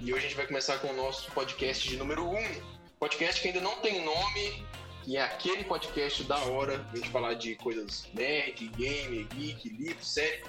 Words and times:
E 0.00 0.14
hoje 0.14 0.24
a 0.24 0.28
gente 0.28 0.36
vai 0.36 0.46
começar 0.46 0.78
com 0.78 0.88
o 0.88 0.96
nosso 0.96 1.30
podcast 1.32 1.86
de 1.86 1.98
número 1.98 2.24
1. 2.24 2.34
Um. 2.34 2.62
Podcast 2.98 3.42
que 3.42 3.48
ainda 3.48 3.60
não 3.60 3.76
tem 3.80 4.02
nome, 4.02 4.64
que 5.04 5.18
é 5.18 5.22
aquele 5.22 5.64
podcast 5.64 6.24
da 6.24 6.38
hora, 6.44 6.82
a 6.90 6.96
gente 6.96 7.10
falar 7.10 7.34
de 7.34 7.56
coisas 7.56 8.08
nerd, 8.14 8.66
game, 8.68 9.24
geek, 9.34 9.68
livro, 9.68 10.02
série, 10.02 10.42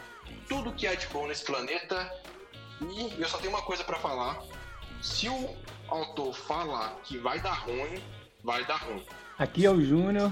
tudo 0.48 0.72
que 0.72 0.88
há 0.88 0.96
de 0.96 1.08
bom 1.08 1.28
nesse 1.28 1.44
planeta. 1.44 2.10
E 2.82 3.22
eu 3.22 3.28
só 3.28 3.38
tenho 3.38 3.50
uma 3.50 3.64
coisa 3.64 3.84
para 3.84 4.00
falar. 4.00 4.42
Se 5.02 5.28
o 5.28 5.58
autor 5.90 6.34
falar 6.34 6.96
que 7.04 7.18
vai 7.18 7.42
dar 7.42 7.66
ruim, 7.66 8.02
vai 8.42 8.64
dar 8.64 8.78
ruim. 8.78 9.04
Aqui 9.38 9.66
é 9.66 9.70
o 9.70 9.82
Júnior. 9.82 10.32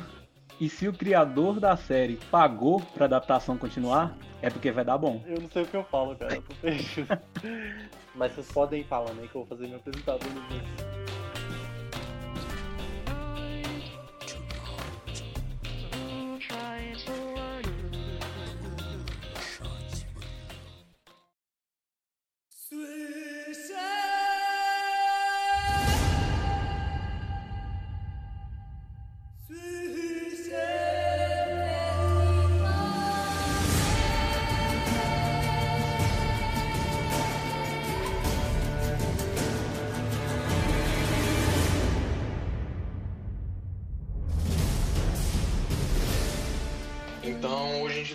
E 0.60 0.68
se 0.70 0.88
o 0.88 0.94
criador 0.94 1.60
da 1.60 1.78
série 1.78 2.18
pagou 2.32 2.82
pra 2.82 3.06
adaptação 3.06 3.58
continuar, 3.58 4.18
é 4.42 4.50
porque 4.50 4.72
vai 4.72 4.84
dar 4.84 4.98
bom. 4.98 5.24
Eu 5.28 5.40
não 5.40 5.50
sei 5.50 5.64
o 5.64 5.66
que 5.66 5.78
eu 5.78 5.84
falo, 5.84 6.16
cara. 6.16 6.42
Mas 8.16 8.32
vocês 8.32 8.52
podem 8.52 8.82
ir 8.82 8.86
falando 8.86 9.20
aí 9.20 9.28
que 9.28 9.36
eu 9.36 9.46
vou 9.46 9.46
fazer 9.46 9.68
meu 9.68 9.78
apresentador 9.78 10.28
no 10.34 10.42
vídeo. 10.48 10.87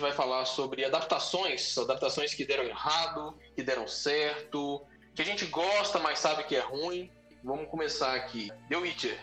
Vai 0.03 0.11
falar 0.11 0.45
sobre 0.45 0.83
adaptações, 0.85 1.77
adaptações 1.77 2.33
que 2.33 2.45
deram 2.45 2.63
errado, 2.65 3.33
que 3.55 3.63
deram 3.63 3.87
certo, 3.87 4.81
que 5.15 5.21
a 5.21 5.25
gente 5.25 5.45
gosta, 5.45 5.97
mas 5.97 6.19
sabe 6.19 6.43
que 6.43 6.55
é 6.55 6.59
ruim. 6.59 7.09
Vamos 7.43 7.67
começar 7.69 8.13
aqui. 8.13 8.51
The 8.69 8.77
Witcher. 8.77 9.17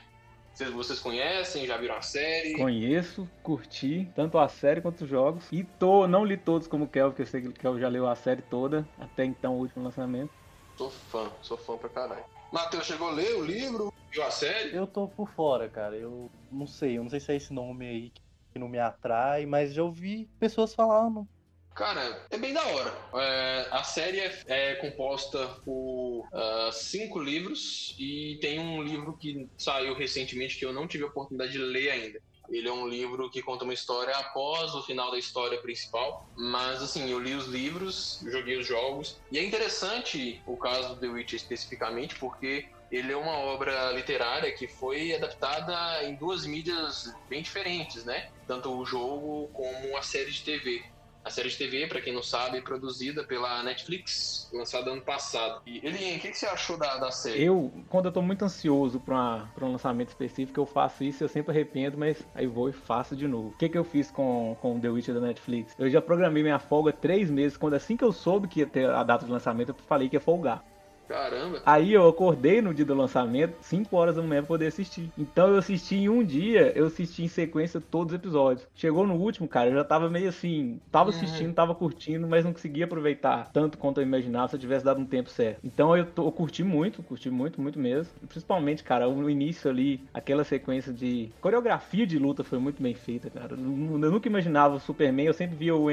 Vocês, 0.53 0.71
vocês 0.71 0.99
conhecem? 0.99 1.67
Já 1.67 1.77
viram 1.77 1.97
a 1.97 2.03
série? 2.03 2.57
Conheço, 2.57 3.29
curti, 3.43 4.11
tanto 4.15 4.39
a 4.39 4.49
série 4.49 4.81
quanto 4.81 5.05
os 5.05 5.09
jogos. 5.09 5.45
E 5.53 5.65
tô, 5.65 6.07
não 6.07 6.25
li 6.25 6.37
todos 6.37 6.67
como 6.67 6.85
o 6.85 6.89
Kel, 6.89 7.09
porque 7.11 7.23
eu 7.23 7.27
sei 7.27 7.43
que 7.43 7.49
o 7.49 7.53
Kel 7.53 7.79
já 7.79 7.89
leu 7.89 8.09
a 8.09 8.15
série 8.15 8.43
toda, 8.43 8.87
até 8.99 9.25
então 9.25 9.55
o 9.55 9.59
último 9.59 9.85
lançamento. 9.85 10.33
Sou 10.77 10.91
fã, 10.91 11.31
sou 11.43 11.57
fã 11.57 11.77
pra 11.77 11.89
caralho. 11.89 12.25
Matheus 12.51 12.87
chegou 12.87 13.09
a 13.09 13.13
ler 13.13 13.37
o 13.37 13.45
livro, 13.45 13.93
viu 14.11 14.25
a 14.25 14.31
série? 14.31 14.75
Eu 14.75 14.87
tô 14.87 15.07
por 15.07 15.31
fora, 15.31 15.69
cara. 15.69 15.97
Eu 15.97 16.31
não 16.51 16.67
sei, 16.67 16.99
eu 16.99 17.03
não 17.03 17.11
sei 17.11 17.21
se 17.21 17.33
é 17.33 17.37
esse 17.37 17.53
nome 17.53 17.87
aí 17.87 18.11
que 18.11 18.21
não 18.59 18.69
me 18.69 18.79
atrai, 18.79 19.47
mas 19.47 19.73
já 19.73 19.83
ouvi 19.83 20.29
pessoas 20.39 20.75
falando. 20.75 21.27
Cara, 21.75 22.27
é 22.31 22.37
bem 22.37 22.53
da 22.53 22.63
hora. 22.63 22.93
É, 23.15 23.69
a 23.71 23.83
série 23.83 24.21
é, 24.21 24.43
é 24.49 24.75
composta 24.77 25.47
por 25.65 26.29
uh, 26.33 26.73
cinco 26.73 27.19
livros 27.19 27.95
e 27.99 28.39
tem 28.41 28.59
um 28.59 28.83
livro 28.83 29.17
que 29.17 29.49
saiu 29.57 29.95
recentemente 29.95 30.59
que 30.59 30.65
eu 30.67 30.73
não 30.73 30.87
tive 30.87 31.05
a 31.05 31.07
oportunidade 31.07 31.53
de 31.53 31.59
ler 31.59 31.91
ainda. 31.91 32.21
Ele 32.51 32.69
é 32.69 32.73
um 32.73 32.89
livro 32.89 33.31
que 33.31 33.43
conta 33.43 33.65
uma 33.65 33.73
história 33.73 34.15
após 34.17 34.75
o 34.75 34.83
final 34.83 35.11
da 35.11 35.19
história 35.19 35.61
principal. 35.61 36.29
Mas, 36.37 36.83
assim, 36.83 37.09
eu 37.09 37.21
li 37.21 37.35
os 37.35 37.47
livros, 37.47 38.21
joguei 38.31 38.59
os 38.59 38.67
jogos. 38.67 39.21
E 39.31 39.39
é 39.39 39.45
interessante 39.45 40.43
o 40.47 40.57
caso 40.57 40.95
do 40.95 41.01
The 41.01 41.09
Witcher 41.09 41.37
especificamente, 41.37 42.19
porque 42.19 42.69
ele 42.91 43.13
é 43.13 43.17
uma 43.17 43.39
obra 43.39 43.93
literária 43.93 44.51
que 44.53 44.67
foi 44.67 45.15
adaptada 45.15 46.03
em 46.05 46.17
duas 46.17 46.45
mídias 46.45 47.05
bem 47.29 47.41
diferentes, 47.41 48.05
né? 48.05 48.29
Tanto 48.49 48.77
o 48.77 48.85
jogo 48.85 49.49
como 49.53 49.97
a 49.97 50.03
série 50.03 50.33
de 50.33 50.43
TV. 50.43 50.83
A 51.25 51.31
série 51.31 51.49
de 51.49 51.57
TV, 51.57 51.87
para 51.87 52.01
quem 52.01 52.15
não 52.15 52.23
sabe, 52.23 52.59
é 52.59 52.61
produzida 52.61 53.23
pela 53.25 53.63
Netflix, 53.63 54.49
lançada 54.53 54.91
ano 54.91 55.03
passado. 55.03 55.61
E 55.67 55.85
Elien, 55.87 56.17
o 56.17 56.21
que, 56.21 56.31
que 56.31 56.39
você 56.39 56.47
achou 56.47 56.79
da, 56.79 56.97
da 56.97 57.11
série? 57.11 57.45
Eu, 57.45 57.71
quando 57.89 58.07
eu 58.07 58.13
tô 58.13 58.23
muito 58.23 58.45
ansioso 58.45 58.99
pra, 58.99 59.49
pra 59.55 59.67
um 59.67 59.73
lançamento 59.73 60.09
específico, 60.09 60.59
eu 60.59 60.67
faço 60.67 61.05
isso, 61.05 61.23
eu 61.23 61.29
sempre 61.29 61.53
arrependo, 61.53 61.99
mas 61.99 62.27
aí 62.35 62.47
vou 62.47 62.69
e 62.69 62.73
faço 62.73 63.15
de 63.15 63.29
novo. 63.29 63.49
O 63.49 63.57
que, 63.57 63.69
que 63.69 63.77
eu 63.77 63.85
fiz 63.85 64.11
com, 64.11 64.57
com 64.61 64.81
The 64.81 64.89
Witcher 64.89 65.15
da 65.15 65.21
Netflix? 65.21 65.75
Eu 65.79 65.91
já 65.91 66.01
programei 66.01 66.43
minha 66.43 66.59
folga 66.59 66.93
três 66.93 67.31
meses, 67.31 67.57
quando 67.57 67.75
assim 67.75 67.97
que 67.97 68.05
eu 68.05 68.13
soube 68.13 68.49
que 68.49 68.61
ia 68.61 68.67
ter 68.67 68.89
a 68.89 69.03
data 69.03 69.27
de 69.27 69.31
lançamento, 69.31 69.71
eu 69.71 69.75
falei 69.87 70.09
que 70.09 70.17
ia 70.17 70.21
folgar. 70.21 70.65
Caramba. 71.11 71.61
Aí 71.67 71.93
eu 71.93 72.09
acordei 72.09 72.63
no 72.63 72.73
dia 72.73 72.85
do 72.85 72.95
lançamento, 72.95 73.57
5 73.61 73.97
horas 73.97 74.15
da 74.15 74.23
manhã 74.23 74.43
pra 74.43 74.49
poder 74.49 74.69
assistir. 74.69 75.11
Então 75.19 75.49
eu 75.49 75.59
assisti 75.59 75.97
em 75.97 76.09
um 76.09 76.23
dia, 76.23 76.73
eu 76.77 76.87
assisti 76.87 77.25
em 77.25 77.29
sequência 77.29 77.81
todos 77.81 78.13
os 78.13 78.19
episódios. 78.19 78.65
Chegou 78.77 79.05
no 79.05 79.15
último, 79.15 79.49
cara, 79.49 79.71
eu 79.71 79.75
já 79.75 79.83
tava 79.83 80.09
meio 80.09 80.29
assim, 80.29 80.81
tava 80.93 81.11
assistindo, 81.11 81.53
tava 81.53 81.75
curtindo, 81.75 82.29
mas 82.29 82.45
não 82.45 82.53
conseguia 82.53 82.85
aproveitar 82.85 83.51
tanto 83.53 83.77
quanto 83.77 84.01
eu 84.01 84.07
imaginava 84.07 84.47
se 84.47 84.55
eu 84.55 84.61
tivesse 84.61 84.85
dado 84.85 85.01
um 85.01 85.05
tempo 85.05 85.29
certo. 85.29 85.59
Então 85.65 85.97
eu, 85.97 86.07
tô, 86.07 86.29
eu 86.29 86.33
curti 86.33 86.63
muito, 86.63 87.03
curti 87.03 87.29
muito, 87.29 87.61
muito 87.61 87.79
mesmo. 87.79 88.13
Principalmente, 88.29 88.85
cara, 88.85 89.09
no 89.09 89.29
início 89.29 89.69
ali, 89.69 90.01
aquela 90.15 90.45
sequência 90.45 90.93
de 90.93 91.33
coreografia 91.41 92.07
de 92.07 92.21
luta 92.21 92.45
foi 92.45 92.61
muito 92.61 92.81
bem 92.81 92.95
feita, 92.95 93.29
cara. 93.29 93.55
Eu, 93.55 93.59
eu 93.59 94.13
nunca 94.13 94.29
imaginava 94.29 94.77
o 94.77 94.81
Superman, 94.81 95.27
eu 95.27 95.35
sempre 95.35 95.57
via 95.57 95.75
o 95.75 95.87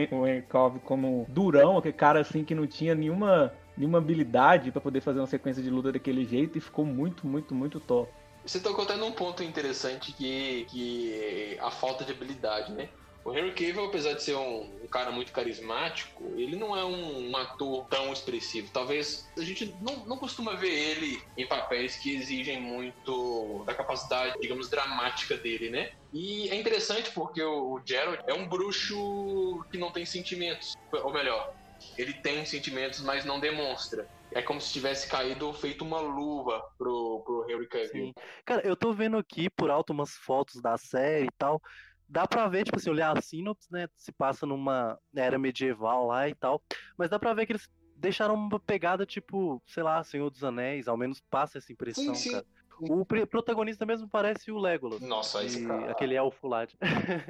Cavill 0.47 0.79
como 0.81 1.25
durão, 1.27 1.75
aquele 1.75 1.93
cara 1.93 2.19
assim 2.19 2.43
que 2.43 2.53
não 2.53 2.67
tinha 2.67 2.93
nenhuma 2.93 3.51
nenhuma 3.77 3.99
habilidade 3.99 4.71
para 4.71 4.81
poder 4.81 5.01
fazer 5.01 5.19
uma 5.19 5.27
sequência 5.27 5.61
de 5.61 5.69
luta 5.69 5.91
daquele 5.91 6.25
jeito 6.25 6.57
e 6.57 6.61
ficou 6.61 6.83
muito, 6.83 7.27
muito, 7.27 7.53
muito 7.53 7.79
top. 7.79 8.11
Você 8.45 8.59
tocou 8.59 8.85
até 8.85 8.95
num 8.95 9.11
ponto 9.11 9.43
interessante 9.43 10.13
que, 10.13 10.65
que 10.69 11.57
a 11.59 11.69
falta 11.69 12.03
de 12.03 12.11
habilidade, 12.11 12.71
né? 12.71 12.89
O 13.27 13.33
Henry 13.33 13.51
Cavill, 13.51 13.83
apesar 13.83 14.13
de 14.13 14.23
ser 14.23 14.37
um, 14.37 14.73
um 14.81 14.87
cara 14.87 15.11
muito 15.11 15.33
carismático, 15.33 16.23
ele 16.37 16.55
não 16.55 16.77
é 16.77 16.85
um, 16.85 17.29
um, 17.29 17.35
ator 17.35 17.85
tão 17.89 18.13
expressivo. 18.13 18.69
Talvez 18.71 19.29
a 19.37 19.41
gente 19.41 19.75
não, 19.81 20.05
não 20.05 20.17
costuma 20.17 20.55
ver 20.55 20.71
ele 20.71 21.21
em 21.35 21.45
papéis 21.45 21.97
que 21.97 22.15
exigem 22.15 22.61
muito 22.61 23.65
da 23.65 23.73
capacidade, 23.73 24.39
digamos, 24.39 24.69
dramática 24.69 25.35
dele, 25.35 25.69
né? 25.69 25.91
E 26.13 26.47
é 26.47 26.55
interessante 26.55 27.11
porque 27.11 27.43
o, 27.43 27.73
o 27.73 27.81
Gerald 27.85 28.23
é 28.27 28.33
um 28.33 28.47
bruxo 28.47 29.61
que 29.69 29.77
não 29.77 29.91
tem 29.91 30.05
sentimentos. 30.05 30.71
Ou 30.93 31.11
melhor, 31.11 31.53
ele 31.97 32.13
tem 32.13 32.45
sentimentos, 32.45 33.01
mas 33.01 33.25
não 33.25 33.39
demonstra. 33.39 34.07
É 34.33 34.41
como 34.41 34.59
se 34.59 34.71
tivesse 34.71 35.07
caído 35.07 35.51
feito 35.53 35.83
uma 35.83 35.99
luva 35.99 36.61
pro, 36.77 37.23
pro 37.25 37.45
Henry 37.49 37.67
Cavill. 37.67 38.07
Sim. 38.07 38.13
Cara, 38.45 38.65
eu 38.67 38.75
tô 38.75 38.93
vendo 38.93 39.17
aqui 39.17 39.49
por 39.49 39.71
alto 39.71 39.93
umas 39.93 40.11
fotos 40.11 40.61
da 40.61 40.77
série 40.77 41.25
e 41.25 41.31
tal. 41.37 41.61
Dá 42.09 42.27
pra 42.27 42.47
ver, 42.47 42.63
tipo 42.63 42.77
assim, 42.77 42.89
olhar 42.89 43.17
a 43.17 43.21
sinopse, 43.21 43.71
né? 43.71 43.87
Se 43.95 44.11
passa 44.11 44.45
numa 44.45 44.97
era 45.15 45.37
medieval 45.39 46.07
lá 46.07 46.27
e 46.27 46.35
tal. 46.35 46.61
Mas 46.97 47.09
dá 47.09 47.17
pra 47.19 47.33
ver 47.33 47.45
que 47.45 47.53
eles 47.53 47.69
deixaram 47.95 48.35
uma 48.35 48.59
pegada 48.59 49.05
tipo, 49.05 49.61
sei 49.65 49.83
lá, 49.83 50.03
Senhor 50.03 50.29
dos 50.29 50.43
Anéis, 50.43 50.87
ao 50.87 50.97
menos 50.97 51.21
passa 51.29 51.57
essa 51.57 51.71
impressão, 51.71 52.13
sim, 52.13 52.29
sim. 52.29 52.31
cara. 52.31 52.45
O 52.79 53.05
protagonista 53.05 53.85
mesmo 53.85 54.07
parece 54.07 54.51
o 54.51 54.57
Legolas. 54.57 55.01
Nossa, 55.01 55.43
isso, 55.43 55.67
cara. 55.67 55.91
Aquele 55.91 56.15
elfo 56.15 56.47
lá. 56.47 56.67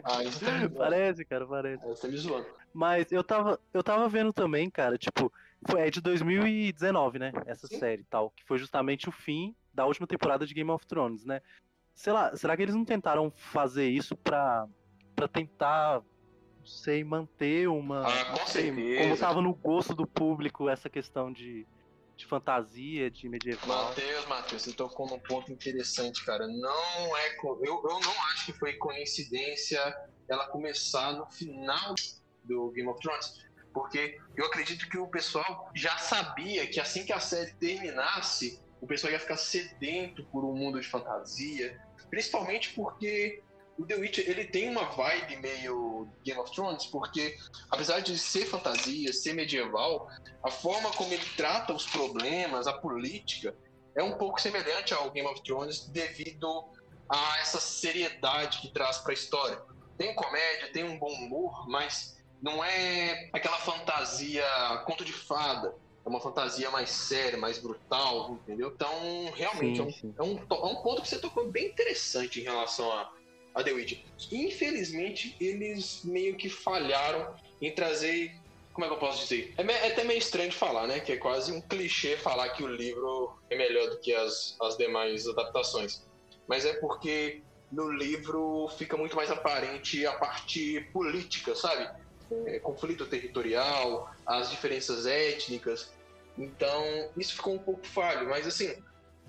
Ah, 0.03 0.23
isso 0.23 0.43
tá 0.43 0.51
me 0.51 0.69
Parece, 0.69 1.23
cara, 1.23 1.47
parece. 1.47 1.83
Você 1.83 2.01
tá 2.01 2.07
me 2.07 2.17
zoando. 2.17 2.47
Mas 2.73 3.11
eu 3.11 3.23
tava, 3.23 3.59
eu 3.73 3.81
tava 3.81 4.09
vendo 4.09 4.33
também, 4.33 4.69
cara, 4.69 4.97
tipo, 4.97 5.31
foi 5.69 5.87
é 5.87 5.89
de 5.89 6.01
2019, 6.01 7.17
né? 7.17 7.31
Essa 7.45 7.67
Sim. 7.67 7.77
série 7.77 8.03
tal, 8.03 8.29
que 8.31 8.43
foi 8.45 8.57
justamente 8.57 9.07
o 9.07 9.11
fim 9.11 9.55
da 9.73 9.85
última 9.85 10.05
temporada 10.05 10.45
de 10.45 10.53
Game 10.53 10.69
of 10.69 10.85
Thrones, 10.85 11.25
né? 11.25 11.41
Sei 11.95 12.11
lá, 12.11 12.35
será 12.35 12.55
que 12.55 12.61
eles 12.61 12.75
não 12.75 12.85
tentaram 12.85 13.31
fazer 13.31 13.89
isso 13.89 14.15
pra, 14.17 14.67
pra 15.15 15.27
tentar, 15.27 16.01
não 16.59 16.65
sei, 16.65 17.03
manter 17.03 17.67
uma. 17.67 18.21
Ah, 18.21 18.25
com 18.25 18.45
sei, 18.45 18.65
certeza. 18.65 19.01
Como 19.01 19.17
tava 19.17 19.41
no 19.41 19.53
gosto 19.53 19.95
do 19.95 20.05
público 20.05 20.69
essa 20.69 20.89
questão 20.89 21.31
de 21.31 21.65
de 22.17 22.25
fantasia, 22.25 23.11
de 23.11 23.29
medieval. 23.29 23.85
Matheus, 23.85 24.25
Matheus, 24.25 24.61
você 24.63 24.73
tocou 24.73 25.07
num 25.07 25.19
ponto 25.19 25.51
interessante, 25.51 26.25
cara. 26.25 26.47
Não 26.47 27.15
é. 27.15 27.37
Eu, 27.37 27.61
eu 27.63 27.99
não 27.99 28.23
acho 28.31 28.47
que 28.47 28.53
foi 28.53 28.73
coincidência 28.73 29.79
ela 30.27 30.47
começar 30.47 31.13
no 31.13 31.27
final 31.27 31.93
do 32.43 32.71
Game 32.71 32.89
of 32.89 32.99
Thrones. 32.99 33.45
Porque 33.71 34.17
eu 34.35 34.45
acredito 34.45 34.89
que 34.89 34.97
o 34.97 35.07
pessoal 35.07 35.69
já 35.75 35.95
sabia 35.99 36.65
que 36.65 36.79
assim 36.79 37.05
que 37.05 37.13
a 37.13 37.19
série 37.19 37.53
terminasse, 37.53 38.59
o 38.81 38.87
pessoal 38.87 39.13
ia 39.13 39.19
ficar 39.19 39.37
sedento 39.37 40.25
por 40.25 40.43
um 40.43 40.55
mundo 40.55 40.81
de 40.81 40.87
fantasia. 40.87 41.79
Principalmente 42.09 42.73
porque 42.73 43.43
o 43.77 43.85
The 43.85 43.95
Witcher 43.95 44.29
ele 44.29 44.45
tem 44.45 44.69
uma 44.69 44.85
vibe 44.85 45.37
meio 45.37 46.07
Game 46.23 46.39
of 46.39 46.51
Thrones, 46.53 46.85
porque 46.87 47.37
apesar 47.69 47.99
de 47.99 48.17
ser 48.17 48.45
fantasia, 48.45 49.13
ser 49.13 49.33
medieval, 49.33 50.09
a 50.43 50.49
forma 50.49 50.91
como 50.91 51.13
ele 51.13 51.25
trata 51.35 51.73
os 51.73 51.85
problemas, 51.85 52.67
a 52.67 52.73
política, 52.73 53.55
é 53.95 54.03
um 54.03 54.17
pouco 54.17 54.41
semelhante 54.41 54.93
ao 54.93 55.09
Game 55.11 55.27
of 55.27 55.41
Thrones 55.43 55.87
devido 55.87 56.65
a 57.09 57.39
essa 57.39 57.59
seriedade 57.59 58.59
que 58.59 58.69
traz 58.69 58.97
para 58.97 59.11
a 59.11 59.13
história. 59.13 59.61
Tem 59.97 60.13
comédia, 60.13 60.71
tem 60.71 60.83
um 60.83 60.97
bom 60.97 61.11
humor, 61.11 61.67
mas 61.67 62.17
não 62.41 62.63
é 62.63 63.29
aquela 63.33 63.57
fantasia 63.57 64.45
conto 64.85 65.03
de 65.03 65.13
fada, 65.13 65.73
é 66.05 66.09
uma 66.09 66.21
fantasia 66.21 66.69
mais 66.71 66.89
séria, 66.89 67.37
mais 67.37 67.57
brutal, 67.57 68.31
entendeu? 68.31 68.71
Então, 68.73 69.31
realmente, 69.35 69.77
sim, 69.93 70.13
é, 70.17 70.23
um, 70.23 70.25
é, 70.25 70.31
um, 70.31 70.37
é, 70.37 70.65
um, 70.71 70.75
ponto 70.81 71.01
que 71.01 71.07
você 71.09 71.19
tocou 71.19 71.49
bem 71.49 71.67
interessante 71.67 72.39
em 72.39 72.43
relação 72.43 72.89
a, 72.91 73.11
a 73.57 73.63
The 73.63 73.73
Witcher. 73.73 73.97
Infelizmente, 74.31 75.35
eles 75.41 76.01
meio 76.03 76.35
que 76.35 76.47
falharam 76.47 77.33
em 77.59 77.71
trazer. 77.71 78.35
Como 78.71 78.85
é 78.85 78.87
que 78.87 78.93
eu 78.93 78.99
posso 78.99 79.23
dizer? 79.23 79.55
É, 79.57 79.63
é, 79.63 79.91
até 79.91 80.03
meio 80.03 80.19
estranho 80.19 80.51
de 80.51 80.55
falar, 80.55 80.85
né? 80.85 80.99
Que 80.99 81.13
é 81.13 81.17
quase 81.17 81.51
um 81.51 81.59
clichê 81.59 82.15
falar 82.17 82.49
que 82.49 82.63
o 82.63 82.67
livro 82.67 83.35
é 83.49 83.57
melhor 83.57 83.89
do 83.89 83.97
que 83.97 84.13
as, 84.13 84.55
as 84.61 84.77
demais 84.77 85.27
adaptações. 85.27 86.05
Mas 86.47 86.65
é 86.65 86.73
porque 86.73 87.41
no 87.71 87.91
livro 87.91 88.69
fica 88.77 88.95
muito 88.95 89.15
mais 89.15 89.31
aparente 89.31 90.05
a 90.05 90.13
parte 90.13 90.79
política, 90.93 91.55
sabe? 91.55 91.89
É, 92.45 92.59
conflito 92.59 93.07
territorial, 93.07 94.13
as 94.25 94.51
diferenças 94.51 95.07
étnicas. 95.07 95.91
Então, 96.37 97.09
isso 97.17 97.33
ficou 97.33 97.55
um 97.55 97.59
pouco 97.59 97.87
falho, 97.87 98.29
mas 98.29 98.45
assim, 98.45 98.75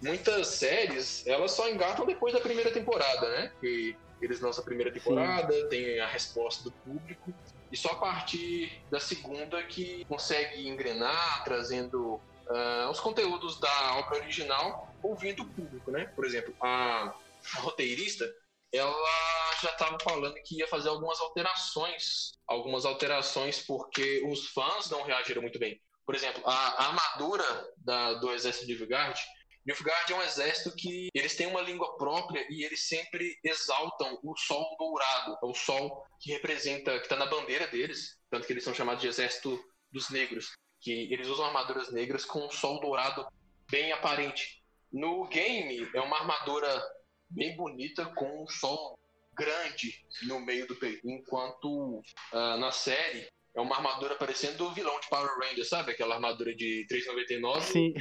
muitas 0.02 0.48
séries, 0.48 1.26
elas 1.26 1.52
só 1.52 1.70
engatam 1.70 2.04
depois 2.04 2.34
da 2.34 2.40
primeira 2.40 2.70
temporada, 2.70 3.28
né? 3.30 3.52
Que 3.60 3.96
eles 4.20 4.40
lançam 4.40 4.62
a 4.62 4.64
primeira 4.64 4.92
temporada, 4.92 5.52
Sim. 5.52 5.68
tem 5.68 6.00
a 6.00 6.06
resposta 6.06 6.64
do 6.64 6.72
público, 6.72 7.32
e 7.70 7.76
só 7.76 7.90
a 7.90 7.96
partir 7.96 8.82
da 8.90 8.98
segunda 8.98 9.62
que 9.62 10.04
consegue 10.06 10.68
engrenar, 10.68 11.44
trazendo 11.44 12.14
uh, 12.14 12.90
os 12.90 13.00
conteúdos 13.00 13.60
da 13.60 13.96
obra 13.96 14.18
original, 14.18 14.92
ouvindo 15.02 15.42
o 15.42 15.46
público, 15.46 15.90
né? 15.90 16.06
Por 16.16 16.24
exemplo, 16.24 16.54
a, 16.60 17.14
roteirista, 17.56 18.30
ela 18.72 19.52
já 19.62 19.70
estava 19.70 19.98
falando 20.02 20.34
que 20.44 20.58
ia 20.58 20.68
fazer 20.68 20.88
algumas 20.88 21.20
alterações, 21.20 22.32
algumas 22.46 22.84
alterações 22.84 23.60
porque 23.60 24.22
os 24.26 24.48
fãs 24.48 24.90
não 24.90 25.02
reagiram 25.02 25.42
muito 25.42 25.58
bem. 25.58 25.80
Por 26.04 26.14
exemplo, 26.14 26.42
a, 26.46 26.52
a 26.52 26.86
armadura 26.88 27.68
da, 27.76 28.14
do 28.14 28.32
exército 28.32 28.66
de 28.66 28.74
Nilfgaard, 28.74 29.20
Nilfgaard 29.66 30.12
é 30.12 30.16
um 30.16 30.22
exército 30.22 30.74
que 30.74 31.08
eles 31.14 31.36
têm 31.36 31.46
uma 31.46 31.60
língua 31.60 31.96
própria 31.96 32.46
e 32.50 32.64
eles 32.64 32.88
sempre 32.88 33.38
exaltam 33.44 34.18
o 34.22 34.36
sol 34.36 34.76
dourado, 34.78 35.38
é 35.42 35.46
o 35.46 35.54
sol 35.54 36.04
que 36.20 36.32
representa, 36.32 36.96
que 36.98 37.04
está 37.04 37.16
na 37.16 37.26
bandeira 37.26 37.66
deles, 37.66 38.18
tanto 38.30 38.46
que 38.46 38.52
eles 38.52 38.64
são 38.64 38.74
chamados 38.74 39.02
de 39.02 39.08
exército 39.08 39.62
dos 39.92 40.10
negros, 40.10 40.52
que 40.80 41.12
eles 41.12 41.28
usam 41.28 41.46
armaduras 41.46 41.92
negras 41.92 42.24
com 42.24 42.46
um 42.46 42.50
sol 42.50 42.80
dourado 42.80 43.26
bem 43.70 43.92
aparente. 43.92 44.62
No 44.92 45.26
game 45.28 45.88
é 45.94 46.00
uma 46.00 46.18
armadura 46.18 46.82
bem 47.28 47.54
bonita 47.56 48.06
com 48.14 48.42
um 48.42 48.48
sol 48.48 48.98
grande 49.34 50.04
no 50.22 50.40
meio 50.40 50.66
do 50.66 50.76
peito, 50.76 51.08
enquanto 51.08 51.98
uh, 51.98 52.56
na 52.58 52.72
série 52.72 53.28
é 53.54 53.60
uma 53.60 53.76
armadura 53.76 54.14
parecendo 54.14 54.64
o 54.64 54.70
vilão 54.72 54.98
de 55.00 55.08
Power 55.08 55.30
Rangers, 55.38 55.68
sabe? 55.68 55.92
Aquela 55.92 56.14
armadura 56.14 56.54
de 56.54 56.86
3,99. 56.90 57.60
Sim. 57.60 57.94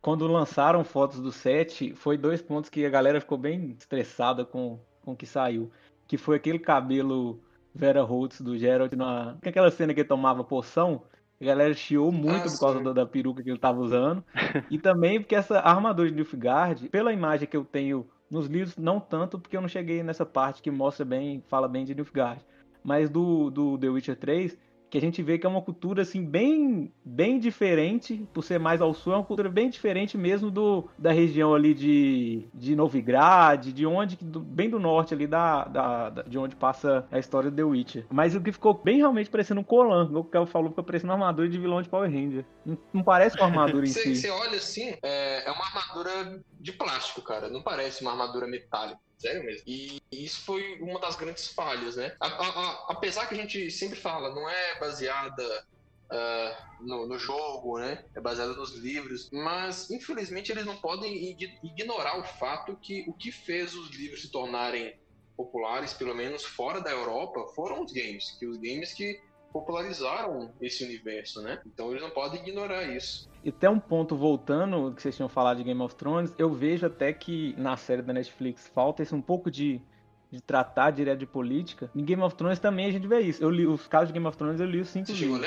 Quando 0.00 0.26
lançaram 0.26 0.84
fotos 0.84 1.20
do 1.20 1.32
set, 1.32 1.94
foi 1.94 2.16
dois 2.16 2.42
pontos 2.42 2.70
que 2.70 2.84
a 2.84 2.90
galera 2.90 3.20
ficou 3.20 3.38
bem 3.38 3.76
estressada 3.78 4.44
com, 4.44 4.80
o 5.04 5.16
que 5.16 5.26
saiu. 5.26 5.70
Que 6.06 6.16
foi 6.16 6.36
aquele 6.36 6.58
cabelo 6.58 7.42
Vera 7.74 8.02
Holtz 8.02 8.40
do 8.40 8.56
Geralt, 8.56 8.92
na... 8.92 9.36
aquela 9.44 9.70
cena 9.70 9.92
que 9.92 10.00
ele 10.00 10.08
tomava 10.08 10.44
poção, 10.44 11.02
a 11.40 11.44
galera 11.44 11.74
chiou 11.74 12.12
muito 12.12 12.48
ah, 12.48 12.50
por 12.50 12.60
causa 12.60 12.80
da, 12.80 12.92
da, 12.92 13.06
peruca 13.06 13.42
que 13.42 13.50
ele 13.50 13.58
tava 13.58 13.80
usando. 13.80 14.24
e 14.70 14.78
também 14.78 15.20
porque 15.20 15.34
essa 15.34 15.58
armadura 15.58 16.08
de 16.08 16.14
Nilfgaard, 16.14 16.88
pela 16.88 17.12
imagem 17.12 17.48
que 17.48 17.56
eu 17.56 17.64
tenho 17.64 18.08
nos 18.30 18.46
livros, 18.46 18.76
não 18.76 19.00
tanto, 19.00 19.38
porque 19.38 19.56
eu 19.56 19.60
não 19.60 19.68
cheguei 19.68 20.02
nessa 20.02 20.24
parte 20.24 20.62
que 20.62 20.70
mostra 20.70 21.04
bem, 21.04 21.42
fala 21.48 21.68
bem 21.68 21.84
de 21.84 21.94
Nilfgaard. 21.94 22.44
Mas 22.82 23.08
do, 23.08 23.50
do 23.50 23.78
The 23.78 23.88
Witcher 23.88 24.16
3, 24.16 24.56
que 24.94 24.98
a 24.98 25.00
gente 25.00 25.20
vê 25.24 25.36
que 25.36 25.44
é 25.44 25.48
uma 25.48 25.60
cultura 25.60 26.02
assim 26.02 26.24
bem 26.24 26.94
bem 27.04 27.40
diferente, 27.40 28.24
por 28.32 28.44
ser 28.44 28.60
mais 28.60 28.80
ao 28.80 28.94
sul, 28.94 29.12
é 29.12 29.16
uma 29.16 29.24
cultura 29.24 29.48
bem 29.48 29.68
diferente 29.68 30.16
mesmo 30.16 30.52
do 30.52 30.88
da 30.96 31.10
região 31.10 31.52
ali 31.52 31.74
de, 31.74 32.46
de 32.54 32.76
Novigrad, 32.76 33.72
de 33.72 33.84
onde 33.84 34.14
do, 34.14 34.38
bem 34.38 34.70
do 34.70 34.78
norte 34.78 35.12
ali 35.12 35.26
da, 35.26 35.64
da, 35.64 36.10
da, 36.10 36.22
de 36.22 36.38
onde 36.38 36.54
passa 36.54 37.08
a 37.10 37.18
história 37.18 37.50
do 37.50 37.56
The 37.56 37.64
Witcher. 37.64 38.06
Mas 38.08 38.36
o 38.36 38.40
que 38.40 38.52
ficou 38.52 38.72
bem 38.72 38.98
realmente 38.98 39.28
parecendo 39.28 39.62
um 39.62 39.64
Colan, 39.64 40.08
o 40.16 40.22
que 40.22 40.38
o 40.38 40.46
falou, 40.46 40.68
ficou 40.68 40.84
parecendo 40.84 41.12
uma 41.12 41.24
armadura 41.24 41.48
de 41.48 41.58
vilão 41.58 41.82
de 41.82 41.88
Power 41.88 42.08
Ranger. 42.08 42.44
Não, 42.64 42.78
não 42.92 43.02
parece 43.02 43.36
uma 43.36 43.46
armadura 43.46 43.84
em 43.84 43.90
cê, 43.90 44.00
si. 44.00 44.16
Você 44.16 44.30
olha 44.30 44.58
assim, 44.58 44.94
é, 45.02 45.44
é 45.44 45.50
uma 45.50 45.64
armadura 45.64 46.40
de 46.60 46.70
plástico, 46.70 47.20
cara, 47.20 47.48
não 47.48 47.62
parece 47.62 48.00
uma 48.00 48.12
armadura 48.12 48.46
metálica. 48.46 49.00
Sério 49.24 49.42
mesmo. 49.42 49.62
E 49.66 50.02
isso 50.12 50.42
foi 50.42 50.78
uma 50.82 51.00
das 51.00 51.16
grandes 51.16 51.48
falhas, 51.48 51.96
né? 51.96 52.14
A, 52.20 52.26
a, 52.26 52.48
a, 52.48 52.86
apesar 52.90 53.26
que 53.26 53.32
a 53.32 53.38
gente 53.38 53.70
sempre 53.70 53.98
fala, 53.98 54.34
não 54.34 54.46
é 54.46 54.78
baseada 54.78 55.66
uh, 56.12 56.84
no, 56.84 57.06
no, 57.06 57.18
jogo, 57.18 57.78
né? 57.78 58.04
É 58.14 58.20
baseada 58.20 58.52
nos 58.52 58.74
livros. 58.74 59.30
Mas, 59.32 59.90
infelizmente, 59.90 60.52
eles 60.52 60.66
não 60.66 60.76
podem 60.76 61.34
ignorar 61.62 62.18
o 62.18 62.24
fato 62.24 62.76
que 62.76 63.06
o 63.08 63.14
que 63.14 63.32
fez 63.32 63.74
os 63.74 63.88
livros 63.92 64.20
se 64.20 64.28
tornarem 64.30 64.94
populares, 65.34 65.94
pelo 65.94 66.14
menos 66.14 66.44
fora 66.44 66.82
da 66.82 66.90
Europa, 66.90 67.46
foram 67.54 67.82
os 67.82 67.92
games. 67.92 68.36
Que 68.38 68.44
os 68.44 68.58
games 68.58 68.92
que 68.92 69.22
popularizaram 69.54 70.52
esse 70.60 70.84
universo, 70.84 71.40
né? 71.40 71.62
Então 71.64 71.90
eles 71.92 72.02
não 72.02 72.10
podem 72.10 72.42
ignorar 72.42 72.82
isso. 72.94 73.26
E 73.44 73.50
até 73.50 73.68
um 73.68 73.78
ponto 73.78 74.16
voltando, 74.16 74.94
que 74.94 75.02
vocês 75.02 75.14
tinham 75.14 75.28
falado 75.28 75.58
de 75.58 75.64
Game 75.64 75.80
of 75.82 75.94
Thrones, 75.94 76.34
eu 76.38 76.50
vejo 76.50 76.86
até 76.86 77.12
que 77.12 77.54
na 77.58 77.76
série 77.76 78.00
da 78.00 78.10
Netflix 78.10 78.66
falta 78.68 79.02
esse 79.02 79.14
um 79.14 79.20
pouco 79.20 79.50
de, 79.50 79.82
de 80.30 80.40
tratar 80.40 80.90
direto 80.92 81.18
de 81.18 81.26
política. 81.26 81.90
Em 81.94 82.02
Game 82.02 82.22
of 82.22 82.34
Thrones 82.34 82.58
também 82.58 82.86
a 82.86 82.90
gente 82.90 83.06
vê 83.06 83.20
isso. 83.20 83.44
Eu 83.44 83.50
li 83.50 83.66
os 83.66 83.86
casos 83.86 84.08
de 84.08 84.14
Game 84.14 84.26
of 84.26 84.38
Thrones, 84.38 84.60
eu 84.60 84.66
li 84.66 84.80
os 84.80 84.88
cinco 84.88 85.08
Você 85.08 85.26
livros. 85.26 85.46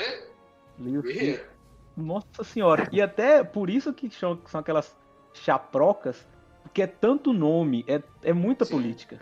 Li 0.78 0.96
os 0.96 1.12
cinco. 1.12 1.44
Nossa 1.96 2.44
senhora. 2.44 2.88
E 2.92 3.02
até 3.02 3.42
por 3.42 3.68
isso 3.68 3.92
que 3.92 4.08
são, 4.10 4.38
aquelas 4.54 4.96
chaprocas, 5.34 6.24
porque 6.62 6.82
é 6.82 6.86
tanto 6.86 7.32
nome, 7.32 7.84
é, 7.88 8.00
é 8.22 8.32
muita 8.32 8.64
Sim. 8.64 8.74
política. 8.74 9.18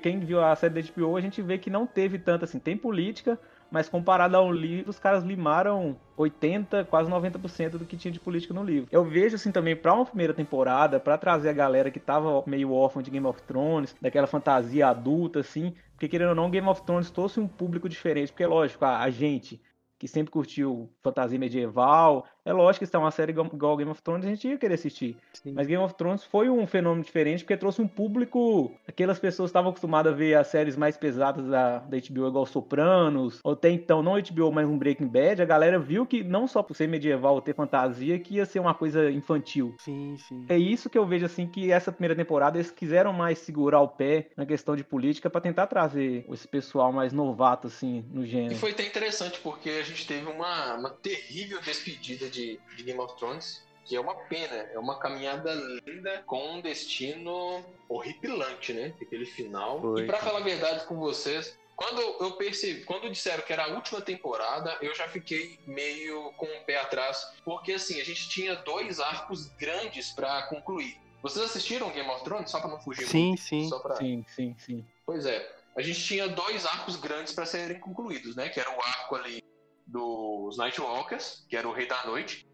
Quem 0.00 0.20
viu 0.20 0.40
a 0.40 0.54
série 0.54 0.80
da 0.80 0.88
HBO, 0.88 1.16
a 1.16 1.20
gente 1.20 1.42
vê 1.42 1.58
que 1.58 1.68
não 1.68 1.84
teve 1.84 2.16
tanto 2.16 2.44
assim. 2.44 2.60
Tem 2.60 2.76
política, 2.76 3.36
mas 3.70 3.88
comparado 3.88 4.36
ao 4.36 4.52
livro, 4.52 4.90
os 4.90 4.98
caras 4.98 5.22
limaram 5.22 5.96
80, 6.16 6.84
quase 6.84 7.10
90% 7.10 7.78
do 7.78 7.84
que 7.84 7.96
tinha 7.96 8.12
de 8.12 8.20
política 8.20 8.52
no 8.52 8.64
livro. 8.64 8.88
Eu 8.90 9.04
vejo 9.04 9.36
assim 9.36 9.52
também 9.52 9.76
para 9.76 9.94
uma 9.94 10.04
primeira 10.04 10.34
temporada, 10.34 10.98
para 10.98 11.16
trazer 11.16 11.48
a 11.48 11.54
galera 11.54 11.90
que 11.90 12.00
tava 12.00 12.42
meio 12.46 12.72
órfã 12.72 13.02
de 13.02 13.10
Game 13.10 13.26
of 13.26 13.40
Thrones, 13.42 13.94
daquela 14.00 14.26
fantasia 14.26 14.88
adulta 14.88 15.40
assim, 15.40 15.74
porque 15.92 16.08
querendo 16.08 16.30
ou 16.30 16.34
não, 16.34 16.50
Game 16.50 16.68
of 16.68 16.82
Thrones 16.82 17.10
trouxe 17.10 17.38
um 17.40 17.46
público 17.46 17.88
diferente, 17.88 18.32
porque 18.32 18.46
lógico, 18.46 18.84
a, 18.84 19.00
a 19.00 19.10
gente 19.10 19.60
que 20.00 20.08
sempre 20.08 20.32
curtiu 20.32 20.90
fantasia 21.02 21.38
medieval. 21.38 22.24
É 22.44 22.52
lógico 22.52 22.84
que 22.84 22.90
se 22.90 22.96
é 22.96 22.98
uma 22.98 23.10
série 23.10 23.32
igual 23.32 23.76
Game 23.76 23.90
of 23.90 24.02
Thrones, 24.02 24.26
a 24.26 24.28
gente 24.28 24.48
ia 24.48 24.58
querer 24.58 24.74
assistir. 24.74 25.16
Sim. 25.34 25.52
Mas 25.52 25.66
Game 25.66 25.82
of 25.82 25.94
Thrones 25.94 26.24
foi 26.24 26.48
um 26.48 26.66
fenômeno 26.66 27.04
diferente 27.04 27.44
porque 27.44 27.56
trouxe 27.56 27.82
um 27.82 27.88
público. 27.88 28.72
Aquelas 28.88 29.18
pessoas 29.18 29.50
estavam 29.50 29.70
acostumadas 29.70 30.12
a 30.12 30.16
ver 30.16 30.34
as 30.34 30.46
séries 30.46 30.76
mais 30.76 30.96
pesadas 30.96 31.46
da, 31.46 31.78
da 31.78 31.98
HBO, 31.98 32.28
igual 32.28 32.46
Sopranos, 32.46 33.40
ou 33.44 33.52
até 33.52 33.70
então, 33.70 34.02
não 34.02 34.12
HBO, 34.20 34.50
mas 34.52 34.68
um 34.68 34.78
Breaking 34.78 35.06
Bad. 35.06 35.42
A 35.42 35.44
galera 35.44 35.78
viu 35.78 36.06
que 36.06 36.22
não 36.22 36.46
só 36.46 36.62
por 36.62 36.74
ser 36.74 36.88
medieval 36.88 37.34
ou 37.34 37.40
ter 37.40 37.54
fantasia, 37.54 38.18
que 38.18 38.36
ia 38.36 38.46
ser 38.46 38.60
uma 38.60 38.74
coisa 38.74 39.10
infantil. 39.10 39.74
Sim, 39.78 40.16
sim. 40.16 40.46
É 40.48 40.56
isso 40.56 40.88
que 40.88 40.98
eu 40.98 41.06
vejo 41.06 41.26
assim 41.26 41.46
que 41.46 41.70
essa 41.70 41.92
primeira 41.92 42.14
temporada 42.14 42.56
eles 42.56 42.70
quiseram 42.70 43.12
mais 43.12 43.38
segurar 43.38 43.80
o 43.80 43.88
pé 43.88 44.28
na 44.36 44.46
questão 44.46 44.74
de 44.74 44.84
política 44.84 45.28
para 45.28 45.40
tentar 45.40 45.66
trazer 45.66 46.24
esse 46.30 46.48
pessoal 46.48 46.92
mais 46.92 47.12
novato 47.12 47.66
assim 47.66 48.04
no 48.12 48.24
gênero. 48.24 48.54
E 48.54 48.58
foi 48.58 48.70
até 48.70 48.86
interessante 48.86 49.40
porque 49.40 49.68
a 49.70 49.82
gente 49.82 50.06
teve 50.06 50.26
uma, 50.26 50.74
uma 50.74 50.90
terrível 50.90 51.60
despedida 51.60 52.29
de, 52.30 52.60
de 52.76 52.82
Game 52.82 52.98
of 53.00 53.16
Thrones 53.16 53.68
que 53.90 53.96
é 53.96 54.00
uma 54.00 54.14
pena, 54.14 54.54
é 54.72 54.78
uma 54.78 55.00
caminhada 55.00 55.52
linda 55.84 56.22
com 56.24 56.54
um 56.54 56.60
destino 56.60 57.64
horripilante, 57.88 58.72
né? 58.72 58.94
Aquele 59.02 59.26
final. 59.26 59.80
Foi. 59.80 60.02
E 60.02 60.06
para 60.06 60.18
falar 60.18 60.38
a 60.38 60.42
verdade 60.42 60.84
com 60.86 60.96
vocês, 60.96 61.58
quando 61.74 62.00
eu 62.00 62.32
percebi, 62.32 62.84
quando 62.84 63.10
disseram 63.10 63.42
que 63.42 63.52
era 63.52 63.64
a 63.64 63.68
última 63.74 64.00
temporada, 64.00 64.78
eu 64.80 64.94
já 64.94 65.08
fiquei 65.08 65.58
meio 65.66 66.30
com 66.34 66.46
o 66.46 66.64
pé 66.64 66.78
atrás, 66.78 67.32
porque 67.44 67.72
assim, 67.72 68.00
a 68.00 68.04
gente 68.04 68.28
tinha 68.28 68.54
dois 68.54 69.00
arcos 69.00 69.48
grandes 69.56 70.12
para 70.12 70.42
concluir. 70.42 70.96
Vocês 71.20 71.44
assistiram 71.44 71.90
Game 71.90 72.08
of 72.10 72.22
Thrones 72.22 72.48
só 72.50 72.60
para 72.60 72.70
não 72.70 72.80
fugir 72.80 73.08
sim, 73.08 73.28
muito? 73.28 73.42
Sim, 73.42 73.70
pra... 73.82 73.96
sim, 73.96 74.24
sim, 74.28 74.56
sim. 74.58 74.86
Pois 75.04 75.26
é. 75.26 75.56
A 75.76 75.82
gente 75.82 76.00
tinha 76.04 76.28
dois 76.28 76.64
arcos 76.64 76.94
grandes 76.96 77.32
para 77.32 77.44
serem 77.44 77.80
concluídos, 77.80 78.36
né? 78.36 78.48
Que 78.48 78.60
era 78.60 78.70
o 78.70 78.80
arco 78.80 79.16
ali 79.16 79.42
dos 79.90 80.56
Nightwalkers, 80.56 81.44
que 81.48 81.56
era 81.56 81.68
o 81.68 81.72
Rei 81.72 81.86
da 81.86 82.04
Noite. 82.06 82.46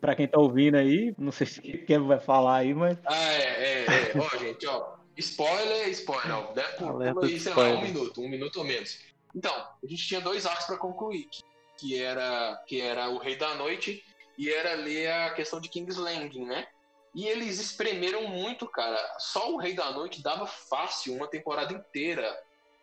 Pra 0.00 0.14
quem 0.14 0.28
tá 0.28 0.38
ouvindo 0.38 0.76
aí, 0.76 1.14
não 1.18 1.32
sei 1.32 1.46
se 1.46 1.60
quem 1.60 1.98
vai 1.98 2.20
falar 2.20 2.58
aí, 2.58 2.72
mas. 2.72 2.96
Ah, 3.04 3.32
é, 3.32 3.42
é, 3.42 3.84
é. 3.84 4.12
ó, 4.16 4.28
gente, 4.38 4.66
ó. 4.66 4.96
Spoiler, 5.16 5.88
spoiler. 5.88 6.36
Ó, 6.36 6.52
deve 6.52 6.76
por 6.76 7.24
aí, 7.24 7.40
sei 7.40 7.52
lá, 7.52 7.64
um 7.70 7.82
minuto, 7.82 8.20
um 8.20 8.28
minuto 8.28 8.56
ou 8.58 8.64
menos. 8.64 9.00
Então, 9.34 9.52
a 9.52 9.86
gente 9.86 10.06
tinha 10.06 10.20
dois 10.20 10.46
arcos 10.46 10.66
para 10.66 10.76
concluir, 10.76 11.24
que, 11.24 11.42
que, 11.76 12.00
era, 12.00 12.56
que 12.66 12.80
era 12.80 13.08
o 13.10 13.18
Rei 13.18 13.36
da 13.36 13.54
Noite 13.56 14.02
e 14.38 14.48
era 14.48 14.72
ali 14.72 15.06
a 15.06 15.30
questão 15.30 15.60
de 15.60 15.68
King's 15.68 15.96
Landing, 15.96 16.44
né? 16.44 16.66
E 17.14 17.26
eles 17.26 17.58
espremeram 17.58 18.28
muito, 18.28 18.68
cara. 18.68 18.96
Só 19.18 19.52
o 19.52 19.56
Rei 19.56 19.74
da 19.74 19.90
Noite 19.90 20.22
dava 20.22 20.46
fácil 20.46 21.14
uma 21.14 21.26
temporada 21.26 21.74
inteira. 21.74 22.32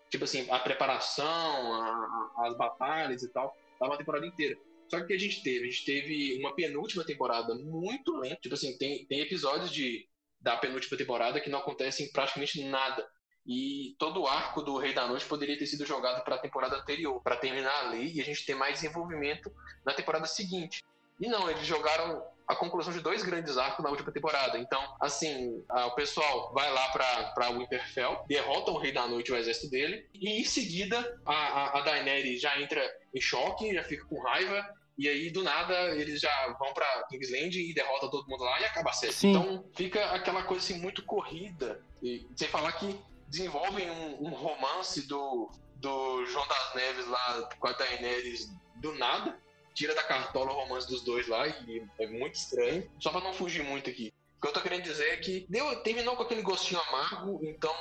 Tipo 0.10 0.26
assim, 0.26 0.46
a 0.52 0.60
preparação, 0.60 1.74
a, 1.74 2.32
a, 2.38 2.48
as 2.48 2.58
batalhas 2.58 3.24
e 3.24 3.30
tal 3.30 3.56
dava 3.80 3.92
uma 3.92 3.98
temporada 3.98 4.26
inteira. 4.26 4.58
Só 4.90 4.98
que 4.98 5.04
o 5.04 5.08
que 5.08 5.14
a 5.14 5.20
gente 5.20 5.42
teve? 5.42 5.68
A 5.68 5.72
gente 5.72 5.86
teve 5.86 6.38
uma 6.40 6.56
penúltima 6.56 7.04
temporada 7.04 7.56
muito 7.56 8.16
lenta. 8.18 8.40
Tipo 8.42 8.56
assim, 8.56 8.78
tem, 8.78 9.06
tem 9.06 9.20
episódios 9.22 9.72
de, 9.72 10.08
da 10.40 10.58
penúltima 10.58 10.98
temporada 10.98 11.40
que 11.40 11.50
não 11.50 11.60
acontecem 11.60 12.12
praticamente 12.12 12.64
nada. 12.64 13.08
E 13.48 13.96
todo 14.00 14.22
o 14.22 14.28
arco 14.28 14.62
do 14.62 14.78
Rei 14.78 14.94
da 14.94 15.08
Noite 15.08 15.26
poderia 15.26 15.58
ter 15.58 15.68
sido 15.68 15.86
jogado 15.86 16.24
para 16.24 16.36
a 16.36 16.40
temporada 16.40 16.78
anterior, 16.78 17.22
para 17.22 17.36
terminar 17.36 17.88
ali 17.88 18.16
e 18.16 18.22
a 18.22 18.24
gente 18.24 18.46
ter 18.46 18.56
mais 18.56 18.76
desenvolvimento 18.76 19.52
na 19.86 19.94
temporada 19.94 20.26
seguinte. 20.26 20.84
E 21.20 21.28
não, 21.28 21.50
eles 21.50 21.66
jogaram 21.66 22.24
a 22.48 22.56
conclusão 22.56 22.94
de 22.94 23.00
dois 23.00 23.24
grandes 23.24 23.58
arcos 23.58 23.84
na 23.84 23.90
última 23.90 24.12
temporada. 24.12 24.58
Então, 24.58 24.82
assim, 25.00 25.64
a, 25.70 25.88
o 25.88 25.96
pessoal 25.96 26.54
vai 26.54 26.72
lá 26.72 26.90
para 26.90 27.50
Winterfell, 27.50 28.24
derrota 28.28 28.72
o 28.72 28.78
Rei 28.78 28.92
da 28.92 29.08
Noite, 29.08 29.32
o 29.32 29.36
exército 29.36 29.70
dele, 29.70 30.06
e 30.14 30.42
em 30.42 30.44
seguida 30.44 31.20
a, 31.26 31.34
a, 31.34 31.80
a 31.80 31.82
Daenerys 31.82 32.42
já 32.42 32.60
entra 32.60 32.82
em 33.14 33.22
choque, 33.22 33.74
já 33.74 33.84
fica 33.84 34.06
com 34.06 34.22
raiva, 34.22 34.66
e 34.98 35.10
aí, 35.10 35.30
do 35.30 35.44
nada, 35.44 35.74
eles 35.96 36.22
já 36.22 36.56
vão 36.58 36.74
pra 36.74 37.04
Kingsland 37.10 37.60
e 37.60 37.74
derrotam 37.74 38.10
todo 38.10 38.30
mundo 38.30 38.46
lá 38.46 38.62
e 38.62 38.66
acaba 38.66 38.92
a 38.92 38.94
série. 38.94 39.12
Sim. 39.12 39.32
Então, 39.32 39.66
fica 39.76 40.06
aquela 40.12 40.44
coisa 40.44 40.64
assim 40.64 40.80
muito 40.80 41.04
corrida. 41.04 41.84
E, 42.02 42.26
sem 42.36 42.48
falar 42.48 42.72
que 42.74 42.98
desenvolvem 43.28 43.92
um, 43.92 44.28
um, 44.28 44.30
romance 44.30 45.06
do, 45.06 45.52
do 45.76 46.26
João 46.28 46.48
das 46.48 46.76
Neves 46.76 47.08
lá 47.08 47.50
com 47.60 47.68
a 47.68 47.74
Daenerys 47.74 48.50
do 48.78 48.94
nada 48.96 49.38
tira 49.76 49.94
da 49.94 50.02
cartola 50.02 50.52
o 50.52 50.56
romance 50.56 50.88
dos 50.88 51.04
dois 51.04 51.28
lá 51.28 51.48
e 51.48 51.86
é 52.00 52.08
muito 52.08 52.34
estranho. 52.36 52.90
Só 53.00 53.12
pra 53.12 53.22
não 53.22 53.34
fugir 53.34 53.64
muito 53.64 53.90
aqui. 53.90 54.12
O 54.38 54.42
que 54.42 54.48
eu 54.48 54.54
tô 54.54 54.62
querendo 54.62 54.84
dizer 54.84 55.10
é 55.10 55.18
que 55.18 55.46
deu, 55.48 55.84
terminou 55.84 56.16
com 56.16 56.24
aquele 56.24 56.42
gostinho 56.42 56.82
amargo, 56.82 57.40
então 57.44 57.74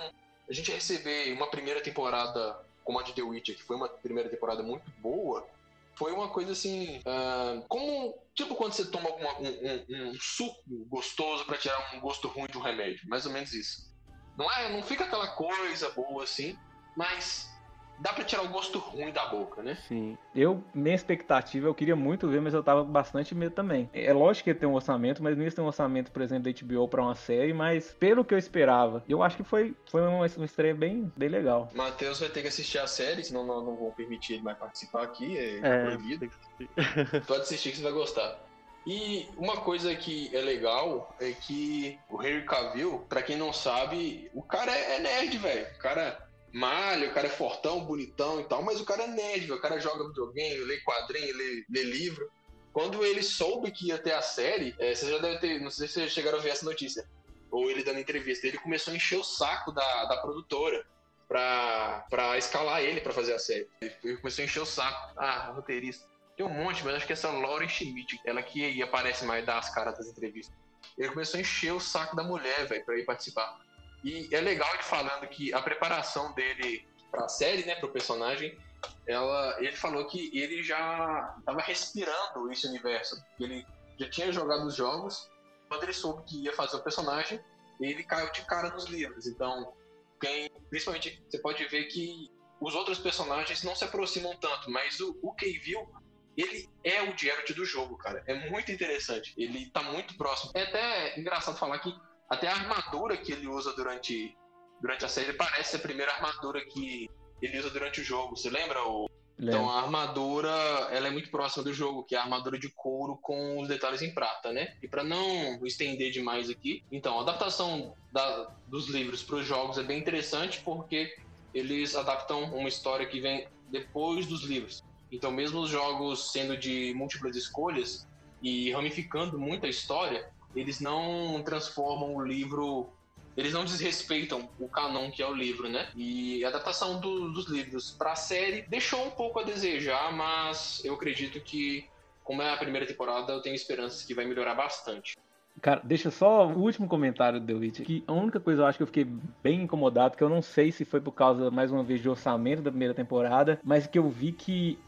a 0.49 0.53
gente 0.53 0.71
receber 0.71 1.33
uma 1.33 1.47
primeira 1.47 1.81
temporada 1.81 2.61
como 2.83 2.99
a 2.99 3.03
de 3.03 3.15
The 3.15 3.23
Witcher, 3.23 3.57
que 3.57 3.63
foi 3.63 3.77
uma 3.77 3.89
primeira 3.89 4.29
temporada 4.29 4.63
muito 4.63 4.91
boa, 4.99 5.47
foi 5.95 6.13
uma 6.13 6.29
coisa 6.29 6.53
assim. 6.53 6.99
Uh, 6.99 7.63
como. 7.69 8.19
Tipo 8.35 8.57
quando 8.57 8.73
você 8.73 8.85
toma 8.87 9.09
uma, 9.11 9.39
um, 9.39 9.47
um, 9.47 10.11
um, 10.11 10.15
suco 10.21 10.61
gostoso 10.89 11.45
para 11.45 11.57
tirar 11.57 11.95
um 11.95 12.01
gosto 12.01 12.27
ruim 12.27 12.49
de 12.49 12.59
um 12.59 12.61
remédio. 12.61 13.09
Mais 13.09 13.25
ou 13.27 13.33
menos 13.33 13.53
isso. 13.55 13.95
Não 14.37 14.51
é? 14.51 14.69
Não 14.71 14.83
fica 14.83 15.05
aquela 15.05 15.29
coisa 15.29 15.91
boa 15.91 16.25
assim, 16.25 16.59
mas 16.97 17.54
dá 17.99 18.13
pra 18.13 18.25
tirar 18.25 18.43
o 18.43 18.49
gosto 18.49 18.79
ruim 18.79 19.13
da 19.13 19.27
boca, 19.27 19.63
né? 19.63 19.77
Sim. 19.89 20.17
Eu, 20.35 20.63
minha 20.75 20.95
expectativa, 20.95 21.67
eu 21.67 21.75
queria 21.75 21.97
muito 21.97 22.29
ver, 22.29 22.41
mas 22.41 22.55
eu 22.55 22.63
tava 22.63 22.85
bastante 22.85 23.35
medo 23.35 23.53
também. 23.53 23.89
É 23.93 24.13
lógico 24.13 24.45
que 24.45 24.51
ia 24.51 24.55
ter 24.55 24.67
um 24.67 24.75
orçamento, 24.75 25.23
mas 25.23 25.37
não 25.37 25.45
ia 25.45 25.51
ter 25.51 25.61
um 25.61 25.67
orçamento, 25.67 26.11
por 26.11 26.23
exemplo, 26.23 26.53
da 26.53 26.61
HBO 26.61 26.89
pra 26.89 27.03
uma 27.03 27.15
série, 27.15 27.53
mas 27.53 27.93
pelo 27.93 28.25
que 28.25 28.35
eu 28.35 28.39
esperava, 28.39 29.05
eu 29.09 29.23
acho 29.23 29.37
que 29.37 29.45
foi, 29.45 29.75
foi 29.91 30.03
uma, 30.03 30.27
uma 30.27 30.45
estreia 30.45 30.75
bem, 30.75 31.13
bem 31.17 31.29
legal. 31.29 31.71
Matheus 31.75 32.21
vai 32.21 32.29
ter 32.29 32.43
que 32.43 32.49
assistir 32.49 32.79
a 32.79 32.87
série, 32.87 33.25
senão 33.25 33.47
não, 33.47 33.65
não 33.65 33.77
vou 33.77 33.93
permitir 33.93 34.35
ele 34.35 34.43
mais 34.43 34.59
participar 34.59 35.03
aqui, 35.03 35.37
é, 35.37 35.61
é 35.63 35.85
proibido. 35.85 36.31
Pode 37.27 37.43
assistir 37.43 37.71
que 37.71 37.77
você 37.77 37.83
vai 37.83 37.93
gostar. 37.93 38.39
E 38.87 39.27
uma 39.37 39.57
coisa 39.59 39.95
que 39.95 40.35
é 40.37 40.43
legal 40.43 41.15
é 41.19 41.33
que 41.33 41.99
o 42.11 42.23
Henry 42.23 42.45
Cavill, 42.45 42.99
para 43.09 43.23
quem 43.23 43.37
não 43.37 43.53
sabe, 43.53 44.31
o 44.35 44.43
cara 44.43 44.73
é 44.73 45.01
nerd, 45.01 45.39
velho. 45.39 45.67
O 45.75 45.79
cara 45.79 46.19
malha, 46.55 47.09
o 47.09 47.13
cara 47.13 47.27
é 47.27 47.31
fortão, 47.31 47.85
bonitão 47.85 48.41
e 48.41 48.45
tal, 48.45 48.63
mas 48.63 48.81
o 48.81 48.85
cara 48.85 49.03
é 49.03 49.07
nerd, 49.09 49.51
o 49.51 49.61
cara 49.61 49.81
joga 49.81 50.07
videogame, 50.07 50.65
lê 50.65 50.81
quadrinho, 50.81 51.37
lê, 51.37 51.65
lê 51.69 51.83
livro. 51.83 52.31
Quando 52.73 53.05
ele 53.05 53.23
soube 53.23 53.73
que 53.73 53.89
ia 53.89 53.99
ter 53.99 54.13
a 54.13 54.23
série, 54.23 54.75
é, 54.79 54.95
você 54.95 55.11
já 55.11 55.19
deve 55.19 55.39
ter, 55.39 55.61
não 55.61 55.71
sei 55.71 55.89
se 55.89 55.95
vocês 55.95 56.13
chegaram 56.13 56.39
a 56.39 56.41
ver 56.41 56.51
essa 56.51 56.65
notícia, 56.65 57.09
ou 57.51 57.69
ele 57.69 57.83
dando 57.83 57.99
entrevista, 57.99 58.47
ele 58.47 58.59
começou 58.59 58.93
a 58.93 58.97
encher 58.97 59.19
o 59.19 59.25
saco 59.25 59.73
da, 59.73 60.05
da 60.05 60.17
produtora 60.19 60.87
pra, 61.29 62.07
pra 62.09 62.39
escalar 62.39 62.83
ele 62.83 63.01
pra 63.01 63.13
fazer 63.13 63.35
a 63.35 63.39
série. 63.39 63.69
Ele 63.81 64.17
começou 64.17 64.43
a 64.43 64.47
encher 64.47 64.61
o 64.61 64.67
saco. 64.67 65.13
Ah, 65.17 65.53
roteirista. 65.53 66.09
Tem 66.37 66.47
um 66.47 66.51
monte, 66.51 66.85
mas 66.85 66.95
acho 66.95 67.07
que 67.07 67.13
essa 67.13 67.31
Lauren 67.31 67.69
Schmidt, 67.69 68.21
ela 68.25 68.43
que 68.43 68.83
aparece 68.83 69.25
mais 69.25 69.45
das 69.45 69.73
caras 69.73 69.97
das 69.97 70.07
entrevistas. 70.09 70.55
Ele 70.99 71.09
começou 71.09 71.39
a 71.39 71.41
encher 71.41 71.73
o 71.73 71.81
saco 71.81 72.15
da 72.15 72.23
mulher, 72.23 72.67
velho, 72.67 72.85
pra 72.85 72.99
ir 72.99 73.05
participar. 73.05 73.61
E 74.05 74.29
é 74.35 74.41
legal 74.41 74.73
ele 74.75 74.83
falando 74.83 75.27
que 75.29 75.53
a 75.55 75.63
preparação 75.63 76.33
dele 76.35 76.87
para 77.11 77.25
a 77.25 77.29
série, 77.29 77.65
né, 77.65 77.75
para 77.77 77.87
o 77.87 77.93
personagem, 77.93 78.59
ela, 79.07 79.57
ele 79.61 79.77
falou 79.77 80.07
que 80.07 80.37
ele 80.39 80.63
já 80.63 81.35
estava 81.39 81.63
respirando 81.63 82.53
esse 82.53 82.67
universo. 82.67 83.17
Ele 83.41 83.67
já 83.99 84.11
tinha 84.11 84.33
jogado 84.33 84.67
os 84.67 84.75
jogos. 84.75 85.31
Quando 85.69 85.85
ele 85.85 85.93
soube 85.93 86.23
que 86.25 86.43
ia 86.43 86.53
fazer 86.53 86.77
o 86.77 86.83
personagem, 86.83 87.41
ele 87.81 88.05
caiu 88.05 88.31
de 88.31 88.43
cara 88.43 88.71
nos 88.71 88.85
livros. 88.85 89.27
Então, 89.27 89.73
quem, 90.21 90.51
principalmente, 90.69 91.23
você 91.29 91.39
pode 91.39 91.65
ver 91.67 91.85
que 91.85 92.31
os 92.61 92.75
outros 92.75 92.99
personagens 92.99 93.63
não 93.63 93.75
se 93.75 93.85
aproximam 93.85 94.37
tanto, 94.37 94.71
mas 94.71 95.01
o, 95.01 95.19
o 95.23 95.33
Cavill, 95.35 95.89
ele 96.37 96.69
é 96.83 97.03
o 97.03 97.17
Geralt 97.17 97.51
do 97.53 97.65
jogo, 97.65 97.97
cara. 97.97 98.23
É 98.27 98.51
muito 98.51 98.71
interessante. 98.71 99.35
Ele 99.37 99.71
tá 99.71 99.83
muito 99.83 100.17
próximo. 100.17 100.53
É 100.55 100.63
até 100.63 101.19
engraçado 101.19 101.57
falar 101.57 101.79
que 101.79 101.95
até 102.29 102.49
a 102.49 102.53
armadura 102.55 103.17
que 103.17 103.33
ele 103.33 103.47
usa 103.47 103.73
durante, 103.75 104.37
durante 104.81 105.05
a 105.05 105.09
série 105.09 105.33
parece 105.33 105.77
a 105.77 105.79
primeira 105.79 106.13
armadura 106.13 106.65
que 106.65 107.11
ele 107.41 107.59
usa 107.59 107.71
durante 107.71 108.01
o 108.01 108.05
jogo. 108.05 108.37
Você 108.37 108.51
lembra? 108.51 108.83
O... 108.87 109.09
Então 109.39 109.69
a 109.69 109.83
armadura 109.83 110.51
ela 110.91 111.09
é 111.09 111.11
muito 111.11 111.31
próxima 111.31 111.65
do 111.65 111.75
jogo, 111.75 112.05
que 112.05 112.15
é 112.15 112.19
a 112.19 112.23
armadura 112.23 112.59
de 112.59 112.69
couro 112.71 113.17
com 113.17 113.61
os 113.61 113.69
detalhes 113.69 114.01
em 114.01 114.15
prata, 114.15 114.53
né? 114.53 114.77
E 114.83 114.89
para 114.89 115.03
não 115.03 115.65
estender 115.67 116.13
demais 116.13 116.49
aqui, 116.49 116.85
então 116.91 117.19
a 117.19 117.23
adaptação 117.23 117.95
da, 118.13 118.55
dos 118.69 118.89
livros 118.89 119.23
para 119.23 119.37
os 119.37 119.47
jogos 119.47 119.77
é 119.77 119.83
bem 119.83 119.99
interessante 119.99 120.61
porque 120.65 121.15
eles 121.53 121.95
adaptam 121.97 122.45
uma 122.55 122.69
história 122.69 123.07
que 123.07 123.21
vem 123.21 123.49
depois 123.71 124.27
dos 124.27 124.45
livros. 124.45 124.83
Então 125.11 125.31
mesmo 125.31 125.61
os 125.61 125.71
jogos 125.71 126.33
sendo 126.33 126.57
de 126.57 126.95
múltiplas 126.95 127.37
escolhas 127.37 128.07
e 128.41 128.71
ramificando 128.73 129.39
muita 129.39 129.67
história, 129.67 130.31
eles 130.55 130.81
não 130.81 131.43
transformam 131.43 132.15
o 132.15 132.25
livro 132.25 132.93
eles 133.37 133.53
não 133.53 133.65
desrespeitam 133.65 134.49
o 134.59 134.69
canon 134.69 135.11
que 135.11 135.23
é 135.23 135.27
o 135.27 135.35
livro, 135.35 135.69
né? 135.69 135.89
E 135.95 136.45
a 136.45 136.49
adaptação 136.49 137.01
do, 137.01 137.33
dos 137.33 137.49
livros 137.49 137.91
para 137.91 138.13
a 138.13 138.17
série 138.17 138.63
deixou 138.63 139.05
um 139.05 139.11
pouco 139.11 139.41
a 139.41 139.43
desejar, 139.43 140.13
mas 140.13 140.81
eu 140.85 140.95
acredito 140.95 141.41
que, 141.41 141.85
como 142.23 142.43
é 142.43 142.53
a 142.53 142.57
primeira 142.57 142.87
temporada, 142.87 143.33
eu 143.33 143.43
tenho 143.43 143.55
esperanças 143.55 144.05
que 144.05 144.15
vai 144.15 144.25
melhorar 144.25 144.55
bastante. 144.55 145.17
Cara, 145.61 145.81
deixa 145.83 146.11
só 146.11 146.47
o 146.47 146.59
último 146.59 146.89
comentário 146.89 147.41
do 147.41 147.47
The 147.47 147.55
Witcher. 147.55 147.87
Que 147.87 148.05
a 148.07 148.13
única 148.13 148.39
coisa 148.39 148.63
eu 148.63 148.67
acho 148.67 148.77
que 148.77 148.83
eu 148.83 148.89
fiquei 148.89 149.07
bem 149.43 149.63
incomodado, 149.63 150.17
que 150.17 150.23
eu 150.23 150.29
não 150.29 150.43
sei 150.43 150.71
se 150.71 150.85
foi 150.85 151.01
por 151.01 151.13
causa, 151.13 151.51
mais 151.51 151.71
uma 151.71 151.83
vez, 151.83 152.03
de 152.03 152.09
orçamento 152.09 152.63
da 152.63 152.71
primeira 152.71 152.95
temporada, 152.95 153.59
mas 153.65 153.87
que 153.87 153.99
eu 153.99 154.09
vi 154.09 154.33
que 154.33 154.79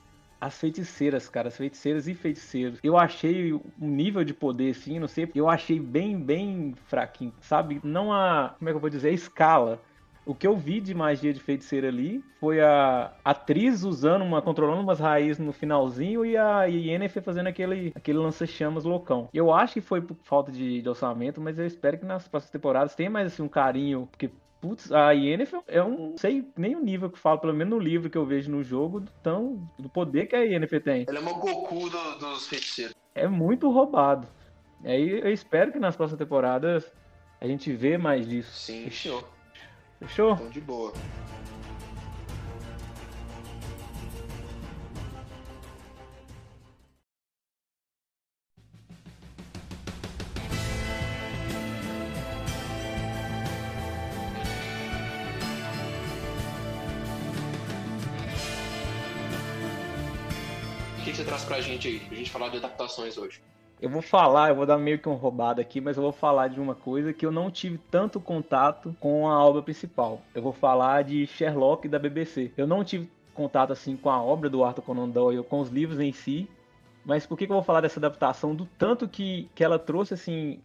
as 0.46 0.58
feiticeiras, 0.58 1.28
cara, 1.28 1.48
as 1.48 1.56
feiticeiras 1.56 2.06
e 2.06 2.14
feiticeiros. 2.14 2.78
Eu 2.82 2.96
achei 2.96 3.52
o 3.52 3.62
nível 3.78 4.24
de 4.24 4.32
poder, 4.32 4.70
assim, 4.70 4.98
não 4.98 5.08
sei, 5.08 5.28
eu 5.34 5.48
achei 5.48 5.80
bem, 5.80 6.18
bem 6.18 6.74
fraquinho, 6.86 7.32
sabe? 7.40 7.80
Não 7.82 8.12
a, 8.12 8.54
como 8.56 8.68
é 8.68 8.72
que 8.72 8.76
eu 8.76 8.80
vou 8.80 8.90
dizer, 8.90 9.08
a 9.08 9.12
escala. 9.12 9.80
O 10.24 10.34
que 10.34 10.44
eu 10.44 10.56
vi 10.56 10.80
de 10.80 10.92
magia 10.92 11.32
de 11.32 11.38
feiticeira 11.38 11.86
ali 11.86 12.24
foi 12.40 12.60
a 12.60 13.12
atriz 13.24 13.84
usando 13.84 14.22
uma, 14.22 14.42
controlando 14.42 14.82
umas 14.82 14.98
raízes 14.98 15.38
no 15.38 15.52
finalzinho 15.52 16.26
e 16.26 16.36
a 16.36 16.64
Yennefer 16.64 17.22
fazendo 17.22 17.46
aquele, 17.46 17.92
aquele 17.94 18.18
lança-chamas 18.18 18.82
loucão. 18.82 19.28
Eu 19.32 19.52
acho 19.52 19.74
que 19.74 19.80
foi 19.80 20.00
por 20.00 20.16
falta 20.22 20.50
de, 20.50 20.82
de, 20.82 20.88
orçamento, 20.88 21.40
mas 21.40 21.60
eu 21.60 21.66
espero 21.66 21.96
que 21.96 22.04
nas 22.04 22.26
próximas 22.26 22.50
temporadas 22.50 22.96
tenha 22.96 23.08
mais 23.08 23.28
assim 23.28 23.42
um 23.42 23.48
carinho, 23.48 24.08
porque 24.10 24.28
Putz, 24.60 24.90
a 24.90 25.10
Yennefer 25.12 25.60
é 25.66 25.82
um. 25.82 26.10
Não 26.10 26.18
sei 26.18 26.44
nem 26.56 26.75
o 26.75 26.82
nível 26.82 27.10
que 27.10 27.18
fala, 27.18 27.38
pelo 27.38 27.54
menos 27.54 27.75
no 27.75 27.78
livro 27.78 28.08
que 28.08 28.16
eu 28.16 28.25
vejo 28.25 28.50
no 28.50 28.62
jogo, 28.62 29.00
do, 29.00 29.10
tão, 29.22 29.70
do 29.78 29.88
poder 29.88 30.26
que 30.26 30.34
a 30.34 30.40
Yennefer 30.40 30.82
tem. 30.82 31.04
Ela 31.06 31.18
é 31.18 31.20
uma 31.20 31.34
Goku 31.34 31.90
do, 31.90 32.18
dos 32.18 32.46
feiticeiros. 32.46 32.94
É 33.14 33.28
muito 33.28 33.70
roubado. 33.70 34.26
Aí 34.84 35.20
eu 35.20 35.32
espero 35.32 35.72
que 35.72 35.78
nas 35.78 35.96
próximas 35.96 36.18
temporadas 36.18 36.90
a 37.40 37.46
gente 37.46 37.72
vê 37.72 37.98
mais 37.98 38.28
disso. 38.28 38.52
Sim, 38.52 38.84
fechou. 38.84 39.25
Fechou? 40.00 40.32
Então 40.32 40.50
de 40.50 40.60
boa. 40.60 40.92
Pra 61.56 61.62
gente 61.62 61.88
aí, 61.88 62.00
pra 62.00 62.16
gente 62.16 62.30
falar 62.30 62.48
de 62.50 62.58
adaptações 62.58 63.16
hoje? 63.16 63.40
Eu 63.80 63.88
vou 63.88 64.02
falar, 64.02 64.50
eu 64.50 64.54
vou 64.54 64.66
dar 64.66 64.76
meio 64.76 64.98
que 64.98 65.08
um 65.08 65.14
roubado 65.14 65.60
aqui, 65.60 65.80
mas 65.80 65.96
eu 65.96 66.02
vou 66.02 66.12
falar 66.12 66.48
de 66.48 66.60
uma 66.60 66.75
coisa 66.75 67.14
que 67.14 67.25
eu 67.25 67.30
não 67.30 67.50
tive 67.50 67.78
tanto 67.90 68.20
contato 68.20 68.94
com 69.00 69.28
a 69.28 69.42
obra 69.42 69.62
principal. 69.62 70.20
Eu 70.34 70.42
vou 70.42 70.52
falar 70.52 71.04
de 71.04 71.26
Sherlock 71.26 71.88
da 71.88 71.98
BBC. 71.98 72.52
Eu 72.56 72.66
não 72.66 72.84
tive 72.84 73.10
contato 73.34 73.72
assim 73.72 73.96
com 73.96 74.10
a 74.10 74.22
obra 74.22 74.50
do 74.50 74.64
Arthur 74.64 74.82
Conan 74.82 75.08
Doyle, 75.08 75.42
com 75.44 75.60
os 75.60 75.70
livros 75.70 75.98
em 75.98 76.12
si. 76.12 76.48
Mas 77.04 77.26
por 77.26 77.38
que, 77.38 77.46
que 77.46 77.52
eu 77.52 77.56
vou 77.56 77.64
falar 77.64 77.80
dessa 77.80 78.00
adaptação? 78.00 78.54
Do 78.54 78.66
tanto 78.78 79.08
que, 79.08 79.48
que 79.54 79.64
ela 79.64 79.78
trouxe, 79.78 80.12
assim, 80.12 80.60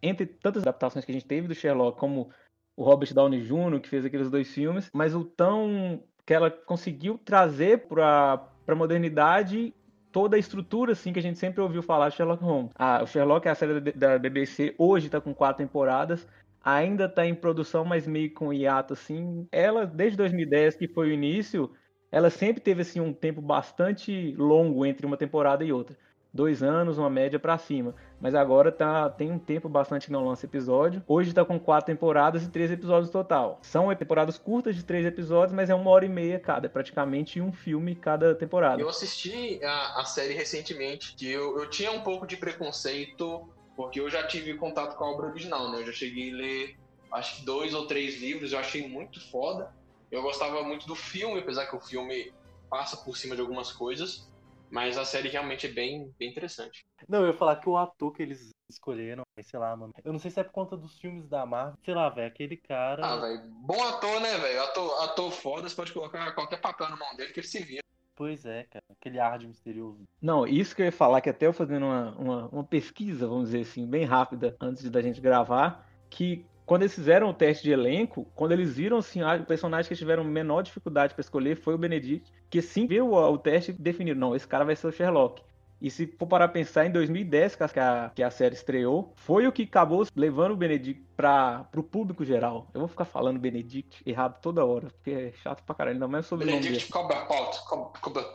entre 0.00 0.26
tantas 0.26 0.62
adaptações 0.62 1.04
que 1.04 1.10
a 1.10 1.14
gente 1.14 1.26
teve 1.26 1.48
do 1.48 1.54
Sherlock, 1.54 1.98
como 1.98 2.30
o 2.76 2.84
Robert 2.84 3.12
Downey 3.12 3.42
Jr., 3.42 3.80
que 3.80 3.88
fez 3.88 4.04
aqueles 4.04 4.30
dois 4.30 4.52
filmes, 4.52 4.90
mas 4.92 5.14
o 5.14 5.24
tão 5.24 6.02
que 6.24 6.34
ela 6.34 6.50
conseguiu 6.50 7.18
trazer 7.24 7.86
para 7.86 8.44
a 8.66 8.74
modernidade 8.74 9.72
toda 10.16 10.36
a 10.36 10.38
estrutura 10.38 10.92
assim 10.92 11.12
que 11.12 11.18
a 11.18 11.22
gente 11.22 11.38
sempre 11.38 11.60
ouviu 11.60 11.82
falar 11.82 12.08
de 12.08 12.16
Sherlock 12.16 12.42
Holmes. 12.42 12.70
Ah, 12.74 13.02
o 13.02 13.06
Sherlock 13.06 13.46
é 13.46 13.50
a 13.50 13.54
série 13.54 13.92
da 13.92 14.18
BBC, 14.18 14.74
hoje 14.78 15.08
está 15.08 15.20
com 15.20 15.34
quatro 15.34 15.62
temporadas, 15.62 16.26
ainda 16.64 17.04
está 17.04 17.26
em 17.26 17.34
produção, 17.34 17.84
mas 17.84 18.06
meio 18.06 18.32
com 18.32 18.50
hiato 18.50 18.94
assim. 18.94 19.46
Ela 19.52 19.84
desde 19.84 20.16
2010 20.16 20.76
que 20.76 20.88
foi 20.88 21.10
o 21.10 21.12
início, 21.12 21.70
ela 22.10 22.30
sempre 22.30 22.62
teve 22.62 22.80
assim 22.80 22.98
um 22.98 23.12
tempo 23.12 23.42
bastante 23.42 24.32
longo 24.38 24.86
entre 24.86 25.04
uma 25.04 25.18
temporada 25.18 25.62
e 25.62 25.70
outra 25.70 25.94
dois 26.36 26.62
anos, 26.62 26.98
uma 26.98 27.10
média 27.10 27.38
para 27.38 27.58
cima. 27.58 27.94
Mas 28.20 28.34
agora 28.34 28.70
tá, 28.70 29.10
tem 29.10 29.32
um 29.32 29.38
tempo 29.38 29.68
bastante 29.68 30.06
que 30.06 30.12
não 30.12 30.24
lança 30.24 30.46
episódio. 30.46 31.02
Hoje 31.08 31.32
tá 31.32 31.44
com 31.44 31.58
quatro 31.58 31.86
temporadas 31.86 32.44
e 32.44 32.48
três 32.48 32.70
episódios 32.70 33.10
total. 33.10 33.58
São 33.62 33.92
temporadas 33.96 34.38
curtas 34.38 34.76
de 34.76 34.84
três 34.84 35.04
episódios, 35.04 35.52
mas 35.52 35.70
é 35.70 35.74
uma 35.74 35.90
hora 35.90 36.04
e 36.04 36.08
meia 36.08 36.38
cada. 36.38 36.66
É 36.66 36.68
praticamente 36.68 37.40
um 37.40 37.52
filme 37.52 37.94
cada 37.94 38.34
temporada. 38.34 38.80
Eu 38.80 38.88
assisti 38.88 39.58
a, 39.64 40.00
a 40.00 40.04
série 40.04 40.34
recentemente, 40.34 41.14
que 41.16 41.28
eu, 41.28 41.58
eu 41.58 41.68
tinha 41.68 41.90
um 41.90 42.02
pouco 42.02 42.26
de 42.26 42.36
preconceito, 42.36 43.48
porque 43.74 43.98
eu 44.00 44.08
já 44.08 44.26
tive 44.26 44.54
contato 44.54 44.96
com 44.96 45.04
a 45.04 45.10
obra 45.10 45.26
original, 45.26 45.72
né? 45.72 45.80
Eu 45.80 45.86
já 45.86 45.92
cheguei 45.92 46.32
a 46.32 46.36
ler, 46.36 46.76
acho 47.12 47.36
que 47.36 47.44
dois 47.44 47.74
ou 47.74 47.86
três 47.86 48.20
livros, 48.20 48.52
eu 48.52 48.58
achei 48.58 48.88
muito 48.88 49.20
foda. 49.30 49.74
Eu 50.10 50.22
gostava 50.22 50.62
muito 50.62 50.86
do 50.86 50.94
filme, 50.94 51.40
apesar 51.40 51.66
que 51.66 51.76
o 51.76 51.80
filme 51.80 52.32
passa 52.70 52.96
por 52.96 53.16
cima 53.16 53.34
de 53.34 53.40
algumas 53.40 53.72
coisas. 53.72 54.28
Mas 54.70 54.98
a 54.98 55.04
série 55.04 55.28
realmente 55.28 55.66
é 55.66 55.70
bem, 55.70 56.12
bem 56.18 56.30
interessante. 56.30 56.86
Não, 57.08 57.20
eu 57.20 57.28
ia 57.28 57.32
falar 57.32 57.56
que 57.56 57.68
o 57.68 57.76
ator 57.76 58.12
que 58.12 58.22
eles 58.22 58.50
escolheram, 58.68 59.22
sei 59.40 59.58
lá, 59.58 59.76
mano. 59.76 59.92
Eu 60.04 60.12
não 60.12 60.18
sei 60.18 60.30
se 60.30 60.40
é 60.40 60.44
por 60.44 60.52
conta 60.52 60.76
dos 60.76 60.98
filmes 60.98 61.28
da 61.28 61.46
Marvel. 61.46 61.78
Sei 61.84 61.94
lá, 61.94 62.08
velho, 62.08 62.28
aquele 62.28 62.56
cara. 62.56 63.04
Ah, 63.04 63.16
velho. 63.16 63.42
Bom 63.46 63.82
ator, 63.84 64.20
né, 64.20 64.36
velho? 64.38 64.62
Ator, 64.62 65.04
ator 65.04 65.30
foda, 65.30 65.68
você 65.68 65.76
pode 65.76 65.92
colocar 65.92 66.32
qualquer 66.32 66.60
papel 66.60 66.88
na 66.88 66.96
mão 66.96 67.14
dele 67.16 67.32
que 67.32 67.40
ele 67.40 67.46
se 67.46 67.62
vira. 67.62 67.82
Pois 68.14 68.46
é, 68.46 68.64
cara. 68.64 68.84
Aquele 68.90 69.20
ar 69.20 69.38
de 69.38 69.46
misterioso. 69.46 70.08
Não, 70.20 70.46
isso 70.46 70.74
que 70.74 70.82
eu 70.82 70.86
ia 70.86 70.92
falar, 70.92 71.20
que 71.20 71.28
até 71.28 71.46
eu 71.46 71.52
fazendo 71.52 71.84
uma, 71.84 72.16
uma, 72.16 72.48
uma 72.48 72.64
pesquisa, 72.64 73.28
vamos 73.28 73.50
dizer 73.50 73.60
assim, 73.60 73.86
bem 73.86 74.04
rápida, 74.04 74.56
antes 74.60 74.88
da 74.90 75.02
gente 75.02 75.20
gravar, 75.20 75.86
que 76.08 76.46
quando 76.66 76.82
eles 76.82 76.94
fizeram 76.94 77.30
o 77.30 77.32
teste 77.32 77.62
de 77.62 77.70
elenco, 77.70 78.26
quando 78.34 78.50
eles 78.50 78.76
viram 78.76 78.98
assim, 78.98 79.22
ah, 79.22 79.36
o 79.36 79.46
personagem 79.46 79.88
que 79.88 79.94
tiveram 79.94 80.24
menor 80.24 80.62
dificuldade 80.62 81.14
para 81.14 81.20
escolher 81.20 81.56
foi 81.56 81.74
o 81.74 81.78
Benedict, 81.78 82.30
que 82.50 82.60
sim 82.60 82.88
viu 82.88 83.14
o 83.14 83.38
teste 83.38 83.70
e 83.70 83.74
definiram, 83.74 84.18
não, 84.18 84.34
esse 84.34 84.48
cara 84.48 84.64
vai 84.64 84.74
ser 84.74 84.88
o 84.88 84.92
Sherlock. 84.92 85.40
E 85.80 85.90
se 85.90 86.06
for 86.06 86.26
parar 86.26 86.46
a 86.46 86.48
pensar, 86.48 86.86
em 86.86 86.90
2010, 86.90 87.54
que 87.54 87.62
a, 87.78 88.10
que 88.14 88.22
a 88.22 88.30
série 88.30 88.54
estreou, 88.54 89.12
foi 89.14 89.46
o 89.46 89.52
que 89.52 89.62
acabou 89.62 90.06
levando 90.16 90.52
o 90.52 90.56
Benedict 90.56 91.04
para 91.14 91.68
o 91.76 91.82
público 91.82 92.24
geral. 92.24 92.68
Eu 92.74 92.80
vou 92.80 92.88
ficar 92.88 93.04
falando 93.04 93.38
Benedict 93.38 94.02
errado 94.04 94.40
toda 94.40 94.64
hora, 94.64 94.88
porque 94.88 95.10
é 95.10 95.32
chato 95.42 95.62
pra 95.62 95.74
caralho, 95.74 95.96
ainda 95.96 96.08
mais 96.08 96.26
sobre 96.26 96.46
Benedict 96.46 96.90
Cumberbatch. 96.90 97.58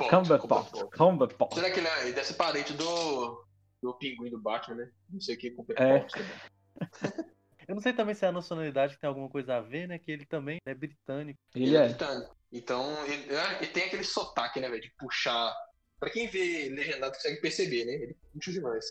Cumberbatch. 0.10 0.84
Cumberbatch. 0.96 1.54
Será 1.56 1.72
que 1.72 1.80
ele 1.80 1.88
é 1.88 2.12
desse 2.12 2.36
parente 2.36 2.74
do, 2.74 3.44
do 3.82 3.94
pinguim 3.96 4.30
do 4.30 4.40
Batman, 4.40 4.76
né? 4.76 4.92
Não 5.10 5.20
sei 5.20 5.36
o 5.36 5.38
que, 5.40 5.52
Cumberbatch. 5.52 6.14
É. 6.16 7.32
Eu 7.68 7.76
não 7.76 7.82
sei 7.82 7.94
também 7.94 8.16
se 8.16 8.26
é 8.26 8.28
a 8.28 8.32
nacionalidade 8.32 8.98
tem 8.98 9.08
alguma 9.08 9.30
coisa 9.30 9.56
a 9.56 9.62
ver, 9.62 9.88
né? 9.88 9.98
Que 9.98 10.12
ele 10.12 10.26
também 10.26 10.58
é 10.66 10.74
britânico. 10.74 11.40
Ele, 11.56 11.66
ele 11.66 11.78
é. 11.78 11.82
é 11.82 11.86
britânico. 11.88 12.36
Então, 12.52 13.06
ele, 13.06 13.28
ele, 13.60 13.68
tem 13.68 13.86
aquele 13.86 14.04
sotaque, 14.04 14.60
né, 14.60 14.70
velho? 14.70 14.82
De 14.82 14.92
puxar. 14.98 15.54
Pra 16.00 16.10
quem 16.10 16.28
vê 16.28 16.70
legendado 16.70 17.14
consegue 17.14 17.40
perceber, 17.40 17.86
né? 17.86 17.94
Ele 17.94 18.18
puxa 18.34 18.52
demais. 18.52 18.86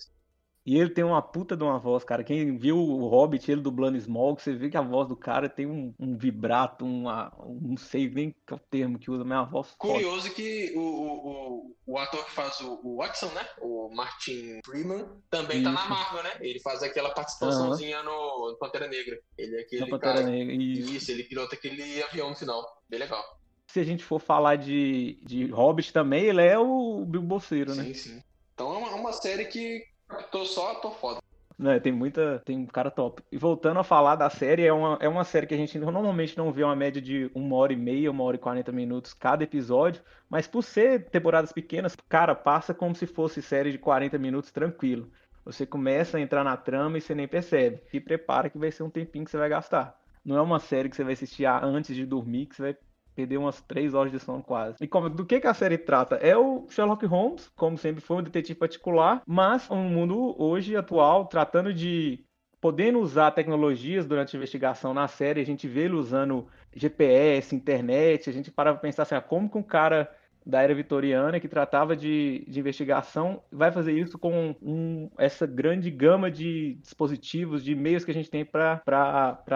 E 0.64 0.76
ele 0.76 0.90
tem 0.90 1.02
uma 1.02 1.22
puta 1.22 1.56
de 1.56 1.64
uma 1.64 1.78
voz, 1.78 2.04
cara. 2.04 2.22
Quem 2.22 2.56
viu 2.56 2.76
o 2.76 3.08
Hobbit, 3.08 3.50
ele 3.50 3.62
dublando 3.62 3.96
Smog, 3.96 4.40
você 4.40 4.52
vê 4.52 4.68
que 4.68 4.76
a 4.76 4.82
voz 4.82 5.08
do 5.08 5.16
cara 5.16 5.48
tem 5.48 5.66
um, 5.66 5.94
um 5.98 6.16
vibrato, 6.16 6.84
uma, 6.84 7.32
um, 7.40 7.70
não 7.70 7.76
sei 7.78 8.10
nem 8.10 8.34
é 8.46 8.54
o 8.54 8.58
termo 8.58 8.98
que 8.98 9.10
usa, 9.10 9.24
mas 9.24 9.38
é 9.38 9.40
uma 9.40 9.50
voz 9.50 9.74
Curioso 9.78 10.26
forte. 10.26 10.34
que 10.34 10.72
o, 10.76 10.80
o, 10.80 11.76
o, 11.86 11.98
ator 11.98 12.24
que 12.26 12.32
faz 12.32 12.60
o, 12.60 12.78
o, 12.84 12.96
Watson, 12.98 13.28
né? 13.28 13.46
O 13.62 13.90
Martin 13.94 14.60
Freeman, 14.64 15.06
também 15.30 15.62
Isso. 15.62 15.64
tá 15.64 15.72
na 15.72 15.88
Marvel, 15.88 16.22
né? 16.24 16.36
Ele 16.40 16.60
faz 16.60 16.82
aquela 16.82 17.10
participaçãozinha 17.10 18.00
uhum. 18.00 18.04
no, 18.04 18.50
no 18.52 18.58
Pantera 18.58 18.86
Negra. 18.86 19.18
Ele 19.38 19.56
é 19.56 19.60
aquele 19.60 19.86
Pantera 19.86 20.14
cara... 20.14 20.26
Negra, 20.26 20.54
isso. 20.54 20.92
isso, 20.92 21.10
ele 21.10 21.24
pilota 21.24 21.54
aquele 21.54 22.02
avião 22.02 22.30
no 22.30 22.36
final. 22.36 22.62
Bem 22.88 22.98
legal. 22.98 23.24
Se 23.66 23.80
a 23.80 23.84
gente 23.84 24.04
for 24.04 24.20
falar 24.20 24.56
de, 24.56 25.20
de 25.22 25.46
Hobbit 25.46 25.92
também, 25.92 26.24
ele 26.24 26.42
é 26.42 26.58
o 26.58 27.04
Bill 27.06 27.22
Bolseiro, 27.22 27.74
né? 27.74 27.84
Sim, 27.84 27.94
sim. 27.94 28.22
Então 28.52 28.74
é 28.74 28.78
uma, 28.78 28.94
uma 28.94 29.12
série 29.12 29.46
que 29.46 29.84
Tô 30.30 30.44
só, 30.44 30.74
tô 30.76 30.90
foda. 30.90 31.20
Né, 31.58 31.78
tem 31.78 31.92
muita. 31.92 32.40
Tem 32.44 32.56
um 32.56 32.66
cara 32.66 32.90
top. 32.90 33.22
E 33.30 33.36
voltando 33.36 33.78
a 33.78 33.84
falar 33.84 34.16
da 34.16 34.30
série, 34.30 34.64
é 34.64 34.72
uma, 34.72 34.96
é 34.98 35.06
uma 35.06 35.24
série 35.24 35.46
que 35.46 35.52
a 35.52 35.58
gente 35.58 35.78
normalmente 35.78 36.36
não 36.38 36.50
vê 36.50 36.64
uma 36.64 36.74
média 36.74 37.02
de 37.02 37.30
uma 37.34 37.54
hora 37.56 37.72
e 37.72 37.76
meia, 37.76 38.10
uma 38.10 38.24
hora 38.24 38.36
e 38.36 38.38
quarenta 38.38 38.72
minutos 38.72 39.12
cada 39.12 39.44
episódio. 39.44 40.02
Mas 40.28 40.46
por 40.46 40.62
ser 40.62 41.10
temporadas 41.10 41.52
pequenas, 41.52 41.94
cara, 42.08 42.34
passa 42.34 42.72
como 42.72 42.94
se 42.94 43.06
fosse 43.06 43.42
série 43.42 43.72
de 43.72 43.78
40 43.78 44.16
minutos 44.16 44.50
tranquilo. 44.50 45.10
Você 45.44 45.66
começa 45.66 46.16
a 46.16 46.20
entrar 46.20 46.44
na 46.44 46.56
trama 46.56 46.96
e 46.96 47.00
você 47.00 47.14
nem 47.14 47.28
percebe. 47.28 47.82
Se 47.90 48.00
prepara 48.00 48.48
que 48.48 48.58
vai 48.58 48.70
ser 48.70 48.82
um 48.82 48.90
tempinho 48.90 49.26
que 49.26 49.30
você 49.30 49.36
vai 49.36 49.48
gastar. 49.50 49.98
Não 50.24 50.36
é 50.36 50.40
uma 50.40 50.58
série 50.58 50.88
que 50.88 50.96
você 50.96 51.04
vai 51.04 51.12
assistir 51.12 51.44
antes 51.44 51.94
de 51.94 52.06
dormir, 52.06 52.46
que 52.46 52.56
você 52.56 52.62
vai 52.62 52.76
Perdeu 53.20 53.42
umas 53.42 53.60
três 53.60 53.92
horas 53.92 54.10
de 54.10 54.18
sono 54.18 54.42
quase. 54.42 54.82
E 54.82 54.88
como, 54.88 55.10
do 55.10 55.26
que, 55.26 55.40
que 55.40 55.46
a 55.46 55.52
série 55.52 55.76
trata? 55.76 56.16
É 56.16 56.36
o 56.36 56.66
Sherlock 56.70 57.04
Holmes, 57.04 57.50
como 57.54 57.76
sempre 57.76 58.00
foi 58.00 58.16
um 58.16 58.22
detetive 58.22 58.58
particular, 58.58 59.22
mas 59.26 59.70
um 59.70 59.84
mundo 59.84 60.34
hoje 60.42 60.74
atual 60.74 61.26
tratando 61.26 61.74
de 61.74 62.24
podendo 62.60 62.98
usar 62.98 63.30
tecnologias 63.32 64.06
durante 64.06 64.34
a 64.34 64.38
investigação 64.38 64.94
na 64.94 65.06
série, 65.06 65.40
a 65.40 65.44
gente 65.44 65.68
vê 65.68 65.82
ele 65.82 65.94
usando 65.94 66.46
GPS, 66.74 67.54
internet, 67.54 68.28
a 68.28 68.32
gente 68.32 68.50
para 68.50 68.74
pensar 68.74 69.02
assim, 69.02 69.14
ah, 69.14 69.20
como 69.20 69.50
que 69.50 69.58
um 69.58 69.62
cara 69.62 70.10
da 70.44 70.62
era 70.62 70.74
vitoriana 70.74 71.38
que 71.38 71.48
tratava 71.48 71.94
de, 71.94 72.44
de 72.48 72.58
investigação 72.58 73.42
vai 73.52 73.70
fazer 73.70 73.92
isso 73.92 74.18
com 74.18 74.54
um, 74.62 75.10
essa 75.18 75.46
grande 75.46 75.90
gama 75.90 76.30
de 76.30 76.74
dispositivos, 76.82 77.62
de 77.62 77.74
meios 77.74 78.04
que 78.04 78.10
a 78.10 78.14
gente 78.14 78.30
tem 78.30 78.44
para 78.44 78.80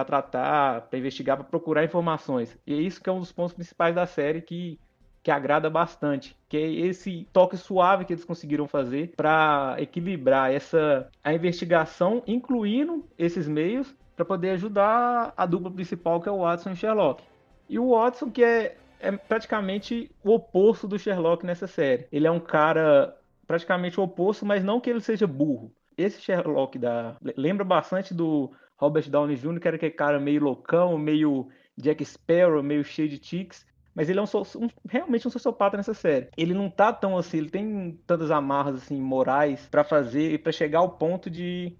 tratar, 0.04 0.82
para 0.82 0.98
investigar, 0.98 1.36
para 1.36 1.46
procurar 1.46 1.84
informações. 1.84 2.56
E 2.66 2.74
é 2.74 2.76
isso 2.76 3.02
que 3.02 3.08
é 3.08 3.12
um 3.12 3.20
dos 3.20 3.32
pontos 3.32 3.54
principais 3.54 3.94
da 3.94 4.06
série 4.06 4.42
que, 4.42 4.78
que 5.22 5.30
agrada 5.30 5.70
bastante, 5.70 6.36
que 6.48 6.56
é 6.56 6.70
esse 6.70 7.26
toque 7.32 7.56
suave 7.56 8.04
que 8.04 8.12
eles 8.12 8.24
conseguiram 8.24 8.68
fazer 8.68 9.12
para 9.16 9.76
equilibrar 9.78 10.52
essa 10.52 11.08
a 11.22 11.32
investigação, 11.32 12.22
incluindo 12.26 13.04
esses 13.18 13.48
meios 13.48 13.94
para 14.14 14.24
poder 14.24 14.50
ajudar 14.50 15.32
a 15.36 15.46
dupla 15.46 15.70
principal 15.70 16.20
que 16.20 16.28
é 16.28 16.32
o 16.32 16.40
Watson 16.40 16.70
e 16.70 16.76
Sherlock. 16.76 17.24
E 17.68 17.78
o 17.78 17.90
Watson 17.90 18.30
que 18.30 18.44
é 18.44 18.76
é 19.04 19.12
praticamente 19.12 20.10
o 20.24 20.32
oposto 20.32 20.88
do 20.88 20.98
Sherlock 20.98 21.44
nessa 21.44 21.66
série. 21.66 22.06
Ele 22.10 22.26
é 22.26 22.30
um 22.30 22.40
cara 22.40 23.16
praticamente 23.46 24.00
o 24.00 24.02
oposto, 24.02 24.46
mas 24.46 24.64
não 24.64 24.80
que 24.80 24.88
ele 24.88 25.00
seja 25.00 25.26
burro. 25.26 25.72
Esse 25.96 26.20
Sherlock 26.20 26.78
da 26.78 27.16
lembra 27.36 27.64
bastante 27.64 28.14
do 28.14 28.50
Robert 28.76 29.08
Downey 29.08 29.36
Jr., 29.36 29.60
que 29.60 29.68
era 29.68 29.76
aquele 29.76 29.92
cara 29.92 30.18
meio 30.18 30.42
loucão, 30.42 30.98
meio 30.98 31.48
Jack 31.76 32.04
Sparrow, 32.04 32.62
meio 32.62 32.82
cheio 32.82 33.08
de 33.08 33.18
tics. 33.18 33.66
Mas 33.94 34.08
ele 34.08 34.18
é 34.18 34.22
um, 34.22 34.24
um, 34.24 34.68
realmente 34.88 35.28
um 35.28 35.30
sociopata 35.30 35.76
nessa 35.76 35.94
série. 35.94 36.28
Ele 36.36 36.52
não 36.52 36.68
tá 36.68 36.92
tão 36.92 37.16
assim, 37.16 37.38
ele 37.38 37.50
tem 37.50 38.00
tantas 38.06 38.30
amarras 38.30 38.74
assim 38.74 39.00
morais 39.00 39.68
para 39.70 39.84
fazer 39.84 40.42
para 40.42 40.50
chegar 40.50 40.80
ao 40.80 40.96
ponto 40.96 41.30
de, 41.30 41.76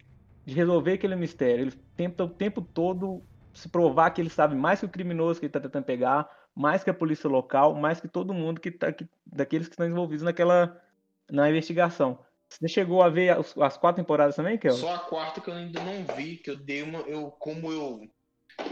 de 0.46 0.54
resolver 0.54 0.92
aquele 0.92 1.16
mistério. 1.16 1.64
Ele 1.64 1.72
tenta 1.96 2.22
o 2.22 2.28
tempo 2.28 2.62
todo 2.62 3.20
se 3.52 3.68
provar 3.68 4.10
que 4.10 4.20
ele 4.20 4.30
sabe 4.30 4.54
mais 4.54 4.80
que 4.80 4.86
o 4.86 4.88
criminoso 4.88 5.40
que 5.40 5.46
ele 5.46 5.52
tá 5.52 5.60
tentando 5.60 5.84
pegar, 5.84 6.28
mais 6.54 6.84
que 6.84 6.90
a 6.90 6.94
polícia 6.94 7.28
local, 7.28 7.74
mais 7.74 8.00
que 8.00 8.08
todo 8.08 8.34
mundo 8.34 8.60
que 8.60 8.70
tá, 8.70 8.92
que, 8.92 9.08
daqueles 9.26 9.66
que 9.66 9.74
estão 9.74 9.86
envolvidos 9.86 10.22
naquela 10.22 10.80
na 11.30 11.48
investigação. 11.48 12.18
Você 12.48 12.68
chegou 12.68 13.02
a 13.02 13.08
ver 13.08 13.30
as, 13.30 13.56
as 13.58 13.76
quatro 13.76 14.02
temporadas 14.02 14.36
também, 14.36 14.56
Kel? 14.58 14.72
Só 14.72 14.94
a 14.94 14.98
quarta 14.98 15.40
que 15.40 15.48
eu 15.48 15.54
ainda 15.54 15.80
não 15.82 16.04
vi, 16.14 16.36
que 16.36 16.50
eu 16.50 16.56
dei 16.56 16.82
uma. 16.82 17.00
Eu, 17.00 17.30
como 17.32 17.72
eu 17.72 18.08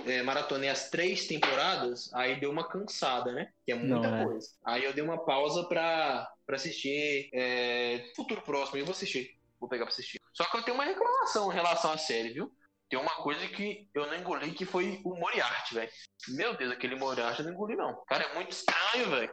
é, 0.06 0.22
maratonei 0.22 0.68
as 0.68 0.90
três 0.90 1.26
temporadas, 1.26 2.12
aí 2.14 2.38
deu 2.38 2.50
uma 2.50 2.68
cansada, 2.68 3.32
né? 3.32 3.50
Que 3.64 3.72
é 3.72 3.74
muita 3.74 4.08
não, 4.08 4.16
é. 4.16 4.24
coisa. 4.24 4.48
Aí 4.64 4.84
eu 4.84 4.92
dei 4.92 5.02
uma 5.02 5.24
pausa 5.24 5.64
pra, 5.64 6.30
pra 6.46 6.56
assistir. 6.56 7.28
É, 7.32 8.04
futuro 8.14 8.42
próximo, 8.42 8.78
eu 8.78 8.84
vou 8.84 8.92
assistir. 8.92 9.36
Vou 9.58 9.68
pegar 9.68 9.84
pra 9.84 9.92
assistir. 9.92 10.20
Só 10.32 10.44
que 10.44 10.56
eu 10.56 10.62
tenho 10.62 10.76
uma 10.76 10.84
reclamação 10.84 11.50
em 11.50 11.54
relação 11.54 11.92
à 11.92 11.98
série, 11.98 12.32
viu? 12.32 12.52
Tem 12.92 13.00
uma 13.00 13.08
coisa 13.08 13.48
que 13.48 13.88
eu 13.94 14.06
não 14.06 14.14
engoli 14.14 14.50
que 14.50 14.66
foi 14.66 15.00
o 15.02 15.14
Moriarty, 15.14 15.76
velho. 15.76 15.90
Meu 16.28 16.54
Deus, 16.54 16.72
aquele 16.72 16.94
Moriarty 16.94 17.40
eu 17.40 17.46
não 17.46 17.54
engoli, 17.54 17.74
não. 17.74 17.92
O 17.92 18.04
cara 18.04 18.22
é 18.22 18.34
muito 18.34 18.50
estranho, 18.50 19.08
velho. 19.08 19.30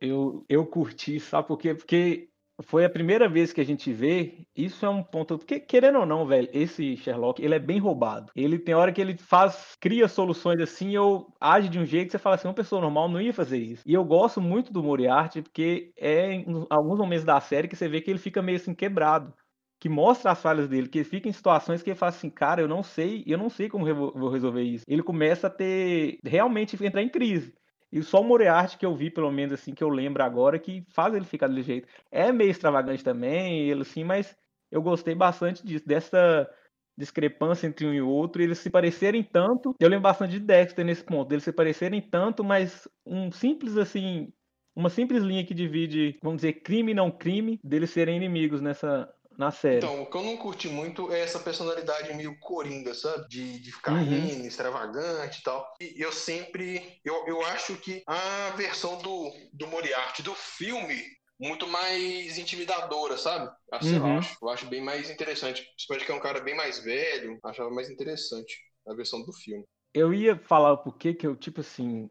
Eu, 0.00 0.46
eu 0.48 0.64
curti, 0.64 1.20
sabe 1.20 1.46
por 1.46 1.58
quê? 1.58 1.74
Porque 1.74 2.30
foi 2.62 2.86
a 2.86 2.90
primeira 2.90 3.28
vez 3.28 3.52
que 3.52 3.60
a 3.60 3.64
gente 3.66 3.92
vê. 3.92 4.46
Isso 4.56 4.86
é 4.86 4.88
um 4.88 5.02
ponto. 5.02 5.36
Porque, 5.36 5.60
querendo 5.60 5.98
ou 5.98 6.06
não, 6.06 6.26
velho, 6.26 6.48
esse 6.54 6.96
Sherlock, 6.96 7.44
ele 7.44 7.54
é 7.54 7.58
bem 7.58 7.78
roubado. 7.78 8.32
Ele 8.34 8.58
tem 8.58 8.74
hora 8.74 8.90
que 8.90 9.00
ele 9.02 9.18
faz, 9.18 9.76
cria 9.78 10.08
soluções 10.08 10.58
assim, 10.58 10.96
ou 10.96 11.34
age 11.38 11.68
de 11.68 11.78
um 11.78 11.84
jeito 11.84 12.06
que 12.06 12.12
você 12.12 12.18
fala 12.18 12.36
assim, 12.36 12.48
uma 12.48 12.54
pessoa 12.54 12.80
normal 12.80 13.10
não 13.10 13.20
ia 13.20 13.34
fazer 13.34 13.58
isso. 13.58 13.82
E 13.84 13.92
eu 13.92 14.06
gosto 14.06 14.40
muito 14.40 14.72
do 14.72 14.82
Moriarty, 14.82 15.42
porque 15.42 15.92
é 15.98 16.32
em 16.32 16.66
alguns 16.70 16.98
momentos 16.98 17.26
da 17.26 17.38
série 17.42 17.68
que 17.68 17.76
você 17.76 17.90
vê 17.90 18.00
que 18.00 18.10
ele 18.10 18.18
fica 18.18 18.40
meio 18.40 18.56
assim 18.56 18.74
quebrado 18.74 19.34
que 19.82 19.88
mostra 19.88 20.30
as 20.30 20.40
falhas 20.40 20.68
dele, 20.68 20.88
que 20.88 20.98
ele 20.98 21.04
fica 21.04 21.28
em 21.28 21.32
situações 21.32 21.82
que 21.82 21.90
ele 21.90 21.98
fala 21.98 22.10
assim, 22.10 22.30
cara, 22.30 22.60
eu 22.60 22.68
não 22.68 22.84
sei, 22.84 23.24
eu 23.26 23.36
não 23.36 23.50
sei 23.50 23.68
como 23.68 23.84
vou 23.84 24.28
resolver 24.28 24.62
isso. 24.62 24.84
Ele 24.86 25.02
começa 25.02 25.48
a 25.48 25.50
ter 25.50 26.20
realmente 26.24 26.76
entrar 26.86 27.02
em 27.02 27.08
crise. 27.08 27.52
E 27.90 28.00
só 28.00 28.20
o 28.20 28.24
Moriarty 28.24 28.78
que 28.78 28.86
eu 28.86 28.94
vi, 28.94 29.10
pelo 29.10 29.32
menos 29.32 29.54
assim, 29.54 29.74
que 29.74 29.82
eu 29.82 29.88
lembro 29.88 30.22
agora, 30.22 30.56
que 30.56 30.84
faz 30.90 31.12
ele 31.14 31.24
ficar 31.24 31.48
desse 31.48 31.66
jeito. 31.66 31.88
É 32.12 32.30
meio 32.30 32.52
extravagante 32.52 33.02
também, 33.02 33.68
ele 33.68 33.82
assim, 33.82 34.04
mas 34.04 34.36
eu 34.70 34.80
gostei 34.80 35.16
bastante 35.16 35.66
disso, 35.66 35.84
dessa 35.84 36.48
discrepância 36.96 37.66
entre 37.66 37.84
um 37.84 37.92
e 37.92 38.00
outro, 38.00 38.40
eles 38.40 38.58
se 38.58 38.70
parecerem 38.70 39.24
tanto. 39.24 39.74
Eu 39.80 39.88
lembro 39.88 40.04
bastante 40.04 40.38
de 40.38 40.46
Dexter 40.46 40.84
nesse 40.84 41.02
ponto, 41.02 41.32
eles 41.32 41.42
se 41.42 41.52
parecerem 41.52 42.00
tanto, 42.00 42.44
mas 42.44 42.86
um 43.04 43.32
simples 43.32 43.76
assim, 43.76 44.32
uma 44.76 44.88
simples 44.88 45.24
linha 45.24 45.44
que 45.44 45.52
divide, 45.52 46.16
vamos 46.22 46.36
dizer, 46.36 46.52
crime 46.62 46.92
e 46.92 46.94
não 46.94 47.10
crime, 47.10 47.58
deles 47.64 47.90
serem 47.90 48.16
inimigos 48.16 48.60
nessa 48.60 49.12
na 49.42 49.50
série. 49.50 49.78
Então, 49.78 50.02
o 50.02 50.06
que 50.06 50.16
eu 50.16 50.22
não 50.22 50.36
curti 50.36 50.68
muito 50.68 51.12
é 51.12 51.20
essa 51.20 51.38
personalidade 51.38 52.14
meio 52.14 52.38
coringa, 52.38 52.94
sabe? 52.94 53.28
De, 53.28 53.58
de 53.58 53.72
ficar 53.72 53.92
uhum. 53.92 54.04
rindo, 54.04 54.46
extravagante 54.46 55.40
e 55.40 55.42
tal. 55.42 55.66
E 55.80 56.00
eu 56.00 56.12
sempre. 56.12 57.00
Eu, 57.04 57.26
eu 57.26 57.42
acho 57.42 57.76
que 57.76 58.02
a 58.06 58.50
versão 58.56 58.98
do, 58.98 59.30
do 59.52 59.66
Moriarty 59.66 60.22
do 60.22 60.34
filme 60.34 61.02
muito 61.40 61.66
mais 61.66 62.38
intimidadora, 62.38 63.18
sabe? 63.18 63.50
Assim, 63.72 63.98
uhum. 63.98 64.12
eu, 64.12 64.18
acho, 64.18 64.36
eu 64.40 64.48
acho 64.48 64.66
bem 64.66 64.80
mais 64.80 65.10
interessante. 65.10 65.64
Principalmente 65.74 66.06
que 66.06 66.12
é 66.12 66.14
um 66.14 66.20
cara 66.20 66.40
bem 66.40 66.54
mais 66.54 66.78
velho, 66.78 67.38
achava 67.44 67.70
mais 67.70 67.90
interessante 67.90 68.56
a 68.86 68.94
versão 68.94 69.24
do 69.24 69.32
filme. 69.32 69.64
Eu 69.92 70.14
ia 70.14 70.36
falar 70.36 70.76
por 70.78 70.96
que 70.96 71.12
que 71.12 71.26
eu, 71.26 71.36
tipo 71.36 71.60
assim, 71.60 72.08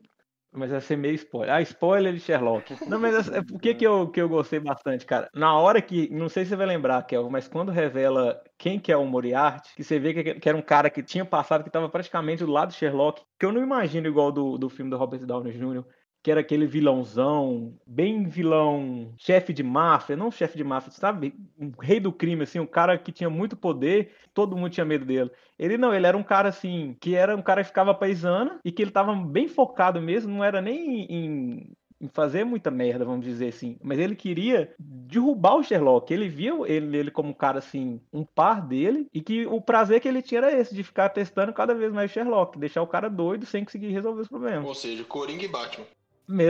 mas 0.53 0.69
vai 0.69 0.81
ser 0.81 0.97
meio 0.97 1.15
spoiler. 1.15 1.55
Ah, 1.55 1.61
spoiler 1.61 2.13
de 2.13 2.19
Sherlock. 2.19 2.75
Não, 2.87 2.99
mas 2.99 3.29
é, 3.29 3.41
por 3.41 3.59
que, 3.59 3.73
que, 3.73 3.87
eu, 3.87 4.09
que 4.09 4.21
eu 4.21 4.27
gostei 4.27 4.59
bastante, 4.59 5.05
cara? 5.05 5.29
Na 5.33 5.57
hora 5.57 5.81
que. 5.81 6.09
Não 6.09 6.27
sei 6.27 6.43
se 6.43 6.49
você 6.49 6.55
vai 6.55 6.67
lembrar, 6.67 7.01
Kel, 7.03 7.29
mas 7.29 7.47
quando 7.47 7.71
revela 7.71 8.41
quem 8.57 8.79
que 8.79 8.91
é 8.91 8.97
o 8.97 9.05
Moriarty, 9.05 9.73
que 9.75 9.83
você 9.83 9.97
vê 9.97 10.13
que, 10.13 10.35
que 10.35 10.49
era 10.49 10.57
um 10.57 10.61
cara 10.61 10.89
que 10.89 11.01
tinha 11.01 11.23
passado, 11.23 11.63
que 11.63 11.69
estava 11.69 11.87
praticamente 11.87 12.43
do 12.43 12.51
lado 12.51 12.69
de 12.69 12.75
Sherlock, 12.75 13.21
que 13.39 13.45
eu 13.45 13.51
não 13.51 13.63
imagino 13.63 14.07
igual 14.07 14.31
do, 14.31 14.57
do 14.57 14.69
filme 14.69 14.91
do 14.91 14.97
Robert 14.97 15.25
Downey 15.25 15.53
Jr., 15.53 15.85
que 16.23 16.29
era 16.29 16.41
aquele 16.41 16.67
vilãozão, 16.67 17.73
bem 17.86 18.27
vilão, 18.27 19.13
chefe 19.17 19.51
de 19.51 19.63
máfia, 19.63 20.15
não 20.15 20.29
chefe 20.29 20.55
de 20.55 20.63
máfia, 20.63 20.91
sabe? 20.91 21.34
Um 21.60 21.71
rei 21.79 21.99
do 21.99 22.12
crime, 22.12 22.43
assim, 22.43 22.60
um 22.60 22.65
cara 22.65 22.97
que 22.97 23.12
tinha 23.12 23.29
muito 23.29 23.57
poder, 23.57 24.12
todo 24.34 24.55
mundo 24.55 24.69
tinha 24.71 24.86
medo 24.86 25.03
dele. 25.03 25.31
Ele 25.57 25.77
não, 25.77 25.93
ele 25.93 26.05
era 26.05 26.15
um 26.17 26.23
cara 26.23 26.49
assim, 26.49 26.95
que 26.99 27.15
era 27.15 27.36
um 27.36 27.41
cara 27.41 27.62
que 27.62 27.69
ficava 27.69 27.93
paisana 27.93 28.60
e 28.63 28.71
que 28.71 28.81
ele 28.81 28.91
tava 28.91 29.15
bem 29.15 29.47
focado 29.47 29.99
mesmo, 29.99 30.31
não 30.31 30.43
era 30.43 30.62
nem 30.62 31.05
em, 31.12 31.73
em 31.99 32.07
fazer 32.07 32.43
muita 32.43 32.69
merda, 32.69 33.05
vamos 33.05 33.25
dizer 33.25 33.49
assim. 33.49 33.77
Mas 33.81 33.97
ele 33.97 34.15
queria 34.15 34.73
derrubar 34.79 35.55
o 35.55 35.63
Sherlock. 35.63 36.12
Ele 36.12 36.27
via 36.27 36.53
ele, 36.65 36.97
ele 36.97 37.12
como 37.12 37.29
um 37.29 37.34
cara 37.34 37.60
assim, 37.60 37.99
um 38.12 38.23
par 38.23 38.62
dele, 38.62 39.07
e 39.13 39.21
que 39.21 39.45
o 39.45 39.60
prazer 39.60 39.99
que 39.99 40.07
ele 40.07 40.21
tinha 40.21 40.39
era 40.39 40.51
esse, 40.51 40.73
de 40.73 40.84
ficar 40.84 41.10
testando 41.10 41.53
cada 41.53 41.73
vez 41.73 41.91
mais 41.91 42.10
o 42.10 42.13
Sherlock, 42.13 42.57
deixar 42.57 42.81
o 42.81 42.88
cara 42.88 43.10
doido 43.10 43.45
sem 43.45 43.63
conseguir 43.63 43.89
resolver 43.89 44.21
os 44.21 44.27
problemas. 44.27 44.65
Ou 44.65 44.75
seja, 44.75 45.03
Coringa 45.03 45.45
e 45.45 45.47
Batman. 45.47 45.86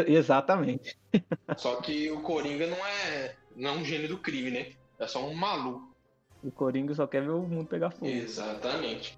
Exatamente. 0.08 0.98
Só 1.58 1.76
que 1.82 2.12
o 2.12 2.22
Coringa 2.22 2.68
não 2.68 2.86
é, 2.86 3.36
não 3.56 3.70
é 3.70 3.74
um 3.74 3.86
gênio 3.86 4.08
do 4.08 4.18
crime, 4.18 4.52
né? 4.52 4.68
É 5.00 5.08
só 5.08 5.26
um 5.28 5.34
maluco. 5.34 5.96
O 6.44 6.52
Coringa 6.52 6.94
só 6.94 7.08
quer 7.08 7.22
ver 7.22 7.32
o 7.32 7.42
mundo 7.42 7.68
pegar 7.68 7.92
fogo. 7.92 8.08
Exatamente. 8.08 9.18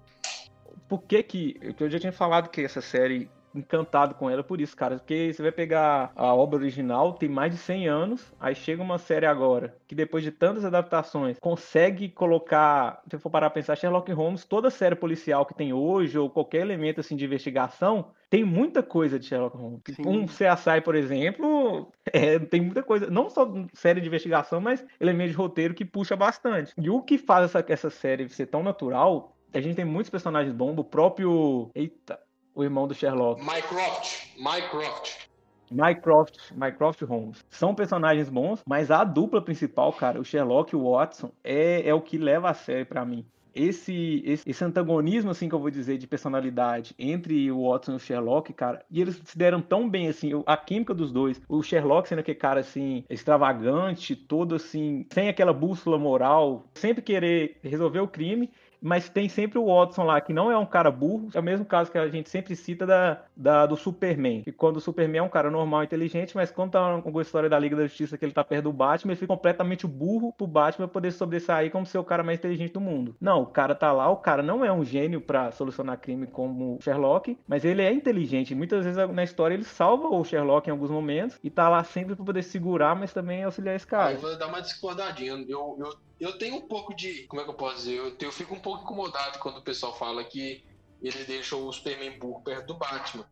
Por 0.88 1.02
que 1.02 1.22
que... 1.22 1.74
Eu 1.78 1.90
já 1.90 1.98
tinha 1.98 2.12
falado 2.12 2.48
que 2.50 2.62
essa 2.62 2.80
série 2.80 3.30
encantado 3.54 4.14
com 4.14 4.28
ela 4.28 4.42
por 4.42 4.60
isso, 4.60 4.76
cara. 4.76 4.96
Porque 4.96 5.32
você 5.32 5.42
vai 5.42 5.52
pegar 5.52 6.12
a 6.16 6.34
obra 6.34 6.58
original, 6.58 7.12
tem 7.12 7.28
mais 7.28 7.52
de 7.52 7.58
100 7.58 7.88
anos, 7.88 8.32
aí 8.40 8.54
chega 8.54 8.82
uma 8.82 8.98
série 8.98 9.26
agora, 9.26 9.76
que 9.86 9.94
depois 9.94 10.24
de 10.24 10.30
tantas 10.30 10.64
adaptações, 10.64 11.38
consegue 11.38 12.08
colocar, 12.08 13.02
se 13.08 13.18
for 13.18 13.30
parar 13.30 13.46
a 13.46 13.50
pensar, 13.50 13.76
Sherlock 13.76 14.10
Holmes, 14.12 14.44
toda 14.44 14.70
série 14.70 14.94
policial 14.94 15.46
que 15.46 15.54
tem 15.54 15.72
hoje, 15.72 16.18
ou 16.18 16.28
qualquer 16.28 16.60
elemento 16.60 17.00
assim 17.00 17.16
de 17.16 17.24
investigação, 17.24 18.10
tem 18.28 18.42
muita 18.42 18.82
coisa 18.82 19.18
de 19.18 19.26
Sherlock 19.26 19.56
Holmes. 19.56 19.80
Sim. 19.88 20.02
Um 20.06 20.26
CSI, 20.26 20.80
por 20.84 20.94
exemplo, 20.94 21.92
é, 22.12 22.38
tem 22.38 22.60
muita 22.60 22.82
coisa, 22.82 23.08
não 23.08 23.30
só 23.30 23.48
série 23.72 24.00
de 24.00 24.08
investigação, 24.08 24.60
mas 24.60 24.84
elemento 25.00 25.30
de 25.30 25.36
roteiro 25.36 25.74
que 25.74 25.84
puxa 25.84 26.16
bastante. 26.16 26.72
E 26.76 26.90
o 26.90 27.00
que 27.00 27.16
faz 27.16 27.44
essa, 27.44 27.64
essa 27.68 27.90
série 27.90 28.28
ser 28.28 28.46
tão 28.46 28.62
natural 28.62 29.34
a 29.54 29.60
gente 29.60 29.76
tem 29.76 29.84
muitos 29.84 30.10
personagens 30.10 30.52
bons, 30.52 30.76
o 30.76 30.82
próprio. 30.82 31.70
Eita, 31.74 32.18
o 32.54 32.62
irmão 32.62 32.86
do 32.86 32.94
Sherlock. 32.94 33.42
Mycroft. 33.42 34.26
Mycroft. 34.38 35.24
Mycroft, 35.70 36.52
Mycroft 36.52 37.02
Holmes. 37.02 37.44
São 37.50 37.74
personagens 37.74 38.28
bons, 38.28 38.62
mas 38.66 38.90
a 38.90 39.02
dupla 39.02 39.42
principal, 39.42 39.92
cara, 39.92 40.20
o 40.20 40.24
Sherlock 40.24 40.74
e 40.74 40.76
o 40.76 40.90
Watson, 40.90 41.32
é, 41.42 41.88
é 41.88 41.94
o 41.94 42.00
que 42.00 42.18
leva 42.18 42.50
a 42.50 42.54
série 42.54 42.84
para 42.84 43.04
mim. 43.04 43.24
Esse, 43.54 44.20
esse, 44.26 44.50
esse, 44.50 44.64
antagonismo, 44.64 45.30
assim, 45.30 45.48
que 45.48 45.54
eu 45.54 45.60
vou 45.60 45.70
dizer, 45.70 45.96
de 45.96 46.08
personalidade 46.08 46.92
entre 46.98 47.52
o 47.52 47.70
Watson 47.70 47.92
e 47.92 47.96
o 47.96 48.00
Sherlock, 48.00 48.52
cara, 48.52 48.84
e 48.90 49.00
eles 49.00 49.20
se 49.24 49.38
deram 49.38 49.62
tão 49.62 49.88
bem, 49.88 50.08
assim, 50.08 50.30
a 50.44 50.56
química 50.56 50.92
dos 50.92 51.12
dois. 51.12 51.40
O 51.48 51.62
Sherlock 51.62 52.08
sendo 52.08 52.18
aquele 52.18 52.36
cara, 52.36 52.60
assim, 52.60 53.04
extravagante, 53.08 54.16
todo, 54.16 54.56
assim, 54.56 55.06
sem 55.12 55.28
aquela 55.28 55.52
bússola 55.52 55.96
moral, 55.96 56.64
sempre 56.74 57.00
querer 57.00 57.58
resolver 57.62 58.00
o 58.00 58.08
crime, 58.08 58.50
mas 58.84 59.08
tem 59.08 59.30
sempre 59.30 59.58
o 59.58 59.64
Watson 59.64 60.04
lá, 60.04 60.20
que 60.20 60.34
não 60.34 60.50
é 60.50 60.58
um 60.58 60.66
cara 60.66 60.90
burro. 60.90 61.30
É 61.32 61.40
o 61.40 61.42
mesmo 61.42 61.64
caso 61.64 61.90
que 61.90 61.96
a 61.96 62.06
gente 62.06 62.28
sempre 62.28 62.54
cita 62.54 62.84
da, 62.84 63.22
da 63.34 63.64
do 63.64 63.78
Superman. 63.78 64.42
E 64.46 64.52
quando 64.52 64.76
o 64.76 64.80
Superman 64.80 65.20
é 65.20 65.22
um 65.22 65.28
cara 65.28 65.50
normal, 65.50 65.82
inteligente, 65.82 66.36
mas 66.36 66.50
quando 66.50 66.72
tá 66.72 67.00
com 67.00 67.18
a 67.18 67.22
história 67.22 67.48
da 67.48 67.58
Liga 67.58 67.74
da 67.74 67.86
Justiça 67.86 68.18
que 68.18 68.24
ele 68.24 68.32
tá 68.32 68.44
perto 68.44 68.64
do 68.64 68.72
Batman, 68.74 69.12
ele 69.12 69.20
fica 69.20 69.34
completamente 69.34 69.86
burro 69.86 70.34
pro 70.36 70.46
Batman 70.46 70.86
poder 70.86 71.12
sobressair 71.12 71.70
como 71.70 71.86
ser 71.86 71.96
o 71.96 72.04
cara 72.04 72.22
mais 72.22 72.38
inteligente 72.38 72.74
do 72.74 72.80
mundo. 72.80 73.16
Não, 73.18 73.42
o 73.42 73.46
cara 73.46 73.74
tá 73.74 73.90
lá, 73.90 74.10
o 74.10 74.18
cara 74.18 74.42
não 74.42 74.62
é 74.62 74.70
um 74.70 74.84
gênio 74.84 75.18
para 75.18 75.50
solucionar 75.50 75.98
crime 75.98 76.26
como 76.26 76.78
Sherlock, 76.82 77.38
mas 77.48 77.64
ele 77.64 77.80
é 77.80 77.90
inteligente. 77.90 78.54
Muitas 78.54 78.84
vezes 78.84 79.08
na 79.08 79.24
história 79.24 79.54
ele 79.54 79.64
salva 79.64 80.08
o 80.08 80.22
Sherlock 80.22 80.68
em 80.68 80.72
alguns 80.72 80.90
momentos 80.90 81.38
e 81.42 81.48
tá 81.48 81.70
lá 81.70 81.82
sempre 81.84 82.14
para 82.14 82.24
poder 82.24 82.42
segurar, 82.42 82.94
mas 82.94 83.14
também 83.14 83.44
auxiliar 83.44 83.76
esse 83.76 83.86
cara. 83.86 84.08
Ah, 84.08 84.12
eu 84.12 84.18
vou 84.18 84.36
dar 84.36 84.48
uma 84.48 84.60
discordadinha. 84.60 85.32
Eu, 85.48 85.76
eu 85.78 86.04
eu 86.20 86.38
tenho 86.38 86.56
um 86.56 86.60
pouco 86.62 86.94
de. 86.94 87.24
Como 87.24 87.42
é 87.42 87.44
que 87.44 87.50
eu 87.50 87.54
posso 87.54 87.76
dizer? 87.76 87.98
Eu, 87.98 88.16
eu 88.18 88.32
fico 88.32 88.54
um 88.54 88.60
pouco 88.60 88.73
incomodado 88.82 89.38
quando 89.38 89.58
o 89.58 89.64
pessoal 89.64 89.96
fala 89.96 90.24
que 90.24 90.64
ele 91.02 91.24
deixou 91.24 91.66
o 91.66 91.72
Superman 91.72 92.18
burro 92.18 92.42
perto 92.42 92.66
do 92.66 92.78
Batman, 92.78 93.28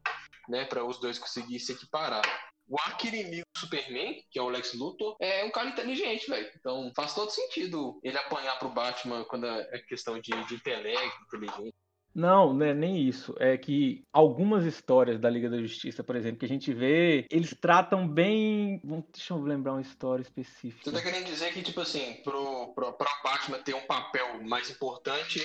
né? 0.48 0.64
Para 0.64 0.85
os 0.85 0.98
dois 1.00 1.18
conseguirem 1.18 1.59
se 1.59 1.72
equiparar. 1.72 2.22
O 2.68 2.78
arqui-inimigo 2.78 3.44
do 3.55 3.61
Superman, 3.61 4.22
que 4.31 4.38
é 4.38 4.42
o 4.42 4.48
Lex 4.48 4.74
Luthor, 4.74 5.16
é 5.20 5.44
um 5.44 5.50
cara 5.50 5.68
inteligente, 5.68 6.28
velho. 6.28 6.50
Então 6.57 6.92
faz 6.94 7.14
todo 7.14 7.31
sentido 7.31 8.00
ele 8.02 8.16
apanhar 8.16 8.59
pro 8.59 8.68
Batman 8.68 9.24
quando 9.24 9.46
é 9.46 9.78
questão 9.88 10.18
de, 10.20 10.31
de 10.46 10.55
intelecto, 10.55 11.24
inteligência. 11.24 11.81
Não, 12.14 12.53
não 12.53 12.66
é 12.66 12.75
nem 12.75 13.09
isso. 13.09 13.35
É 13.38 13.57
que 13.57 14.05
algumas 14.12 14.64
histórias 14.64 15.18
da 15.18 15.31
Liga 15.31 15.48
da 15.48 15.59
Justiça, 15.59 16.05
por 16.05 16.14
exemplo, 16.14 16.38
que 16.38 16.44
a 16.44 16.48
gente 16.48 16.72
vê, 16.72 17.27
eles 17.31 17.55
tratam 17.59 18.07
bem. 18.07 18.81
Deixa 19.12 19.33
eu 19.33 19.42
lembrar 19.42 19.72
uma 19.72 19.81
história 19.81 20.22
específica. 20.22 20.90
Você 20.90 20.92
tá 20.92 21.03
querendo 21.03 21.27
dizer 21.27 21.53
que, 21.53 21.62
tipo 21.62 21.81
assim, 21.81 22.20
pro, 22.22 22.75
pro, 22.75 22.92
pro 22.92 23.09
Batman 23.25 23.59
ter 23.62 23.75
um 23.75 23.87
papel 23.87 24.42
mais 24.44 24.70
importante, 24.70 25.40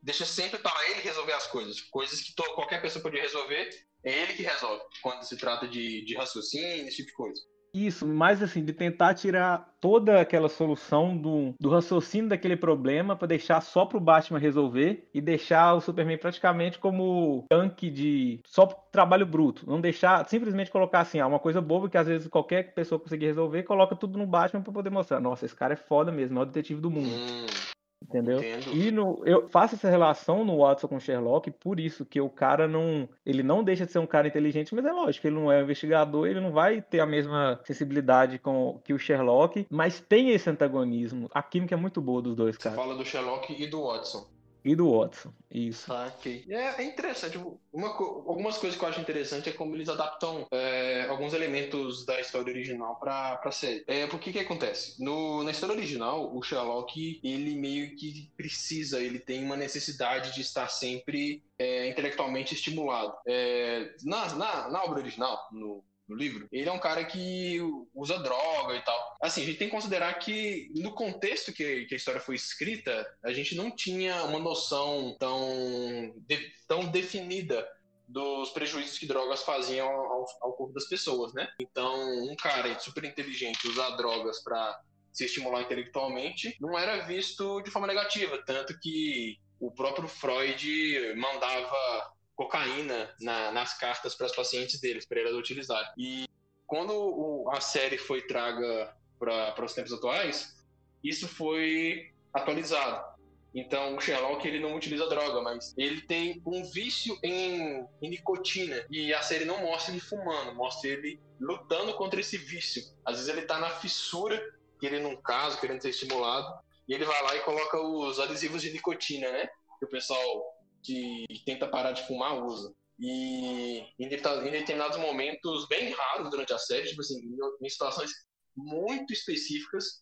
deixa 0.00 0.24
sempre 0.24 0.58
para 0.60 0.90
ele 0.90 1.00
resolver 1.00 1.32
as 1.32 1.46
coisas. 1.46 1.80
Coisas 1.80 2.20
que 2.20 2.34
qualquer 2.54 2.80
pessoa 2.80 3.02
poderia 3.02 3.24
resolver, 3.24 3.70
é 4.04 4.22
ele 4.22 4.34
que 4.34 4.42
resolve. 4.42 4.82
Quando 5.02 5.22
se 5.24 5.36
trata 5.36 5.66
de, 5.66 6.04
de 6.04 6.14
raciocínio, 6.14 6.86
esse 6.86 6.98
tipo 6.98 7.08
de 7.08 7.14
coisa. 7.14 7.42
Isso, 7.74 8.06
mais 8.06 8.42
assim, 8.42 8.62
de 8.62 8.72
tentar 8.74 9.14
tirar 9.14 9.72
toda 9.80 10.20
aquela 10.20 10.48
solução 10.48 11.16
do, 11.16 11.54
do 11.58 11.70
raciocínio 11.70 12.28
daquele 12.28 12.54
problema 12.54 13.16
para 13.16 13.28
deixar 13.28 13.62
só 13.62 13.86
pro 13.86 13.98
Batman 13.98 14.38
resolver 14.38 15.08
e 15.14 15.22
deixar 15.22 15.74
o 15.74 15.80
Superman 15.80 16.18
praticamente 16.18 16.78
como 16.78 17.46
tanque 17.48 17.90
de 17.90 18.40
só 18.46 18.66
trabalho 18.66 19.24
bruto. 19.24 19.64
Não 19.66 19.80
deixar, 19.80 20.28
simplesmente 20.28 20.70
colocar 20.70 21.00
assim, 21.00 21.18
ah, 21.18 21.26
uma 21.26 21.38
coisa 21.38 21.62
boba 21.62 21.88
que 21.88 21.96
às 21.96 22.06
vezes 22.06 22.28
qualquer 22.28 22.74
pessoa 22.74 23.00
conseguir 23.00 23.26
resolver, 23.26 23.62
coloca 23.62 23.96
tudo 23.96 24.18
no 24.18 24.26
Batman 24.26 24.60
para 24.60 24.72
poder 24.72 24.90
mostrar, 24.90 25.18
nossa, 25.18 25.46
esse 25.46 25.54
cara 25.54 25.72
é 25.72 25.76
foda 25.76 26.12
mesmo, 26.12 26.38
é 26.38 26.42
o 26.42 26.46
detetive 26.46 26.80
do 26.80 26.90
mundo. 26.90 27.08
Hum. 27.08 27.71
Entendeu? 28.02 28.38
Entendo. 28.38 28.74
E 28.74 28.90
no, 28.90 29.22
eu 29.24 29.48
faço 29.48 29.74
essa 29.74 29.88
relação 29.88 30.44
no 30.44 30.58
Watson 30.58 30.88
com 30.88 31.00
Sherlock, 31.00 31.50
por 31.50 31.78
isso 31.78 32.04
que 32.04 32.20
o 32.20 32.28
cara 32.28 32.66
não. 32.66 33.08
Ele 33.24 33.42
não 33.42 33.62
deixa 33.62 33.86
de 33.86 33.92
ser 33.92 33.98
um 33.98 34.06
cara 34.06 34.26
inteligente, 34.28 34.74
mas 34.74 34.84
é 34.84 34.92
lógico, 34.92 35.26
ele 35.26 35.36
não 35.36 35.50
é 35.50 35.58
um 35.58 35.62
investigador, 35.62 36.26
ele 36.26 36.40
não 36.40 36.52
vai 36.52 36.82
ter 36.82 37.00
a 37.00 37.06
mesma 37.06 37.60
sensibilidade 37.64 38.38
com, 38.38 38.80
que 38.84 38.92
o 38.92 38.98
Sherlock, 38.98 39.66
mas 39.70 40.00
tem 40.00 40.30
esse 40.30 40.50
antagonismo. 40.50 41.30
A 41.32 41.42
química 41.42 41.74
é 41.74 41.78
muito 41.78 42.00
boa 42.00 42.20
dos 42.20 42.34
dois, 42.34 42.56
cara. 42.56 42.74
Você 42.74 42.82
fala 42.82 42.96
do 42.96 43.04
Sherlock 43.04 43.62
e 43.62 43.66
do 43.66 43.84
Watson. 43.84 44.26
E 44.64 44.76
do 44.76 44.96
Watson, 44.96 45.32
isso. 45.50 45.86
Saquei. 45.86 46.44
É, 46.48 46.82
é 46.82 46.84
interessante. 46.84 47.38
Uma, 47.72 47.88
algumas 47.88 48.58
coisas 48.58 48.78
que 48.78 48.84
eu 48.84 48.88
acho 48.88 49.00
interessante 49.00 49.48
é 49.48 49.52
como 49.52 49.74
eles 49.74 49.88
adaptam 49.88 50.46
é, 50.52 51.06
alguns 51.08 51.34
elementos 51.34 52.06
da 52.06 52.20
história 52.20 52.52
original 52.52 52.96
pra, 52.96 53.36
pra 53.36 53.50
série. 53.50 53.82
É, 53.88 54.06
porque 54.06 54.32
que 54.32 54.38
acontece? 54.38 55.02
No, 55.02 55.42
na 55.42 55.50
história 55.50 55.74
original, 55.74 56.34
o 56.36 56.42
Sherlock, 56.42 57.20
ele 57.24 57.56
meio 57.56 57.96
que 57.96 58.30
precisa, 58.36 59.00
ele 59.00 59.18
tem 59.18 59.44
uma 59.44 59.56
necessidade 59.56 60.32
de 60.32 60.42
estar 60.42 60.68
sempre 60.68 61.42
é, 61.58 61.88
intelectualmente 61.88 62.54
estimulado. 62.54 63.14
É, 63.26 63.94
na, 64.04 64.34
na, 64.34 64.68
na 64.68 64.84
obra 64.84 65.00
original, 65.00 65.48
no, 65.50 65.82
no 66.12 66.18
livro, 66.18 66.46
ele 66.52 66.68
é 66.68 66.72
um 66.72 66.78
cara 66.78 67.04
que 67.04 67.58
usa 67.94 68.18
droga 68.18 68.76
e 68.76 68.82
tal. 68.82 69.16
Assim, 69.20 69.42
a 69.42 69.44
gente 69.44 69.58
tem 69.58 69.68
que 69.68 69.74
considerar 69.74 70.12
que 70.18 70.70
no 70.76 70.92
contexto 70.92 71.52
que, 71.52 71.86
que 71.86 71.94
a 71.94 71.96
história 71.96 72.20
foi 72.20 72.36
escrita, 72.36 73.06
a 73.24 73.32
gente 73.32 73.54
não 73.54 73.70
tinha 73.70 74.22
uma 74.24 74.38
noção 74.38 75.16
tão, 75.18 76.14
de, 76.28 76.52
tão 76.68 76.86
definida 76.86 77.66
dos 78.06 78.50
prejuízos 78.50 78.98
que 78.98 79.06
drogas 79.06 79.42
faziam 79.42 79.88
ao, 79.88 80.26
ao 80.42 80.52
corpo 80.52 80.74
das 80.74 80.86
pessoas, 80.86 81.32
né? 81.32 81.48
Então, 81.58 81.94
um 82.24 82.36
cara 82.36 82.78
super 82.78 83.04
inteligente 83.04 83.66
usar 83.66 83.96
drogas 83.96 84.42
para 84.42 84.80
se 85.10 85.24
estimular 85.24 85.62
intelectualmente 85.62 86.56
não 86.60 86.78
era 86.78 87.04
visto 87.04 87.60
de 87.62 87.70
forma 87.70 87.86
negativa, 87.86 88.42
tanto 88.44 88.78
que 88.78 89.38
o 89.60 89.70
próprio 89.70 90.08
Freud 90.08 91.14
mandava 91.16 92.12
cocaína 92.34 93.14
na, 93.20 93.52
nas 93.52 93.78
cartas 93.78 94.14
para 94.14 94.26
os 94.26 94.34
pacientes 94.34 94.80
deles, 94.80 95.06
para 95.06 95.20
eles 95.20 95.32
utilizarem. 95.32 95.90
E 95.96 96.26
quando 96.66 96.92
o, 96.92 97.50
a 97.50 97.60
série 97.60 97.98
foi 97.98 98.22
traga 98.22 98.94
para 99.18 99.64
os 99.64 99.74
tempos 99.74 99.92
atuais, 99.92 100.56
isso 101.02 101.28
foi 101.28 102.12
atualizado. 102.32 103.12
Então, 103.54 103.96
o 103.96 104.00
Sherlock 104.00 104.46
ele 104.48 104.58
não 104.58 104.74
utiliza 104.74 105.06
droga, 105.08 105.42
mas 105.42 105.74
ele 105.76 106.00
tem 106.00 106.42
um 106.46 106.64
vício 106.64 107.18
em, 107.22 107.86
em, 108.00 108.08
nicotina. 108.08 108.84
E 108.90 109.12
a 109.12 109.20
série 109.20 109.44
não 109.44 109.60
mostra 109.60 109.92
ele 109.92 110.00
fumando, 110.00 110.54
mostra 110.54 110.88
ele 110.88 111.20
lutando 111.38 111.92
contra 111.94 112.20
esse 112.20 112.38
vício. 112.38 112.82
Às 113.04 113.16
vezes 113.16 113.28
ele 113.28 113.46
tá 113.46 113.58
na 113.58 113.68
fissura, 113.68 114.42
querendo 114.80 115.08
um 115.08 115.16
caso, 115.16 115.60
querendo 115.60 115.82
ser 115.82 115.90
estimulado, 115.90 116.58
e 116.88 116.94
ele 116.94 117.04
vai 117.04 117.22
lá 117.22 117.36
e 117.36 117.40
coloca 117.40 117.78
os 117.78 118.18
adesivos 118.18 118.62
de 118.62 118.72
nicotina, 118.72 119.30
né? 119.30 119.48
Que 119.78 119.84
o 119.84 119.90
pessoal 119.90 120.51
que 120.82 121.26
tenta 121.44 121.68
parar 121.68 121.92
de 121.92 122.06
fumar 122.06 122.44
usa. 122.44 122.74
E 122.98 123.84
em 123.98 124.08
determinados 124.08 124.98
momentos 124.98 125.66
bem 125.68 125.90
raros 125.90 126.30
durante 126.30 126.52
a 126.52 126.58
série, 126.58 126.88
tipo 126.88 127.00
assim, 127.00 127.20
em 127.60 127.68
situações 127.68 128.10
muito 128.56 129.12
específicas, 129.12 130.00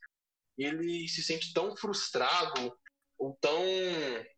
ele 0.59 1.09
se 1.09 1.23
sente 1.23 1.53
tão 1.53 1.77
frustrado 1.77 2.77
ou 3.19 3.37
tão, 3.41 3.63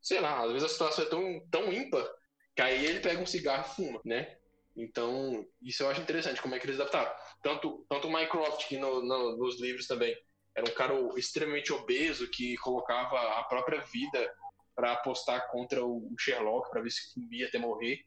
sei 0.00 0.20
lá, 0.20 0.42
às 0.42 0.52
vezes 0.52 0.64
a 0.64 0.72
situação 0.72 1.05
é 1.05 1.09
tão, 1.09 1.48
tão 1.50 1.72
ímpar 1.72 2.09
que 2.55 2.62
aí 2.62 2.85
ele 2.85 3.00
pega 3.00 3.20
um 3.20 3.26
cigarro 3.26 3.66
e 3.66 3.74
fuma, 3.74 4.00
né? 4.05 4.37
Então, 4.76 5.46
isso 5.61 5.83
eu 5.83 5.90
acho 5.90 6.00
interessante, 6.00 6.40
como 6.40 6.55
é 6.55 6.59
que 6.59 6.66
eles 6.66 6.81
adaptaram. 6.81 7.12
Tanto, 7.42 7.85
tanto 7.88 8.09
o 8.09 8.12
Mycroft, 8.12 8.66
que 8.68 8.78
no, 8.78 9.02
no, 9.02 9.37
nos 9.37 9.61
livros 9.61 9.87
também 9.87 10.14
era 10.55 10.68
um 10.68 10.74
cara 10.74 10.94
extremamente 11.16 11.72
obeso, 11.72 12.31
que 12.31 12.57
colocava 12.59 13.38
a 13.38 13.44
própria 13.44 13.81
vida 13.81 14.35
para 14.74 14.92
apostar 14.92 15.50
contra 15.50 15.85
o 15.85 16.14
Sherlock, 16.18 16.70
para 16.70 16.82
ver 16.82 16.90
se 16.90 17.12
ia 17.30 17.46
até 17.46 17.58
morrer. 17.58 18.00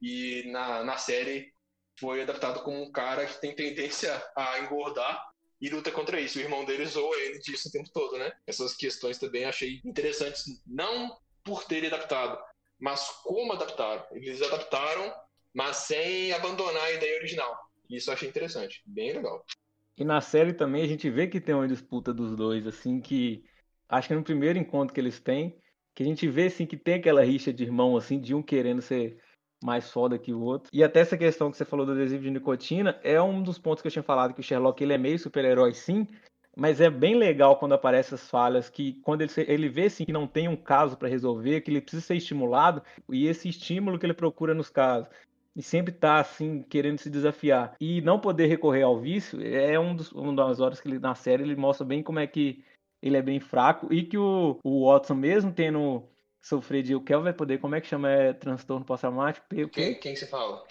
E 0.00 0.44
na, 0.50 0.84
na 0.84 0.96
série 0.96 1.52
foi 1.98 2.22
adaptado 2.22 2.62
como 2.62 2.80
um 2.82 2.92
cara 2.92 3.26
que 3.26 3.40
tem 3.40 3.54
tendência 3.54 4.22
a 4.36 4.60
engordar 4.60 5.28
e 5.60 5.68
luta 5.68 5.90
contra 5.90 6.20
isso. 6.20 6.38
O 6.38 6.42
irmão 6.42 6.64
dele 6.64 6.86
zoa 6.86 7.16
ele 7.16 7.38
disso 7.40 7.68
o 7.68 7.72
tempo 7.72 7.90
todo, 7.92 8.16
né? 8.16 8.32
Essas 8.46 8.74
questões 8.74 9.18
também 9.18 9.44
achei 9.44 9.80
interessantes, 9.84 10.44
não 10.66 11.16
por 11.42 11.64
terem 11.64 11.88
adaptado, 11.88 12.38
mas 12.78 13.08
como 13.22 13.52
adaptaram. 13.52 14.04
Eles 14.12 14.40
adaptaram, 14.42 15.12
mas 15.52 15.78
sem 15.78 16.32
abandonar 16.32 16.84
a 16.84 16.92
ideia 16.92 17.18
original. 17.18 17.58
Isso 17.90 18.10
eu 18.10 18.14
achei 18.14 18.28
interessante, 18.28 18.82
bem 18.86 19.12
legal. 19.14 19.44
E 19.96 20.04
na 20.04 20.20
série 20.20 20.52
também 20.52 20.82
a 20.84 20.86
gente 20.86 21.10
vê 21.10 21.26
que 21.26 21.40
tem 21.40 21.54
uma 21.54 21.66
disputa 21.66 22.12
dos 22.14 22.36
dois, 22.36 22.66
assim, 22.66 23.00
que 23.00 23.44
acho 23.88 24.08
que 24.08 24.14
no 24.14 24.22
primeiro 24.22 24.58
encontro 24.58 24.94
que 24.94 25.00
eles 25.00 25.18
têm, 25.18 25.58
que 25.98 26.04
a 26.04 26.06
gente 26.06 26.28
vê 26.28 26.46
assim 26.46 26.64
que 26.64 26.76
tem 26.76 26.94
aquela 26.94 27.24
rixa 27.24 27.52
de 27.52 27.64
irmão, 27.64 27.96
assim, 27.96 28.20
de 28.20 28.32
um 28.32 28.40
querendo 28.40 28.80
ser 28.80 29.18
mais 29.60 29.90
foda 29.90 30.16
que 30.16 30.32
o 30.32 30.40
outro. 30.40 30.70
E 30.72 30.84
até 30.84 31.00
essa 31.00 31.18
questão 31.18 31.50
que 31.50 31.56
você 31.56 31.64
falou 31.64 31.84
do 31.84 31.90
adesivo 31.90 32.22
de 32.22 32.30
nicotina 32.30 33.00
é 33.02 33.20
um 33.20 33.42
dos 33.42 33.58
pontos 33.58 33.82
que 33.82 33.88
eu 33.88 33.90
tinha 33.90 34.04
falado 34.04 34.32
que 34.32 34.38
o 34.38 34.42
Sherlock 34.44 34.80
ele 34.80 34.92
é 34.92 34.98
meio 34.98 35.18
super-herói 35.18 35.74
sim, 35.74 36.06
mas 36.56 36.80
é 36.80 36.88
bem 36.88 37.16
legal 37.16 37.56
quando 37.56 37.72
aparecem 37.72 38.14
essas 38.14 38.30
falhas 38.30 38.70
que 38.70 38.92
quando 39.02 39.22
ele, 39.22 39.32
ele 39.38 39.68
vê 39.68 39.86
assim 39.86 40.04
que 40.04 40.12
não 40.12 40.28
tem 40.28 40.46
um 40.46 40.54
caso 40.54 40.96
para 40.96 41.08
resolver, 41.08 41.62
que 41.62 41.70
ele 41.72 41.80
precisa 41.80 42.06
ser 42.06 42.14
estimulado 42.14 42.80
e 43.10 43.26
esse 43.26 43.48
estímulo 43.48 43.98
que 43.98 44.06
ele 44.06 44.14
procura 44.14 44.54
nos 44.54 44.70
casos 44.70 45.08
e 45.56 45.64
sempre 45.64 45.92
tá 45.92 46.20
assim 46.20 46.62
querendo 46.62 47.00
se 47.00 47.10
desafiar 47.10 47.74
e 47.80 48.00
não 48.02 48.20
poder 48.20 48.46
recorrer 48.46 48.82
ao 48.82 49.00
vício 49.00 49.44
é 49.44 49.76
um 49.80 49.96
dos, 49.96 50.12
uma 50.12 50.32
das 50.32 50.60
horas 50.60 50.80
que 50.80 50.86
ele 50.86 51.00
na 51.00 51.16
série 51.16 51.42
ele 51.42 51.56
mostra 51.56 51.84
bem 51.84 52.04
como 52.04 52.20
é 52.20 52.26
que 52.28 52.62
ele 53.02 53.16
é 53.16 53.22
bem 53.22 53.40
fraco 53.40 53.92
e 53.92 54.02
que 54.02 54.18
o, 54.18 54.58
o 54.64 54.90
Watson 54.90 55.14
mesmo 55.14 55.52
tendo 55.52 56.08
sofrer 56.42 56.82
de 56.82 56.94
o 56.94 57.00
Kel 57.00 57.22
vai 57.22 57.32
poder, 57.32 57.58
como 57.58 57.74
é 57.74 57.80
que 57.80 57.86
chama? 57.86 58.10
É 58.10 58.32
transtorno 58.32 58.84
pós-traumático? 58.84 59.46
Quem, 59.70 59.98
quem 59.98 60.16
você 60.16 60.26
fala? 60.26 60.64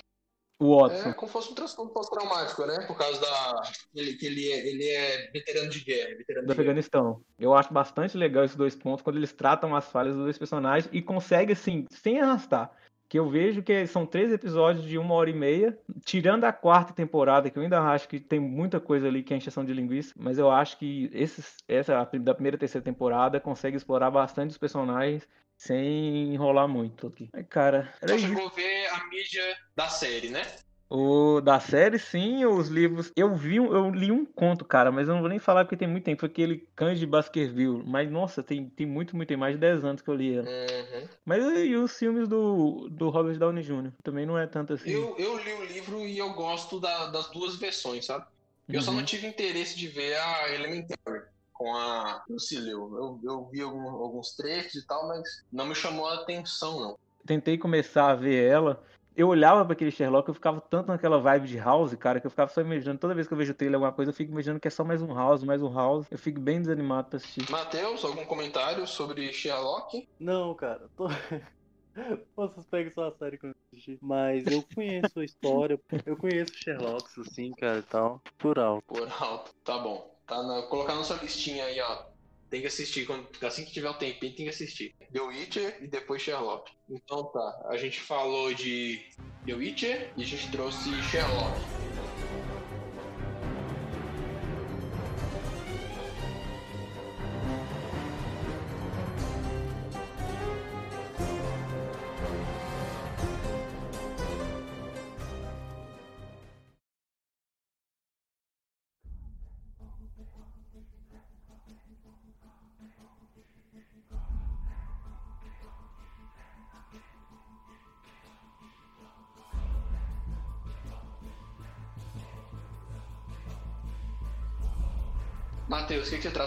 O 0.60 0.76
Watson. 0.76 1.10
É 1.10 1.14
como 1.14 1.28
se 1.28 1.34
fosse 1.34 1.52
um 1.52 1.56
transtorno 1.56 1.92
pós-traumático, 1.92 2.66
né? 2.66 2.84
Por 2.88 2.98
causa 2.98 3.22
da. 3.22 3.62
Ele, 3.94 4.14
que 4.14 4.26
ele 4.26 4.52
é, 4.52 4.68
ele 4.68 4.90
é 4.90 5.32
veterano 5.32 5.70
de 5.70 5.82
guerra. 5.82 6.16
Veterano 6.18 6.48
do 6.48 6.54
de 6.54 6.60
Afeganistão. 6.60 7.14
Guerra. 7.14 7.24
Eu 7.38 7.54
acho 7.54 7.72
bastante 7.72 8.18
legal 8.18 8.44
esses 8.44 8.58
dois 8.58 8.76
pontos 8.76 9.04
quando 9.04 9.18
eles 9.18 9.32
tratam 9.32 9.76
as 9.76 9.92
falhas 9.92 10.16
dos 10.16 10.24
dois 10.24 10.38
personagens 10.38 10.90
e 10.92 11.00
conseguem, 11.00 11.54
assim, 11.54 11.86
sem 11.92 12.20
arrastar. 12.20 12.72
Que 13.10 13.18
eu 13.18 13.30
vejo 13.30 13.64
que 13.64 13.88
são 13.88 14.06
três 14.06 14.32
episódios 14.32 14.86
de 14.86 14.98
uma 14.98 15.14
hora 15.14 15.30
e 15.30 15.34
meia, 15.34 15.78
tirando 16.04 16.44
a 16.44 16.52
quarta 16.52 16.94
temporada, 16.94 17.50
que 17.50 17.58
eu 17.58 17.64
ainda 17.64 17.82
acho 17.82 18.08
que 18.08 18.20
tem 18.20 18.40
muita 18.40 18.80
coisa 18.80 19.08
ali 19.08 19.24
que 19.24 19.34
é 19.34 19.38
encheção 19.38 19.64
de 19.64 19.74
linguiça, 19.74 20.14
mas 20.18 20.38
eu 20.38 20.52
acho 20.52 20.78
que 20.78 21.10
esses, 21.14 21.56
essa 21.68 21.94
da 22.20 22.34
primeira 22.34 22.58
e 22.58 22.60
terceira 22.60 22.84
temporada 22.84 23.40
consegue 23.40 23.78
explorar 23.78 24.12
bastante 24.12 24.52
os 24.52 24.58
personagens 24.58 25.28
sem 25.58 26.34
enrolar 26.34 26.68
muito 26.68 27.08
aqui. 27.08 27.30
Cara. 27.50 27.94
Era 28.02 28.18
Você 28.18 28.26
a 28.26 28.50
ver 28.50 28.88
a 28.88 29.06
mídia 29.08 29.58
da 29.76 29.88
série, 29.88 30.30
né? 30.30 30.42
O 30.90 31.42
da 31.42 31.60
série, 31.60 32.00
sim, 32.00 32.46
os 32.46 32.70
livros. 32.70 33.12
Eu 33.14 33.36
vi, 33.36 33.58
eu 33.58 33.90
li 33.90 34.10
um 34.10 34.26
conto, 34.26 34.64
cara, 34.64 34.90
mas 34.90 35.08
eu 35.08 35.14
não 35.14 35.22
vou 35.22 35.30
nem 35.30 35.40
falar 35.40 35.66
porque 35.66 35.76
tem 35.76 35.88
muito 35.88 36.06
tempo. 36.06 36.22
Foi 36.22 36.30
aquele 36.30 36.66
Cães 36.76 36.98
de 36.98 37.06
Baskerville. 37.06 37.84
Mas, 37.86 38.10
nossa, 38.10 38.42
tem, 38.42 38.70
tem 38.70 38.86
muito, 38.86 39.16
muito, 39.16 39.28
tem 39.28 39.36
mais 39.36 39.56
de 39.56 39.60
10 39.60 39.84
anos 39.84 40.02
que 40.02 40.10
eu 40.10 40.16
li 40.16 40.38
ela. 40.38 40.48
Uhum. 40.48 41.08
Mas 41.26 41.44
e 41.44 41.76
os 41.76 41.98
filmes 41.98 42.28
do, 42.28 42.88
do 42.90 43.10
Robert 43.10 43.38
Downey 43.38 43.64
Jr. 43.64 43.92
Também 44.02 44.26
não 44.26 44.38
é 44.38 44.48
tanto 44.48 44.74
assim. 44.74 44.90
Eu, 44.90 45.14
eu 45.18 45.38
li 45.38 45.54
o 45.54 45.66
livro 45.66 46.00
e 46.00 46.18
eu 46.18 46.32
gosto 46.34 46.80
da, 46.80 47.08
das 47.08 47.28
duas 47.32 47.58
versões, 47.58 48.06
sabe? 48.06 48.26
Eu 48.70 48.76
uhum. 48.76 48.82
só 48.82 48.92
não 48.92 49.04
tive 49.04 49.28
interesse 49.28 49.78
de 49.78 49.90
ver 49.90 50.16
a 50.16 50.54
Elementary 50.54 51.24
com 51.52 51.74
a 51.76 52.24
Lucille. 52.30 52.70
Eu, 52.70 53.20
eu 53.24 53.50
vi 53.52 53.62
algum, 53.62 53.90
alguns 53.90 54.36
trechos 54.38 54.76
e 54.76 54.88
tal, 54.88 55.06
mas 55.10 55.44
não 55.52 55.66
me 55.66 55.76
chamou 55.76 56.08
a 56.08 56.16
atenção, 56.16 56.80
não. 56.80 57.00
Tentei 57.26 57.58
começar 57.58 58.12
a 58.12 58.16
ver 58.16 58.50
ela. 58.50 58.84
Eu 59.18 59.30
olhava 59.30 59.66
para 59.66 59.74
aquele 59.74 59.90
Sherlock, 59.90 60.28
eu 60.30 60.34
ficava 60.36 60.62
tanto 60.62 60.90
naquela 60.90 61.20
vibe 61.20 61.48
de 61.48 61.58
House, 61.58 61.96
cara, 61.96 62.20
que 62.22 62.28
eu 62.28 62.30
ficava 62.30 62.52
só 62.52 62.62
imaginando. 62.62 63.00
Toda 63.00 63.16
vez 63.16 63.28
que 63.28 63.34
eu 63.34 63.38
vejo 63.38 63.52
o 63.52 63.56
trailer 63.56 63.74
alguma 63.74 63.92
coisa, 63.92 64.12
eu 64.12 64.14
fico 64.14 64.32
imaginando 64.32 64.60
que 64.60 64.68
é 64.68 64.72
só 64.72 64.84
mais 64.84 65.02
um 65.02 65.12
House, 65.12 65.44
mais 65.44 65.64
um 65.64 65.74
House. 65.74 66.06
Eu 66.12 66.20
fico 66.20 66.40
bem 66.40 66.62
desanimado 66.62 67.10
pra 67.10 67.18
assistir. 67.18 67.50
Matheus, 67.50 68.06
algum 68.06 68.24
comentário 68.26 68.86
sobre 68.86 69.34
Sherlock? 69.34 70.08
Não, 70.20 70.54
cara. 70.54 70.88
Tô... 70.96 71.08
Pô, 72.36 72.48
suspeito 72.50 72.94
só 72.94 73.08
a 73.08 73.12
série 73.14 73.40
que 73.40 73.48
eu 73.48 73.56
assisti. 73.74 73.98
Mas 74.00 74.46
eu 74.46 74.64
conheço 74.76 75.20
a 75.20 75.26
história, 75.26 75.80
eu 76.06 76.16
conheço 76.16 76.54
Sherlock, 76.54 77.10
assim, 77.20 77.52
cara, 77.54 77.80
e 77.80 77.84
tal. 77.84 78.22
Por 78.38 78.60
alto. 78.60 78.86
Por 78.86 79.12
alto, 79.20 79.52
tá 79.64 79.80
bom. 79.80 80.16
Tá 80.28 80.44
na, 80.44 80.62
colocar 80.64 80.94
na 80.94 81.04
sua 81.04 81.18
listinha 81.18 81.66
aí, 81.66 81.82
ó. 81.82 82.17
Tem 82.50 82.62
que 82.62 82.68
assistir, 82.68 83.06
quando, 83.06 83.28
assim 83.42 83.66
que 83.66 83.72
tiver 83.72 83.90
um 83.90 83.94
tempinho, 83.94 84.36
tem 84.36 84.46
que 84.46 84.52
assistir. 84.52 84.96
The 85.12 85.22
Witcher 85.22 85.78
e 85.82 85.88
depois 85.88 86.22
Sherlock. 86.22 86.72
Então 86.90 87.26
tá, 87.26 87.68
a 87.70 87.78
gente 87.78 88.00
falou 88.00 88.54
de 88.54 89.02
The 89.46 89.54
Witcher 89.54 90.14
e 90.16 90.24
a 90.24 90.26
gente 90.26 90.50
trouxe 90.52 90.90
Sherlock. 91.04 91.60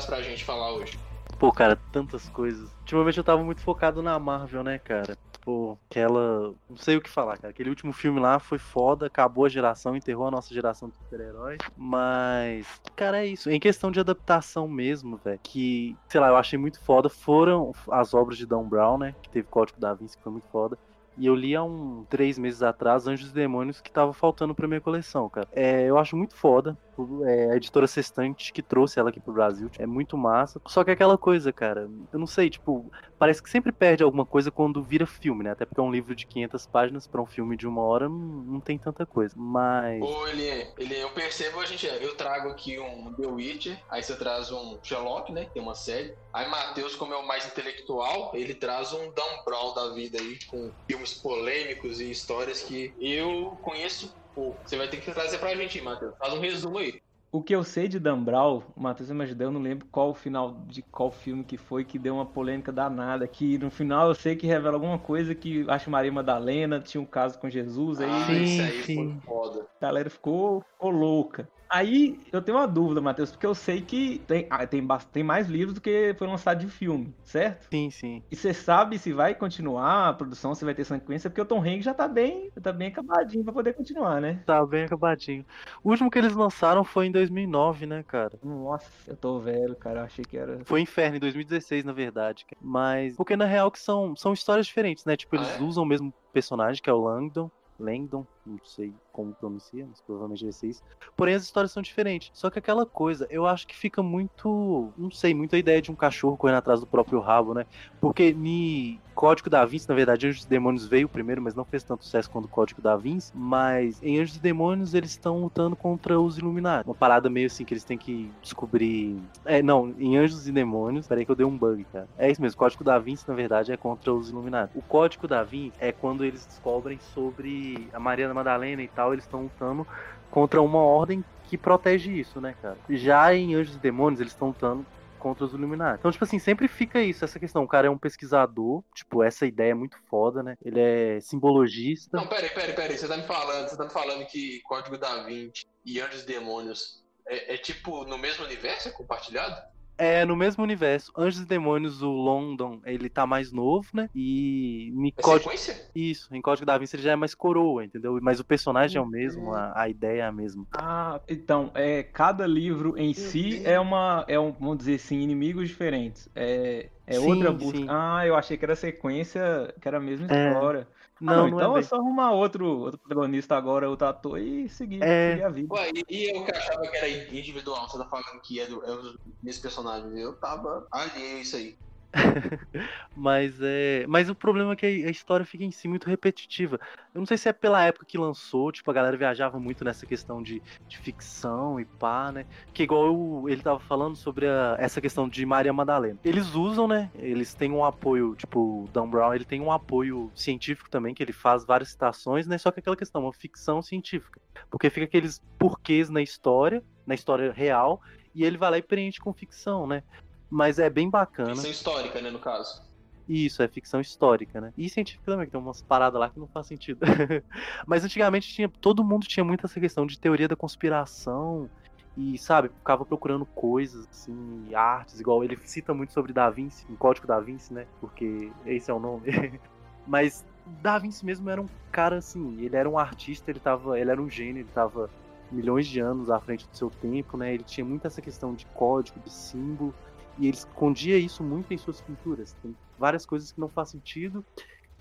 Traz 0.01 0.07
pra 0.07 0.23
gente 0.23 0.45
falar 0.45 0.73
hoje? 0.73 0.99
Pô, 1.39 1.53
cara, 1.53 1.77
tantas 1.93 2.29
coisas. 2.31 2.71
Ultimamente 2.81 3.19
eu 3.19 3.25
tava 3.25 3.43
muito 3.43 3.61
focado 3.61 4.03
na 4.03 4.19
Marvel, 4.19 4.63
né, 4.63 4.79
cara? 4.79 5.17
Pô, 5.43 5.77
aquela. 5.91 6.55
Não 6.69 6.77
sei 6.77 6.97
o 6.97 7.01
que 7.01 7.09
falar, 7.09 7.37
cara. 7.37 7.51
Aquele 7.51 7.71
último 7.71 7.93
filme 7.93 8.21
lá 8.21 8.39
foi 8.39 8.59
foda, 8.59 9.07
acabou 9.07 9.45
a 9.45 9.49
geração, 9.49 9.97
enterrou 9.97 10.27
a 10.27 10.31
nossa 10.31 10.53
geração 10.55 10.89
de 10.89 10.97
super-heróis. 10.97 11.59
Mas, 11.77 12.67
cara, 12.95 13.25
é 13.25 13.27
isso. 13.27 13.51
Em 13.51 13.61
questão 13.61 13.91
de 13.91 14.01
adaptação 14.01 14.69
mesmo, 14.69 15.19
velho, 15.23 15.41
que, 15.43 15.97
sei 16.09 16.21
lá, 16.21 16.29
eu 16.29 16.37
achei 16.37 16.59
muito 16.59 16.81
foda 16.81 17.09
foram 17.09 17.73
as 17.91 18.15
obras 18.15 18.39
de 18.39 18.47
Dan 18.47 18.69
Brown, 18.69 18.99
né? 18.99 19.15
Que 19.23 19.31
teve 19.31 19.49
Código 19.49 19.81
da 19.81 19.95
Vinci, 19.95 20.17
que 20.17 20.23
foi 20.23 20.33
muito 20.33 20.49
foda. 20.49 20.79
E 21.17 21.27
eu 21.27 21.35
li 21.35 21.55
há 21.55 21.63
um 21.63 22.07
três 22.09 22.39
meses 22.39 22.63
atrás 22.63 23.07
Anjos 23.07 23.31
e 23.31 23.35
Demônios 23.35 23.81
que 23.81 23.91
tava 23.91 24.13
faltando 24.13 24.55
pra 24.55 24.69
minha 24.69 24.81
coleção, 24.81 25.29
cara. 25.29 25.49
É, 25.53 25.83
eu 25.83 25.99
acho 25.99 26.17
muito 26.17 26.35
foda 26.35 26.79
é 27.27 27.53
a 27.53 27.57
editora 27.57 27.87
Sextante 27.87 28.53
que 28.53 28.63
trouxe 28.63 28.99
ela 28.99 29.11
aqui 29.11 29.21
pro 29.21 29.33
Brasil. 29.33 29.71
É 29.79 29.87
muito 29.87 30.17
massa. 30.17 30.61
Só 30.67 30.85
que 30.85 30.91
é 30.91 30.95
aquela 30.95 31.19
coisa, 31.19 31.53
cara, 31.53 31.89
eu 32.13 32.19
não 32.19 32.27
sei, 32.27 32.51
tipo, 32.51 32.91
parece 33.19 33.43
que 33.43 33.51
sempre 33.51 33.73
perde 33.73 34.03
alguma 34.03 34.25
coisa 34.25 34.51
quando 34.51 34.83
vira 34.83 35.07
filme, 35.07 35.45
né? 35.45 35.53
Até 35.53 35.65
porque 35.65 35.81
é 35.81 35.83
um 35.83 35.93
livro 35.93 36.15
de 36.15 36.27
500 36.27 36.67
páginas 36.67 37.07
para 37.07 37.21
um 37.21 37.27
filme 37.27 37.57
de 37.57 37.67
uma 37.67 37.83
hora 37.83 38.09
não, 38.09 38.61
tem 38.61 38.79
tanta 38.79 39.05
coisa. 39.07 39.35
Mas. 39.37 40.03
Ô, 40.03 40.27
ele, 40.29 40.67
ele, 40.79 40.99
eu 40.99 41.11
percebo, 41.11 41.61
a 41.61 41.67
gente, 41.67 41.87
eu 41.87 42.15
trago 42.17 42.49
aqui 42.49 42.79
um 42.79 43.13
The 43.15 43.27
Witcher, 43.27 43.79
aí 43.91 44.03
você 44.03 44.17
traz 44.17 44.51
um 44.51 44.79
Sherlock, 44.83 45.33
né? 45.33 45.49
Tem 45.53 45.63
uma 45.63 45.75
série. 45.75 46.15
Aí 46.33 46.49
Matheus, 46.49 46.95
como 46.95 47.13
é 47.13 47.17
o 47.17 47.27
mais 47.27 47.47
intelectual, 47.47 48.31
ele 48.35 48.55
traz 48.55 48.93
um 48.93 49.11
Dan 49.11 49.41
da 49.75 49.93
vida 49.93 50.19
aí, 50.19 50.39
com 50.47 50.71
filmes 50.87 51.15
polêmicos 51.15 52.01
e 52.01 52.11
histórias 52.11 52.63
que 52.63 52.95
eu 53.01 53.59
conheço 53.63 54.15
pouco. 54.41 54.59
Você 54.65 54.77
vai 54.77 54.89
ter 54.89 54.97
que 54.97 55.13
trazer 55.13 55.39
pra 55.39 55.55
gente, 55.55 55.81
Matheus. 55.83 56.15
Faz 56.19 56.33
um 56.33 56.41
resumo 56.41 56.79
aí. 56.79 57.01
O 57.33 57.41
que 57.41 57.55
eu 57.55 57.63
sei 57.63 57.87
de 57.87 58.01
Dan 58.01 58.21
Brown, 58.21 58.61
o 58.75 58.83
Matheus 58.83 59.09
me 59.11 59.23
ajudou, 59.23 59.47
eu 59.47 59.53
não 59.53 59.61
lembro 59.61 59.87
qual 59.87 60.11
o 60.11 60.15
final 60.15 60.65
de 60.67 60.83
qual 60.83 61.13
filme 61.13 61.45
que 61.45 61.57
foi 61.57 61.85
que 61.85 61.97
deu 61.97 62.15
uma 62.15 62.27
polêmica 62.27 62.73
danada. 62.73 63.29
Que 63.29 63.57
no 63.57 63.71
final 63.71 64.09
eu 64.09 64.15
sei 64.17 64.35
que 64.35 64.49
revela 64.49 64.75
alguma 64.75 64.99
coisa 64.99 65.33
que 65.33 65.65
acho 65.69 65.91
Maria 65.91 66.11
Madalena 66.11 66.81
tinha 66.81 67.01
um 67.01 67.07
caso 67.07 67.39
com 67.39 67.49
Jesus 67.49 68.01
aí. 68.01 68.11
Ah, 68.11 68.33
isso 68.33 68.63
aí 68.63 68.83
sim. 68.83 68.95
foi 68.97 69.21
foda. 69.25 69.67
A 69.81 69.87
galera 69.87 70.11
ficou, 70.11 70.65
ficou 70.73 70.91
louca. 70.91 71.49
Aí 71.73 72.19
eu 72.33 72.43
tenho 72.43 72.59
uma 72.59 72.67
dúvida, 72.67 73.01
Matheus, 73.01 73.31
porque 73.31 73.47
eu 73.47 73.55
sei 73.55 73.81
que 73.81 74.19
tem, 74.27 74.47
ah, 74.51 74.67
tem, 74.67 74.87
tem 75.13 75.23
mais 75.23 75.49
livros 75.49 75.75
do 75.75 75.81
que 75.81 76.15
foi 76.19 76.27
lançado 76.27 76.59
de 76.59 76.67
filme, 76.69 77.15
certo? 77.23 77.69
Sim, 77.71 77.91
sim. 77.91 78.23
E 78.31 78.35
você 78.35 78.53
sabe 78.53 78.99
se 78.99 79.13
vai 79.13 79.35
continuar 79.35 80.09
a 80.09 80.13
produção, 80.13 80.55
se 80.55 80.65
vai 80.65 80.75
ter 80.75 80.85
sequência, 80.85 81.31
porque 81.31 81.41
o 81.41 81.45
Tom 81.45 81.61
Hanks 81.61 81.85
já 81.85 81.95
tá 81.95 82.09
bem, 82.09 82.51
tá 82.61 82.73
bem 82.73 82.89
acabadinho 82.89 83.45
pra 83.45 83.53
poder 83.53 83.75
continuar, 83.75 84.21
né? 84.21 84.43
Tá 84.45 84.67
bem 84.67 84.85
acabadinho. 84.85 85.45
O 85.85 85.91
último 85.91 86.11
que 86.11 86.19
eles 86.19 86.35
lançaram 86.35 86.83
foi 86.83 87.07
em 87.07 87.13
2009, 87.13 87.87
né, 87.87 88.03
cara? 88.03 88.33
Nossa, 88.43 88.91
eu 89.07 89.17
tô 89.17 89.39
velho, 89.39 89.77
cara. 89.77 90.01
Eu 90.01 90.05
achei 90.05 90.25
que 90.25 90.37
era. 90.37 90.65
Foi 90.65 90.81
Inferno 90.81 91.17
em 91.17 91.21
2016, 91.21 91.85
na 91.85 91.93
verdade. 91.93 92.45
cara. 92.47 92.59
Mas. 92.61 93.15
Porque 93.17 93.37
na 93.37 93.45
real 93.45 93.71
que 93.71 93.79
são, 93.79 94.17
são 94.17 94.33
histórias 94.33 94.67
diferentes, 94.67 95.05
né? 95.05 95.17
Tipo, 95.17 95.37
eles 95.37 95.49
Ah, 95.49 95.59
é? 95.59 95.63
usam 95.63 95.85
o 95.85 95.87
mesmo 95.87 96.13
personagem, 96.33 96.83
que 96.83 96.91
é 96.91 96.93
o 96.93 97.01
Langdon. 97.01 97.51
Langdon, 97.79 98.27
não 98.45 98.59
sei 98.65 98.93
como 99.13 99.35
pronuncia, 99.35 99.87
mas 99.89 100.01
provavelmente 100.01 100.45
vai 100.45 100.53
ser 100.53 100.69
isso. 100.69 100.83
Porém, 101.17 101.35
as 101.35 101.43
histórias 101.43 101.73
são 101.73 101.83
diferentes. 101.83 102.31
Só 102.33 102.51
que 102.51 102.59
aquela 102.59 102.87
coisa, 102.87 103.27
eu 103.31 103.47
acho 103.47 103.67
que 103.67 103.77
fica 103.77 104.03
muito. 104.03 104.93
Não 104.97 105.11
sei, 105.11 105.35
muito 105.35 105.55
a 105.55 105.59
ideia 105.59 105.83
de 105.83 105.91
um 105.91 105.95
cachorro 105.95 106.37
correndo 106.37 106.59
atrás 106.59 106.81
do 106.81 106.87
próprio 106.87 107.21
rabo, 107.21 107.55
né? 107.55 107.67
Porque 108.01 108.33
ni 108.33 109.01
Código 109.21 109.51
da 109.51 109.65
Vinci, 109.67 109.87
na 109.87 109.95
verdade, 109.95 110.27
Anjos 110.27 110.45
e 110.45 110.49
Demônios 110.49 110.87
veio 110.87 111.07
primeiro, 111.07 111.43
mas 111.43 111.55
não 111.55 111.63
fez 111.63 111.83
tanto 111.83 112.05
sucesso 112.05 112.31
quanto 112.31 112.47
o 112.47 112.49
Código 112.49 112.81
da 112.81 112.97
Vinci. 112.97 113.31
Mas 113.35 114.03
em 114.03 114.19
Anjos 114.19 114.37
e 114.37 114.41
Demônios 114.41 114.95
eles 114.95 115.11
estão 115.11 115.41
lutando 115.41 115.77
contra 115.77 116.19
os 116.19 116.39
Illuminati. 116.39 116.89
Uma 116.89 116.95
parada 116.95 117.29
meio 117.29 117.47
assim 117.47 117.65
que 117.65 117.75
eles 117.75 117.85
têm 117.85 117.99
que 117.99 118.31
descobrir. 118.41 119.21
É, 119.45 119.63
não, 119.63 119.95
em 119.99 120.17
Anjos 120.17 120.49
e 120.49 120.53
Demônios. 120.53 121.07
Peraí 121.07 121.27
que 121.27 121.31
eu 121.31 121.37
dei 121.37 121.45
um 121.45 121.57
bug, 121.57 121.85
cara. 121.93 122.09
É 122.17 122.31
isso 122.31 122.41
mesmo, 122.41 122.59
Código 122.59 122.83
da 122.83 122.99
Vinci, 122.99 123.29
na 123.29 123.35
verdade, 123.35 123.73
é 123.73 123.77
contra 123.77 124.11
os 124.11 124.31
Illuminati. 124.31 124.73
O 124.75 124.81
Código 124.81 125.29
da 125.29 125.43
Vinci 125.43 125.77
é 125.79 125.93
quando 125.93 126.25
eles 126.25 126.47
descobrem 126.47 126.99
sobre 127.13 127.91
a 127.93 128.01
Mariana 128.31 128.35
Madalena 128.35 128.83
e 128.83 128.89
tal, 128.89 129.13
eles 129.13 129.25
estão 129.25 129.43
lutando 129.43 129.87
contra 130.31 130.63
uma 130.63 130.79
ordem 130.79 131.25
que 131.49 131.59
protege 131.59 132.13
isso, 132.13 132.41
né, 132.41 132.55
cara? 132.63 132.77
Já 132.89 133.35
em 133.35 133.55
Anjos 133.55 133.75
e 133.75 133.79
Demônios, 133.79 134.21
eles 134.21 134.33
estão 134.33 134.49
lutando 134.49 134.87
contra 135.19 135.45
os 135.45 135.53
Illuminati. 135.53 135.99
Então, 135.99 136.11
tipo 136.11 136.25
assim, 136.25 136.39
sempre 136.39 136.67
fica 136.67 137.03
isso, 137.03 137.25
essa 137.25 137.39
questão. 137.39 137.63
O 137.63 137.69
cara 137.69 137.89
é 137.89 137.91
um 137.91 137.99
pesquisador, 137.99 138.83
tipo, 138.95 139.23
essa 139.23 139.45
ideia 139.45 139.73
é 139.73 139.75
muito 139.75 139.97
foda, 140.09 140.43
né? 140.43 140.57
Ele 140.65 140.81
é 140.81 141.21
simbologista. 141.21 142.17
Não, 142.17 142.27
peraí, 142.27 142.49
peraí, 142.51 142.73
peraí. 142.73 142.97
Você 142.97 143.07
tá 143.07 143.17
me 143.17 143.25
falando, 143.25 143.69
você 143.69 143.77
tá 143.77 143.85
me 143.85 143.91
falando 143.91 144.25
que 144.27 144.61
Código 144.63 144.97
da 144.97 145.25
Vinci 145.25 145.67
e 145.85 146.01
Anjos 146.01 146.23
e 146.23 146.27
Demônios 146.27 147.05
é, 147.27 147.55
é 147.55 147.59
tipo 147.59 148.05
no 148.05 148.17
mesmo 148.17 148.45
universo? 148.45 148.89
É 148.89 148.93
compartilhado? 148.93 149.61
É, 150.01 150.25
no 150.25 150.35
mesmo 150.35 150.65
universo. 150.65 151.13
Anjos 151.17 151.43
e 151.43 151.47
Demônios, 151.47 152.03
o 152.03 152.11
London, 152.11 152.81
ele 152.87 153.11
tá 153.11 153.27
mais 153.27 153.53
novo, 153.53 153.87
né? 153.93 154.09
E 154.15 154.89
em 154.89 155.09
É 155.17 155.23
Código... 155.23 155.51
sequência? 155.51 155.91
Isso, 155.95 156.35
em 156.35 156.41
Código 156.41 156.65
da 156.65 156.79
Vinci 156.79 156.97
ele 156.97 157.03
já 157.03 157.13
é 157.13 157.17
mais 157.17 157.35
coroa, 157.35 157.85
entendeu? 157.85 158.19
Mas 158.23 158.41
o 158.41 158.45
personagem 158.45 158.99
é 158.99 159.03
o 159.03 159.07
mesmo, 159.07 159.53
a, 159.53 159.83
a 159.83 159.89
ideia 159.89 160.23
é 160.23 160.27
a 160.27 160.33
mesma. 160.33 160.67
Ah, 160.73 161.21
então, 161.29 161.71
é, 161.75 162.03
cada 162.03 162.47
livro 162.47 162.97
em 162.97 163.13
si 163.13 163.61
é 163.65 163.79
uma, 163.79 164.25
é 164.29 164.39
um, 164.39 164.53
vamos 164.53 164.79
dizer 164.79 164.95
assim, 164.95 165.21
inimigos 165.21 165.69
diferentes. 165.69 166.29
É, 166.35 166.89
é 167.07 167.15
Sim, 167.15 167.27
outra 167.29 167.53
busca. 167.53 167.79
sim. 167.79 167.87
Ah, 167.89 168.27
eu 168.27 168.37
achei 168.37 168.57
que 168.57 168.65
era 168.65 168.77
sequência, 168.77 169.75
que 169.81 169.87
era 169.89 169.99
a 169.99 170.01
mesma 170.01 170.27
É. 170.31 170.49
história. 170.49 170.89
Ah, 171.21 171.25
Não, 171.25 171.35
não, 171.35 171.51
não, 171.51 171.57
então 171.59 171.77
é 171.77 171.81
é 171.81 171.83
só 171.83 171.97
arrumar 171.97 172.33
outro, 172.33 172.67
outro 172.67 172.99
protagonista 172.99 173.57
agora, 173.57 173.89
outro 173.91 174.07
ator 174.07 174.39
e 174.39 174.69
seguir, 174.69 175.03
É. 175.03 175.33
seguir 175.33 175.45
a 175.45 175.49
vida. 175.51 175.75
Ué, 175.75 175.91
e, 176.09 176.31
eu 176.35 176.45
que 176.45 176.51
achava 176.51 176.81
que 176.83 176.97
era 176.97 177.09
individual, 177.09 177.89
você 177.89 177.99
tá 177.99 178.07
falando 178.07 178.41
que 178.43 178.59
é, 178.59 178.67
do, 178.67 178.83
é 178.85 178.91
os 178.91 179.17
mesmos 179.43 179.63
personagens. 179.63 180.13
Eu 180.17 180.35
tava 180.41 180.87
alheio 180.91 181.37
a 181.37 181.41
isso 181.41 181.57
aí. 181.57 181.77
Mas 183.15 183.61
é. 183.61 184.07
Mas 184.09 184.29
o 184.29 184.35
problema 184.35 184.73
é 184.73 184.77
que 184.77 184.87
a 184.87 185.11
história 185.11 185.47
fica 185.47 185.65
em 185.65 185.71
si 185.71 185.87
muito 185.89 186.09
repetitiva. 186.09 186.79
Eu 187.15 187.21
não 187.21 187.27
sei 187.27 187.39
se 187.39 187.49
é 187.49 187.53
pela 187.53 187.85
época 187.85 188.07
que 188.07 188.19
lançou, 188.19 188.73
tipo, 188.73 188.91
a 188.91 188.95
galera 188.95 189.17
viajava 189.17 189.59
muito 189.61 189.85
nessa 189.85 190.07
questão 190.07 190.43
de, 190.43 190.63
de 190.89 190.99
ficção 190.99 191.79
e 191.79 191.87
pá, 191.99 192.33
né? 192.33 192.45
Que 192.75 192.83
igual 192.83 193.07
eu- 193.07 193.49
ele 193.49 193.63
tava 193.63 193.79
falando 193.81 194.17
sobre 194.17 194.47
a- 194.49 194.77
essa 194.79 195.01
questão 195.01 195.29
de 195.29 195.45
Maria 195.47 195.73
Madalena. 195.73 196.19
Eles 196.25 196.55
usam, 196.55 196.89
né? 196.89 197.11
Eles 197.15 197.55
têm 197.55 197.71
um 197.71 197.85
apoio, 197.85 198.35
tipo, 198.37 198.85
o 198.85 198.89
Dan 198.93 199.09
Brown, 199.09 199.35
ele 199.35 199.45
tem 199.45 199.61
um 199.61 199.71
apoio 199.73 200.31
científico 200.35 200.89
também, 200.91 201.15
que 201.15 201.23
ele 201.23 201.33
faz 201.33 201.65
várias 201.65 201.91
citações, 201.91 202.47
né? 202.47 202.59
Só 202.59 202.71
que 202.71 202.81
aquela 202.81 202.97
questão, 202.97 203.23
uma 203.23 203.33
ficção 203.33 203.83
científica. 203.83 204.41
Porque 204.71 204.91
fica 204.91 205.07
aqueles 205.07 205.41
porquês 205.59 206.11
na 206.11 206.23
história, 206.23 206.83
na 207.07 207.15
história 207.15 207.53
real, 207.53 208.01
e 208.35 208.45
ele 208.45 208.57
vai 208.59 208.71
lá 208.71 208.79
e 208.79 208.83
preenche 208.83 209.19
com 209.21 209.33
ficção, 209.35 209.87
né? 209.87 210.03
Mas 210.51 210.79
é 210.79 210.91
bem 210.91 211.09
bacana. 211.09 211.55
Ficção 211.55 211.71
histórica, 211.71 212.21
né, 212.21 212.31
no 212.31 212.39
caso. 212.39 212.83
Isso, 213.29 213.63
é 213.63 213.69
ficção 213.69 214.01
histórica, 214.01 214.61
né? 214.61 214.73
E 214.77 214.89
científica 214.89 215.31
também, 215.31 215.47
que 215.47 215.53
tem 215.53 215.61
umas 215.61 215.81
paradas 215.81 216.19
lá 216.19 216.29
que 216.29 216.41
não 216.41 216.49
faz 216.49 216.67
sentido. 216.67 216.99
Mas 217.87 218.05
antigamente 218.05 218.49
tinha, 218.49 218.69
todo 218.69 219.05
mundo 219.05 219.25
tinha 219.25 219.45
muito 219.45 219.65
essa 219.65 219.79
questão 219.79 220.05
de 220.05 220.19
teoria 220.19 220.49
da 220.49 220.57
conspiração 220.57 221.71
e, 222.17 222.37
sabe, 222.39 222.71
ficava 222.71 223.05
procurando 223.05 223.47
coisas, 223.47 224.09
assim, 224.11 224.75
artes, 224.75 225.21
igual 225.21 225.45
ele 225.45 225.57
cita 225.63 225.95
muito 225.95 226.13
sobre 226.13 226.33
Da 226.33 226.51
Vinci, 226.51 226.85
em 226.91 226.97
Código 226.97 227.27
Da 227.27 227.39
Vinci, 227.39 227.73
né? 227.73 227.87
Porque 228.01 228.51
esse 228.67 228.91
é 228.91 228.95
o 228.95 228.99
nome. 228.99 229.23
Mas 230.05 230.45
Da 230.83 230.99
Vinci 230.99 231.25
mesmo 231.25 231.49
era 231.49 231.63
um 231.63 231.69
cara, 231.93 232.19
assim, 232.19 232.61
ele 232.61 232.75
era 232.75 232.91
um 232.91 232.99
artista, 232.99 233.49
ele 233.49 233.61
tava, 233.61 233.97
ele 233.99 234.11
era 234.11 234.21
um 234.21 234.29
gênio, 234.29 234.63
ele 234.63 234.71
tava 234.75 235.09
milhões 235.53 235.87
de 235.87 236.01
anos 236.01 236.31
à 236.31 236.41
frente 236.41 236.67
do 236.69 236.77
seu 236.77 236.91
tempo, 236.91 237.37
né? 237.37 237.55
Ele 237.55 237.65
tinha 237.65 237.85
muito 237.85 238.07
essa 238.07 238.21
questão 238.21 238.55
de 238.55 238.67
código, 238.67 239.21
de 239.21 239.31
símbolo, 239.31 239.95
e 240.41 240.47
ele 240.47 240.57
escondia 240.57 241.19
isso 241.19 241.45
muito 241.45 241.73
em 241.73 241.79
suas 241.79 242.01
pinturas. 242.01 242.55
Tem 242.63 242.75
várias 242.99 243.27
coisas 243.27 243.53
que 243.53 243.61
não 243.61 243.69
faz 243.69 243.91
sentido. 243.91 244.45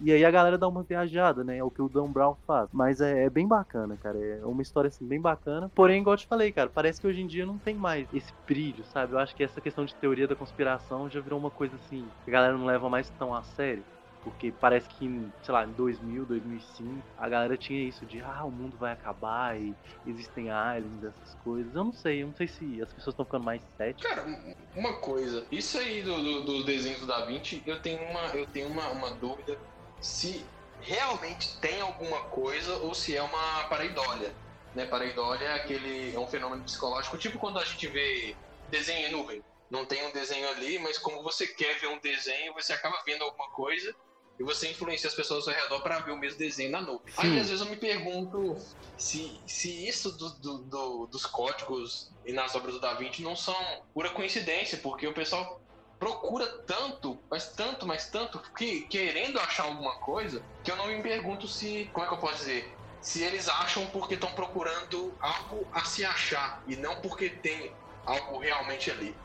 E 0.02 0.12
aí 0.12 0.23
a 0.23 0.32
galera 0.32 0.58
dá 0.58 0.67
uma 0.67 0.84
viajada, 0.84 1.43
né? 1.43 1.58
É 1.58 1.63
o 1.63 1.71
que 1.71 1.82
o 1.82 1.89
Dan 1.89 2.12
Brown 2.12 2.36
faz. 2.47 2.69
Mas 2.71 3.02
é, 3.02 3.25
é 3.25 3.30
bem 3.30 3.47
bacana, 3.47 3.97
cara. 3.97 4.17
É 4.17 4.45
uma 4.45 4.62
história 4.62 4.88
assim 4.88 5.06
bem 5.06 5.19
bacana. 5.19 5.69
Porém, 5.75 6.02
igual 6.02 6.13
eu 6.13 6.17
te 6.17 6.28
falei, 6.28 6.52
cara, 6.52 6.69
parece 6.69 7.02
que 7.02 7.08
hoje 7.08 7.21
em 7.21 7.28
dia 7.28 7.45
não 7.45 7.58
tem 7.58 7.75
mais 7.75 8.08
esse 8.13 8.34
brilho, 8.47 8.84
sabe? 8.86 9.13
Eu 9.13 9.19
acho 9.19 9.36
que 9.36 9.43
essa 9.43 9.60
questão 9.60 9.86
de 9.86 9.95
teoria 9.95 10.28
da 10.28 10.36
conspiração 10.36 11.10
já 11.10 11.19
virou 11.19 11.39
uma 11.39 11.52
coisa 11.52 11.75
assim 11.75 12.13
que 12.23 12.30
a 12.30 12.34
galera 12.34 12.58
não 12.58 12.65
leva 12.65 12.89
mais 12.89 13.10
tão 13.12 13.34
a 13.34 13.43
sério. 13.43 13.86
Porque 14.21 14.51
parece 14.51 14.88
que, 14.89 15.05
sei 15.41 15.53
lá, 15.53 15.63
em 15.65 15.71
2000, 15.71 16.25
2005, 16.25 17.03
a 17.17 17.29
galera 17.29 17.58
tinha 17.58 17.82
isso 17.88 18.05
de, 18.05 18.19
ah, 18.21 18.43
o 18.43 18.51
mundo 18.51 18.77
vai 18.77 18.91
acabar 18.91 19.60
e 19.60 19.73
existem 20.05 20.49
aliens, 20.49 21.03
essas 21.03 21.34
coisas. 21.36 21.73
Eu 21.73 21.86
não 21.86 21.93
sei, 21.93 22.21
eu 22.21 22.27
não 22.27 22.36
sei 22.36 22.47
se 22.47 22.82
as 22.82 22.91
pessoas 22.93 23.13
estão 23.13 23.25
ficando 23.25 23.45
mais 23.45 23.62
céticas. 23.77 24.10
Cara, 24.10 24.27
um- 24.27 24.55
uma 24.75 24.93
coisa, 24.99 25.47
isso 25.51 25.77
aí 25.77 26.01
do, 26.03 26.21
do, 26.21 26.41
do 26.43 26.63
desenho 26.65 27.05
Da 27.05 27.25
Vinci, 27.25 27.63
eu 27.65 27.82
tenho 27.82 28.01
uma, 28.03 28.21
eu 28.36 28.45
tenho 28.47 28.67
uma, 28.69 28.89
uma 28.89 29.12
dúvida 29.15 29.58
se 30.01 30.49
realmente 30.82 31.60
tem 31.60 31.82
alguma 31.82 32.19
coisa 32.29 32.75
ou 32.77 32.93
se 32.93 33.15
é 33.15 33.21
uma 33.21 33.63
pareidolia. 33.65 34.36
Né? 34.74 34.86
Pareidolia 34.86 35.47
é 35.47 35.53
aquele 35.55 36.13
é 36.13 36.20
um 36.20 36.28
fenômeno 36.28 36.63
psicológico, 36.63 37.17
tipo 37.17 37.39
quando 37.39 37.57
a 37.59 37.65
gente 37.65 37.88
vê 37.88 38.36
desenho 38.70 39.07
em 39.07 39.11
nuvem. 39.11 39.41
Não 39.70 39.86
tem 39.86 40.03
um 40.05 40.11
desenho 40.11 40.49
ali, 40.49 40.80
mas 40.80 40.97
como 40.97 41.22
você 41.22 41.45
quer 41.47 41.80
ver 41.80 41.88
um 41.88 41.99
desenho, 41.99 42.53
você 42.53 42.74
acaba 42.74 43.01
vendo 43.05 43.24
alguma 43.24 43.47
coisa 43.51 43.95
e 44.39 44.43
você 44.43 44.69
influencia 44.71 45.07
as 45.09 45.15
pessoas 45.15 45.45
ao 45.47 45.53
seu 45.53 45.61
redor 45.63 45.81
para 45.81 45.99
ver 45.99 46.11
o 46.11 46.17
mesmo 46.17 46.37
desenho 46.39 46.71
na 46.71 46.81
nuvem. 46.81 47.01
Aí 47.17 47.37
às 47.39 47.49
vezes 47.49 47.61
eu 47.65 47.69
me 47.69 47.77
pergunto 47.77 48.55
se, 48.97 49.43
se 49.47 49.87
isso 49.87 50.11
do- 50.17 50.39
do- 50.39 50.63
do- 50.69 51.07
dos 51.07 51.25
códigos 51.25 52.13
e 52.25 52.33
nas 52.33 52.55
obras 52.55 52.75
do 52.75 52.81
Da 52.81 52.93
Vinci 52.93 53.21
não 53.21 53.35
são 53.35 53.55
pura 53.93 54.09
coincidência, 54.11 54.77
porque 54.79 55.07
o 55.07 55.13
pessoal 55.13 55.61
procura 55.97 56.47
tanto, 56.65 57.25
mas 57.29 57.53
tanto, 57.55 57.85
mas 57.85 58.09
tanto, 58.09 58.41
que 58.57 58.87
querendo 58.87 59.39
achar 59.39 59.63
alguma 59.65 59.99
coisa, 59.99 60.45
que 60.63 60.71
eu 60.71 60.77
não 60.77 60.87
me 60.87 61.01
pergunto 61.03 61.47
se, 61.47 61.89
como 61.91 62.05
é 62.05 62.07
que 62.07 62.13
eu 62.15 62.19
posso 62.19 62.37
dizer, 62.39 62.65
se 63.01 63.21
eles 63.23 63.47
acham 63.49 63.87
porque 63.91 64.13
estão 64.15 64.31
procurando 64.33 65.17
algo 65.21 65.69
a 65.73 65.83
se 65.85 66.03
achar 66.05 66.61
e 66.67 66.75
não 66.77 67.01
porque 67.01 67.29
tem 67.41 67.77
algo 68.05 68.39
realmente 68.39 68.89
ali. 68.91 69.21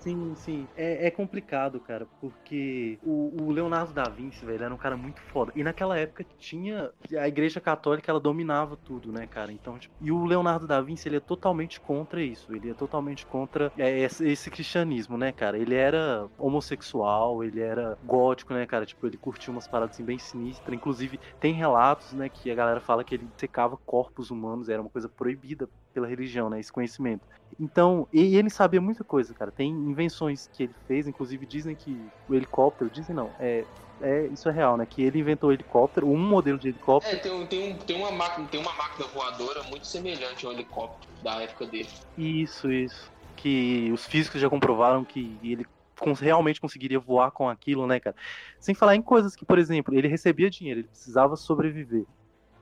Sim, 0.00 0.34
sim. 0.36 0.68
É, 0.76 1.08
é 1.08 1.10
complicado, 1.10 1.80
cara, 1.80 2.06
porque 2.20 2.98
o, 3.02 3.42
o, 3.42 3.50
Leonardo 3.50 3.92
da 3.92 4.08
Vinci, 4.08 4.44
velho, 4.44 4.62
era 4.62 4.74
um 4.74 4.78
cara 4.78 4.96
muito 4.96 5.20
foda. 5.32 5.52
E 5.56 5.64
naquela 5.64 5.98
época 5.98 6.24
tinha. 6.38 6.92
A 7.18 7.26
igreja 7.26 7.60
católica, 7.60 8.10
ela 8.10 8.20
dominava 8.20 8.76
tudo, 8.76 9.10
né, 9.12 9.26
cara? 9.26 9.52
Então, 9.52 9.76
tipo, 9.78 9.92
e 10.00 10.12
o 10.12 10.24
Leonardo 10.24 10.68
da 10.68 10.80
Vinci, 10.80 11.08
ele 11.08 11.16
é 11.16 11.20
totalmente 11.20 11.80
contra 11.80 12.22
isso. 12.22 12.54
Ele 12.54 12.70
é 12.70 12.74
totalmente 12.74 13.26
contra 13.26 13.72
é, 13.76 14.00
esse, 14.00 14.50
cristianismo, 14.50 15.18
né, 15.18 15.32
cara? 15.32 15.58
Ele 15.58 15.74
era 15.74 16.28
homossexual, 16.38 17.42
ele 17.42 17.60
era 17.60 17.98
gótico, 18.02 18.54
né, 18.54 18.66
cara? 18.66 18.86
Tipo, 18.86 19.06
ele 19.08 19.18
curtia 19.18 19.52
umas 19.52 19.66
paradas 19.66 19.96
assim 19.96 20.04
bem 20.04 20.18
sinistras. 20.18 20.76
Inclusive, 20.76 21.18
tem 21.40 21.54
relatos, 21.54 22.12
né, 22.12 22.28
que 22.28 22.50
a 22.50 22.54
galera 22.54 22.80
fala 22.80 23.02
que 23.02 23.14
ele 23.16 23.30
secava 23.36 23.76
corpos 23.84 24.30
humanos, 24.30 24.68
era 24.68 24.80
uma 24.80 24.90
coisa 24.90 25.08
proibida 25.08 25.68
pela 25.98 26.06
religião, 26.06 26.48
né? 26.48 26.60
Esse 26.60 26.70
conhecimento. 26.70 27.22
Então, 27.58 28.06
e 28.12 28.36
ele 28.36 28.48
sabia 28.48 28.80
muita 28.80 29.02
coisa, 29.02 29.34
cara. 29.34 29.50
Tem 29.50 29.68
invenções 29.68 30.48
que 30.52 30.62
ele 30.62 30.74
fez, 30.86 31.08
inclusive 31.08 31.44
dizem 31.44 31.74
que 31.74 32.06
o 32.28 32.34
helicóptero, 32.34 32.88
dizem 32.90 33.16
não, 33.16 33.32
é, 33.40 33.64
é 34.00 34.26
isso 34.28 34.48
é 34.48 34.52
real, 34.52 34.76
né? 34.76 34.86
Que 34.86 35.02
ele 35.02 35.18
inventou 35.18 35.50
o 35.50 35.52
helicóptero, 35.52 36.08
um 36.08 36.18
modelo 36.18 36.58
de 36.58 36.68
helicóptero. 36.68 37.16
É, 37.16 37.20
tem, 37.20 37.46
tem, 37.46 37.76
tem, 37.78 37.96
uma 37.96 38.12
máquina, 38.12 38.46
tem 38.46 38.60
uma 38.60 38.72
máquina 38.74 39.08
voadora 39.08 39.62
muito 39.64 39.86
semelhante 39.86 40.46
ao 40.46 40.52
helicóptero 40.52 41.12
da 41.22 41.42
época 41.42 41.66
dele. 41.66 41.88
Isso, 42.16 42.70
isso. 42.70 43.10
Que 43.36 43.90
os 43.92 44.04
físicos 44.06 44.40
já 44.40 44.48
comprovaram 44.48 45.04
que 45.04 45.38
ele 45.42 45.64
realmente 46.20 46.60
conseguiria 46.60 47.00
voar 47.00 47.32
com 47.32 47.48
aquilo, 47.48 47.88
né, 47.88 47.98
cara? 47.98 48.14
Sem 48.60 48.74
falar 48.74 48.94
em 48.94 49.02
coisas 49.02 49.34
que, 49.34 49.44
por 49.44 49.58
exemplo, 49.58 49.92
ele 49.92 50.06
recebia 50.06 50.48
dinheiro, 50.48 50.80
ele 50.80 50.88
precisava 50.88 51.34
sobreviver. 51.34 52.04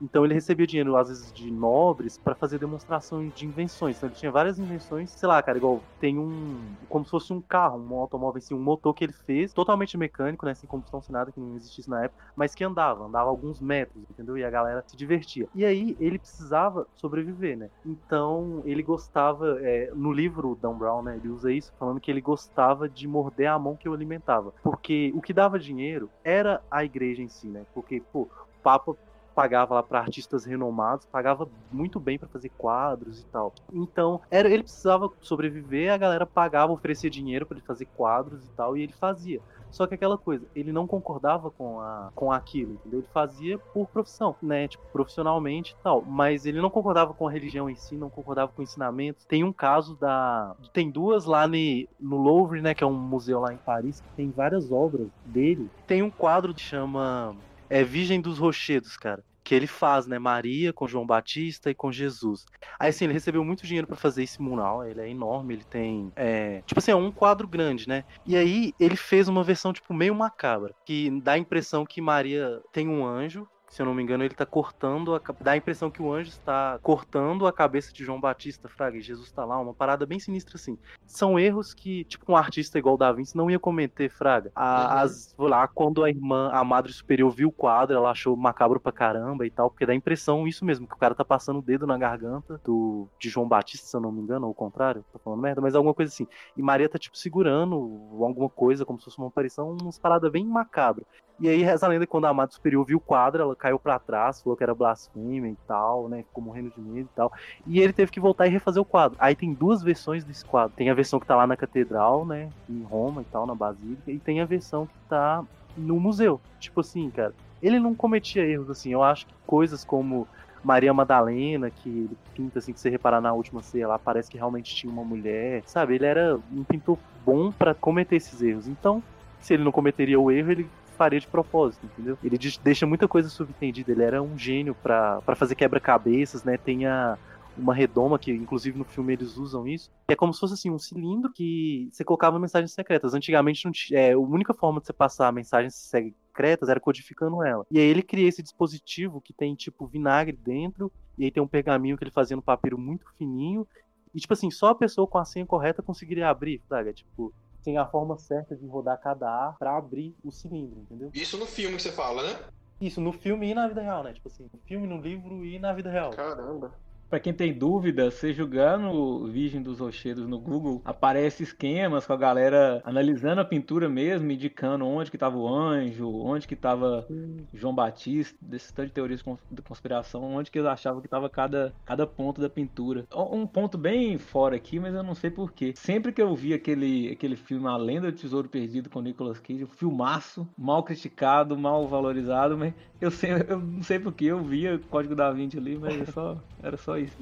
Então 0.01 0.23
ele 0.23 0.33
recebia 0.33 0.67
dinheiro, 0.67 0.95
às 0.95 1.09
vezes, 1.09 1.31
de 1.31 1.51
nobres 1.51 2.17
para 2.17 2.35
fazer 2.35 2.59
demonstrações 2.59 3.33
de 3.33 3.45
invenções. 3.45 3.97
Então 3.97 4.09
ele 4.09 4.15
tinha 4.15 4.31
várias 4.31 4.59
invenções, 4.59 5.11
sei 5.11 5.27
lá, 5.27 5.41
cara, 5.41 5.57
igual 5.57 5.81
tem 5.99 6.17
um. 6.17 6.59
como 6.87 7.05
se 7.05 7.11
fosse 7.11 7.33
um 7.33 7.41
carro, 7.41 7.79
um 7.79 7.99
automóvel, 7.99 8.37
assim, 8.37 8.53
um 8.53 8.61
motor 8.61 8.93
que 8.93 9.03
ele 9.03 9.13
fez, 9.13 9.53
totalmente 9.53 9.97
mecânico, 9.97 10.45
né? 10.45 10.53
Sem 10.53 10.69
combustão, 10.69 11.01
sem 11.01 11.13
nada, 11.13 11.31
que 11.31 11.39
não 11.39 11.55
existisse 11.55 11.89
na 11.89 12.03
época, 12.03 12.23
mas 12.35 12.53
que 12.53 12.63
andava, 12.63 13.05
andava 13.05 13.29
alguns 13.29 13.59
metros, 13.59 14.03
entendeu? 14.09 14.37
E 14.37 14.43
a 14.43 14.49
galera 14.49 14.83
se 14.85 14.95
divertia. 14.95 15.47
E 15.53 15.65
aí 15.65 15.95
ele 15.99 16.19
precisava 16.19 16.87
sobreviver, 16.95 17.57
né? 17.57 17.69
Então 17.85 18.61
ele 18.65 18.83
gostava, 18.83 19.57
é, 19.61 19.91
no 19.95 20.11
livro 20.11 20.57
Dan 20.61 20.77
Brown, 20.77 21.01
né? 21.01 21.17
Ele 21.17 21.29
usa 21.29 21.51
isso, 21.51 21.73
falando 21.77 21.99
que 21.99 22.11
ele 22.11 22.21
gostava 22.21 22.87
de 22.87 23.07
morder 23.07 23.49
a 23.49 23.59
mão 23.59 23.75
que 23.75 23.89
o 23.89 23.93
alimentava. 23.93 24.53
Porque 24.63 25.11
o 25.15 25.21
que 25.21 25.33
dava 25.33 25.59
dinheiro 25.59 26.09
era 26.23 26.61
a 26.69 26.83
igreja 26.83 27.21
em 27.21 27.29
si, 27.29 27.47
né? 27.47 27.65
Porque, 27.73 28.01
pô, 28.11 28.21
o 28.23 28.61
Papa 28.61 28.95
pagava 29.37 29.75
lá 29.75 29.83
para 29.83 29.99
artistas 29.99 30.45
renomados, 30.45 31.05
pagava 31.05 31.47
muito 31.71 31.99
bem 31.99 32.17
para 32.17 32.27
fazer 32.27 32.49
quadros 32.57 33.21
e 33.21 33.25
tal. 33.25 33.53
Então, 33.71 34.19
era, 34.31 34.49
ele 34.49 34.63
precisava 34.63 35.11
sobreviver, 35.21 35.93
a 35.93 35.97
galera 35.97 36.25
pagava, 36.25 36.73
oferecia 36.73 37.07
dinheiro 37.07 37.45
para 37.45 37.55
ele 37.57 37.65
fazer 37.67 37.85
quadros 37.95 38.43
e 38.43 38.49
tal, 38.55 38.75
e 38.75 38.81
ele 38.81 38.93
fazia. 38.93 39.39
Só 39.69 39.85
que 39.85 39.93
aquela 39.93 40.17
coisa, 40.17 40.43
ele 40.55 40.71
não 40.71 40.87
concordava 40.87 41.51
com, 41.51 41.79
a, 41.79 42.09
com 42.15 42.31
aquilo, 42.31 42.73
entendeu? 42.73 43.01
Ele 43.01 43.07
fazia 43.13 43.59
por 43.59 43.85
profissão, 43.87 44.35
né? 44.41 44.67
Tipo, 44.67 44.83
profissionalmente 44.91 45.75
e 45.79 45.83
tal. 45.83 46.01
Mas 46.01 46.45
ele 46.47 46.59
não 46.59 46.69
concordava 46.69 47.13
com 47.13 47.27
a 47.27 47.31
religião 47.31 47.69
em 47.69 47.75
si, 47.75 47.95
não 47.95 48.09
concordava 48.09 48.51
com 48.55 48.63
ensinamentos. 48.63 49.25
Tem 49.25 49.43
um 49.43 49.53
caso 49.53 49.95
da. 49.95 50.55
Tem 50.73 50.89
duas 50.89 51.25
lá 51.25 51.47
ne, 51.47 51.87
no 51.99 52.17
Louvre, 52.17 52.61
né? 52.61 52.73
Que 52.73 52.83
é 52.83 52.87
um 52.87 52.93
museu 52.93 53.39
lá 53.39 53.53
em 53.53 53.57
Paris, 53.57 53.99
que 53.99 54.07
tem 54.15 54.31
várias 54.31 54.71
obras 54.71 55.09
dele. 55.25 55.69
Tem 55.85 56.01
um 56.01 56.09
quadro 56.09 56.53
que 56.53 56.61
chama 56.61 57.35
é 57.69 57.83
Virgem 57.83 58.21
dos 58.21 58.37
Rochedos, 58.37 58.97
cara. 58.97 59.23
Que 59.43 59.55
ele 59.55 59.67
faz, 59.67 60.05
né? 60.05 60.19
Maria 60.19 60.73
com 60.73 60.87
João 60.87 61.05
Batista 61.05 61.69
e 61.69 61.75
com 61.75 61.89
Jesus. 61.89 62.43
Aí, 62.77 62.89
assim, 62.89 63.05
ele 63.05 63.13
recebeu 63.13 63.45
muito 63.45 63.65
dinheiro 63.65 63.87
para 63.87 63.95
fazer 63.95 64.23
esse 64.23 64.41
mural. 64.41 64.85
Ele 64.85 64.99
é 64.99 65.09
enorme, 65.09 65.53
ele 65.53 65.63
tem. 65.63 66.11
É, 66.17 66.61
tipo 66.63 66.79
assim, 66.79 66.91
é 66.91 66.95
um 66.95 67.11
quadro 67.11 67.47
grande, 67.47 67.87
né? 67.87 68.03
E 68.25 68.35
aí, 68.35 68.73
ele 68.77 68.97
fez 68.97 69.29
uma 69.29 69.43
versão, 69.43 69.71
tipo, 69.71 69.93
meio 69.93 70.13
macabra. 70.13 70.73
Que 70.85 71.09
dá 71.21 71.33
a 71.33 71.37
impressão 71.37 71.85
que 71.85 72.01
Maria 72.01 72.59
tem 72.73 72.89
um 72.89 73.05
anjo 73.05 73.47
se 73.69 73.81
eu 73.81 73.85
não 73.85 73.93
me 73.93 74.01
engano, 74.01 74.23
ele 74.23 74.33
está 74.33 74.45
cortando, 74.45 75.15
a, 75.15 75.21
dá 75.41 75.51
a 75.51 75.57
impressão 75.57 75.91
que 75.91 76.01
o 76.01 76.11
anjo 76.11 76.29
está 76.29 76.79
cortando 76.81 77.45
a 77.45 77.53
cabeça 77.53 77.91
de 77.93 78.03
João 78.03 78.19
Batista, 78.19 78.69
Fraga, 78.69 78.97
e 78.97 79.01
Jesus 79.01 79.27
está 79.27 79.43
lá, 79.43 79.59
uma 79.59 79.73
parada 79.73 80.05
bem 80.05 80.19
sinistra 80.19 80.55
assim. 80.55 80.77
São 81.05 81.37
erros 81.37 81.73
que, 81.73 82.03
tipo, 82.05 82.31
um 82.31 82.37
artista 82.37 82.79
igual 82.79 82.95
o 82.95 82.97
Da 82.97 83.11
Vinci 83.11 83.35
não 83.35 83.51
ia 83.51 83.59
cometer, 83.59 84.09
Fraga. 84.09 84.51
A, 84.55 84.63
uhum. 84.63 84.99
as, 84.99 85.35
lá, 85.37 85.67
quando 85.67 86.03
a 86.03 86.09
irmã, 86.09 86.49
a 86.51 86.63
Madre 86.63 86.93
Superior 86.93 87.29
viu 87.29 87.49
o 87.49 87.51
quadro, 87.51 87.95
ela 87.95 88.11
achou 88.11 88.35
macabro 88.35 88.79
pra 88.79 88.91
caramba 88.91 89.45
e 89.45 89.49
tal, 89.49 89.69
porque 89.69 89.85
dá 89.85 89.91
a 89.91 89.95
impressão, 89.95 90.47
isso 90.47 90.63
mesmo, 90.63 90.87
que 90.87 90.95
o 90.95 90.97
cara 90.97 91.13
tá 91.13 91.25
passando 91.25 91.59
o 91.59 91.61
dedo 91.61 91.85
na 91.85 91.97
garganta 91.97 92.59
do, 92.63 93.07
de 93.19 93.29
João 93.29 93.47
Batista, 93.47 93.85
se 93.85 93.95
eu 93.95 94.01
não 94.01 94.11
me 94.11 94.21
engano, 94.21 94.45
ou 94.45 94.51
o 94.51 94.55
contrário, 94.55 95.03
tô 95.11 95.19
falando 95.19 95.41
merda, 95.41 95.61
mas 95.61 95.75
alguma 95.75 95.93
coisa 95.93 96.11
assim. 96.11 96.27
E 96.55 96.61
Maria 96.61 96.87
tá, 96.87 96.97
tipo, 96.97 97.17
segurando 97.17 97.75
alguma 98.21 98.49
coisa, 98.49 98.85
como 98.85 98.97
se 98.99 99.05
fosse 99.05 99.17
uma 99.17 99.27
aparição, 99.27 99.75
umas 99.81 99.99
paradas 99.99 100.31
bem 100.31 100.45
macabras. 100.45 101.05
E 101.39 101.47
aí 101.47 101.61
reza 101.61 101.85
a 101.85 101.89
lenda 101.89 102.07
quando 102.07 102.25
a 102.25 102.29
Amada 102.29 102.51
Superior 102.51 102.83
viu 102.83 102.97
o 102.97 103.01
quadro, 103.01 103.43
ela 103.43 103.55
caiu 103.57 103.79
para 103.79 103.99
trás, 103.99 104.41
falou 104.41 104.55
que 104.55 104.63
era 104.63 104.73
blasfêmia 104.73 105.49
e 105.49 105.57
tal, 105.67 106.07
né? 106.07 106.23
Ficou 106.23 106.43
morrendo 106.43 106.71
de 106.75 106.81
medo 106.81 107.09
e 107.11 107.15
tal. 107.15 107.31
E 107.65 107.79
ele 107.79 107.93
teve 107.93 108.11
que 108.11 108.19
voltar 108.19 108.47
e 108.47 108.49
refazer 108.49 108.81
o 108.81 108.85
quadro. 108.85 109.17
Aí 109.19 109.35
tem 109.35 109.53
duas 109.53 109.81
versões 109.81 110.23
desse 110.23 110.45
quadro. 110.45 110.75
Tem 110.75 110.89
a 110.89 110.93
versão 110.93 111.19
que 111.19 111.25
tá 111.25 111.35
lá 111.35 111.47
na 111.47 111.57
catedral, 111.57 112.25
né? 112.25 112.49
Em 112.69 112.83
Roma 112.83 113.21
e 113.21 113.25
tal, 113.25 113.45
na 113.45 113.55
Basílica. 113.55 114.11
E 114.11 114.19
tem 114.19 114.41
a 114.41 114.45
versão 114.45 114.85
que 114.85 114.93
tá 115.09 115.43
no 115.75 115.99
museu. 115.99 116.39
Tipo 116.59 116.81
assim, 116.81 117.09
cara. 117.09 117.33
Ele 117.61 117.79
não 117.79 117.95
cometia 117.95 118.45
erros, 118.45 118.69
assim. 118.69 118.91
Eu 118.91 119.01
acho 119.01 119.25
que 119.25 119.33
coisas 119.45 119.83
como 119.83 120.27
Maria 120.63 120.93
Madalena, 120.93 121.69
que 121.69 121.89
ele 121.89 122.17
pinta, 122.35 122.59
assim, 122.59 122.73
que 122.73 122.79
você 122.79 122.89
reparar 122.89 123.21
na 123.21 123.33
última 123.33 123.61
ceia 123.63 123.87
lá, 123.87 123.97
parece 123.97 124.29
que 124.29 124.37
realmente 124.37 124.75
tinha 124.75 124.91
uma 124.91 125.03
mulher, 125.03 125.63
sabe? 125.65 125.95
Ele 125.95 126.05
era 126.05 126.39
um 126.51 126.63
pintor 126.63 126.97
bom 127.25 127.51
para 127.51 127.73
cometer 127.73 128.17
esses 128.17 128.41
erros. 128.41 128.67
Então, 128.67 129.01
se 129.39 129.53
ele 129.53 129.63
não 129.63 129.71
cometeria 129.71 130.19
o 130.19 130.29
erro, 130.29 130.51
ele 130.51 130.69
faria 130.97 131.19
de 131.19 131.27
propósito, 131.27 131.85
entendeu? 131.85 132.17
Ele 132.23 132.37
deixa 132.63 132.85
muita 132.85 133.07
coisa 133.07 133.29
subentendida. 133.29 133.91
Ele 133.91 134.03
era 134.03 134.21
um 134.21 134.37
gênio 134.37 134.75
para 134.75 135.21
fazer 135.35 135.55
quebra-cabeças, 135.55 136.43
né? 136.43 136.57
Tem 136.57 136.85
a, 136.85 137.17
uma 137.57 137.73
redoma, 137.73 138.19
que 138.19 138.31
inclusive 138.31 138.77
no 138.77 138.85
filme 138.85 139.13
eles 139.13 139.37
usam 139.37 139.67
isso, 139.67 139.89
que 140.07 140.13
é 140.13 140.15
como 140.15 140.33
se 140.33 140.39
fosse 140.39 140.53
assim, 140.53 140.69
um 140.69 140.79
cilindro 140.79 141.31
que 141.31 141.89
você 141.91 142.03
colocava 142.03 142.39
mensagens 142.39 142.71
secretas. 142.71 143.13
Antigamente 143.13 143.65
não 143.65 143.71
tinha, 143.71 143.99
é, 143.99 144.13
a 144.13 144.19
única 144.19 144.53
forma 144.53 144.79
de 144.79 144.87
você 144.87 144.93
passar 144.93 145.31
mensagens 145.33 145.75
secretas 145.75 146.69
era 146.69 146.79
codificando 146.79 147.43
ela. 147.43 147.65
E 147.71 147.79
aí 147.79 147.85
ele 147.85 148.03
cria 148.03 148.27
esse 148.27 148.43
dispositivo 148.43 149.21
que 149.21 149.33
tem 149.33 149.55
tipo 149.55 149.87
vinagre 149.87 150.37
dentro, 150.37 150.91
e 151.17 151.25
aí 151.25 151.31
tem 151.31 151.41
um 151.41 151.47
pergaminho 151.47 151.97
que 151.97 152.03
ele 152.03 152.11
fazia 152.11 152.35
no 152.35 152.43
papiro 152.43 152.77
muito 152.77 153.05
fininho. 153.17 153.67
E 154.13 154.19
tipo 154.19 154.33
assim, 154.33 154.49
só 154.49 154.69
a 154.69 154.75
pessoa 154.75 155.07
com 155.07 155.17
a 155.17 155.25
senha 155.25 155.45
correta 155.45 155.81
conseguiria 155.81 156.29
abrir, 156.29 156.61
sabe? 156.67 156.93
Tipo, 156.93 157.33
tem 157.67 157.77
a 157.77 157.85
forma 157.85 158.17
certa 158.17 158.55
de 158.55 158.65
rodar 158.65 158.97
cada 158.97 159.29
ar 159.29 159.57
para 159.57 159.75
abrir 159.75 160.15
o 160.23 160.31
cilindro, 160.31 160.79
entendeu? 160.79 161.11
Isso 161.13 161.37
no 161.37 161.45
filme 161.45 161.75
que 161.75 161.81
você 161.81 161.91
fala, 161.91 162.23
né? 162.23 162.39
Isso, 162.79 163.01
no 163.01 163.11
filme 163.11 163.49
e 163.49 163.53
na 163.53 163.67
vida 163.67 163.81
real, 163.81 164.03
né? 164.03 164.13
Tipo 164.13 164.29
assim, 164.29 164.49
no 164.53 164.59
filme, 164.61 164.87
no 164.87 165.01
livro 165.01 165.43
e 165.43 165.59
na 165.59 165.73
vida 165.73 165.91
real. 165.91 166.11
Caramba. 166.11 166.73
Para 167.09 167.21
quem 167.21 167.33
tem 167.33 167.53
dúvida, 167.53 168.11
você 168.11 168.33
jogando 168.33 169.27
Virgem 169.27 169.61
dos 169.61 169.79
Rochedos 169.79 170.27
no 170.27 170.37
Google, 170.37 170.81
aparece 170.83 171.41
esquemas 171.41 172.05
com 172.05 172.11
a 172.11 172.17
galera 172.17 172.81
analisando 172.83 173.39
a 173.39 173.45
pintura 173.45 173.87
mesmo, 173.87 174.29
indicando 174.29 174.85
onde 174.85 175.09
que 175.09 175.17
tava 175.17 175.37
o 175.37 175.47
anjo, 175.47 176.09
onde 176.09 176.45
que 176.45 176.55
tava 176.55 177.07
João 177.53 177.73
Batista, 177.73 178.37
desse 178.41 178.73
tanto 178.73 178.87
de 178.87 178.93
teorias 178.93 179.23
de 179.49 179.61
conspiração, 179.61 180.21
onde 180.35 180.51
que 180.51 180.59
eles 180.59 180.69
achavam 180.69 181.01
que 181.01 181.07
tava 181.07 181.29
cada, 181.29 181.73
cada 181.85 182.05
ponto 182.05 182.41
da 182.41 182.49
pintura. 182.49 183.05
Um 183.15 183.47
ponto 183.47 183.77
bem 183.77 184.17
fora 184.17 184.57
aqui, 184.57 184.77
mas 184.77 184.93
eu 184.93 185.03
não 185.03 185.15
sei 185.15 185.29
porquê. 185.29 185.73
Sempre 185.77 186.11
que 186.11 186.21
eu 186.21 186.35
vi 186.35 186.53
aquele, 186.53 187.09
aquele 187.11 187.37
filme 187.37 187.67
A 187.67 187.77
Lenda 187.77 188.11
do 188.11 188.17
Tesouro 188.17 188.49
Perdido 188.49 188.89
com 188.89 188.99
Nicolas 188.99 189.39
Cage, 189.39 189.63
um 189.63 189.67
filmaço, 189.67 190.45
mal 190.57 190.83
criticado, 190.83 191.57
mal 191.57 191.87
valorizado, 191.87 192.57
mas 192.57 192.73
eu, 192.99 193.11
sei, 193.11 193.31
eu 193.47 193.59
não 193.59 193.83
sei 193.83 193.97
porquê, 193.97 194.25
eu 194.25 194.43
via 194.43 194.79
Código 194.89 195.15
da 195.15 195.31
Vinci 195.31 195.57
ali, 195.57 195.77
mas 195.77 196.09
só, 196.09 196.37
era 196.61 196.75
só 196.75 196.96
isso. 196.99 197.17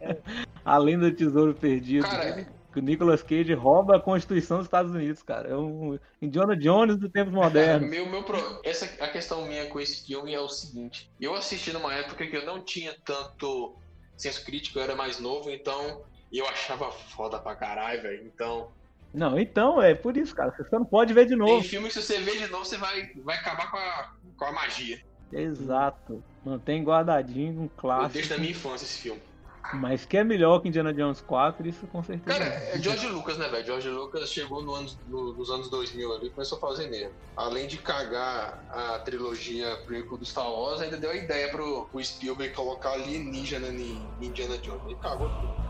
É. 0.00 0.16
A 0.64 0.78
lenda 0.78 1.10
do 1.10 1.16
tesouro 1.16 1.54
perdido. 1.54 2.06
Cara, 2.06 2.46
que 2.74 2.80
o 2.80 2.82
Nicolas 2.82 3.22
Cage 3.22 3.54
rouba 3.54 3.96
a 3.96 4.00
Constituição 4.00 4.58
dos 4.58 4.66
Estados 4.66 4.92
Unidos, 4.92 5.22
cara. 5.22 5.48
É 5.48 5.56
um 5.56 5.96
Indiana 6.20 6.56
Jones 6.56 6.96
do 6.96 7.08
tempo 7.08 7.30
moderno. 7.30 7.86
meu, 7.88 8.04
meu 8.06 8.24
pro... 8.24 8.60
Essa, 8.64 8.86
a 9.02 9.08
questão 9.08 9.46
minha 9.46 9.66
com 9.66 9.78
esse 9.78 10.04
filme 10.04 10.34
é 10.34 10.40
o 10.40 10.48
seguinte: 10.48 11.08
eu 11.20 11.34
assisti 11.34 11.72
numa 11.72 11.94
época 11.94 12.26
que 12.26 12.36
eu 12.36 12.44
não 12.44 12.60
tinha 12.60 12.94
tanto 13.04 13.76
senso 14.16 14.44
crítico, 14.44 14.78
eu 14.78 14.82
era 14.82 14.96
mais 14.96 15.20
novo, 15.20 15.50
então 15.50 16.02
eu 16.32 16.46
achava 16.46 16.90
foda 16.90 17.38
pra 17.38 17.54
caralho, 17.54 18.02
velho. 18.02 18.26
Então. 18.26 18.72
Não, 19.12 19.38
então, 19.38 19.80
é 19.80 19.94
por 19.94 20.16
isso, 20.16 20.34
cara. 20.34 20.52
Você 20.56 20.76
não 20.76 20.84
pode 20.84 21.14
ver 21.14 21.26
de 21.26 21.36
novo. 21.36 21.60
Tem 21.60 21.62
filme 21.62 21.86
que 21.86 21.94
se 21.94 22.02
você 22.02 22.18
ver 22.18 22.38
de 22.38 22.48
novo, 22.48 22.64
você 22.64 22.76
vai, 22.76 23.12
vai 23.22 23.36
acabar 23.36 23.70
com 23.70 23.76
a, 23.76 24.12
com 24.36 24.44
a 24.46 24.52
magia. 24.52 25.00
Exato. 25.34 26.22
Mantém 26.44 26.84
guardadinho 26.84 27.62
um 27.62 27.68
clássico. 27.68 28.14
Desde 28.14 28.34
a 28.34 28.38
minha 28.38 28.50
infância 28.50 28.84
esse 28.84 29.00
filme. 29.00 29.20
Mas 29.72 30.04
que 30.04 30.18
é 30.18 30.24
melhor 30.24 30.60
que 30.60 30.68
Indiana 30.68 30.92
Jones 30.92 31.22
4, 31.22 31.66
isso 31.66 31.86
com 31.86 32.02
certeza. 32.02 32.38
Cara, 32.38 32.44
é 32.44 32.78
George 32.78 33.06
Lucas, 33.08 33.38
né, 33.38 33.48
velho? 33.48 33.64
George 33.64 33.88
Lucas 33.88 34.30
chegou 34.30 34.62
no 34.62 34.74
anos, 34.74 34.98
no, 35.08 35.32
nos 35.32 35.50
anos 35.50 35.70
2000 35.70 36.12
ali 36.12 36.26
e 36.26 36.30
começou 36.30 36.58
a 36.58 36.60
fazer 36.60 36.88
mesmo. 36.88 37.12
Além 37.34 37.66
de 37.66 37.78
cagar 37.78 38.62
a 38.70 38.98
trilogia 38.98 39.74
prequel 39.86 40.18
do 40.18 40.24
Star 40.24 40.50
Wars, 40.50 40.82
ainda 40.82 40.98
deu 40.98 41.10
a 41.10 41.16
ideia 41.16 41.48
pro, 41.50 41.86
pro 41.86 42.04
Spielberg 42.04 42.54
colocar 42.54 42.90
alienígena 42.90 43.68
em 43.68 44.06
Indiana 44.20 44.58
Jones. 44.58 44.82
Ele 44.84 44.96
cagou 44.96 45.28
tudo. 45.30 45.63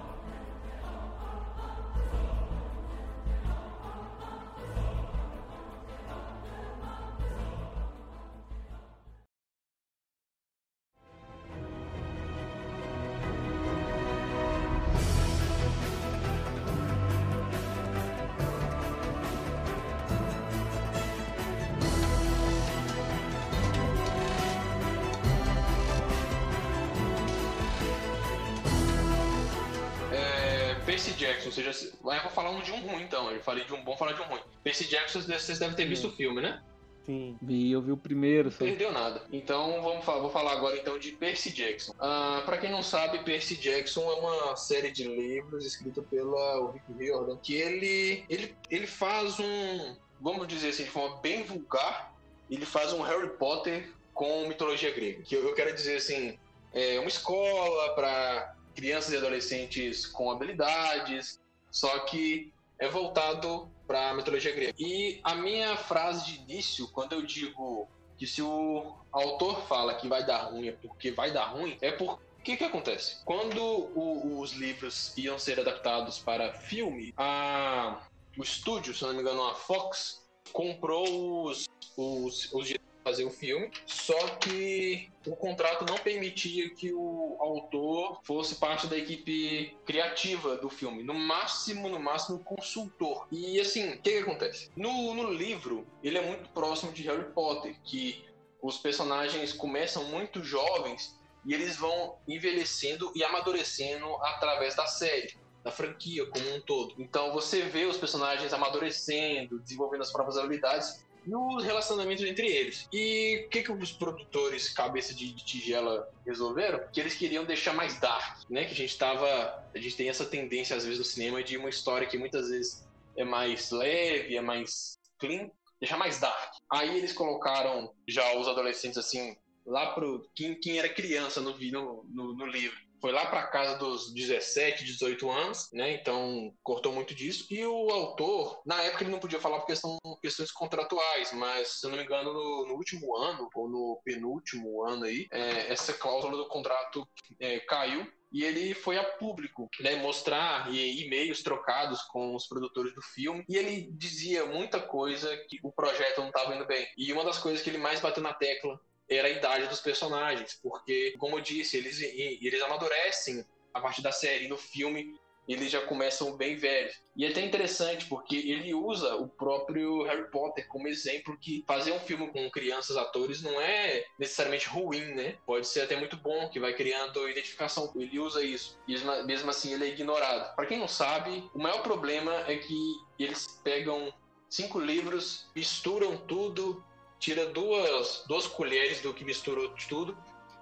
Vocês 35.45 35.59
devem 35.59 35.77
ter 35.77 35.87
visto 35.87 36.09
o 36.09 36.13
filme, 36.13 36.41
né? 36.41 36.63
Sim. 37.05 37.37
Vi, 37.41 37.71
eu 37.71 37.83
vi 37.83 37.93
o 37.93 37.97
primeiro. 37.97 38.51
Só. 38.51 38.65
Perdeu 38.65 38.91
nada. 38.91 39.23
Então 39.31 39.83
vamos 39.83 40.05
falar, 40.05 40.21
vou 40.21 40.31
falar 40.31 40.53
agora 40.53 40.77
então 40.77 40.99
de 40.99 41.13
Percy 41.13 41.53
Jackson. 41.53 41.93
Uh, 41.93 42.43
para 42.45 42.57
quem 42.57 42.71
não 42.71 42.83
sabe, 42.83 43.19
Percy 43.19 43.57
Jackson 43.57 44.11
é 44.11 44.15
uma 44.15 44.57
série 44.57 44.91
de 44.91 45.05
livros 45.05 45.67
escrita 45.67 46.03
pela 46.03 46.73
Rick 46.73 46.93
Riordan 46.99 47.37
que 47.37 47.55
ele, 47.55 48.25
ele 48.29 48.55
ele 48.71 48.87
faz 48.87 49.39
um, 49.39 49.97
vamos 50.21 50.49
dizer 50.49 50.71
assim, 50.71 50.85
de 50.85 50.91
forma 50.91 51.17
bem 51.19 51.43
vulgar, 51.43 52.15
ele 52.51 52.65
faz 52.65 52.93
um 52.93 53.03
Harry 53.03 53.29
Potter 53.37 53.93
com 54.15 54.49
mitologia 54.49 54.91
grega. 54.91 55.23
Que 55.23 55.35
eu, 55.35 55.47
eu 55.47 55.55
quero 55.55 55.75
dizer 55.75 55.97
assim, 55.97 56.39
é 56.73 56.99
uma 56.99 57.09
escola 57.09 57.95
para 57.95 58.55
crianças 58.75 59.13
e 59.13 59.17
adolescentes 59.19 60.07
com 60.07 60.31
habilidades, 60.31 61.39
só 61.71 62.01
que 62.01 62.53
é 62.79 62.89
voltado 62.89 63.71
para 63.87 64.11
a 64.11 64.15
mitologia 64.15 64.53
grega. 64.53 64.75
E 64.79 65.21
a 65.23 65.35
minha 65.35 65.77
frase 65.77 66.25
de 66.25 66.41
início, 66.41 66.89
quando 66.89 67.13
eu 67.13 67.23
digo 67.23 67.89
que 68.17 68.27
se 68.27 68.43
o 68.43 68.95
autor 69.13 69.67
fala 69.67 69.95
que 69.95 70.09
vai 70.09 70.25
dar 70.25 70.45
ruim 70.45 70.69
é 70.69 70.73
porque 70.73 71.11
vai 71.11 71.33
dar 71.33 71.47
ruim, 71.47 71.77
é 71.81 71.91
por 71.91 72.19
o 72.39 72.45
que, 72.45 72.59
que 72.59 72.65
acontece? 72.65 73.25
Quando 73.25 73.59
o, 73.59 74.39
os 74.39 74.53
livros 74.53 75.17
iam 75.17 75.39
ser 75.39 75.59
adaptados 75.59 76.19
para 76.19 76.53
filme, 76.53 77.15
a, 77.17 78.03
o 78.37 78.43
estúdio, 78.43 78.93
se 78.93 79.03
não 79.03 79.15
me 79.15 79.23
engano, 79.23 79.43
a 79.49 79.55
Fox, 79.55 80.23
comprou 80.53 81.47
os, 81.47 81.67
os, 81.97 82.53
os 82.53 82.75
fazer 83.05 83.25
o 83.25 83.31
filme, 83.31 83.71
só 83.87 84.19
que 84.37 85.13
o 85.27 85.37
contrato 85.37 85.85
não 85.85 85.99
permitia 85.99 86.71
que 86.71 86.93
o 86.93 87.37
autor 87.39 88.19
fosse 88.25 88.55
parte 88.57 88.87
da 88.87 88.97
equipe 88.97 89.77
criativa 89.85 90.57
do 90.57 90.71
filme. 90.71 91.03
No 91.03 91.13
máximo, 91.13 91.89
no 91.91 92.01
máximo, 92.01 92.43
consultor. 92.43 93.29
E 93.31 93.61
assim, 93.61 93.91
o 93.91 94.01
que, 94.01 94.11
que 94.11 94.19
acontece? 94.19 94.71
No, 94.75 95.15
no 95.15 95.31
livro, 95.31 95.87
ele 96.03 96.17
é 96.17 96.27
muito 96.27 96.49
próximo 96.51 96.93
de 96.93 97.03
Harry 97.03 97.31
Potter, 97.33 97.77
que 97.85 98.25
os 98.63 98.79
personagens 98.79 99.53
começam 99.53 100.05
muito 100.05 100.43
jovens 100.43 101.21
e 101.45 101.53
eles 101.53 101.77
vão 101.77 102.17
envelhecendo 102.27 103.13
e 103.15 103.23
amadurecendo 103.23 104.07
através 104.23 104.75
da 104.75 104.87
série 104.87 105.37
da 105.63 105.71
franquia 105.71 106.27
como 106.27 106.55
um 106.55 106.61
todo. 106.61 106.95
Então 106.99 107.33
você 107.33 107.63
vê 107.63 107.85
os 107.85 107.97
personagens 107.97 108.53
amadurecendo, 108.53 109.59
desenvolvendo 109.61 110.03
as 110.03 110.13
próprias 110.13 110.39
habilidades 110.39 111.05
e 111.27 111.35
o 111.35 111.59
relacionamento 111.59 112.25
entre 112.25 112.47
eles. 112.47 112.89
E 112.93 113.45
o 113.47 113.49
que, 113.49 113.63
que 113.63 113.73
os 113.73 113.93
produtores 113.93 114.69
cabeça 114.69 115.15
de, 115.15 115.33
de 115.33 115.45
tigela 115.45 116.09
resolveram? 116.27 116.81
Que 116.93 117.01
eles 117.01 117.15
queriam 117.15 117.45
deixar 117.45 117.73
mais 117.73 117.99
dark, 117.99 118.49
né? 118.51 118.65
Que 118.65 118.73
a 118.73 118.77
gente 118.77 118.99
tava. 118.99 119.65
A 119.75 119.79
gente 119.79 119.97
tem 119.97 120.09
essa 120.09 120.25
tendência, 120.25 120.77
às 120.77 120.85
vezes, 120.85 120.99
no 120.99 121.05
cinema 121.05 121.43
de 121.43 121.57
uma 121.57 121.69
história 121.69 122.07
que 122.07 122.19
muitas 122.19 122.51
vezes 122.51 122.87
é 123.17 123.25
mais 123.25 123.71
leve, 123.71 124.37
é 124.37 124.41
mais 124.41 124.99
clean, 125.19 125.51
deixar 125.81 125.97
mais 125.97 126.19
dark. 126.19 126.55
Aí 126.71 126.97
eles 126.99 127.13
colocaram 127.13 127.93
já 128.09 128.37
os 128.37 128.49
adolescentes 128.49 128.99
assim, 128.99 129.37
lá 129.67 129.93
pro. 129.93 130.29
Quem, 130.35 130.59
quem 130.61 130.79
era 130.79 130.89
criança 130.89 131.41
no, 131.41 131.57
no, 131.59 132.35
no 132.35 132.47
livro 132.47 132.85
foi 133.05 133.13
lá 133.13 133.27
para 133.27 133.47
casa 133.49 133.77
dos 133.77 134.15
17, 134.15 134.83
18 134.83 135.31
anos, 135.31 135.69
né? 135.75 135.93
Então 135.93 136.51
cortou 136.63 136.91
muito 136.91 137.15
disso. 137.15 137.47
E 137.51 137.63
o 137.67 137.91
autor, 137.91 138.63
na 138.65 138.81
época 138.81 139.05
ele 139.05 139.11
não 139.11 139.19
podia 139.19 139.39
falar 139.39 139.61
por 139.61 139.67
questão, 139.67 139.99
questões 140.23 140.51
contratuais, 140.51 141.31
mas 141.35 141.81
se 141.81 141.87
eu 141.87 141.91
não 141.91 141.99
me 141.99 142.05
engano, 142.05 142.33
no, 142.33 142.67
no 142.67 142.73
último 142.73 143.15
ano, 143.15 143.47
ou 143.55 143.69
no 143.69 144.01
penúltimo 144.03 144.87
ano 144.87 145.05
aí, 145.05 145.27
é, 145.31 145.71
essa 145.71 145.93
cláusula 145.93 146.35
do 146.35 146.49
contrato 146.49 147.07
é, 147.39 147.61
caiu 147.61 148.11
e 148.33 148.43
ele 148.43 148.73
foi 148.73 148.97
a 148.97 149.05
público, 149.05 149.69
né, 149.81 149.97
mostrar 149.97 150.73
e-mails 150.75 151.43
trocados 151.43 152.01
com 152.05 152.35
os 152.35 152.49
produtores 152.49 152.95
do 152.95 153.03
filme, 153.03 153.45
e 153.49 153.57
ele 153.57 153.93
dizia 153.93 154.47
muita 154.47 154.81
coisa 154.81 155.37
que 155.49 155.61
o 155.63 155.71
projeto 155.71 156.23
não 156.23 156.29
estava 156.29 156.55
indo 156.57 156.67
bem. 156.67 156.85
E 156.97 157.13
uma 157.13 157.23
das 157.23 157.39
coisas 157.39 157.63
que 157.63 157.69
ele 157.69 157.79
mais 157.79 158.01
bateu 158.01 158.23
na 158.23 158.33
tecla 158.33 158.81
era 159.09 159.29
a 159.29 159.31
idade 159.31 159.67
dos 159.69 159.81
personagens, 159.81 160.59
porque, 160.63 161.15
como 161.19 161.37
eu 161.39 161.43
disse, 161.43 161.77
eles, 161.77 162.01
eles 162.01 162.63
amadurecem 162.63 163.45
a 163.73 163.81
partir 163.81 164.03
da 164.03 164.13
série. 164.13 164.49
No 164.49 164.57
filme, 164.57 165.19
eles 165.49 165.71
já 165.71 165.83
começam 165.83 166.37
bem 166.37 166.57
velhos. 166.57 166.95
E 167.17 167.25
é 167.25 167.29
até 167.29 167.43
interessante, 167.43 168.07
porque 168.07 168.37
ele 168.37 168.75
usa 168.75 169.15
o 169.17 169.29
próprio 169.29 170.03
Harry 170.05 170.31
Potter 170.31 170.67
como 170.69 170.89
exemplo 170.89 171.37
que 171.39 171.63
fazer 171.67 171.93
um 171.93 172.01
filme 172.01 172.29
com 172.29 172.51
crianças 172.51 172.97
atores 172.97 173.43
não 173.43 173.61
é 173.61 174.05
necessariamente 174.19 174.69
ruim, 174.69 175.05
né? 175.15 175.37
Pode 175.47 175.67
ser 175.67 175.83
até 175.83 175.97
muito 175.97 176.17
bom, 176.17 176.49
que 176.49 176.59
vai 176.59 176.73
criando 176.75 177.29
identificação. 177.29 177.93
Ele 177.95 178.19
usa 178.19 178.43
isso. 178.43 178.79
E 178.89 178.97
mesmo 179.27 179.51
assim 179.51 179.75
ele 179.75 179.85
é 179.85 179.89
ignorado. 179.89 180.55
Para 180.57 180.67
quem 180.67 180.79
não 180.79 180.89
sabe, 180.89 181.49
o 181.55 181.59
maior 181.59 181.83
problema 181.83 182.33
é 182.49 182.57
que 182.57 182.95
eles 183.19 183.61
pegam 183.63 184.13
cinco 184.49 184.79
livros, 184.79 185.47
misturam 185.55 186.17
tudo, 186.17 186.83
tira 187.25 187.47
duas, 187.47 188.23
duas 188.29 188.47
colheres 188.47 189.01
do 189.01 189.15
que 189.15 189.25
misturou 189.25 189.75
tudo 189.89 190.15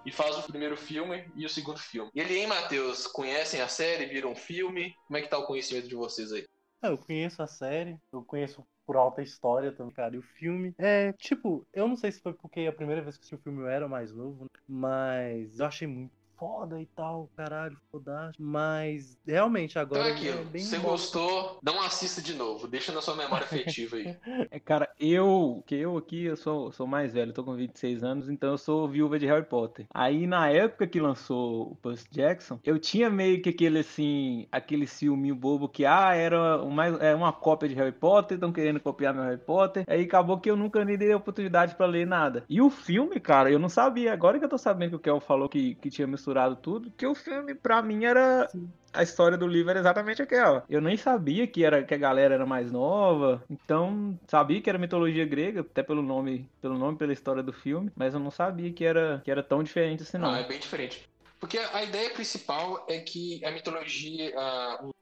e 0.05 0.11
faz 0.13 0.37
o 0.37 0.43
primeiro 0.43 0.77
filme 0.77 1.29
e 1.35 1.45
o 1.45 1.49
segundo 1.49 1.77
filme. 1.77 2.09
E 2.15 2.21
ele, 2.21 2.37
hein, 2.37 2.47
Matheus, 2.47 3.05
conhecem 3.05 3.59
a 3.59 3.67
série, 3.67 4.05
viram 4.05 4.31
um 4.31 4.35
filme? 4.35 4.95
Como 5.05 5.17
é 5.17 5.21
que 5.21 5.27
tá 5.27 5.37
o 5.37 5.45
conhecimento 5.45 5.89
de 5.89 5.95
vocês 5.95 6.31
aí? 6.31 6.45
Ah, 6.81 6.87
eu 6.87 6.97
conheço 6.97 7.43
a 7.43 7.47
série, 7.47 7.97
eu 8.13 8.23
conheço 8.23 8.65
por 8.85 8.95
alta 8.95 9.21
história 9.21 9.73
também, 9.73 9.93
cara. 9.93 10.15
E 10.15 10.19
o 10.19 10.23
filme 10.23 10.73
é, 10.77 11.11
tipo, 11.13 11.67
eu 11.73 11.85
não 11.85 11.97
sei 11.97 12.13
se 12.13 12.21
foi 12.21 12.33
porque 12.33 12.61
a 12.61 12.71
primeira 12.71 13.01
vez 13.01 13.17
que 13.17 13.23
assisti 13.23 13.35
o 13.35 13.43
filme 13.43 13.59
eu 13.59 13.67
era 13.67 13.89
mais 13.89 14.13
novo, 14.13 14.45
mas 14.65 15.59
eu 15.59 15.65
achei 15.65 15.87
muito 15.87 16.13
foda 16.43 16.81
e 16.81 16.85
tal, 16.87 17.29
caralho, 17.37 17.77
fodástico. 17.89 18.43
Mas 18.43 19.17
realmente 19.25 19.79
agora. 19.79 20.01
Então 20.01 20.11
é 20.11 20.17
aquilo. 20.17 20.41
É 20.41 20.51
bem 20.51 20.61
Você 20.61 20.77
bom. 20.77 20.89
gostou? 20.89 21.57
Não 21.63 21.81
assista 21.81 22.21
de 22.21 22.33
novo. 22.33 22.67
Deixa 22.67 22.91
na 22.91 23.01
sua 23.01 23.15
memória 23.15 23.45
afetiva 23.45 23.95
aí. 23.95 24.13
É, 24.51 24.59
cara, 24.59 24.89
eu, 24.99 25.63
que 25.65 25.75
eu 25.75 25.97
aqui, 25.97 26.25
eu 26.25 26.35
sou, 26.35 26.71
sou 26.71 26.85
mais 26.85 27.13
velho, 27.13 27.33
tô 27.33 27.43
com 27.43 27.55
26 27.55 28.03
anos, 28.03 28.29
então 28.29 28.51
eu 28.51 28.57
sou 28.57 28.87
viúva 28.87 29.17
de 29.17 29.25
Harry 29.25 29.45
Potter. 29.45 29.85
Aí 29.93 30.27
na 30.27 30.49
época 30.49 30.87
que 30.87 30.99
lançou 30.99 31.71
o 31.71 31.75
Percy 31.75 32.07
Jackson, 32.11 32.59
eu 32.63 32.77
tinha 32.77 33.09
meio 33.09 33.41
que 33.41 33.49
aquele 33.49 33.79
assim, 33.79 34.47
aquele 34.51 34.85
ciúminho 34.85 35.35
bobo 35.35 35.69
que, 35.69 35.85
ah, 35.85 36.13
era 36.13 36.61
uma, 36.61 36.87
é 36.87 37.15
uma 37.15 37.31
cópia 37.31 37.69
de 37.69 37.75
Harry 37.75 37.91
Potter, 37.91 38.35
estão 38.35 38.51
querendo 38.51 38.79
copiar 38.79 39.13
meu 39.13 39.23
Harry 39.23 39.37
Potter. 39.37 39.85
Aí 39.87 40.03
acabou 40.03 40.39
que 40.39 40.49
eu 40.49 40.55
nunca 40.55 40.83
nem 40.83 40.97
dei 40.97 41.13
a 41.13 41.17
oportunidade 41.17 41.75
para 41.75 41.85
ler 41.85 42.05
nada. 42.05 42.43
E 42.49 42.61
o 42.61 42.69
filme, 42.69 43.19
cara, 43.19 43.51
eu 43.51 43.59
não 43.59 43.69
sabia. 43.69 44.13
Agora 44.13 44.39
que 44.39 44.45
eu 44.45 44.49
tô 44.49 44.57
sabendo 44.57 44.91
que 44.91 44.95
o 44.95 44.99
Kel 44.99 45.19
falou 45.19 45.47
que, 45.47 45.75
que 45.75 45.89
tinha 45.89 46.07
misturado 46.07 46.32
misturado 46.33 46.55
tudo, 46.55 46.91
que 46.97 47.05
o 47.05 47.13
filme, 47.13 47.53
pra 47.53 47.81
mim, 47.81 48.05
era. 48.05 48.47
Sim. 48.49 48.69
A 48.91 49.01
história 49.01 49.35
do 49.35 49.47
livro 49.47 49.71
era 49.71 49.79
exatamente 49.79 50.21
aquela. 50.21 50.63
Eu 50.69 50.79
nem 50.79 50.95
sabia 50.95 51.47
que, 51.47 51.65
era, 51.65 51.83
que 51.83 51.95
a 51.95 51.97
galera 51.97 52.35
era 52.35 52.45
mais 52.45 52.71
nova, 52.71 53.43
então 53.49 54.19
sabia 54.27 54.61
que 54.61 54.69
era 54.69 54.77
mitologia 54.77 55.25
grega, 55.25 55.61
até 55.61 55.81
pelo 55.81 56.03
nome, 56.03 56.47
pelo 56.61 56.77
nome, 56.77 56.95
pela 56.95 57.11
história 57.11 57.41
do 57.41 57.51
filme, 57.51 57.91
mas 57.95 58.13
eu 58.13 58.19
não 58.19 58.29
sabia 58.29 58.71
que 58.71 58.85
era, 58.85 59.19
que 59.25 59.31
era 59.31 59.41
tão 59.41 59.63
diferente 59.63 60.03
assim, 60.03 60.19
não. 60.19 60.29
Ah, 60.29 60.41
é 60.41 60.47
bem 60.47 60.59
diferente. 60.59 61.09
Porque 61.39 61.57
a 61.57 61.83
ideia 61.83 62.11
principal 62.11 62.85
é 62.87 62.99
que 62.99 63.43
a 63.43 63.51
mitologia, 63.51 64.31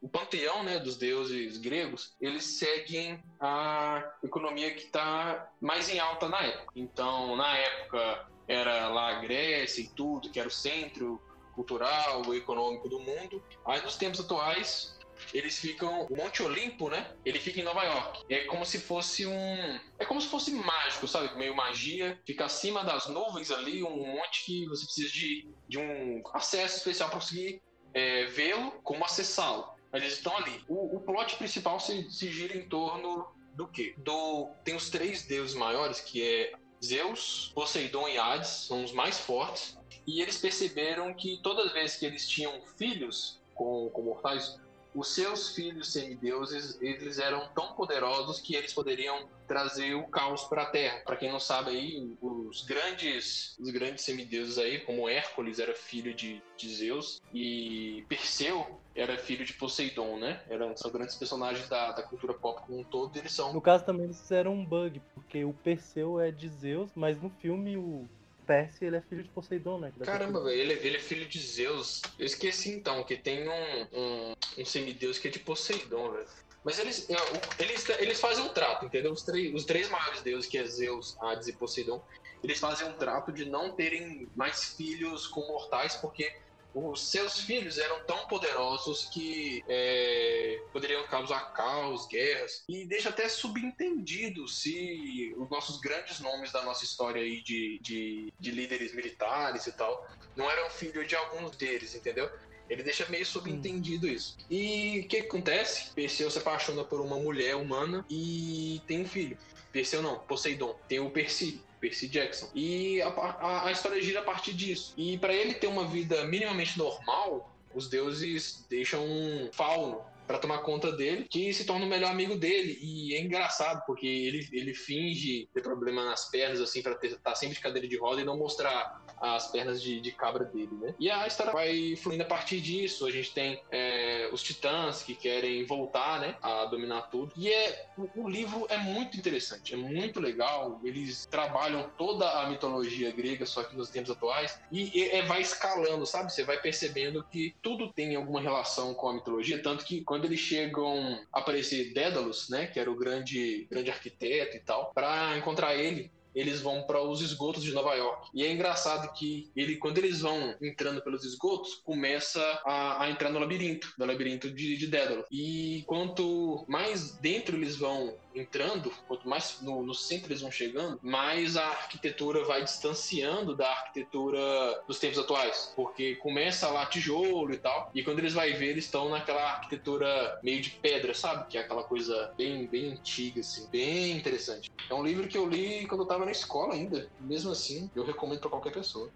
o 0.01 0.09
panteão 0.09 0.63
né, 0.63 0.79
dos 0.79 0.97
deuses 0.97 1.57
gregos, 1.57 2.15
eles 2.19 2.57
seguem 2.57 3.21
a 3.39 4.03
economia 4.23 4.73
que 4.73 4.85
está 4.85 5.51
mais 5.59 5.87
em 5.89 5.99
alta 5.99 6.27
na 6.29 6.41
época. 6.41 6.71
Então, 6.75 7.35
na 7.35 7.57
época, 7.57 8.30
era 8.47 8.87
lá 8.89 9.17
a 9.17 9.19
Grécia 9.21 9.81
e 9.81 9.87
tudo, 9.87 10.29
que 10.29 10.39
era 10.39 10.47
o 10.47 10.51
centro 10.51 11.21
cultural, 11.53 12.33
econômico 12.33 12.89
do 12.89 12.99
mundo. 12.99 13.43
Aí 13.65 13.81
nos 13.81 13.95
tempos 13.95 14.19
atuais, 14.19 14.97
eles 15.33 15.59
ficam. 15.59 16.07
O 16.09 16.15
Monte 16.15 16.41
Olimpo, 16.41 16.89
né? 16.89 17.13
Ele 17.23 17.39
fica 17.39 17.59
em 17.59 17.63
Nova 17.63 17.83
York. 17.83 18.23
É 18.29 18.45
como 18.45 18.65
se 18.65 18.79
fosse 18.79 19.25
um. 19.25 19.79
É 19.99 20.05
como 20.05 20.21
se 20.21 20.27
fosse 20.27 20.51
mágico, 20.51 21.07
sabe? 21.07 21.37
Meio 21.37 21.55
magia. 21.55 22.19
Fica 22.25 22.45
acima 22.45 22.83
das 22.83 23.07
nuvens 23.07 23.51
ali, 23.51 23.83
um 23.83 24.15
monte 24.15 24.45
que 24.45 24.67
você 24.67 24.85
precisa 24.85 25.09
de, 25.11 25.47
de 25.67 25.77
um 25.77 26.21
acesso 26.33 26.77
especial 26.77 27.09
para 27.09 27.19
conseguir 27.19 27.61
é, 27.93 28.25
vê-lo, 28.25 28.71
como 28.83 29.05
acessá-lo. 29.05 29.69
Eles 29.93 30.13
estão 30.13 30.35
ali. 30.37 30.63
O, 30.67 30.97
o 30.97 31.01
plot 31.01 31.35
principal 31.35 31.79
se, 31.79 32.09
se 32.09 32.31
gira 32.31 32.57
em 32.57 32.67
torno 32.67 33.27
do 33.53 33.67
quê? 33.67 33.93
Do, 33.97 34.49
tem 34.63 34.75
os 34.75 34.89
três 34.89 35.25
deuses 35.25 35.55
maiores, 35.55 35.99
que 35.99 36.23
é 36.23 36.53
Zeus, 36.83 37.51
Poseidon 37.53 38.07
e 38.07 38.17
Hades 38.17 38.47
são 38.47 38.83
os 38.83 38.91
mais 38.91 39.19
fortes, 39.19 39.77
e 40.05 40.21
eles 40.21 40.37
perceberam 40.37 41.13
que 41.13 41.39
todas 41.43 41.67
as 41.67 41.73
vezes 41.73 41.97
que 41.97 42.05
eles 42.05 42.27
tinham 42.27 42.61
filhos 42.77 43.39
com, 43.53 43.89
com 43.89 44.01
mortais, 44.01 44.59
os 44.93 45.13
seus 45.13 45.55
filhos 45.55 45.93
semideuses, 45.93 46.77
eles 46.81 47.17
eram 47.17 47.47
tão 47.53 47.73
poderosos 47.73 48.41
que 48.41 48.55
eles 48.55 48.73
poderiam 48.73 49.29
trazer 49.47 49.93
o 49.95 50.05
caos 50.07 50.43
para 50.43 50.63
a 50.63 50.65
Terra. 50.65 50.99
Para 51.05 51.15
quem 51.15 51.31
não 51.31 51.39
sabe 51.39 51.71
aí, 51.71 52.17
os 52.21 52.63
grandes, 52.63 53.55
os 53.57 53.69
grandes 53.69 54.03
semideuses 54.03 54.57
aí, 54.57 54.79
como 54.81 55.07
Hércules 55.07 55.59
era 55.59 55.73
filho 55.73 56.13
de, 56.13 56.41
de 56.57 56.75
Zeus 56.75 57.21
e 57.33 58.03
Perseu 58.09 58.80
era 58.95 59.17
filho 59.17 59.45
de 59.45 59.53
Poseidon, 59.53 60.17
né? 60.17 60.41
Eram, 60.49 60.75
são 60.75 60.91
grandes 60.91 61.15
personagens 61.15 61.67
da, 61.69 61.91
da 61.91 62.03
cultura 62.03 62.33
pop 62.33 62.61
como 62.65 62.79
um 62.79 62.83
todo, 62.83 63.17
eles 63.17 63.31
são... 63.31 63.53
No 63.53 63.61
caso 63.61 63.85
também 63.85 64.05
eles 64.05 64.19
fizeram 64.19 64.53
um 64.53 64.65
bug, 64.65 65.01
porque 65.13 65.45
o 65.45 65.53
Perseu 65.53 66.19
é 66.19 66.31
de 66.31 66.49
Zeus, 66.49 66.91
mas 66.95 67.21
no 67.21 67.29
filme 67.29 67.77
o 67.77 68.07
Percy, 68.45 68.85
ele 68.85 68.97
é 68.97 69.01
filho 69.01 69.23
de 69.23 69.29
Poseidon, 69.29 69.79
né? 69.79 69.93
Caramba, 70.03 70.43
velho, 70.43 70.59
ele, 70.59 70.73
ele, 70.73 70.97
é 70.97 70.99
filho 70.99 71.25
de 71.25 71.39
Zeus. 71.39 72.01
Eu 72.19 72.25
esqueci 72.25 72.71
então 72.71 73.03
que 73.03 73.15
tem 73.15 73.47
um, 73.47 73.87
um, 73.93 74.33
um 74.57 74.65
semideus 74.65 75.17
que 75.17 75.29
é 75.29 75.31
de 75.31 75.39
Poseidon, 75.39 76.11
velho. 76.11 76.27
Mas 76.63 76.77
eles, 76.77 77.09
é, 77.09 77.15
eles, 77.59 77.87
eles 77.89 78.19
fazem 78.19 78.43
um 78.43 78.49
trato, 78.49 78.85
entendeu? 78.85 79.11
Os, 79.11 79.23
três, 79.23 79.53
os 79.53 79.65
três 79.65 79.89
maiores 79.89 80.21
deuses, 80.21 80.49
que 80.49 80.57
é 80.57 80.65
Zeus, 80.65 81.17
Hades 81.21 81.47
e 81.47 81.53
Poseidon, 81.53 82.03
eles 82.43 82.59
fazem 82.59 82.87
um 82.87 82.93
trato 82.93 83.31
de 83.31 83.45
não 83.45 83.71
terem 83.71 84.27
mais 84.35 84.73
filhos 84.73 85.27
com 85.27 85.41
mortais, 85.47 85.95
porque 85.95 86.35
os 86.73 87.07
seus 87.07 87.41
filhos 87.41 87.77
eram 87.77 88.03
tão 88.05 88.27
poderosos 88.27 89.05
que 89.05 89.63
é, 89.67 90.61
poderiam 90.71 91.03
causar 91.07 91.53
caos, 91.53 92.07
guerras, 92.07 92.63
e 92.67 92.85
deixa 92.85 93.09
até 93.09 93.27
subentendido 93.27 94.47
se 94.47 95.33
os 95.37 95.49
nossos 95.49 95.79
grandes 95.79 96.19
nomes 96.19 96.51
da 96.51 96.63
nossa 96.63 96.83
história 96.83 97.21
aí 97.21 97.41
de, 97.41 97.79
de, 97.79 98.33
de 98.39 98.51
líderes 98.51 98.93
militares 98.93 99.67
e 99.67 99.71
tal 99.73 100.07
não 100.35 100.49
eram 100.49 100.69
filhos 100.69 101.07
de 101.07 101.15
alguns 101.15 101.55
deles, 101.55 101.93
entendeu? 101.95 102.29
Ele 102.69 102.83
deixa 102.83 103.05
meio 103.09 103.25
subentendido 103.25 104.07
isso. 104.07 104.37
E 104.49 105.01
o 105.01 105.07
que, 105.07 105.17
acontece? 105.17 105.91
Perseu 105.93 106.31
se 106.31 106.37
apaixona 106.37 106.83
por 106.83 107.01
uma 107.01 107.17
mulher 107.17 107.55
humana 107.55 108.05
e 108.09 108.81
tem 108.87 109.01
um 109.01 109.07
filho. 109.07 109.37
Perseu 109.73 110.01
não, 110.01 110.19
Poseidon. 110.19 110.79
Tem 110.87 110.99
o 110.99 111.09
Percy. 111.09 111.61
Percy 111.81 112.07
Jackson. 112.07 112.49
E 112.53 113.01
a, 113.01 113.07
a, 113.09 113.67
a 113.67 113.71
história 113.71 114.01
gira 114.01 114.19
a 114.19 114.23
partir 114.23 114.53
disso. 114.53 114.93
E 114.95 115.17
para 115.17 115.33
ele 115.33 115.55
ter 115.55 115.67
uma 115.67 115.85
vida 115.85 116.23
minimamente 116.25 116.77
normal, 116.77 117.51
os 117.73 117.89
deuses 117.89 118.63
deixam 118.69 119.03
um 119.03 119.49
fauno 119.51 120.01
para 120.27 120.37
tomar 120.37 120.59
conta 120.59 120.91
dele, 120.93 121.27
que 121.29 121.53
se 121.53 121.65
torna 121.65 121.85
o 121.85 121.89
melhor 121.89 122.11
amigo 122.11 122.35
dele. 122.35 122.77
E 122.81 123.15
é 123.15 123.21
engraçado, 123.21 123.83
porque 123.85 124.07
ele, 124.07 124.47
ele 124.53 124.73
finge 124.73 125.49
ter 125.53 125.61
problema 125.61 126.05
nas 126.05 126.29
pernas, 126.29 126.61
assim, 126.61 126.81
pra 126.81 126.93
estar 126.93 127.17
tá 127.17 127.35
sempre 127.35 127.55
de 127.55 127.61
cadeira 127.61 127.87
de 127.87 127.97
roda 127.97 128.21
e 128.21 128.23
não 128.23 128.37
mostrar 128.37 129.01
as 129.21 129.47
pernas 129.51 129.81
de, 129.81 129.99
de 129.99 130.11
cabra 130.11 130.43
dele, 130.43 130.75
né? 130.81 130.95
E 130.99 131.09
a 131.09 131.27
história 131.27 131.53
vai 131.53 131.95
fluindo 131.95 132.23
a 132.23 132.25
partir 132.25 132.59
disso. 132.59 133.05
A 133.05 133.11
gente 133.11 133.31
tem 133.31 133.61
é, 133.71 134.29
os 134.33 134.41
titãs 134.41 135.03
que 135.03 135.13
querem 135.13 135.63
voltar, 135.65 136.19
né? 136.19 136.35
A 136.41 136.65
dominar 136.65 137.03
tudo. 137.03 137.31
E 137.37 137.51
é, 137.51 137.85
o, 137.97 138.23
o, 138.23 138.29
livro 138.29 138.65
é 138.69 138.77
muito 138.77 139.17
interessante, 139.17 139.75
é 139.75 139.77
muito 139.77 140.19
legal. 140.19 140.79
Eles 140.83 141.25
trabalham 141.27 141.89
toda 141.97 142.29
a 142.41 142.49
mitologia 142.49 143.11
grega, 143.11 143.45
só 143.45 143.63
que 143.63 143.75
nos 143.75 143.89
tempos 143.89 144.09
atuais. 144.09 144.59
E, 144.71 144.97
e 144.97 145.09
é, 145.11 145.21
vai 145.21 145.41
escalando, 145.41 146.05
sabe? 146.05 146.33
Você 146.33 146.43
vai 146.43 146.59
percebendo 146.59 147.23
que 147.23 147.55
tudo 147.61 147.91
tem 147.93 148.15
alguma 148.15 148.41
relação 148.41 148.93
com 148.93 149.09
a 149.09 149.13
mitologia. 149.13 149.61
Tanto 149.61 149.85
que 149.85 150.01
quando 150.01 150.25
eles 150.25 150.39
chegam 150.39 151.19
a 151.31 151.39
aparecer 151.39 151.93
Dédalus, 151.93 152.49
né? 152.49 152.65
Que 152.65 152.79
era 152.79 152.89
o 152.89 152.95
grande, 152.95 153.67
grande 153.69 153.91
arquiteto 153.91 154.57
e 154.57 154.59
tal, 154.59 154.91
para 154.93 155.37
encontrar 155.37 155.75
ele 155.75 156.09
eles 156.35 156.61
vão 156.61 156.83
para 156.83 157.01
os 157.01 157.21
esgotos 157.21 157.63
de 157.63 157.71
Nova 157.71 157.93
York. 157.95 158.29
E 158.33 158.43
é 158.45 158.51
engraçado 158.51 159.11
que 159.13 159.49
ele, 159.55 159.75
quando 159.77 159.97
eles 159.97 160.21
vão 160.21 160.55
entrando 160.61 161.01
pelos 161.01 161.23
esgotos, 161.23 161.75
começa 161.83 162.41
a, 162.65 163.03
a 163.03 163.11
entrar 163.11 163.29
no 163.29 163.39
labirinto, 163.39 163.93
no 163.97 164.05
labirinto 164.05 164.49
de, 164.49 164.77
de 164.77 164.87
Dédalo. 164.87 165.25
E 165.31 165.83
quanto 165.87 166.65
mais 166.67 167.11
dentro 167.17 167.55
eles 167.55 167.75
vão 167.75 168.15
entrando, 168.33 168.91
quanto 169.07 169.27
mais 169.27 169.59
no, 169.61 169.83
no, 169.83 169.93
centro 169.93 170.31
eles 170.31 170.41
vão 170.41 170.51
chegando, 170.51 170.99
mais 171.01 171.57
a 171.57 171.65
arquitetura 171.65 172.43
vai 172.45 172.63
distanciando 172.63 173.55
da 173.55 173.69
arquitetura 173.69 174.39
dos 174.87 174.99
tempos 174.99 175.19
atuais. 175.19 175.73
Porque 175.75 176.15
começa 176.15 176.69
lá 176.69 176.85
tijolo 176.85 177.53
e 177.53 177.57
tal, 177.57 177.91
e 177.93 178.03
quando 178.03 178.19
eles 178.19 178.33
vão 178.33 178.41
ver, 178.41 178.69
eles 178.69 178.85
estão 178.85 179.09
naquela 179.09 179.41
arquitetura 179.41 180.39
meio 180.41 180.61
de 180.61 180.71
pedra, 180.71 181.13
sabe? 181.13 181.47
Que 181.49 181.57
é 181.57 181.61
aquela 181.61 181.83
coisa 181.83 182.33
bem, 182.37 182.65
bem 182.65 182.93
antiga, 182.93 183.41
assim, 183.41 183.67
bem 183.69 184.17
interessante. 184.17 184.71
É 184.89 184.93
um 184.93 185.03
livro 185.03 185.27
que 185.27 185.37
eu 185.37 185.47
li 185.47 185.85
quando 185.85 186.01
eu 186.01 186.07
tava 186.07 186.20
na 186.25 186.31
escola 186.31 186.73
ainda. 186.73 187.07
Mesmo 187.19 187.51
assim, 187.51 187.89
eu 187.95 188.05
recomendo 188.05 188.39
para 188.39 188.49
qualquer 188.49 188.71
pessoa 188.71 189.09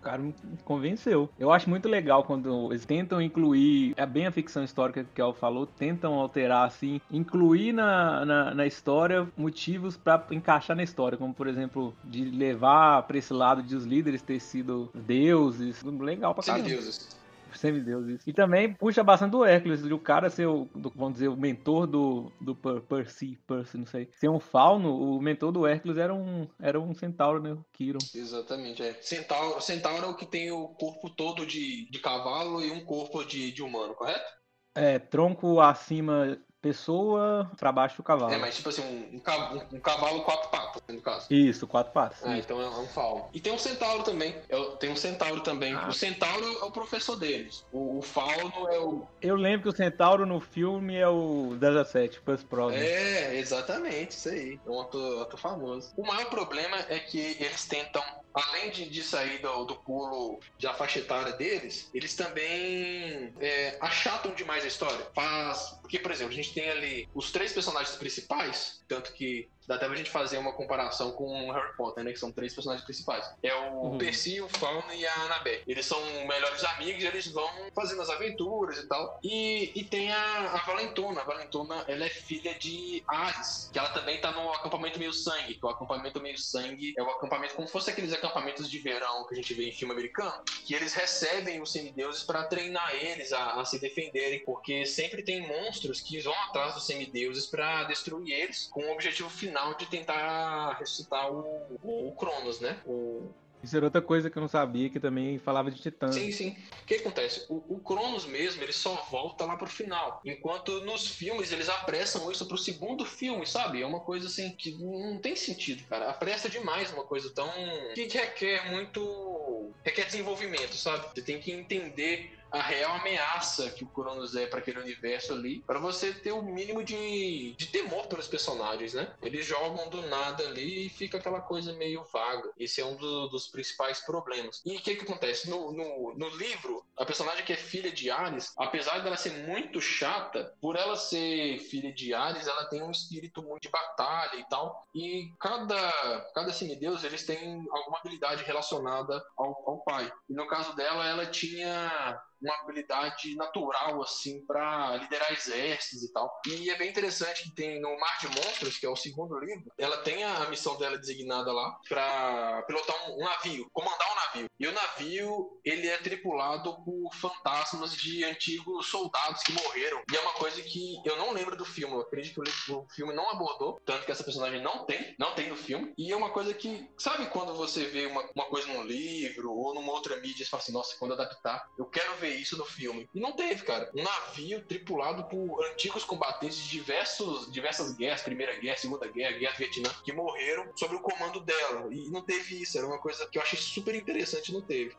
cara 0.00 0.18
me 0.18 0.34
convenceu. 0.64 1.28
Eu 1.38 1.52
acho 1.52 1.68
muito 1.68 1.88
legal 1.88 2.24
quando 2.24 2.70
eles 2.72 2.84
tentam 2.84 3.20
incluir, 3.20 3.94
é 3.96 4.06
bem 4.06 4.26
a 4.26 4.32
ficção 4.32 4.64
histórica 4.64 5.04
que 5.14 5.22
o 5.22 5.32
falou, 5.32 5.66
tentam 5.66 6.14
alterar 6.14 6.66
assim, 6.66 7.00
incluir 7.10 7.72
na, 7.72 8.24
na, 8.24 8.54
na 8.54 8.66
história 8.66 9.28
motivos 9.36 9.96
para 9.96 10.24
encaixar 10.30 10.76
na 10.76 10.82
história, 10.82 11.18
como 11.18 11.34
por 11.34 11.46
exemplo, 11.46 11.94
de 12.04 12.24
levar 12.24 13.02
para 13.02 13.18
esse 13.18 13.32
lado 13.32 13.62
de 13.62 13.76
os 13.76 13.84
líderes 13.84 14.22
ter 14.22 14.40
sido 14.40 14.90
deuses. 14.94 15.82
Legal 15.82 16.34
pra 16.34 16.44
caramba. 16.44 16.68
deuses 16.68 17.19
semideus 17.60 18.08
isso. 18.08 18.28
E 18.28 18.32
também 18.32 18.74
puxa 18.74 19.04
bastante 19.04 19.32
do 19.32 19.44
Hércules, 19.44 19.82
de 19.82 19.92
o 19.92 19.98
cara 19.98 20.28
ser 20.30 20.46
o, 20.46 20.64
do, 20.74 20.90
vamos 20.94 21.14
dizer, 21.14 21.28
o 21.28 21.36
mentor 21.36 21.86
do, 21.86 22.32
do 22.40 22.54
Percy, 22.54 23.38
Percy, 23.46 23.78
não 23.78 23.86
sei. 23.86 24.08
Ser 24.12 24.28
um 24.28 24.40
fauno, 24.40 24.94
o 24.96 25.20
mentor 25.20 25.52
do 25.52 25.66
Hércules 25.66 25.96
era 25.96 26.12
um, 26.14 26.48
era 26.60 26.80
um 26.80 26.94
centauro, 26.94 27.42
né? 27.42 27.52
O 27.52 27.64
Kiron. 27.72 27.98
Exatamente, 28.14 28.82
é. 28.82 28.94
Centauro, 28.94 29.60
centauro 29.60 30.06
é 30.06 30.08
o 30.08 30.16
que 30.16 30.26
tem 30.26 30.50
o 30.50 30.68
corpo 30.68 31.10
todo 31.10 31.46
de, 31.46 31.88
de 31.90 31.98
cavalo 31.98 32.64
e 32.64 32.70
um 32.70 32.84
corpo 32.84 33.24
de, 33.24 33.52
de 33.52 33.62
humano, 33.62 33.94
correto? 33.94 34.40
É, 34.74 34.98
tronco 34.98 35.60
acima 35.60 36.38
pessoa 36.60 37.50
para 37.58 37.72
baixo 37.72 37.96
do 37.96 38.02
cavalo. 38.02 38.32
É, 38.32 38.38
mas 38.38 38.56
tipo 38.56 38.68
assim, 38.68 38.82
um, 38.82 39.16
um, 39.16 39.76
um 39.76 39.80
cavalo 39.80 40.22
quatro 40.22 40.50
patas, 40.50 40.82
no 40.88 41.00
caso. 41.00 41.26
Isso, 41.30 41.66
quatro 41.66 41.92
patas. 41.92 42.18
Ah, 42.24 42.36
então 42.36 42.60
é 42.60 42.68
um 42.68 42.86
fauno. 42.86 43.28
E 43.32 43.40
tem 43.40 43.52
um 43.52 43.58
centauro 43.58 44.02
também. 44.02 44.34
É, 44.48 44.62
tem 44.78 44.90
um 44.90 44.96
centauro 44.96 45.40
também. 45.40 45.74
Ah. 45.74 45.88
O 45.88 45.92
centauro 45.92 46.44
é 46.44 46.64
o 46.64 46.70
professor 46.70 47.16
deles. 47.16 47.64
O, 47.72 47.98
o 47.98 48.02
fauno 48.02 48.68
é 48.70 48.78
o. 48.78 49.06
Eu 49.22 49.36
lembro 49.36 49.62
que 49.62 49.68
o 49.68 49.76
centauro 49.76 50.26
no 50.26 50.40
filme 50.40 50.96
é 50.96 51.08
o 51.08 51.56
17, 51.58 52.20
Plus 52.20 52.42
Pro. 52.42 52.70
É, 52.70 53.36
exatamente, 53.36 54.12
isso 54.12 54.28
aí. 54.28 54.60
É 54.64 54.70
um 54.70 54.80
ator, 54.80 55.22
ator 55.22 55.40
famoso. 55.40 55.92
O 55.96 56.06
maior 56.06 56.28
problema 56.28 56.76
é 56.88 56.98
que 56.98 57.36
eles 57.40 57.66
tentam 57.66 58.02
além 58.34 58.70
de, 58.70 58.88
de 58.88 59.02
sair 59.02 59.38
do, 59.38 59.64
do 59.64 59.76
pulo 59.76 60.40
da 60.60 60.74
faixa 60.74 60.98
etária 60.98 61.32
deles, 61.32 61.90
eles 61.94 62.14
também 62.14 63.32
é, 63.40 63.76
achatam 63.80 64.34
demais 64.34 64.64
a 64.64 64.68
história. 64.68 65.06
Faz. 65.14 65.78
Porque, 65.80 65.98
por 65.98 66.10
exemplo, 66.10 66.32
a 66.32 66.36
gente 66.36 66.54
tem 66.54 66.68
ali 66.70 67.08
os 67.14 67.30
três 67.32 67.52
personagens 67.52 67.96
principais, 67.96 68.82
tanto 68.86 69.12
que 69.12 69.48
dá 69.70 69.76
até 69.76 69.86
pra 69.86 69.94
gente 69.94 70.10
fazer 70.10 70.36
uma 70.36 70.52
comparação 70.52 71.12
com 71.12 71.48
Harry 71.52 71.76
Potter, 71.76 72.02
né? 72.02 72.12
Que 72.12 72.18
são 72.18 72.32
três 72.32 72.52
personagens 72.52 72.84
principais. 72.84 73.24
É 73.40 73.54
o 73.54 73.84
uhum. 73.84 73.98
Percy, 73.98 74.40
o 74.40 74.48
Fauno 74.48 74.92
e 74.92 75.06
a 75.06 75.14
Annabelle. 75.22 75.62
Eles 75.64 75.86
são 75.86 76.00
melhores 76.26 76.64
amigos, 76.64 77.04
eles 77.04 77.28
vão 77.28 77.48
fazendo 77.72 78.02
as 78.02 78.10
aventuras 78.10 78.78
e 78.78 78.88
tal. 78.88 79.20
E, 79.22 79.70
e 79.76 79.84
tem 79.84 80.10
a, 80.10 80.54
a 80.54 80.66
Valentona. 80.66 81.20
A 81.20 81.24
Valentona, 81.24 81.84
ela 81.86 82.04
é 82.04 82.08
filha 82.08 82.52
de 82.56 83.04
Ares, 83.06 83.70
que 83.72 83.78
ela 83.78 83.90
também 83.90 84.20
tá 84.20 84.32
no 84.32 84.52
acampamento 84.52 84.98
meio 84.98 85.12
sangue. 85.12 85.54
Que 85.54 85.64
o 85.64 85.68
acampamento 85.68 86.20
meio 86.20 86.36
sangue 86.36 86.92
é 86.98 87.02
o 87.02 87.08
acampamento 87.08 87.54
como 87.54 87.68
se 87.68 87.72
fosse 87.72 87.90
aqueles 87.90 88.12
acampamentos 88.12 88.68
de 88.68 88.78
verão 88.80 89.24
que 89.28 89.34
a 89.34 89.36
gente 89.36 89.54
vê 89.54 89.68
em 89.68 89.72
filme 89.72 89.94
americano, 89.94 90.42
que 90.64 90.74
eles 90.74 90.94
recebem 90.94 91.62
os 91.62 91.70
semideuses 91.70 92.24
para 92.24 92.42
treinar 92.42 92.92
eles 92.96 93.32
a, 93.32 93.60
a 93.60 93.64
se 93.64 93.78
defenderem, 93.78 94.40
porque 94.40 94.84
sempre 94.84 95.22
tem 95.22 95.46
monstros 95.46 96.00
que 96.00 96.18
vão 96.18 96.34
atrás 96.48 96.74
dos 96.74 96.86
semideuses 96.86 97.46
para 97.46 97.84
destruir 97.84 98.32
eles, 98.32 98.68
com 98.72 98.82
o 98.82 98.92
objetivo 98.92 99.30
final 99.30 99.59
final 99.60 99.74
de 99.74 99.86
tentar 99.86 100.76
ressuscitar 100.78 101.30
o, 101.30 101.78
o 101.82 102.12
Cronos, 102.16 102.60
né? 102.60 102.78
O, 102.86 103.28
isso 103.62 103.76
era 103.76 103.84
outra 103.84 104.00
coisa 104.00 104.30
que 104.30 104.38
eu 104.38 104.40
não 104.40 104.48
sabia, 104.48 104.88
que 104.88 104.98
também 104.98 105.38
falava 105.38 105.70
de 105.70 105.78
Titã. 105.78 106.10
Sim, 106.10 106.32
sim. 106.32 106.56
O 106.82 106.86
que 106.86 106.94
acontece? 106.94 107.44
O, 107.48 107.62
o, 107.68 107.78
Cronos 107.78 108.24
mesmo, 108.24 108.62
ele 108.62 108.72
só 108.72 108.94
volta 109.10 109.44
lá 109.44 109.54
pro 109.54 109.66
final. 109.66 110.20
Enquanto 110.24 110.80
nos 110.80 111.06
filmes 111.06 111.52
eles 111.52 111.68
apressam 111.68 112.32
isso 112.32 112.46
pro 112.46 112.56
segundo 112.56 113.04
filme, 113.04 113.46
sabe? 113.46 113.82
É 113.82 113.86
uma 113.86 114.00
coisa 114.00 114.28
assim 114.28 114.50
que 114.52 114.72
não 114.82 115.18
tem 115.18 115.36
sentido, 115.36 115.86
cara. 115.88 116.08
Apressa 116.08 116.48
demais 116.48 116.90
uma 116.92 117.04
coisa 117.04 117.30
tão. 117.34 117.50
que 117.94 118.08
requer 118.08 118.70
muito. 118.70 119.70
requer 119.84 120.06
desenvolvimento, 120.06 120.74
sabe? 120.74 121.08
Você 121.14 121.20
tem 121.20 121.38
que 121.38 121.52
entender 121.52 122.39
a 122.50 122.62
real 122.62 122.96
ameaça 122.96 123.70
que 123.70 123.84
o 123.84 123.88
Cronos 123.88 124.34
é 124.34 124.46
para 124.46 124.58
aquele 124.58 124.80
universo 124.80 125.32
ali, 125.32 125.60
para 125.60 125.78
você 125.78 126.12
ter 126.12 126.32
o 126.32 126.42
mínimo 126.42 126.82
de, 126.82 127.54
de 127.54 127.66
temor 127.66 128.06
pelos 128.06 128.26
personagens, 128.26 128.94
né? 128.94 129.12
Eles 129.22 129.46
jogam 129.46 129.88
do 129.88 130.02
nada 130.08 130.44
ali 130.44 130.86
e 130.86 130.88
fica 130.88 131.18
aquela 131.18 131.40
coisa 131.40 131.72
meio 131.74 132.04
vaga. 132.12 132.50
Esse 132.58 132.80
é 132.80 132.84
um 132.84 132.96
do, 132.96 133.28
dos 133.28 133.48
principais 133.48 134.00
problemas. 134.00 134.60
E 134.64 134.76
o 134.76 134.80
que, 134.80 134.96
que 134.96 135.04
acontece? 135.04 135.48
No, 135.48 135.72
no, 135.72 136.14
no, 136.14 136.28
livro, 136.36 136.84
a 136.96 137.04
personagem 137.04 137.44
que 137.44 137.52
é 137.52 137.56
filha 137.56 137.90
de 137.90 138.10
Ares, 138.10 138.52
apesar 138.56 139.00
dela 139.00 139.16
ser 139.16 139.32
muito 139.46 139.80
chata, 139.80 140.54
por 140.60 140.76
ela 140.76 140.96
ser 140.96 141.58
filha 141.58 141.92
de 141.92 142.14
Ares, 142.14 142.46
ela 142.46 142.64
tem 142.66 142.82
um 142.82 142.90
espírito 142.90 143.42
muito 143.42 143.62
de 143.62 143.68
batalha 143.68 144.36
e 144.36 144.44
tal. 144.48 144.86
E 144.94 145.32
cada, 145.38 146.30
cada 146.34 146.52
semideus, 146.52 147.04
eles 147.04 147.24
têm 147.24 147.64
alguma 147.70 147.98
habilidade 147.98 148.44
relacionada 148.44 149.22
ao, 149.36 149.62
ao 149.66 149.78
pai. 149.84 150.10
E 150.28 150.34
no 150.34 150.46
caso 150.46 150.74
dela, 150.74 151.06
ela 151.06 151.26
tinha 151.26 152.20
uma 152.40 152.54
habilidade 152.56 153.34
natural, 153.36 154.02
assim, 154.02 154.44
para 154.46 154.96
liderar 154.96 155.32
exércitos 155.32 156.02
e 156.02 156.12
tal. 156.12 156.40
E 156.46 156.70
é 156.70 156.76
bem 156.76 156.88
interessante 156.88 157.44
que 157.44 157.54
tem 157.54 157.80
no 157.80 157.98
Mar 157.98 158.18
de 158.18 158.28
Monstros, 158.28 158.78
que 158.78 158.86
é 158.86 158.88
o 158.88 158.96
segundo 158.96 159.38
livro, 159.38 159.70
ela 159.78 159.98
tem 159.98 160.24
a 160.24 160.48
missão 160.48 160.76
dela 160.78 160.98
designada 160.98 161.52
lá 161.52 161.78
para 161.88 162.62
pilotar 162.62 163.10
um, 163.10 163.16
um, 163.16 163.24
navio, 163.24 163.68
comandar 163.72 164.10
um 164.10 164.14
navio. 164.14 164.50
E 164.58 164.66
o 164.66 164.72
navio, 164.72 165.60
ele 165.64 165.88
é 165.88 165.96
tripulado 165.98 166.82
por 166.84 167.14
fantasmas 167.14 167.94
de 167.96 168.24
antigos 168.24 168.86
soldados 168.86 169.42
que 169.42 169.52
morreram. 169.52 170.02
E 170.10 170.16
é 170.16 170.20
uma 170.20 170.32
coisa 170.32 170.60
que 170.62 171.00
eu 171.04 171.16
não 171.16 171.32
lembro 171.32 171.56
do 171.56 171.64
filme, 171.64 171.94
eu 171.94 172.00
acredito 172.00 172.42
que 172.42 172.72
o 172.72 172.86
filme 172.94 173.14
não 173.14 173.30
abordou, 173.30 173.80
tanto 173.84 174.04
que 174.04 174.12
essa 174.12 174.24
personagem 174.24 174.62
não 174.62 174.84
tem, 174.84 175.14
não 175.18 175.34
tem 175.34 175.48
no 175.48 175.56
filme. 175.56 175.92
E 175.96 176.12
é 176.12 176.16
uma 176.16 176.30
coisa 176.30 176.52
que, 176.54 176.88
sabe 176.96 177.26
quando 177.26 177.54
você 177.54 177.84
vê 177.86 178.06
uma, 178.06 178.22
uma 178.34 178.44
coisa 178.46 178.68
num 178.68 178.82
livro 178.82 179.52
ou 179.52 179.74
numa 179.74 179.92
outra 179.92 180.16
mídia 180.16 180.42
e 180.42 180.46
fala 180.46 180.62
assim, 180.62 180.72
nossa, 180.72 180.96
quando 180.98 181.14
adaptar, 181.14 181.68
eu 181.78 181.86
quero 181.86 182.14
ver 182.16 182.29
isso 182.34 182.56
no 182.56 182.64
filme. 182.64 183.08
E 183.14 183.20
não 183.20 183.32
teve, 183.32 183.62
cara. 183.64 183.90
Um 183.94 184.02
navio 184.02 184.62
tripulado 184.62 185.24
por 185.24 185.64
antigos 185.72 186.04
combatentes 186.04 186.58
de 186.58 186.70
diversos, 186.70 187.50
diversas 187.52 187.94
guerras, 187.94 188.22
Primeira 188.22 188.54
Guerra, 188.58 188.76
Segunda 188.76 189.06
Guerra, 189.06 189.38
Guerra 189.38 189.52
do 189.52 189.58
Vietnã, 189.58 189.90
que 190.04 190.12
morreram 190.12 190.70
sob 190.76 190.94
o 190.94 191.00
comando 191.00 191.40
dela. 191.40 191.92
E 191.92 192.08
não 192.10 192.22
teve 192.22 192.62
isso, 192.62 192.78
era 192.78 192.86
uma 192.86 192.98
coisa 192.98 193.26
que 193.26 193.38
eu 193.38 193.42
achei 193.42 193.58
super 193.58 193.94
interessante, 193.94 194.52
não 194.52 194.60
teve. 194.60 194.96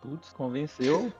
Putz, 0.00 0.30
convenceu. 0.30 1.12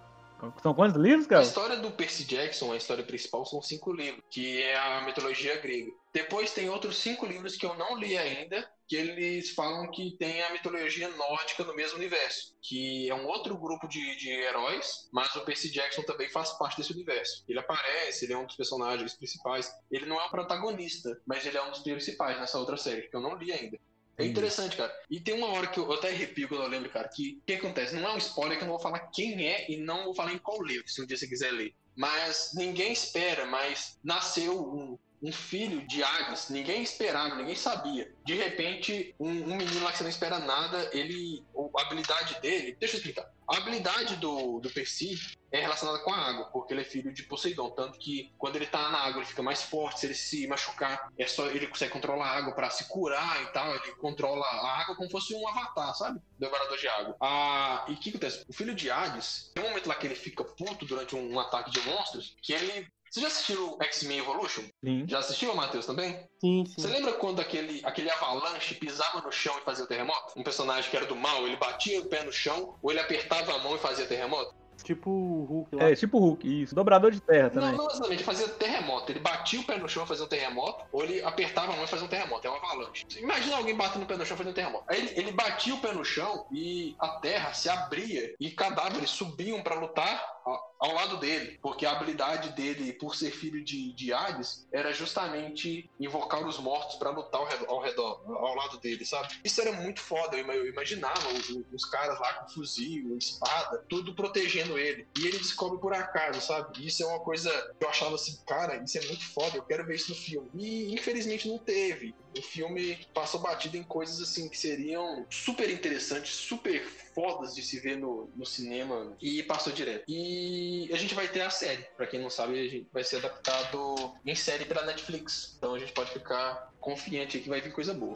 São 0.62 0.74
quantos 0.74 1.00
livros, 1.00 1.26
cara? 1.26 1.42
A 1.42 1.44
história 1.44 1.76
do 1.76 1.90
Percy 1.90 2.24
Jackson, 2.24 2.72
a 2.72 2.76
história 2.76 3.04
principal, 3.04 3.44
são 3.46 3.62
cinco 3.62 3.92
livros, 3.92 4.22
que 4.30 4.62
é 4.62 4.76
a 4.76 5.02
mitologia 5.02 5.56
grega. 5.58 5.90
Depois 6.12 6.52
tem 6.52 6.68
outros 6.68 6.98
cinco 6.98 7.26
livros 7.26 7.56
que 7.56 7.66
eu 7.66 7.74
não 7.74 7.96
li 7.96 8.16
ainda, 8.16 8.68
que 8.86 8.96
eles 8.96 9.50
falam 9.50 9.90
que 9.90 10.16
tem 10.18 10.42
a 10.42 10.52
mitologia 10.52 11.08
nórdica 11.08 11.64
no 11.64 11.74
mesmo 11.74 11.96
universo, 11.96 12.54
que 12.62 13.08
é 13.08 13.14
um 13.14 13.26
outro 13.26 13.56
grupo 13.56 13.88
de, 13.88 14.16
de 14.16 14.30
heróis, 14.30 15.08
mas 15.12 15.34
o 15.34 15.44
Percy 15.44 15.70
Jackson 15.70 16.02
também 16.02 16.28
faz 16.28 16.50
parte 16.58 16.76
desse 16.76 16.92
universo. 16.92 17.44
Ele 17.48 17.58
aparece, 17.58 18.24
ele 18.24 18.34
é 18.34 18.38
um 18.38 18.46
dos 18.46 18.56
personagens 18.56 19.14
principais. 19.14 19.72
Ele 19.90 20.06
não 20.06 20.20
é 20.20 20.26
o 20.26 20.30
protagonista, 20.30 21.20
mas 21.26 21.46
ele 21.46 21.56
é 21.56 21.62
um 21.62 21.70
dos 21.70 21.80
principais 21.80 22.38
nessa 22.38 22.58
outra 22.58 22.76
série, 22.76 23.08
que 23.08 23.16
eu 23.16 23.20
não 23.20 23.36
li 23.36 23.52
ainda. 23.52 23.78
É 24.16 24.24
interessante, 24.24 24.76
cara. 24.76 24.92
E 25.10 25.18
tem 25.20 25.34
uma 25.34 25.48
hora 25.48 25.66
que 25.66 25.78
eu, 25.78 25.92
até 25.92 26.08
arrepio 26.08 26.48
quando 26.48 26.62
eu 26.62 26.68
lembro, 26.68 26.90
cara, 26.90 27.08
que 27.08 27.38
o 27.40 27.46
que 27.46 27.54
acontece? 27.54 27.94
Não 27.94 28.08
é 28.08 28.14
um 28.14 28.18
spoiler 28.18 28.56
que 28.56 28.62
eu 28.62 28.68
não 28.68 28.74
vou 28.74 28.82
falar 28.82 29.00
quem 29.12 29.46
é 29.46 29.70
e 29.70 29.76
não 29.76 30.04
vou 30.04 30.14
falar 30.14 30.32
em 30.32 30.38
qual 30.38 30.62
livro, 30.62 30.88
se 30.88 31.02
um 31.02 31.06
dia 31.06 31.16
você 31.16 31.26
quiser 31.26 31.50
ler. 31.50 31.74
Mas 31.96 32.50
ninguém 32.54 32.92
espera, 32.92 33.46
mas 33.46 33.98
nasceu 34.02 34.60
um, 34.60 34.98
um 35.24 35.32
filho 35.32 35.86
de 35.86 36.02
Hades, 36.02 36.50
ninguém 36.50 36.82
esperava, 36.82 37.34
ninguém 37.34 37.56
sabia. 37.56 38.12
De 38.26 38.34
repente, 38.34 39.14
um, 39.18 39.30
um, 39.30 39.56
menino 39.56 39.82
lá 39.82 39.90
que 39.90 39.96
você 39.96 40.02
não 40.02 40.10
espera 40.10 40.38
nada, 40.38 40.90
ele. 40.92 41.42
A 41.76 41.80
habilidade 41.80 42.38
dele. 42.42 42.76
Deixa 42.78 42.96
eu 42.96 42.98
explicar. 42.98 43.32
A 43.48 43.56
habilidade 43.56 44.16
do, 44.16 44.60
do 44.60 44.70
Percy 44.70 45.18
é 45.50 45.60
relacionada 45.60 46.00
com 46.00 46.12
a 46.12 46.16
água, 46.16 46.44
porque 46.46 46.74
ele 46.74 46.82
é 46.82 46.84
filho 46.84 47.12
de 47.12 47.22
Poseidon. 47.22 47.70
Tanto 47.70 47.98
que 47.98 48.30
quando 48.36 48.56
ele 48.56 48.66
tá 48.66 48.90
na 48.90 48.98
água, 48.98 49.20
ele 49.20 49.26
fica 49.26 49.42
mais 49.42 49.62
forte. 49.62 50.00
Se 50.00 50.06
ele 50.06 50.14
se 50.14 50.46
machucar, 50.46 51.08
é 51.18 51.26
só 51.26 51.46
ele 51.46 51.66
consegue 51.66 51.92
controlar 51.92 52.26
a 52.26 52.36
água 52.36 52.54
para 52.54 52.68
se 52.68 52.86
curar 52.88 53.42
e 53.42 53.46
tal. 53.46 53.74
Ele 53.74 53.92
controla 53.96 54.44
a 54.44 54.80
água 54.80 54.94
como 54.94 55.06
se 55.06 55.12
fosse 55.12 55.34
um 55.34 55.48
avatar, 55.48 55.94
sabe? 55.94 56.20
Devorador 56.38 56.76
de 56.76 56.88
água. 56.88 57.16
Ah, 57.18 57.86
e 57.88 57.92
o 57.92 57.96
que 57.96 58.10
acontece? 58.10 58.44
O 58.46 58.52
filho 58.52 58.74
de 58.74 58.90
Hades, 58.90 59.50
tem 59.54 59.64
um 59.64 59.68
momento 59.68 59.86
lá 59.86 59.94
que 59.94 60.06
ele 60.06 60.14
fica 60.14 60.44
puto 60.44 60.84
durante 60.84 61.16
um, 61.16 61.32
um 61.32 61.40
ataque 61.40 61.70
de 61.70 61.80
monstros, 61.80 62.36
que 62.42 62.52
ele 62.52 62.86
você 63.14 63.20
já 63.20 63.28
assistiu 63.28 63.76
X-Men 63.80 64.18
Evolution? 64.18 64.64
Sim. 64.84 65.04
Já 65.06 65.20
assistiu, 65.20 65.54
Matheus, 65.54 65.86
também? 65.86 66.18
Sim, 66.40 66.64
sim. 66.66 66.74
Você 66.76 66.88
lembra 66.88 67.12
quando 67.12 67.38
aquele, 67.38 67.80
aquele 67.84 68.10
avalanche 68.10 68.74
pisava 68.74 69.20
no 69.20 69.30
chão 69.30 69.56
e 69.56 69.64
fazia 69.64 69.84
o 69.84 69.86
terremoto? 69.86 70.32
Um 70.36 70.42
personagem 70.42 70.90
que 70.90 70.96
era 70.96 71.06
do 71.06 71.14
mal, 71.14 71.46
ele 71.46 71.54
batia 71.54 72.00
o 72.00 72.06
pé 72.06 72.24
no 72.24 72.32
chão, 72.32 72.76
ou 72.82 72.90
ele 72.90 72.98
apertava 72.98 73.54
a 73.54 73.58
mão 73.60 73.76
e 73.76 73.78
fazia 73.78 74.04
terremoto? 74.04 74.52
Tipo 74.84 75.10
o 75.10 75.44
Hulk 75.44 75.76
lá. 75.76 75.84
É, 75.84 75.96
tipo 75.96 76.18
o 76.18 76.20
Hulk, 76.20 76.62
isso. 76.62 76.74
Dobrador 76.74 77.10
de 77.10 77.20
terra 77.20 77.48
também. 77.48 77.70
Não, 77.70 77.78
não 77.78 77.86
exatamente. 77.86 78.12
Ele 78.12 78.22
fazia 78.22 78.48
terremoto. 78.48 79.10
Ele 79.10 79.20
batia 79.20 79.60
o 79.60 79.64
pé 79.64 79.78
no 79.78 79.88
chão 79.88 80.06
fazia 80.06 80.24
um 80.24 80.28
terremoto, 80.28 80.84
ou 80.92 81.02
ele 81.02 81.22
apertava 81.22 81.72
a 81.72 81.76
mão 81.76 81.84
e 81.84 81.88
fazia 81.88 82.04
um 82.04 82.08
terremoto. 82.08 82.46
É 82.46 82.50
uma 82.50 82.58
avalanche. 82.58 83.06
Imagina 83.16 83.56
alguém 83.56 83.74
batendo 83.74 84.02
o 84.02 84.06
pé 84.06 84.16
no 84.16 84.26
chão 84.26 84.34
e 84.34 84.38
fazendo 84.38 84.52
um 84.52 84.54
terremoto. 84.54 84.84
Aí 84.86 84.98
ele, 84.98 85.12
ele 85.16 85.32
batia 85.32 85.74
o 85.74 85.80
pé 85.80 85.92
no 85.92 86.04
chão 86.04 86.46
e 86.52 86.94
a 86.98 87.08
terra 87.20 87.54
se 87.54 87.68
abria 87.68 88.34
e 88.38 88.50
cadáveres 88.50 89.10
subiam 89.10 89.62
para 89.62 89.74
lutar 89.74 90.34
ao 90.78 90.92
lado 90.92 91.16
dele, 91.16 91.58
porque 91.62 91.86
a 91.86 91.92
habilidade 91.92 92.50
dele, 92.50 92.92
por 92.92 93.16
ser 93.16 93.30
filho 93.30 93.64
de, 93.64 93.92
de 93.94 94.12
Hades, 94.12 94.66
era 94.70 94.92
justamente 94.92 95.88
invocar 95.98 96.46
os 96.46 96.58
mortos 96.58 96.96
para 96.96 97.08
lutar 97.08 97.40
ao 97.40 97.46
redor, 97.46 97.66
ao 97.70 97.80
redor, 97.80 98.22
ao 98.26 98.54
lado 98.54 98.78
dele, 98.78 99.04
sabe? 99.06 99.34
Isso 99.42 99.60
era 99.62 99.72
muito 99.72 100.00
foda, 100.00 100.36
eu 100.36 100.68
imaginava 100.68 101.28
os, 101.28 101.48
os 101.72 101.84
caras 101.86 102.20
lá 102.20 102.34
com 102.34 102.48
fuzil, 102.48 103.16
espada, 103.16 103.82
tudo 103.88 104.14
protegendo 104.14 104.73
ele. 104.78 105.06
E 105.18 105.26
ele 105.26 105.38
descobre 105.38 105.78
por 105.78 105.92
acaso, 105.92 106.40
sabe? 106.40 106.86
Isso 106.86 107.02
é 107.02 107.06
uma 107.06 107.20
coisa 107.20 107.50
que 107.78 107.84
eu 107.84 107.88
achava 107.88 108.14
assim, 108.14 108.38
cara, 108.46 108.82
isso 108.82 108.98
é 108.98 109.06
muito 109.06 109.24
foda, 109.26 109.56
eu 109.56 109.62
quero 109.62 109.86
ver 109.86 109.96
isso 109.96 110.10
no 110.10 110.16
filme. 110.16 110.48
E 110.54 110.94
infelizmente 110.94 111.48
não 111.48 111.58
teve. 111.58 112.14
O 112.36 112.42
filme 112.42 112.98
passou 113.14 113.40
batido 113.40 113.76
em 113.76 113.82
coisas 113.82 114.20
assim 114.20 114.48
que 114.48 114.58
seriam 114.58 115.24
super 115.30 115.70
interessantes, 115.70 116.34
super 116.34 116.84
fodas 117.14 117.54
de 117.54 117.62
se 117.62 117.78
ver 117.78 117.96
no, 117.96 118.28
no 118.34 118.44
cinema 118.44 119.16
e 119.22 119.42
passou 119.44 119.72
direto. 119.72 120.04
E 120.08 120.90
a 120.92 120.96
gente 120.96 121.14
vai 121.14 121.28
ter 121.28 121.42
a 121.42 121.50
série. 121.50 121.86
Para 121.96 122.06
quem 122.06 122.20
não 122.20 122.28
sabe, 122.28 122.86
vai 122.92 123.04
ser 123.04 123.16
adaptado 123.16 124.14
em 124.26 124.34
série 124.34 124.64
pela 124.64 124.84
Netflix. 124.84 125.54
Então 125.56 125.74
a 125.74 125.78
gente 125.78 125.92
pode 125.92 126.10
ficar 126.10 126.72
confiante 126.80 127.38
que 127.38 127.48
vai 127.48 127.60
vir 127.60 127.72
coisa 127.72 127.94
boa. 127.94 128.14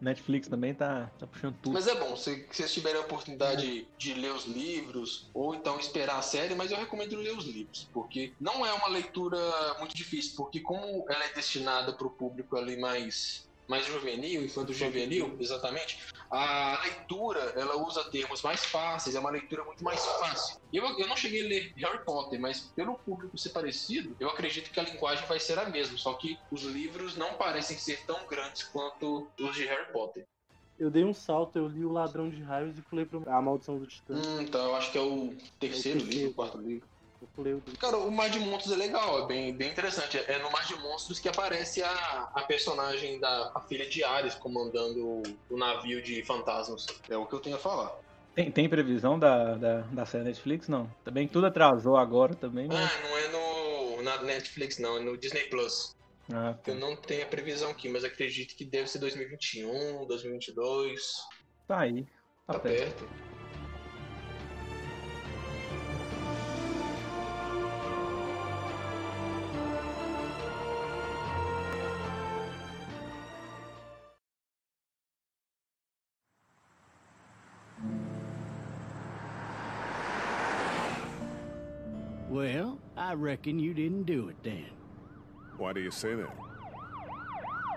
Netflix 0.00 0.48
também 0.48 0.74
tá, 0.74 1.10
tá 1.18 1.26
puxando 1.26 1.56
tudo. 1.62 1.72
Mas 1.72 1.86
é 1.86 1.94
bom, 1.94 2.16
se, 2.16 2.46
se 2.50 2.56
vocês 2.56 2.72
tiverem 2.72 3.00
a 3.00 3.04
oportunidade 3.04 3.88
de 3.96 4.14
ler 4.14 4.32
os 4.32 4.44
livros, 4.44 5.30
ou 5.32 5.54
então 5.54 5.78
esperar 5.78 6.18
a 6.18 6.22
série, 6.22 6.54
mas 6.54 6.70
eu 6.70 6.76
recomendo 6.76 7.16
ler 7.16 7.36
os 7.36 7.44
livros, 7.44 7.88
porque 7.92 8.32
não 8.40 8.64
é 8.64 8.72
uma 8.72 8.88
leitura 8.88 9.38
muito 9.78 9.94
difícil, 9.94 10.34
porque 10.36 10.60
como 10.60 11.04
ela 11.08 11.24
é 11.24 11.32
destinada 11.32 11.92
para 11.92 12.06
o 12.06 12.10
público 12.10 12.56
ali 12.56 12.76
mais 12.76 13.45
mais 13.68 13.86
juvenil, 13.86 14.44
infanto 14.44 14.72
juvenil, 14.72 15.36
exatamente, 15.40 15.98
a 16.30 16.80
leitura 16.84 17.40
ela 17.56 17.76
usa 17.76 18.08
termos 18.10 18.42
mais 18.42 18.64
fáceis, 18.64 19.14
é 19.14 19.20
uma 19.20 19.30
leitura 19.30 19.64
muito 19.64 19.82
mais 19.82 20.04
fácil. 20.04 20.58
Eu, 20.72 20.84
eu 20.98 21.06
não 21.06 21.16
cheguei 21.16 21.44
a 21.44 21.48
ler 21.48 21.72
Harry 21.76 22.04
Potter, 22.04 22.40
mas 22.40 22.72
pelo 22.74 22.98
público 22.98 23.38
ser 23.38 23.50
parecido, 23.50 24.14
eu 24.18 24.28
acredito 24.28 24.70
que 24.70 24.80
a 24.80 24.84
linguagem 24.84 25.26
vai 25.26 25.38
ser 25.38 25.58
a 25.58 25.68
mesma, 25.68 25.96
só 25.98 26.14
que 26.14 26.36
os 26.50 26.62
livros 26.62 27.16
não 27.16 27.34
parecem 27.34 27.76
ser 27.78 28.04
tão 28.06 28.26
grandes 28.26 28.62
quanto 28.64 29.30
os 29.40 29.54
de 29.54 29.64
Harry 29.64 29.92
Potter. 29.92 30.26
Eu 30.78 30.90
dei 30.90 31.04
um 31.04 31.14
salto, 31.14 31.58
eu 31.58 31.68
li 31.68 31.84
O 31.84 31.92
Ladrão 31.92 32.28
de 32.28 32.42
Raios 32.42 32.78
e 32.78 32.82
pulei 32.82 33.06
para 33.06 33.18
A 33.34 33.40
Maldição 33.40 33.78
do 33.78 33.86
Titã. 33.86 34.14
Hum, 34.14 34.42
então 34.42 34.62
eu 34.62 34.76
acho 34.76 34.92
que 34.92 34.98
é 34.98 35.00
o 35.00 35.34
terceiro, 35.58 36.00
é 36.00 36.02
o 36.02 36.06
livro, 36.06 36.30
o 36.30 36.34
quarto 36.34 36.58
livro. 36.58 36.86
Cara, 37.78 37.98
o 37.98 38.10
Mar 38.10 38.30
de 38.30 38.40
Monstros 38.40 38.72
é 38.72 38.76
legal, 38.76 39.24
é 39.24 39.26
bem, 39.26 39.54
bem 39.54 39.70
interessante. 39.70 40.18
É 40.18 40.38
no 40.38 40.50
Mar 40.50 40.64
de 40.66 40.74
Monstros 40.76 41.18
que 41.18 41.28
aparece 41.28 41.82
a, 41.82 42.30
a 42.34 42.42
personagem 42.42 43.18
da 43.20 43.52
a 43.54 43.60
filha 43.60 43.88
de 43.88 44.02
Ares 44.02 44.34
comandando 44.34 45.04
o, 45.04 45.22
o 45.50 45.56
navio 45.56 46.02
de 46.02 46.22
fantasmas. 46.24 46.86
É 47.08 47.16
o 47.16 47.26
que 47.26 47.34
eu 47.34 47.40
tenho 47.40 47.56
a 47.56 47.58
falar. 47.58 47.94
Tem, 48.34 48.50
tem 48.50 48.68
previsão 48.68 49.18
da, 49.18 49.54
da, 49.54 49.80
da 49.80 50.04
série 50.04 50.24
Netflix? 50.24 50.68
Não. 50.68 50.90
Também 51.02 51.26
tudo 51.26 51.46
atrasou 51.46 51.96
agora 51.96 52.34
também. 52.34 52.68
Mas... 52.68 52.76
Ah, 52.76 53.00
não 53.02 53.18
é 53.18 53.28
no, 53.28 54.02
na 54.02 54.22
Netflix, 54.22 54.78
não, 54.78 54.98
é 54.98 55.00
no 55.00 55.16
Disney 55.16 55.44
Plus. 55.44 55.96
Ah, 56.32 56.54
tá. 56.62 56.72
Eu 56.72 56.74
não 56.74 56.94
tenho 56.96 57.22
a 57.22 57.26
previsão 57.26 57.70
aqui, 57.70 57.88
mas 57.88 58.04
acredito 58.04 58.54
que 58.54 58.64
deve 58.64 58.88
ser 58.88 58.98
2021, 58.98 60.06
2022. 60.06 61.00
Tá 61.66 61.80
aí. 61.80 62.04
Tá, 62.46 62.54
tá 62.54 62.58
perto. 62.58 63.04
perto. 63.04 63.35
Reckon 83.16 83.58
you 83.58 83.74
didn't 83.74 84.04
do 84.04 84.28
it 84.28 84.36
then. 84.42 84.66
Why 85.56 85.72
do 85.72 85.80
you 85.80 85.90
say 85.90 86.14
that? 86.14 86.36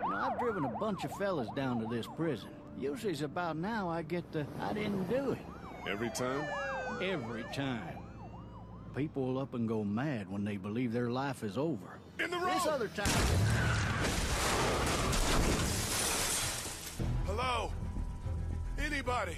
You 0.04 0.10
know, 0.10 0.18
I've 0.18 0.40
driven 0.40 0.66
a 0.66 0.80
bunch 0.80 1.04
of 1.06 1.12
fellas 1.14 1.48
down 1.56 1.80
to 1.80 1.88
this 1.88 2.08
prison. 2.16 2.50
Usually 2.78 3.14
it's 3.14 3.22
about 3.22 3.58
now 3.58 3.90
I 3.90 4.02
get 4.02 4.32
the, 4.32 4.46
I 4.62 4.74
didn't 4.74 5.10
do 5.10 5.32
it. 5.32 5.40
Every 5.90 6.10
time? 6.10 6.46
Every 7.02 7.44
time. 7.54 7.98
People 8.96 9.26
will 9.26 9.40
up 9.40 9.54
and 9.54 9.68
go 9.68 9.84
mad 9.84 10.30
when 10.30 10.44
they 10.44 10.58
believe 10.58 10.92
their 10.92 11.10
life 11.10 11.44
is 11.44 11.58
over. 11.58 12.00
In 12.20 12.32
the 12.32 12.38
road! 12.38 12.54
This 12.54 12.68
other 12.68 12.88
time... 12.90 13.08
Hello? 17.26 17.72
Anybody? 18.78 19.38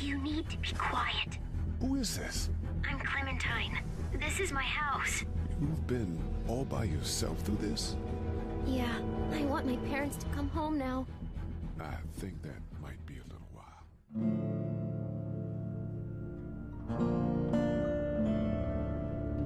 You 0.00 0.18
need 0.18 0.48
to 0.50 0.58
be 0.58 0.72
quiet. 0.76 1.38
Who 1.80 1.96
is 1.96 2.16
this? 2.16 2.50
I'm 2.88 2.98
Clementine. 3.00 3.80
This 4.20 4.38
is 4.38 4.52
my 4.52 4.62
house. 4.62 5.24
You've 5.62 5.86
been 5.86 6.18
all 6.48 6.64
by 6.64 6.82
yourself 6.82 7.38
through 7.42 7.58
this? 7.58 7.94
Yeah, 8.66 8.98
I 9.32 9.44
want 9.44 9.64
my 9.64 9.76
parents 9.88 10.16
to 10.16 10.26
come 10.34 10.48
home 10.48 10.76
now. 10.76 11.06
I 11.80 11.94
think 12.18 12.42
that 12.42 12.60
might 12.80 12.98
be 13.06 13.14
a 13.18 13.24
little 13.30 13.46
while. 13.54 13.86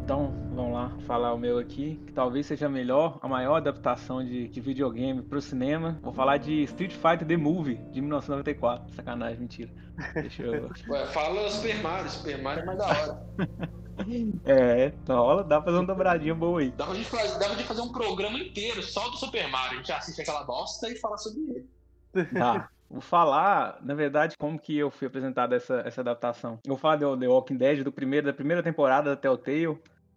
Então, 0.03 0.33
vamos 0.55 0.73
lá, 0.73 0.91
falar 1.07 1.35
o 1.35 1.39
meu 1.39 1.59
aqui, 1.59 2.01
que 2.07 2.13
talvez 2.15 2.47
seja 2.47 2.65
a 2.65 2.71
melhor, 2.71 3.19
a 3.21 3.29
maior 3.29 3.57
adaptação 3.57 4.25
de, 4.25 4.49
de 4.49 4.61
videogame 4.63 5.21
pro 5.21 5.43
cinema. 5.43 5.99
Vou 6.03 6.15
falar 6.15 6.39
de 6.39 6.63
Street 6.63 6.93
Fighter 6.93 7.27
The 7.27 7.37
Movie, 7.37 7.77
de 7.93 8.01
1994. 8.01 8.95
Sacanagem, 8.95 9.41
mentira. 9.41 9.71
Deixa 10.15 10.45
eu... 10.45 10.71
Ué, 10.89 11.07
fala 11.13 11.51
Super 11.51 11.83
Mario, 11.83 12.09
Super 12.09 12.41
Mario 12.41 12.63
é 12.63 12.65
mais 12.65 12.79
da 12.79 12.87
hora. 12.87 13.27
é, 14.45 14.93
rola, 15.09 15.43
dá 15.43 15.57
pra 15.57 15.67
fazer 15.67 15.79
uma 15.79 15.87
dobradinha 15.87 16.35
boa 16.35 16.61
aí. 16.61 16.71
Dava 16.71 16.95
de, 16.95 17.05
fazer, 17.05 17.39
dava 17.39 17.55
de 17.57 17.65
fazer 17.65 17.81
um 17.81 17.93
programa 17.93 18.39
inteiro 18.39 18.83
só 18.83 19.09
do 19.09 19.17
Super 19.17 19.49
Mario. 19.49 19.75
A 19.75 19.77
gente 19.77 19.93
assiste 19.93 20.21
aquela 20.21 20.45
bosta 20.45 20.89
e 20.91 20.97
fala 20.97 21.17
sobre 21.17 21.41
ele. 21.41 22.29
Tá. 22.33 22.69
Vou 22.89 23.01
falar, 23.01 23.79
na 23.83 23.95
verdade, 23.95 24.37
como 24.39 24.61
que 24.61 24.77
eu 24.79 24.93
fui 24.93 25.09
apresentado 25.09 25.55
essa, 25.55 25.83
essa 25.85 26.03
adaptação. 26.03 26.61
Eu 26.65 26.69
vou 26.69 26.77
falar 26.77 26.95
do 26.95 27.17
The 27.19 27.27
Walking 27.27 27.57
Dead, 27.57 27.83
do 27.83 27.91
primeiro, 27.91 28.27
da 28.27 28.33
primeira 28.33 28.63
temporada 28.63 29.11
da 29.11 29.17
Telltale. 29.17 29.77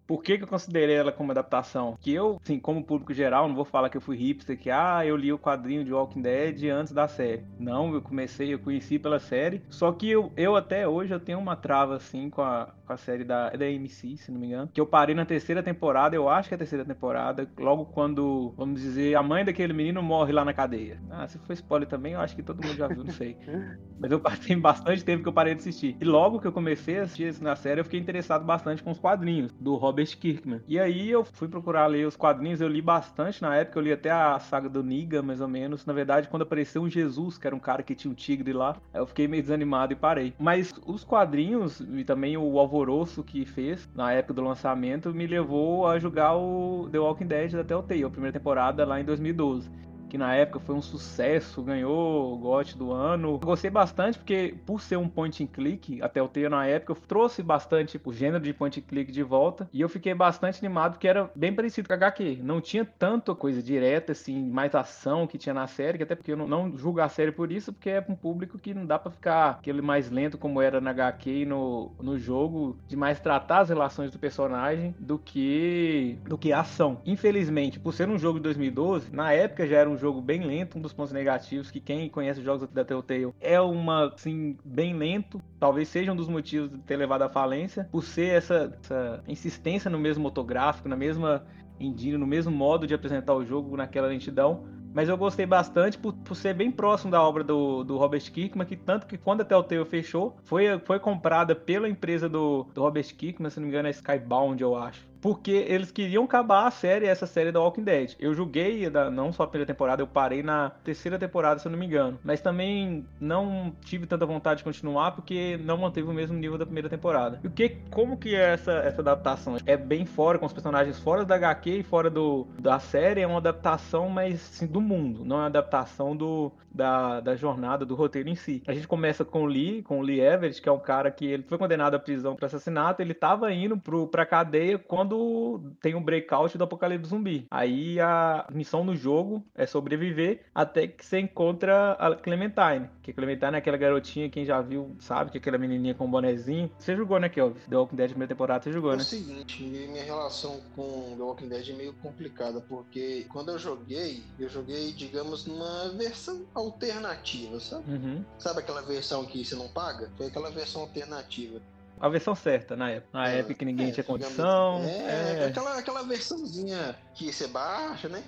Por 0.10 0.24
que, 0.24 0.39
que 0.39 0.43
eu 0.43 0.47
considerei 0.47 0.95
ela 0.95 1.12
como 1.12 1.30
adaptação? 1.30 1.95
Que 2.01 2.12
eu, 2.12 2.39
assim, 2.43 2.60
como 2.60 2.84
público 2.84 3.14
geral, 3.14 3.47
não 3.47 3.53
vou 3.53 3.64
falar 3.64 3.91
que 3.91 3.97
eu 3.97 4.01
fui 4.01 4.18
hipster, 4.18 4.57
que 4.57 4.72
ah, 4.72 5.05
eu 5.05 5.16
li 5.16 5.32
o 5.32 5.38
quadrinho 5.38 5.86
de 5.86 5.93
Walking 5.93 6.24
Dead 6.24 6.64
antes 6.72 6.91
da 6.91 7.07
série. 7.07 7.43
Não, 7.60 7.93
eu 7.93 8.01
comecei, 8.01 8.51
eu 8.51 8.57
conheci 8.57 8.97
pela 8.97 9.20
série. 9.20 9.62
Só 9.70 9.91
que 9.91 10.10
eu, 10.10 10.34
eu 10.36 10.55
até 10.55 10.88
hoje 10.88 11.14
eu 11.14 11.20
tenho 11.20 11.38
uma 11.38 11.55
trava 11.55 11.95
assim 11.95 12.28
com 12.28 12.41
a, 12.41 12.74
com 12.88 12.93
a 12.93 12.97
série 12.97 13.24
da, 13.24 13.51
da 13.51 13.66
AMC, 13.66 14.18
se 14.18 14.32
não 14.32 14.39
me 14.39 14.47
engano. 14.47 14.72
Que 14.74 14.82
eu 14.82 14.88
parei 14.88 15.14
na 15.14 15.26
terceira 15.26 15.62
temporada, 15.62 16.16
eu 16.16 16.28
acho 16.28 16.49
que 16.49 16.55
é 16.55 16.57
a 16.57 16.57
terceira 16.57 16.84
temporada, 16.84 17.47
logo 17.55 17.86
quando, 17.86 18.51
vamos 18.57 18.82
dizer, 18.82 19.16
a 19.16 19.22
mãe 19.22 19.45
daquele 19.45 19.74
menino 19.74 20.01
morre 20.01 20.34
lá 20.34 20.43
na 20.43 20.55
cadeia. 20.55 20.99
Ah, 21.12 21.28
se 21.28 21.38
for 21.38 21.53
spoiler 21.53 21.88
também, 21.88 22.14
eu 22.14 22.20
acho 22.20 22.36
que 22.36 22.41
todo 22.41 22.66
mundo 22.66 22.76
já 22.76 22.88
viu, 22.88 23.03
não 23.03 23.14
sei. 23.14 23.38
Mas 23.99 24.12
eu 24.12 24.20
passei 24.20 24.55
bastante 24.55 25.05
tempo 25.05 25.22
que 25.22 25.30
eu 25.30 25.34
parei 25.34 25.53
de 25.53 25.60
assistir. 25.60 25.95
E 26.01 26.05
logo 26.05 26.39
que 26.39 26.47
eu 26.47 26.51
comecei 26.51 26.97
a 26.97 27.03
assistir 27.03 27.39
na 27.41 27.55
série, 27.55 27.82
eu 27.82 27.84
fiquei 27.84 27.99
interessado 27.99 28.43
bastante 28.43 28.82
com 28.82 28.89
os 28.89 28.97
quadrinhos 28.97 29.51
do 29.60 29.76
Robert 29.76 29.98
Kirkman. 30.07 30.61
E 30.67 30.79
aí 30.79 31.09
eu 31.09 31.23
fui 31.23 31.47
procurar 31.47 31.87
ler 31.87 32.07
os 32.07 32.15
quadrinhos, 32.15 32.61
eu 32.61 32.67
li 32.67 32.81
bastante 32.81 33.41
na 33.41 33.55
época, 33.55 33.79
eu 33.79 33.83
li 33.83 33.91
até 33.91 34.09
a 34.09 34.39
saga 34.39 34.69
do 34.69 34.83
Niga, 34.83 35.21
mais 35.21 35.41
ou 35.41 35.47
menos. 35.47 35.85
Na 35.85 35.93
verdade, 35.93 36.27
quando 36.27 36.43
apareceu 36.43 36.81
um 36.81 36.89
Jesus, 36.89 37.37
que 37.37 37.47
era 37.47 37.55
um 37.55 37.59
cara 37.59 37.83
que 37.83 37.95
tinha 37.95 38.11
um 38.11 38.15
tigre 38.15 38.53
lá, 38.53 38.75
eu 38.93 39.05
fiquei 39.05 39.27
meio 39.27 39.43
desanimado 39.43 39.93
e 39.93 39.95
parei. 39.95 40.33
Mas 40.39 40.73
os 40.85 41.03
quadrinhos 41.03 41.79
e 41.81 42.03
também 42.03 42.37
o 42.37 42.59
alvoroço 42.59 43.23
que 43.23 43.45
fez 43.45 43.89
na 43.93 44.11
época 44.11 44.33
do 44.33 44.41
lançamento 44.41 45.13
me 45.13 45.27
levou 45.27 45.87
a 45.87 45.99
jogar 45.99 46.35
o 46.35 46.87
The 46.91 46.99
Walking 46.99 47.27
Dead 47.27 47.51
da 47.51 47.63
Telltale, 47.63 48.03
a 48.03 48.09
primeira 48.09 48.37
temporada 48.37 48.85
lá 48.85 48.99
em 48.99 49.05
2012 49.05 49.88
que 50.10 50.18
na 50.18 50.34
época 50.34 50.60
foi 50.60 50.76
um 50.76 50.82
sucesso, 50.82 51.62
ganhou 51.62 52.34
o 52.34 52.38
GOT 52.38 52.78
do 52.78 52.91
ano. 52.91 53.38
Gostei 53.38 53.70
bastante 53.70 54.18
porque, 54.18 54.55
por 54.66 54.82
ser 54.82 54.97
um 54.97 55.07
point 55.07 55.43
and 55.43 55.47
click, 55.47 56.01
até 56.01 56.22
o 56.22 56.28
Telltale 56.28 56.49
na 56.49 56.66
época, 56.66 56.95
trouxe 57.07 57.43
bastante 57.43 57.99
o 58.03 58.14
gênero 58.14 58.43
de 58.43 58.53
point 58.53 58.80
and 58.80 58.84
click 58.84 59.12
de 59.12 59.24
volta. 59.24 59.70
E 59.72 59.82
eu 59.82 59.89
fiquei 59.89 60.14
bastante 60.14 60.60
animado 60.60 60.93
porque 60.93 61.07
era 61.07 61.30
bem 61.36 61.53
parecido 61.53 61.88
com 61.88 61.93
HQ. 61.93 62.39
Não 62.41 62.60
tinha 62.60 62.84
tanta 62.84 63.34
coisa 63.36 63.62
direta, 63.62 64.12
assim, 64.12 64.49
mais 64.49 64.74
ação 64.74 65.28
que 65.28 65.38
tinha 65.38 65.53
na 65.53 65.68
série, 65.68 66.01
até 66.01 66.16
porque 66.16 66.32
eu 66.32 66.38
não, 66.38 66.47
não 66.47 66.78
julgo 66.78 67.01
a 67.01 67.10
série 67.10 67.32
por 67.32 67.51
isso, 67.51 67.72
porque 67.72 67.89
é 67.89 68.05
um 68.07 68.16
público 68.16 68.57
que 68.57 68.74
não 68.74 68.86
dá 68.86 68.97
para 68.97 69.12
ficar 69.12 69.49
aquele 69.51 69.82
mais 69.82 70.10
lento 70.10 70.38
como 70.38 70.62
era 70.62 70.82
na 70.82 70.89
HQ 70.89 71.30
e 71.30 71.45
no, 71.45 71.91
no 72.01 72.18
jogo, 72.18 72.78
de 72.88 72.95
mais 72.95 73.20
tratar 73.20 73.60
as 73.60 73.70
relações 73.70 74.12
do 74.12 74.20
personagem 74.20 74.95
do 74.99 75.20
que, 75.20 76.18
do 76.26 76.38
que 76.38 76.51
ação. 76.51 77.01
Infelizmente, 77.05 77.80
por 77.80 77.93
ser 77.93 78.10
um 78.10 78.18
jogo 78.18 78.39
de 78.39 78.43
2012, 78.43 79.14
na 79.14 79.32
época 79.32 79.68
já 79.68 79.78
era 79.78 79.89
um 79.89 79.97
jogo 79.99 80.21
bem 80.21 80.43
lento, 80.43 80.77
um 80.77 80.81
dos 80.81 80.93
pontos 80.93 81.13
negativos 81.13 81.69
que 81.69 81.79
quem 81.79 82.09
conhece 82.09 82.39
os 82.39 82.45
jogos 82.45 82.67
da 82.69 82.83
Telltale 82.83 83.33
é 83.39 83.59
uma, 83.59 84.07
assim, 84.07 84.57
bem 84.63 84.95
lento. 84.95 85.41
Talvez 85.59 85.87
seja 85.89 86.11
um 86.11 86.15
dos 86.15 86.27
motivos 86.27 86.71
de 86.71 86.77
ter 86.79 86.95
levado 86.95 87.21
à 87.23 87.29
falência, 87.29 87.87
por 87.91 88.03
ser 88.03 88.35
essa, 88.35 88.77
essa 88.81 89.23
insistência 89.27 89.89
no 89.89 89.99
mesmo 89.99 90.23
motográfico, 90.23 90.87
na 90.87 90.95
mesma 90.95 91.45
engine, 91.79 92.17
no 92.17 92.27
mesmo 92.27 92.51
modo 92.51 92.87
de 92.87 92.93
apresentar 92.93 93.33
o 93.33 93.45
jogo 93.45 93.77
naquela 93.77 94.07
lentidão. 94.07 94.65
Mas 94.93 95.07
eu 95.07 95.15
gostei 95.15 95.45
bastante 95.45 95.97
por, 95.97 96.13
por 96.13 96.35
ser 96.35 96.55
bem 96.55 96.71
próximo 96.71 97.11
da 97.11 97.21
obra 97.21 97.43
do, 97.43 97.83
do 97.83 97.97
Robert 97.97 98.31
Kirkman, 98.31 98.65
que 98.65 98.75
tanto 98.75 99.05
que 99.05 99.17
quando 99.17 99.41
a 99.41 99.45
Telltale 99.45 99.85
fechou, 99.85 100.35
foi, 100.43 100.79
foi 100.79 100.99
comprada 100.99 101.55
pela 101.55 101.87
empresa 101.87 102.27
do, 102.27 102.63
do 102.73 102.81
Robert 102.81 103.05
Kirkman, 103.15 103.51
se 103.51 103.59
não 103.59 103.67
me 103.67 103.71
engano 103.71 103.87
é 103.87 103.91
Skybound, 103.91 104.61
eu 104.61 104.75
acho 104.75 105.09
porque 105.22 105.51
eles 105.51 105.91
queriam 105.91 106.24
acabar 106.24 106.67
a 106.67 106.72
série, 106.72 107.05
essa 107.05 107.26
série 107.26 107.51
da 107.51 107.59
Walking 107.59 107.84
Dead. 107.84 108.15
Eu 108.20 108.34
julguei 108.34 108.89
da, 108.89 109.09
não 109.09 109.32
só 109.32 109.43
a 109.43 109.47
primeira 109.47 109.72
temporada, 109.72 110.01
eu 110.01 110.07
parei 110.07 110.41
na 110.43 110.72
terceira 110.84 111.17
temporada, 111.17 111.59
se 111.59 111.67
eu 111.67 111.72
não 111.72 111.80
me 111.80 111.86
engano. 111.86 112.20
Mas 112.24 112.41
também 112.41 113.05
não 113.20 113.74
tive 113.82 114.05
tanta 114.05 114.26
vontade 114.26 114.59
de 114.59 114.63
continuar 114.63 115.11
porque 115.11 115.59
não 115.63 115.78
manteve 115.78 116.07
o 116.07 116.13
mesmo 116.13 116.38
nível 116.38 116.57
da 116.57 116.65
primeira 116.65 116.89
temporada. 116.89 117.39
E 117.43 117.47
o 117.47 117.51
que, 117.51 117.70
como 117.91 118.17
que 118.17 118.36
é 118.36 118.53
essa, 118.53 118.72
essa 118.72 119.01
adaptação? 119.01 119.57
É 119.65 119.78
bem 119.78 120.05
fora, 120.05 120.38
com 120.38 120.45
os 120.45 120.53
personagens 120.53 120.99
fora 120.99 121.26
da 121.26 121.36
HQ 121.36 121.70
e 121.70 121.84
fora 121.84 122.09
do, 122.09 122.47
da 122.57 122.80
série, 122.80 123.22
é 123.22 123.28
uma 123.28 123.38
adaptação, 123.38 124.09
mas 124.09 124.39
sim, 124.39 124.67
do 124.67 124.82
mundo, 124.82 125.26
não 125.26 125.38
é 125.38 125.39
uma 125.39 125.45
adaptação 125.47 126.15
do, 126.15 126.51
da, 126.72 127.20
da 127.20 127.36
jornada, 127.36 127.86
do 127.86 127.95
roteiro 127.95 128.30
em 128.30 128.36
si. 128.36 128.63
A 128.67 128.74
gente 128.74 128.88
começa 128.88 129.26
com 129.26 129.43
o 129.43 129.45
Lee, 129.45 129.82
com 129.84 129.99
o 129.99 130.01
Lee 130.01 130.22
Everett, 130.22 130.61
que 130.61 130.70
é 130.70 130.72
um 130.72 130.80
cara 130.80 131.11
que 131.11 131.26
ele 131.26 131.43
foi 131.43 131.57
condenado 131.57 131.95
à 131.95 131.99
prisão 131.99 132.36
por 132.36 132.45
assassinato, 132.45 133.01
ele 133.01 133.13
tava 133.13 133.51
indo 133.53 133.78
pro, 133.78 134.07
pra 134.07 134.26
cadeia 134.26 134.78
quando 134.78 135.09
quando 135.10 135.76
tem 135.82 135.95
um 135.95 136.03
breakout 136.03 136.57
do 136.57 136.64
apocalipse 136.64 137.10
zumbi. 137.10 137.47
Aí 137.49 137.99
a 137.99 138.47
missão 138.51 138.84
no 138.84 138.95
jogo 138.95 139.43
é 139.55 139.66
sobreviver 139.66 140.41
até 140.53 140.88
que 140.88 141.05
você 141.05 141.20
encontra 141.20 141.93
a 141.93 142.16
Clementine. 142.16 142.89
Que 143.01 143.12
Clementine 143.12 143.55
é 143.55 143.57
aquela 143.57 143.78
garotinha, 143.78 144.30
quem 144.30 144.45
já 144.45 144.62
viu 144.62 144.95
sabe, 144.99 145.32
que 145.32 145.38
é 145.38 145.39
aquela 145.39 145.57
menininha 145.57 145.95
com 145.95 146.05
um 146.05 146.12
bonezinho. 146.12 146.70
Você 146.78 146.95
jogou, 146.95 147.20
né, 147.20 147.28
Kelvis? 147.28 147.66
The 147.68 147.76
Walking 147.76 147.95
Dead 147.95 148.10
primeira 148.10 148.30
temporada, 148.30 148.64
você 148.64 148.72
jogou, 148.72 148.93
é 148.93 148.97
né? 148.97 149.01
É 149.01 149.03
o 149.03 149.05
seguinte, 149.05 149.64
minha 149.64 150.03
relação 150.03 150.62
com 150.76 151.16
The 151.18 151.24
Walking 151.24 151.47
Dead 151.47 151.70
é 151.70 151.74
meio 151.74 151.93
complicada, 151.93 152.62
porque 152.62 153.26
quando 153.30 153.49
eu 153.49 153.57
joguei, 153.57 154.24
eu 154.39 154.49
joguei, 154.49 154.91
digamos, 154.91 155.45
numa 155.45 155.89
versão 155.89 156.45
alternativa, 156.53 157.60
sabe? 157.60 157.91
Uhum. 157.91 158.24
Sabe 158.38 158.60
aquela 158.60 158.82
versão 158.82 159.26
que 159.26 159.43
você 159.43 159.55
não 159.55 159.68
paga? 159.70 160.12
Foi 160.18 160.28
aquela 160.28 160.51
versão 160.51 160.82
alternativa 160.82 161.60
a 161.99 162.09
versão 162.09 162.33
certa 162.33 162.75
na 162.75 162.91
época. 162.91 163.17
Na 163.17 163.29
é, 163.29 163.39
época 163.39 163.55
que 163.55 163.65
ninguém 163.65 163.89
é, 163.89 163.91
tinha 163.91 164.03
condição. 164.03 164.77
Assim. 164.77 164.89
É, 164.89 165.37
é, 165.39 165.45
Aquela, 165.45 165.77
aquela 165.77 166.03
versãozinha 166.03 166.95
que 167.13 167.31
você 167.31 167.47
baixa, 167.47 168.07
né? 168.07 168.23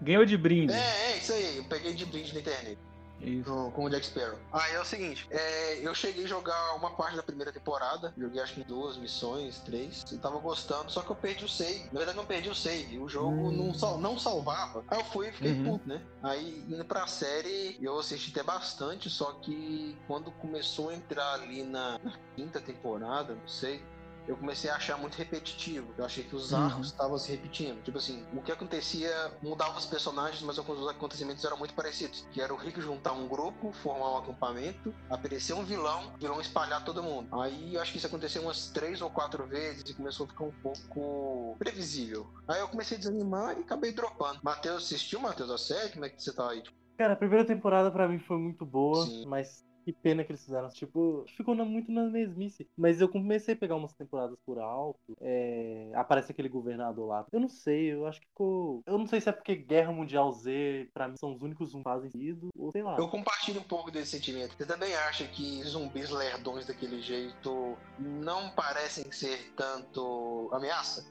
Ganhou 0.00 0.24
de 0.24 0.36
brinde. 0.36 0.72
É, 0.72 1.12
é 1.12 1.16
isso 1.18 1.32
aí. 1.32 1.58
Eu 1.58 1.64
peguei 1.64 1.92
de 1.92 2.06
brinde 2.06 2.32
na 2.32 2.40
internet. 2.40 2.78
Isso. 3.20 3.72
com 3.74 3.84
o 3.84 3.90
Jack 3.90 4.06
Sparrow. 4.06 4.38
Aí 4.52 4.74
é 4.74 4.80
o 4.80 4.84
seguinte, 4.84 5.26
é, 5.30 5.86
eu 5.86 5.94
cheguei 5.94 6.24
a 6.24 6.28
jogar 6.28 6.74
uma 6.74 6.90
parte 6.90 7.16
da 7.16 7.22
primeira 7.22 7.52
temporada, 7.52 8.12
joguei 8.16 8.40
acho 8.40 8.54
que 8.54 8.64
duas 8.64 8.96
missões, 8.96 9.58
três, 9.60 10.04
e 10.12 10.18
tava 10.18 10.38
gostando, 10.38 10.90
só 10.90 11.02
que 11.02 11.10
eu 11.10 11.16
perdi 11.16 11.44
o 11.44 11.48
save. 11.48 11.84
Na 11.92 11.98
verdade, 11.98 12.18
eu 12.18 12.24
perdi 12.24 12.48
o 12.48 12.54
save, 12.54 12.98
o 12.98 13.08
jogo 13.08 13.48
hum. 13.48 13.52
não, 13.52 13.74
sal, 13.74 13.98
não 13.98 14.18
salvava. 14.18 14.84
Aí 14.88 14.98
eu 14.98 15.04
fui 15.04 15.28
e 15.28 15.32
fiquei 15.32 15.52
uhum. 15.52 15.64
puto, 15.64 15.88
né? 15.88 16.02
Aí, 16.22 16.64
indo 16.68 16.84
pra 16.84 17.06
série, 17.06 17.78
eu 17.80 17.98
assisti 17.98 18.30
até 18.30 18.42
bastante, 18.42 19.10
só 19.10 19.32
que 19.32 19.96
quando 20.06 20.30
começou 20.32 20.90
a 20.90 20.94
entrar 20.94 21.34
ali 21.34 21.62
na, 21.62 21.98
na 21.98 22.12
quinta 22.36 22.60
temporada, 22.60 23.34
não 23.34 23.48
sei, 23.48 23.82
eu 24.30 24.36
comecei 24.36 24.70
a 24.70 24.76
achar 24.76 24.96
muito 24.96 25.16
repetitivo. 25.16 25.92
Eu 25.98 26.04
achei 26.04 26.22
que 26.22 26.36
os 26.36 26.54
arcos 26.54 26.76
uhum. 26.76 26.82
estavam 26.82 27.18
se 27.18 27.32
repetindo. 27.32 27.82
Tipo 27.82 27.98
assim, 27.98 28.24
o 28.32 28.40
que 28.40 28.52
acontecia 28.52 29.10
mudava 29.42 29.76
os 29.76 29.86
personagens, 29.86 30.40
mas 30.42 30.56
os 30.56 30.88
acontecimentos 30.88 31.44
eram 31.44 31.56
muito 31.56 31.74
parecidos. 31.74 32.24
Que 32.30 32.40
era 32.40 32.54
o 32.54 32.56
Rick 32.56 32.80
juntar 32.80 33.12
um 33.12 33.26
grupo, 33.26 33.72
formar 33.72 34.12
um 34.12 34.18
acampamento, 34.18 34.94
aparecer 35.10 35.52
um 35.54 35.64
vilão, 35.64 36.12
o 36.14 36.18
vilão 36.18 36.40
espalhar 36.40 36.84
todo 36.84 37.02
mundo. 37.02 37.28
Aí 37.40 37.74
eu 37.74 37.82
acho 37.82 37.90
que 37.90 37.98
isso 37.98 38.06
aconteceu 38.06 38.42
umas 38.42 38.68
três 38.68 39.02
ou 39.02 39.10
quatro 39.10 39.44
vezes 39.46 39.82
e 39.90 39.94
começou 39.94 40.26
a 40.26 40.28
ficar 40.28 40.44
um 40.44 40.52
pouco 40.62 41.56
previsível. 41.58 42.28
Aí 42.46 42.60
eu 42.60 42.68
comecei 42.68 42.96
a 42.96 43.00
desanimar 43.00 43.58
e 43.58 43.62
acabei 43.62 43.90
dropando. 43.90 44.38
Matheus, 44.44 44.84
assistiu, 44.84 45.18
Matheus, 45.18 45.50
a 45.50 45.58
série? 45.58 45.90
Como 45.90 46.04
é 46.04 46.08
que 46.08 46.22
você 46.22 46.32
tá 46.32 46.50
aí? 46.50 46.62
Cara, 46.96 47.14
a 47.14 47.16
primeira 47.16 47.44
temporada 47.44 47.90
para 47.90 48.06
mim 48.06 48.20
foi 48.20 48.38
muito 48.38 48.64
boa, 48.64 49.06
Sim. 49.06 49.26
mas 49.26 49.64
que 49.84 49.92
pena 49.92 50.24
que 50.24 50.32
eles 50.32 50.44
fizeram. 50.44 50.68
Tipo, 50.68 51.24
ficou 51.36 51.54
muito 51.56 51.90
na 51.92 52.04
mesmice. 52.04 52.66
Mas 52.76 53.00
eu 53.00 53.08
comecei 53.08 53.54
a 53.54 53.56
pegar 53.56 53.76
umas 53.76 53.92
temporadas 53.92 54.38
por 54.46 54.58
alto. 54.58 55.16
É... 55.20 55.90
Aparece 55.94 56.32
aquele 56.32 56.48
governador 56.48 57.08
lá. 57.08 57.26
Eu 57.32 57.40
não 57.40 57.48
sei, 57.48 57.92
eu 57.92 58.06
acho 58.06 58.20
que 58.20 58.26
ficou. 58.26 58.82
Eu 58.86 58.98
não 58.98 59.06
sei 59.06 59.20
se 59.20 59.28
é 59.28 59.32
porque 59.32 59.54
Guerra 59.56 59.92
Mundial 59.92 60.32
Z, 60.32 60.88
pra 60.94 61.08
mim, 61.08 61.16
são 61.16 61.32
os 61.32 61.42
únicos 61.42 61.70
zumbis 61.70 61.90
fazem 61.90 62.10
ou 62.56 62.70
sei 62.70 62.82
lá. 62.82 62.96
Eu 62.98 63.08
compartilho 63.08 63.60
um 63.60 63.64
pouco 63.64 63.90
desse 63.90 64.12
sentimento. 64.12 64.54
Você 64.56 64.66
também 64.66 64.94
acha 64.94 65.26
que 65.26 65.62
zumbis 65.64 66.10
lerdões 66.10 66.66
daquele 66.66 67.00
jeito 67.02 67.76
não 67.98 68.50
parecem 68.50 69.10
ser 69.10 69.52
tanto 69.56 70.48
ameaça? 70.52 71.04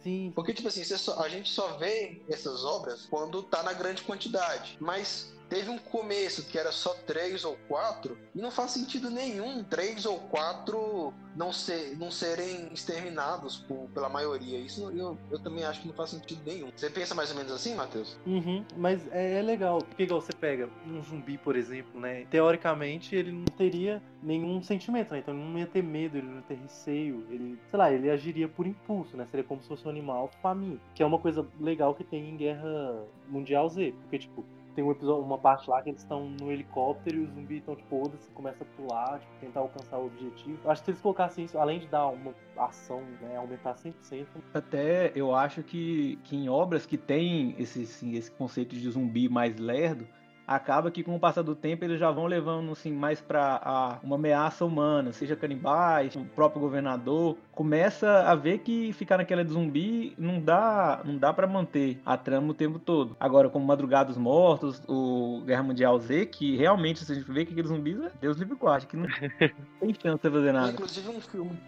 Sim. 0.00 0.32
Porque, 0.34 0.54
tipo 0.54 0.68
assim, 0.68 0.82
só, 0.84 1.22
a 1.22 1.28
gente 1.28 1.50
só 1.50 1.76
vê 1.76 2.22
essas 2.28 2.64
obras 2.64 3.06
quando 3.06 3.42
tá 3.42 3.62
na 3.62 3.72
grande 3.72 4.02
quantidade. 4.02 4.76
Mas 4.80 5.34
teve 5.52 5.68
um 5.68 5.76
começo 5.76 6.46
que 6.46 6.56
era 6.56 6.72
só 6.72 6.94
três 7.06 7.44
ou 7.44 7.58
quatro, 7.68 8.16
e 8.34 8.40
não 8.40 8.50
faz 8.50 8.70
sentido 8.70 9.10
nenhum 9.10 9.62
três 9.62 10.06
ou 10.06 10.18
quatro 10.18 11.12
não, 11.36 11.52
ser, 11.52 11.94
não 11.98 12.10
serem 12.10 12.72
exterminados 12.72 13.58
por, 13.58 13.86
pela 13.92 14.08
maioria. 14.08 14.58
Isso 14.58 14.90
eu, 14.92 15.18
eu 15.30 15.38
também 15.38 15.62
acho 15.64 15.82
que 15.82 15.88
não 15.88 15.94
faz 15.94 16.08
sentido 16.08 16.40
nenhum. 16.46 16.70
Você 16.74 16.88
pensa 16.88 17.14
mais 17.14 17.30
ou 17.30 17.36
menos 17.36 17.52
assim, 17.52 17.74
Matheus? 17.74 18.16
Uhum, 18.26 18.64
mas 18.78 19.06
é, 19.12 19.40
é 19.40 19.42
legal, 19.42 19.78
porque 19.82 20.04
igual 20.04 20.22
você 20.22 20.32
pega 20.32 20.70
um 20.86 21.02
zumbi, 21.02 21.36
por 21.36 21.54
exemplo, 21.54 22.00
né? 22.00 22.24
Teoricamente 22.30 23.14
ele 23.14 23.30
não 23.30 23.44
teria 23.44 24.02
nenhum 24.22 24.62
sentimento, 24.62 25.12
né? 25.12 25.18
Então 25.18 25.34
ele 25.34 25.44
não 25.44 25.58
ia 25.58 25.66
ter 25.66 25.82
medo, 25.82 26.16
ele 26.16 26.28
não 26.28 26.36
ia 26.36 26.42
ter 26.42 26.54
receio, 26.54 27.26
ele, 27.28 27.58
sei 27.68 27.78
lá, 27.78 27.92
ele 27.92 28.08
agiria 28.08 28.48
por 28.48 28.66
impulso, 28.66 29.18
né? 29.18 29.26
Seria 29.26 29.44
como 29.44 29.60
se 29.60 29.68
fosse 29.68 29.86
um 29.86 29.90
animal 29.90 30.30
faminto, 30.40 30.80
que 30.94 31.02
é 31.02 31.06
uma 31.06 31.18
coisa 31.18 31.46
legal 31.60 31.94
que 31.94 32.04
tem 32.04 32.30
em 32.30 32.36
Guerra 32.38 33.04
Mundial 33.28 33.68
Z, 33.68 33.92
porque 34.00 34.18
tipo, 34.18 34.42
tem 34.74 34.84
um 34.84 34.90
episódio, 34.90 35.24
uma 35.24 35.38
parte 35.38 35.68
lá 35.68 35.82
que 35.82 35.90
eles 35.90 36.00
estão 36.00 36.28
no 36.40 36.50
helicóptero 36.50 37.16
e 37.16 37.20
os 37.20 37.30
zumbis 37.30 37.58
estão, 37.58 37.76
tipo, 37.76 37.88
foda-se, 37.88 38.30
começa 38.32 38.64
a 38.64 38.66
pular, 38.76 39.20
tipo, 39.20 39.32
tentar 39.40 39.60
alcançar 39.60 39.98
o 39.98 40.06
objetivo. 40.06 40.58
Acho 40.68 40.82
que 40.82 40.84
se 40.86 40.90
eles 40.92 41.00
colocassem 41.00 41.44
isso, 41.44 41.58
além 41.58 41.80
de 41.80 41.86
dar 41.88 42.06
uma 42.08 42.34
ação, 42.56 43.02
né, 43.20 43.36
aumentar 43.36 43.74
100%. 43.74 44.26
Até 44.54 45.12
eu 45.14 45.34
acho 45.34 45.62
que, 45.62 46.18
que 46.24 46.36
em 46.36 46.48
obras 46.48 46.86
que 46.86 46.96
tem 46.96 47.54
esse, 47.58 47.82
assim, 47.82 48.14
esse 48.14 48.30
conceito 48.30 48.74
de 48.74 48.90
zumbi 48.90 49.28
mais 49.28 49.56
lerdo, 49.56 50.06
acaba 50.54 50.90
que 50.90 51.02
com 51.02 51.14
o 51.14 51.20
passar 51.20 51.42
do 51.42 51.54
tempo 51.54 51.84
eles 51.84 51.98
já 51.98 52.10
vão 52.10 52.26
levando 52.26 52.72
assim 52.72 52.92
mais 52.92 53.20
para 53.20 53.98
uma 54.02 54.16
ameaça 54.16 54.64
humana, 54.64 55.12
seja 55.12 55.36
canibais, 55.36 56.14
o 56.16 56.24
próprio 56.24 56.60
governador, 56.60 57.36
começa 57.52 58.20
a 58.20 58.34
ver 58.34 58.58
que 58.58 58.92
ficar 58.92 59.18
naquela 59.18 59.44
de 59.44 59.52
zumbi 59.52 60.14
não 60.18 60.40
dá, 60.40 61.00
não 61.04 61.16
dá 61.16 61.32
para 61.32 61.46
manter 61.46 62.00
a 62.04 62.16
trama 62.16 62.50
o 62.50 62.54
tempo 62.54 62.78
todo. 62.78 63.16
Agora 63.18 63.48
como 63.48 63.66
Madrugados 63.66 64.16
Mortos, 64.16 64.82
o 64.88 65.42
Guerra 65.44 65.62
Mundial 65.62 65.98
Z, 65.98 66.26
que 66.26 66.56
realmente 66.56 67.04
se 67.04 67.12
a 67.12 67.14
gente 67.14 67.30
vê 67.30 67.44
que 67.44 67.52
aqueles 67.52 67.70
zumbis, 67.70 68.00
é 68.00 68.12
Deus 68.20 68.36
livre 68.36 68.56
guarde, 68.56 68.86
que 68.86 68.96
não 68.96 69.06
tem 69.80 69.94
chance 69.94 70.22
de 70.22 70.30
fazer 70.30 70.52
nada. 70.52 70.72
Inclusive 70.72 71.08
um 71.08 71.20
filme 71.20 71.58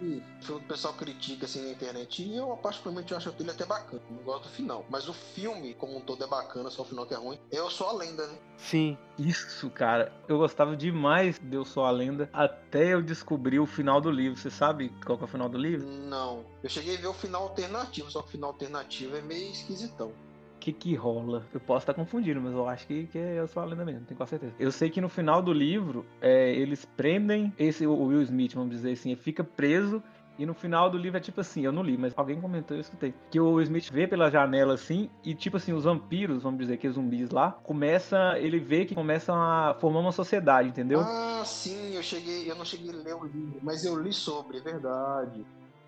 que 0.41 0.53
o 0.53 0.61
pessoal 0.61 0.95
critica 0.95 1.47
assim 1.47 1.63
na 1.63 1.71
internet 1.71 2.23
e 2.23 2.37
eu 2.37 2.49
particularmente 2.57 3.15
acho 3.15 3.35
ele 3.39 3.51
até 3.51 3.65
bacana, 3.65 4.03
não 4.11 4.23
gosto 4.23 4.45
do 4.45 4.51
final, 4.51 4.85
mas 4.89 5.09
o 5.09 5.13
filme 5.13 5.75
como 5.75 5.97
um 5.97 6.01
todo 6.01 6.25
é 6.25 6.27
bacana, 6.27 6.71
só 6.71 6.83
o 6.83 6.85
final 6.85 7.07
que 7.07 7.15
é 7.15 7.17
ruim. 7.17 7.39
Eu 7.51 7.71
sou 7.71 7.89
a 7.89 7.93
lenda, 7.93 8.27
né? 8.27 8.35
Sim. 8.57 8.74
Isso, 9.19 9.71
cara. 9.71 10.13
Eu 10.29 10.39
gostava 10.39 10.77
demais 10.77 11.39
de 11.39 11.57
Eu 11.57 11.65
Sou 11.65 11.85
a 11.85 11.91
Lenda 11.91 12.29
até 12.33 12.95
eu 12.95 13.03
descobrir 13.03 13.61
o 13.61 13.67
final 13.67 14.01
do 14.01 14.11
livro. 14.11 14.39
Você 14.39 14.51
sabe 14.51 14.93
qual 15.05 15.19
é 15.21 15.25
o 15.25 15.27
final 15.27 15.49
do 15.49 15.59
livro? 15.59 15.87
Não. 15.87 16.45
Eu 16.63 16.69
cheguei 16.69 16.97
a 16.97 17.01
ver 17.01 17.07
o 17.07 17.13
final 17.13 17.45
alternativo, 17.45 18.11
só 18.11 18.23
que 18.23 18.29
o 18.29 18.31
final 18.33 18.51
alternativo 18.51 19.17
é 19.17 19.23
meio 19.23 19.51
esquisitão. 19.51 20.09
O 20.09 20.59
que 20.65 20.73
que 20.73 20.95
rola? 20.95 21.47
Eu 21.53 21.61
posso 21.61 21.83
estar 21.83 21.95
confundindo, 21.95 22.41
mas 22.41 22.55
eu 22.55 22.67
acho 22.67 22.87
que, 22.87 23.07
que 23.07 23.19
é 23.19 23.39
Eu 23.39 23.47
Sou 23.47 23.63
a 23.63 23.67
Lenda 23.67 23.85
mesmo, 23.85 24.07
tenho 24.07 24.17
quase 24.17 24.31
certeza. 24.31 24.55
Eu 24.59 24.73
sei 24.73 24.89
que 24.89 25.01
no 25.01 25.11
final 25.11 25.43
do 25.43 25.53
livro, 25.53 26.07
é, 26.23 26.55
eles 26.55 26.87
prendem 26.97 27.53
esse 27.59 27.87
o 27.87 27.95
Will 27.95 28.23
Smith, 28.23 28.55
vamos 28.55 28.71
dizer 28.71 28.93
assim, 28.93 29.11
ele 29.11 29.21
fica 29.21 29.45
preso 29.45 30.03
e 30.39 30.45
no 30.45 30.55
final 30.55 30.91
do 30.91 30.99
livro 30.99 31.19
é 31.19 31.21
tipo 31.21 31.41
assim, 31.41 31.65
eu 31.65 31.73
não 31.73 31.83
li, 31.83 31.97
mas 31.97 32.13
alguém 32.17 32.41
comentou, 32.41 32.77
eu 32.77 32.81
escutei. 32.81 33.15
Que 33.31 33.39
o 33.41 33.61
Smith 33.61 33.91
vê 33.91 34.07
pela 34.07 34.31
janela 34.31 34.75
assim, 34.75 35.09
e 35.25 35.35
tipo 35.35 35.57
assim, 35.57 35.73
os 35.73 35.85
vampiros, 35.85 36.43
vamos 36.43 36.59
dizer 36.59 36.77
que 36.77 36.89
os 36.89 36.95
zumbis 36.95 37.31
lá, 37.31 37.53
começa, 37.53 38.39
ele 38.39 38.59
vê 38.59 38.85
que 38.85 38.95
começam 38.95 39.35
a 39.37 39.75
formar 39.81 40.01
uma 40.01 40.13
sociedade, 40.13 40.69
entendeu? 40.69 41.01
Ah, 41.01 41.43
sim, 41.45 41.95
eu 41.95 42.03
cheguei, 42.03 42.51
eu 42.51 42.57
não 42.57 42.65
cheguei 42.65 42.91
a 42.91 42.97
ler 42.97 43.15
o 43.15 43.25
livro, 43.25 43.59
mas 43.63 43.85
eu 43.85 44.01
li 44.01 44.13
sobre, 44.13 44.59
é 44.59 44.61
verdade. 44.61 45.45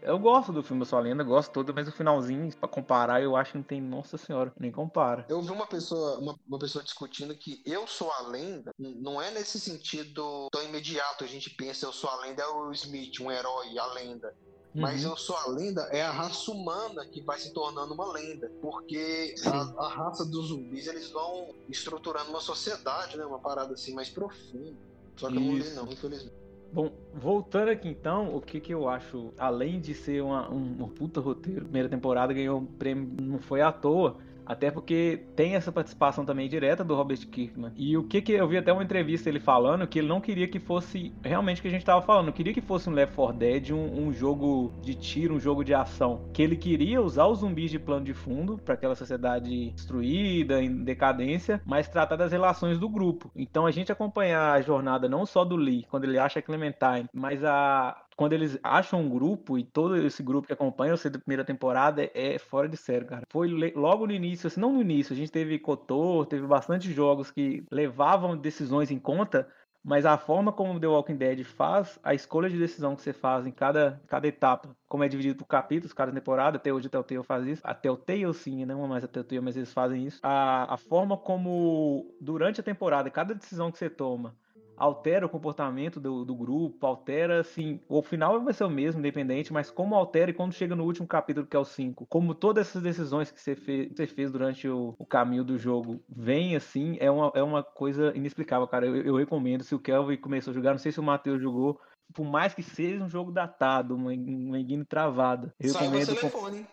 Eu 0.06 0.20
gosto 0.20 0.52
do 0.52 0.62
filme 0.62 0.82
Eu 0.82 0.86
Sou 0.86 1.00
a 1.00 1.02
Lenda, 1.02 1.24
gosto 1.24 1.50
todo, 1.50 1.74
mas 1.74 1.88
o 1.88 1.92
finalzinho, 1.92 2.48
pra 2.56 2.68
comparar, 2.68 3.20
eu 3.20 3.34
acho 3.34 3.50
que 3.50 3.58
não 3.58 3.64
tem, 3.64 3.80
nossa 3.80 4.16
senhora, 4.16 4.52
nem 4.56 4.70
compara. 4.70 5.26
Eu 5.28 5.42
vi 5.42 5.50
uma 5.50 5.66
pessoa, 5.66 6.18
uma, 6.20 6.36
uma 6.46 6.58
pessoa 6.60 6.84
discutindo 6.84 7.36
que 7.36 7.60
Eu 7.66 7.88
Sou 7.88 8.12
a 8.12 8.28
Lenda 8.28 8.72
não 8.78 9.20
é 9.20 9.32
nesse 9.32 9.58
sentido 9.58 10.46
tão 10.52 10.62
imediato, 10.62 11.24
a 11.24 11.26
gente 11.26 11.50
pensa 11.50 11.86
Eu 11.86 11.92
Sou 11.92 12.08
a 12.08 12.20
Lenda 12.20 12.40
é 12.40 12.46
o 12.46 12.70
Smith, 12.70 13.18
um 13.20 13.32
herói, 13.32 13.76
a 13.76 13.86
lenda. 13.94 14.32
Mas 14.72 15.04
Uhum. 15.04 15.12
eu 15.12 15.16
sou 15.16 15.34
a 15.36 15.48
lenda 15.48 15.88
é 15.90 16.02
a 16.02 16.10
raça 16.10 16.50
humana 16.50 17.06
que 17.06 17.22
vai 17.22 17.38
se 17.38 17.52
tornando 17.54 17.94
uma 17.94 18.12
lenda. 18.12 18.52
Porque 18.60 19.34
a, 19.46 19.86
a 19.86 19.88
raça 19.88 20.24
dos 20.26 20.48
zumbis 20.48 20.86
eles 20.86 21.10
vão 21.10 21.48
estruturando 21.66 22.28
uma 22.28 22.40
sociedade, 22.40 23.16
né? 23.16 23.24
Uma 23.24 23.38
parada 23.38 23.72
assim 23.72 23.94
mais 23.94 24.10
profunda. 24.10 24.76
Só 25.16 25.30
que 25.30 25.36
eu 25.38 25.40
não 25.40 25.54
li, 25.54 25.60
Isso. 25.60 25.74
não, 25.76 25.90
infelizmente. 25.90 26.45
Bom, 26.70 26.92
voltando 27.12 27.70
aqui 27.70 27.88
então, 27.88 28.34
o 28.34 28.40
que 28.40 28.60
que 28.60 28.74
eu 28.74 28.88
acho, 28.88 29.32
além 29.38 29.80
de 29.80 29.94
ser 29.94 30.22
uma, 30.22 30.50
um, 30.52 30.84
um 30.84 30.88
puta 30.88 31.20
roteiro, 31.20 31.62
primeira 31.64 31.88
temporada 31.88 32.32
ganhou 32.34 32.60
um 32.60 32.66
prêmio, 32.66 33.08
não 33.22 33.38
foi 33.38 33.62
à 33.62 33.72
toa, 33.72 34.18
até 34.46 34.70
porque 34.70 35.24
tem 35.34 35.54
essa 35.54 35.72
participação 35.72 36.24
também 36.24 36.48
direta 36.48 36.84
do 36.84 36.94
Robert 36.94 37.26
Kirkman. 37.26 37.72
E 37.76 37.96
o 37.96 38.04
que 38.04 38.22
que 38.22 38.32
eu 38.32 38.48
vi 38.48 38.56
até 38.56 38.72
uma 38.72 38.84
entrevista 38.84 39.28
ele 39.28 39.40
falando 39.40 39.86
que 39.86 39.98
ele 39.98 40.08
não 40.08 40.20
queria 40.20 40.48
que 40.48 40.58
fosse 40.58 41.12
realmente 41.22 41.58
o 41.58 41.62
que 41.62 41.68
a 41.68 41.70
gente 41.70 41.84
tava 41.84 42.02
falando, 42.02 42.32
queria 42.32 42.54
que 42.54 42.60
fosse 42.60 42.88
um 42.88 42.92
Left 42.92 43.14
4 43.14 43.36
Dead, 43.36 43.70
um, 43.70 44.06
um 44.06 44.12
jogo 44.12 44.72
de 44.80 44.94
tiro, 44.94 45.34
um 45.34 45.40
jogo 45.40 45.64
de 45.64 45.74
ação, 45.74 46.28
que 46.32 46.42
ele 46.42 46.56
queria 46.56 47.02
usar 47.02 47.26
os 47.26 47.40
zumbis 47.40 47.70
de 47.70 47.78
plano 47.78 48.04
de 48.04 48.14
fundo 48.14 48.58
para 48.58 48.74
aquela 48.74 48.94
sociedade 48.94 49.70
destruída, 49.72 50.62
em 50.62 50.84
decadência, 50.84 51.60
mas 51.64 51.88
tratar 51.88 52.16
das 52.16 52.32
relações 52.32 52.78
do 52.78 52.88
grupo. 52.88 53.30
Então 53.34 53.66
a 53.66 53.70
gente 53.70 53.90
acompanhar 53.92 54.52
a 54.52 54.60
jornada 54.60 55.08
não 55.08 55.26
só 55.26 55.44
do 55.44 55.56
Lee, 55.56 55.86
quando 55.90 56.04
ele 56.04 56.18
acha 56.18 56.38
a 56.38 56.42
Clementine, 56.42 57.08
mas 57.12 57.42
a 57.44 58.05
quando 58.16 58.32
eles 58.32 58.58
acham 58.62 59.00
um 59.02 59.08
grupo 59.08 59.58
e 59.58 59.64
todo 59.64 59.96
esse 59.96 60.22
grupo 60.22 60.46
que 60.46 60.52
acompanha 60.52 60.96
você 60.96 61.10
da 61.10 61.18
primeira 61.18 61.44
temporada 61.44 62.02
é, 62.02 62.34
é 62.34 62.38
fora 62.38 62.68
de 62.68 62.76
sério, 62.76 63.06
cara. 63.06 63.24
Foi 63.30 63.48
logo 63.74 64.06
no 64.06 64.12
início, 64.12 64.46
assim, 64.46 64.60
não 64.60 64.72
no 64.72 64.80
início, 64.80 65.12
a 65.12 65.16
gente 65.16 65.30
teve 65.30 65.58
Kotor, 65.58 66.24
teve 66.26 66.46
bastante 66.46 66.90
jogos 66.92 67.30
que 67.30 67.64
levavam 67.70 68.36
decisões 68.36 68.90
em 68.90 68.98
conta, 68.98 69.46
mas 69.84 70.04
a 70.04 70.18
forma 70.18 70.50
como 70.50 70.80
The 70.80 70.88
Walking 70.88 71.16
Dead 71.16 71.44
faz, 71.44 71.96
a 72.02 72.12
escolha 72.12 72.50
de 72.50 72.58
decisão 72.58 72.96
que 72.96 73.02
você 73.02 73.12
faz 73.12 73.46
em 73.46 73.52
cada, 73.52 74.02
cada 74.08 74.26
etapa, 74.26 74.74
como 74.88 75.04
é 75.04 75.08
dividido 75.08 75.36
por 75.36 75.46
capítulos, 75.46 75.92
cada 75.92 76.10
temporada, 76.10 76.56
até 76.56 76.72
hoje 76.72 76.88
a 76.88 76.90
Telltale 76.90 77.22
faz 77.22 77.46
isso, 77.46 77.62
a 77.62 77.72
Telltale 77.72 78.34
sim, 78.34 78.64
não 78.64 78.88
mais 78.88 79.04
a 79.04 79.08
Telltale, 79.08 79.42
mas 79.42 79.56
eles 79.56 79.72
fazem 79.72 80.04
isso. 80.04 80.18
A, 80.24 80.74
a 80.74 80.76
forma 80.76 81.16
como, 81.16 82.12
durante 82.20 82.60
a 82.60 82.64
temporada, 82.64 83.10
cada 83.10 83.32
decisão 83.32 83.70
que 83.70 83.78
você 83.78 83.88
toma, 83.88 84.34
altera 84.76 85.26
o 85.26 85.28
comportamento 85.28 85.98
do, 85.98 86.24
do 86.24 86.34
grupo, 86.34 86.86
altera, 86.86 87.40
assim, 87.40 87.80
o 87.88 88.02
final 88.02 88.40
vai 88.42 88.52
ser 88.52 88.64
o 88.64 88.70
mesmo, 88.70 88.98
independente, 89.00 89.52
mas 89.52 89.70
como 89.70 89.94
altera 89.94 90.30
e 90.30 90.34
quando 90.34 90.52
chega 90.52 90.76
no 90.76 90.84
último 90.84 91.06
capítulo, 91.06 91.46
que 91.46 91.56
é 91.56 91.58
o 91.58 91.64
5, 91.64 92.06
como 92.06 92.34
todas 92.34 92.68
essas 92.68 92.82
decisões 92.82 93.30
que 93.30 93.40
você 93.40 93.54
fez, 93.54 93.92
você 93.94 94.06
fez 94.06 94.30
durante 94.30 94.68
o, 94.68 94.94
o 94.98 95.06
caminho 95.06 95.44
do 95.44 95.58
jogo 95.58 96.02
vem, 96.08 96.54
assim, 96.56 96.96
é 97.00 97.10
uma, 97.10 97.32
é 97.34 97.42
uma 97.42 97.62
coisa 97.62 98.12
inexplicável, 98.14 98.66
cara. 98.66 98.86
Eu, 98.86 98.96
eu 98.96 99.16
recomendo, 99.16 99.64
se 99.64 99.74
o 99.74 99.78
Kelvin 99.78 100.16
começou 100.16 100.50
a 100.50 100.54
jogar, 100.54 100.72
não 100.72 100.78
sei 100.78 100.92
se 100.92 101.00
o 101.00 101.02
Matheus 101.02 101.40
jogou, 101.40 101.80
por 102.14 102.24
mais 102.24 102.54
que 102.54 102.62
seja 102.62 103.02
um 103.02 103.08
jogo 103.08 103.32
datado, 103.32 103.94
uma, 103.96 104.12
uma 104.12 104.58
engine 104.60 104.84
travada, 104.84 105.54
eu 105.58 105.70
Sai 105.72 105.82
recomendo 105.82 106.08
com- 106.08 106.14
telefone. 106.14 106.66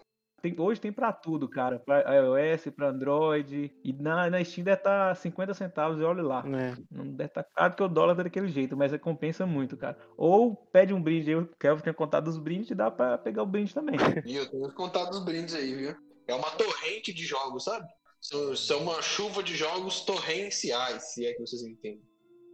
Tem- 0.43 0.59
hoje 0.59 0.81
tem 0.81 0.91
pra 0.91 1.13
tudo, 1.13 1.47
cara. 1.49 1.79
Pra 1.79 2.01
iOS, 2.15 2.65
pra 2.75 2.89
Android. 2.89 3.71
E 3.83 3.93
na, 3.93 4.29
na 4.29 4.43
Steam 4.43 4.65
deve 4.65 4.77
estar 4.77 5.15
50 5.15 5.53
centavos 5.53 5.99
e 5.99 6.03
olha 6.03 6.21
lá. 6.21 6.43
É. 6.45 6.75
Não 6.91 7.05
deve 7.07 7.29
estar 7.29 7.43
caro 7.43 7.73
que 7.75 7.81
o 7.83 7.87
dólar 7.87 8.15
tá 8.15 8.23
daquele 8.23 8.49
jeito, 8.49 8.75
mas 8.75 8.95
compensa 8.97 9.45
muito, 9.45 9.77
cara. 9.77 9.97
Ou 10.17 10.55
pede 10.55 10.93
um 10.93 11.01
brinde 11.01 11.29
aí, 11.31 11.35
o 11.37 11.47
Kelvin 11.59 11.81
tem 11.83 11.93
contado 11.93 12.27
os 12.27 12.37
brindes 12.37 12.69
e 12.69 12.75
dá 12.75 12.91
pra 12.91 13.17
pegar 13.17 13.41
o 13.43 13.47
brinde 13.47 13.73
também. 13.73 13.95
E 14.27 14.35
eu 14.35 14.49
tenho 14.49 14.71
contado 14.73 15.11
os 15.11 15.23
brindes 15.23 15.55
aí, 15.55 15.73
viu? 15.73 15.95
É 16.27 16.35
uma 16.35 16.51
torrente 16.51 17.13
de 17.13 17.23
jogos, 17.25 17.63
sabe? 17.63 17.85
São, 18.21 18.55
são 18.55 18.79
uma 18.83 19.01
chuva 19.01 19.41
de 19.43 19.55
jogos 19.55 20.01
torrenciais, 20.01 21.13
se 21.13 21.25
é 21.25 21.33
que 21.33 21.39
vocês 21.41 21.61
entendem. 21.63 22.01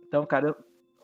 Então, 0.07 0.25
cara, 0.25 0.47
eu 0.49 0.55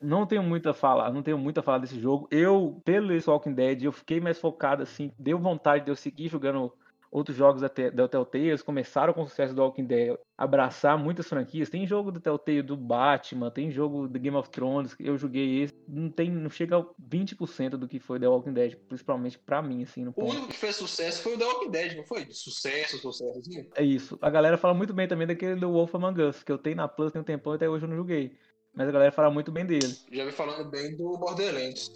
não 0.05 0.25
tenho 0.25 0.43
muito 0.43 0.69
a 0.69 0.73
falar, 0.73 1.11
não 1.11 1.23
tenho 1.23 1.37
muito 1.37 1.59
a 1.59 1.63
falar 1.63 1.79
desse 1.79 1.99
jogo. 1.99 2.27
Eu, 2.31 2.81
pelo 2.85 3.13
esse 3.13 3.29
Walking 3.29 3.53
Dead, 3.53 3.83
eu 3.83 3.91
fiquei 3.91 4.19
mais 4.19 4.39
focado, 4.39 4.83
assim, 4.83 5.11
deu 5.17 5.39
vontade 5.39 5.85
de 5.85 5.91
eu 5.91 5.95
seguir 5.95 6.27
jogando 6.29 6.71
outros 7.11 7.37
jogos 7.37 7.61
da, 7.61 7.69
da 7.93 8.07
Telltale. 8.09 8.49
Eles 8.49 8.61
começaram 8.61 9.13
com 9.13 9.23
o 9.23 9.27
sucesso 9.27 9.55
do 9.55 9.61
Walking 9.61 9.85
Dead, 9.85 10.17
abraçar 10.37 10.97
muitas 10.97 11.27
franquias. 11.27 11.69
Tem 11.69 11.87
jogo 11.87 12.11
do 12.11 12.19
Telltale 12.19 12.61
do 12.61 12.75
Batman, 12.75 13.49
tem 13.49 13.71
jogo 13.71 14.07
do 14.07 14.19
Game 14.19 14.35
of 14.35 14.49
Thrones, 14.49 14.93
que 14.93 15.07
eu 15.07 15.17
joguei 15.17 15.61
esse. 15.61 15.73
Não, 15.87 16.09
tem, 16.09 16.29
não 16.29 16.49
chega 16.49 16.77
a 16.77 16.85
20% 16.99 17.71
do 17.71 17.87
que 17.87 17.99
foi 17.99 18.19
The 18.19 18.27
Walking 18.27 18.53
Dead, 18.53 18.75
principalmente 18.75 19.39
pra 19.39 19.61
mim, 19.61 19.83
assim, 19.83 20.03
no 20.03 20.11
O 20.11 20.13
ponto. 20.13 20.31
único 20.31 20.47
que 20.49 20.57
fez 20.57 20.75
sucesso 20.75 21.23
foi 21.23 21.35
o 21.35 21.37
The 21.37 21.45
Walking 21.45 21.71
Dead, 21.71 21.95
não 21.95 22.03
foi? 22.03 22.27
Sucesso, 22.31 22.97
sucesso, 22.97 23.39
assim. 23.39 23.65
É 23.75 23.83
isso. 23.83 24.17
A 24.21 24.29
galera 24.29 24.57
fala 24.57 24.73
muito 24.73 24.93
bem 24.93 25.07
também 25.07 25.25
daquele 25.25 25.55
do 25.55 25.71
Wolf 25.71 25.95
Among 25.95 26.21
Us, 26.21 26.43
que 26.43 26.51
eu 26.51 26.57
tenho 26.57 26.75
na 26.75 26.87
Plus 26.87 27.13
tem 27.13 27.21
um 27.21 27.25
tempão 27.25 27.53
até 27.53 27.69
hoje 27.69 27.85
eu 27.85 27.89
não 27.89 27.95
joguei. 27.95 28.37
Mas 28.75 28.89
a 28.89 28.91
galera 28.91 29.11
fala 29.11 29.31
muito 29.31 29.51
bem 29.51 29.65
dele. 29.65 29.95
Já 30.11 30.25
vi 30.25 30.31
falando 30.31 30.69
bem 30.69 30.95
do 30.97 31.17
Borderlands. 31.17 31.89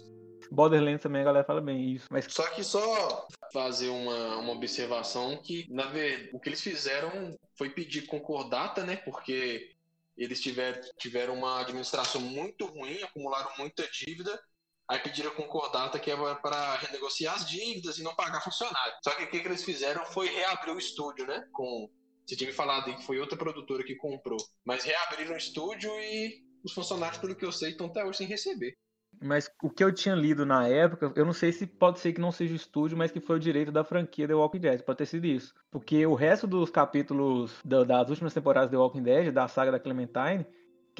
Borderlands 0.50 1.02
também 1.02 1.22
a 1.22 1.26
galera 1.26 1.44
fala 1.44 1.60
bem 1.60 1.92
isso. 1.92 2.06
Mas 2.10 2.26
Só 2.28 2.48
que 2.50 2.64
só 2.64 3.28
fazer 3.52 3.88
uma, 3.88 4.38
uma 4.38 4.52
observação 4.52 5.36
que, 5.42 5.66
na 5.70 5.86
verdade, 5.86 6.30
o 6.32 6.40
que 6.40 6.48
eles 6.48 6.60
fizeram 6.60 7.38
foi 7.56 7.70
pedir 7.70 8.06
concordata, 8.06 8.84
né? 8.84 8.96
Porque 8.96 9.70
eles 10.16 10.40
tiver, 10.40 10.80
tiveram 10.98 11.34
uma 11.34 11.60
administração 11.60 12.20
muito 12.20 12.66
ruim, 12.66 13.02
acumularam 13.02 13.50
muita 13.58 13.86
dívida. 13.88 14.40
Aí 14.88 14.98
pediram 14.98 15.30
concordata 15.32 16.00
que 16.00 16.10
é 16.10 16.34
para 16.34 16.76
renegociar 16.78 17.36
as 17.36 17.48
dívidas 17.48 17.98
e 17.98 18.02
não 18.02 18.14
pagar 18.16 18.42
funcionário. 18.42 18.92
Só 19.04 19.12
que 19.12 19.22
o 19.22 19.30
que, 19.30 19.36
eles 19.36 19.62
fizeram 19.62 20.04
foi 20.06 20.28
reabrir 20.28 20.74
o 20.74 20.78
estúdio, 20.78 21.26
né? 21.26 21.46
Com 21.52 21.88
Você 22.26 22.34
tinha 22.34 22.48
me 22.48 22.56
falado 22.56 22.92
que 22.96 23.04
foi 23.04 23.20
outra 23.20 23.38
produtora 23.38 23.84
que 23.84 23.94
comprou. 23.94 24.38
Mas 24.64 24.82
reabriram 24.82 25.34
o 25.34 25.38
estúdio 25.38 25.92
e 26.00 26.49
os 26.64 26.72
funcionários, 26.72 27.18
pelo 27.18 27.34
que 27.34 27.44
eu 27.44 27.52
sei, 27.52 27.70
estão 27.70 27.86
até 27.86 28.04
hoje 28.04 28.18
sem 28.18 28.26
receber. 28.26 28.74
Mas 29.20 29.50
o 29.62 29.68
que 29.68 29.82
eu 29.82 29.92
tinha 29.92 30.14
lido 30.14 30.46
na 30.46 30.68
época, 30.68 31.12
eu 31.16 31.26
não 31.26 31.32
sei 31.32 31.52
se 31.52 31.66
pode 31.66 31.98
ser 31.98 32.12
que 32.12 32.20
não 32.20 32.30
seja 32.30 32.52
o 32.52 32.56
estúdio, 32.56 32.96
mas 32.96 33.10
que 33.10 33.20
foi 33.20 33.36
o 33.36 33.40
direito 33.40 33.72
da 33.72 33.82
franquia 33.82 34.26
The 34.26 34.34
Walking 34.34 34.60
Dead. 34.60 34.82
Pode 34.82 34.98
ter 34.98 35.06
sido 35.06 35.26
isso. 35.26 35.52
Porque 35.70 36.06
o 36.06 36.14
resto 36.14 36.46
dos 36.46 36.70
capítulos 36.70 37.52
da- 37.64 37.82
das 37.84 38.08
últimas 38.08 38.32
temporadas 38.32 38.70
de 38.70 38.76
The 38.76 38.80
Walking 38.80 39.02
Dead, 39.02 39.32
da 39.32 39.48
saga 39.48 39.72
da 39.72 39.80
Clementine, 39.80 40.46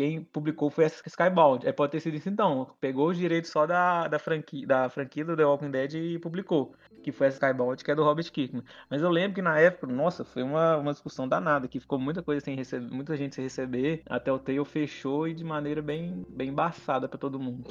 quem 0.01 0.25
publicou 0.25 0.71
foi 0.71 0.85
essa 0.85 1.03
Skybound. 1.07 1.67
É, 1.67 1.73
pode 1.73 1.93
ter 1.93 2.01
sido 2.01 2.17
isso 2.17 2.27
então. 2.27 2.75
Pegou 2.81 3.11
os 3.11 3.19
direitos 3.19 3.51
só 3.51 3.67
da, 3.67 4.09
da, 4.09 4.19
franquia, 4.19 4.67
da 4.67 4.89
franquia 4.89 5.23
do 5.27 5.37
The 5.37 5.45
Walking 5.45 5.71
Dead 5.71 5.93
e 5.93 6.19
publicou. 6.19 6.75
Que 7.03 7.13
foi 7.13 7.27
a 7.27 7.31
Skybound, 7.31 7.85
que 7.85 7.91
é 7.91 7.95
do 7.95 8.03
Robert 8.03 8.33
Kirkman. 8.33 8.65
Mas 8.89 9.03
eu 9.03 9.11
lembro 9.11 9.35
que 9.35 9.43
na 9.43 9.61
época, 9.61 9.87
nossa, 9.87 10.25
foi 10.25 10.43
uma, 10.43 10.79
uma 10.79 10.93
discussão 10.93 11.29
danada, 11.29 11.69
que 11.69 11.79
ficou 11.79 11.99
muita 11.99 12.23
coisa 12.23 12.43
sem 12.43 12.57
receber, 12.57 12.91
muita 12.91 13.15
gente 13.15 13.35
sem 13.35 13.45
receber. 13.45 14.03
Até 14.07 14.33
o 14.33 14.39
Tale 14.39 14.65
fechou 14.65 15.29
e 15.29 15.35
de 15.35 15.45
maneira 15.45 15.83
bem, 15.83 16.25
bem 16.31 16.49
embaçada 16.49 17.07
pra 17.07 17.19
todo 17.19 17.39
mundo. 17.39 17.71